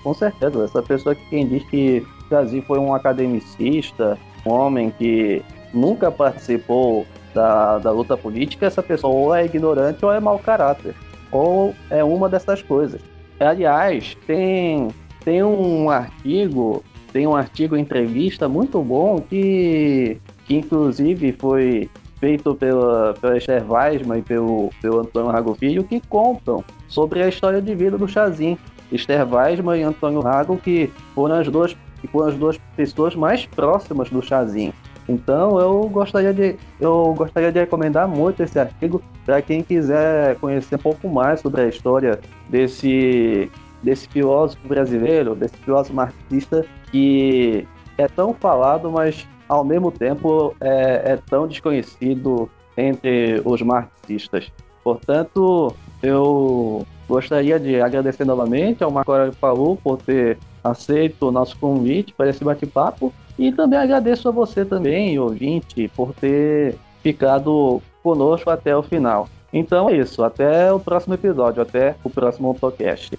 com 0.04 0.14
certeza. 0.14 0.66
Essa 0.66 0.82
pessoa 0.82 1.16
que 1.16 1.26
quem 1.30 1.48
diz 1.48 1.64
que 1.70 2.06
Chazinho 2.28 2.64
foi 2.64 2.80
um 2.80 2.94
academicista, 2.94 4.18
um 4.46 4.52
homem 4.52 4.90
que 4.90 5.42
nunca 5.74 6.12
participou 6.12 7.08
da, 7.34 7.78
da 7.78 7.92
luta 7.92 8.18
política, 8.18 8.66
essa 8.66 8.84
pessoa 8.84 9.14
ou 9.14 9.34
é 9.34 9.46
ignorante 9.46 10.04
ou 10.04 10.12
é 10.12 10.20
mau 10.20 10.38
caráter. 10.38 10.94
Ou 11.32 11.74
é 11.90 12.04
uma 12.04 12.28
dessas 12.28 12.62
coisas. 12.62 13.00
Aliás, 13.40 14.18
tem 14.28 14.90
tem 15.28 15.44
um 15.44 15.90
artigo, 15.90 16.82
tem 17.12 17.28
um 17.28 17.36
artigo 17.36 17.76
entrevista 17.76 18.48
muito 18.48 18.82
bom 18.82 19.20
que, 19.20 20.22
que 20.46 20.56
inclusive 20.56 21.34
foi 21.34 21.90
feito 22.18 22.56
pela, 22.56 23.14
pela 23.20 23.38
Esther 23.38 23.70
Weisman 23.70 24.20
e 24.20 24.22
pelo, 24.22 24.70
pelo 24.82 25.02
Antônio 25.02 25.30
Rago 25.30 25.54
Filho, 25.56 25.84
que 25.84 26.00
contam 26.08 26.64
sobre 26.88 27.22
a 27.22 27.28
história 27.28 27.62
de 27.62 27.76
vida 27.76 27.98
do 27.98 28.08
Chazin. 28.08 28.58
Esther 28.90 29.28
Weisman 29.30 29.78
e 29.78 29.84
Antônio 29.84 30.22
Rago, 30.22 30.56
que 30.56 30.90
foram 31.14 31.36
as 31.36 31.50
duas, 31.50 31.76
que 32.00 32.08
foram 32.08 32.30
as 32.30 32.36
duas 32.36 32.58
pessoas 32.78 33.14
mais 33.14 33.46
próximas 33.46 34.10
do 34.10 34.22
Chazin. 34.22 34.72
Então 35.10 35.60
eu 35.60 35.90
gostaria 35.90 36.34
de, 36.34 36.56
eu 36.80 37.14
gostaria 37.18 37.52
de 37.52 37.60
recomendar 37.60 38.08
muito 38.08 38.42
esse 38.44 38.58
artigo 38.58 39.04
para 39.26 39.42
quem 39.42 39.62
quiser 39.62 40.38
conhecer 40.38 40.76
um 40.76 40.80
pouco 40.80 41.10
mais 41.10 41.42
sobre 41.42 41.64
a 41.64 41.68
história 41.68 42.18
desse 42.50 43.52
desse 43.84 44.08
filósofo 44.08 44.68
brasileiro, 44.68 45.36
desse 45.36 45.58
filósofo 45.58 45.96
marxista 45.96 46.66
que 46.92 47.68
é 47.98 48.08
tão 48.08 48.34
falado, 48.34 48.92
mas 48.92 49.28
ao 49.48 49.64
mesmo 49.64 49.92
tempo 49.92 50.56
é, 50.60 51.14
é 51.14 51.20
tão 51.30 51.48
desconhecido 51.48 52.50
entre 52.78 53.42
os 53.44 53.62
marxistas. 53.62 54.52
Portanto, 54.84 55.76
eu 56.02 56.86
gostaria 57.08 57.60
de 57.60 57.82
agradecer 57.82 58.26
novamente 58.26 58.84
ao 58.84 58.92
Marco 58.92 59.12
Aurélio 59.12 59.36
Palu 59.36 59.78
por 59.78 59.98
ter 59.98 60.38
aceito 60.64 61.28
o 61.28 61.32
nosso 61.32 61.58
convite 61.58 62.14
para 62.14 62.30
esse 62.30 62.44
bate-papo 62.44 63.14
e 63.38 63.52
também 63.52 63.80
agradeço 63.80 64.28
a 64.28 64.32
você 64.32 64.66
também, 64.66 65.18
ouvinte, 65.20 65.90
por 65.96 66.14
ter 66.14 66.78
ficado 67.02 67.82
conosco 68.04 68.50
até 68.50 68.76
o 68.76 68.84
final. 68.84 69.28
Então 69.52 69.90
é 69.90 69.98
isso, 69.98 70.24
até 70.24 70.72
o 70.72 70.80
próximo 70.80 71.14
episódio, 71.14 71.62
até 71.62 71.96
o 72.04 72.10
próximo 72.10 72.54
podcast. 72.54 73.18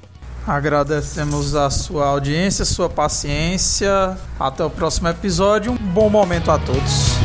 Agradecemos 0.49 1.55
a 1.55 1.69
sua 1.69 2.07
audiência, 2.07 2.65
sua 2.65 2.89
paciência. 2.89 4.17
Até 4.41 4.65
o 4.65 4.71
próximo 4.71 5.07
episódio. 5.09 5.73
Um 5.73 5.77
bom 5.77 6.09
momento 6.09 6.51
a 6.51 6.59
todos. 6.59 7.19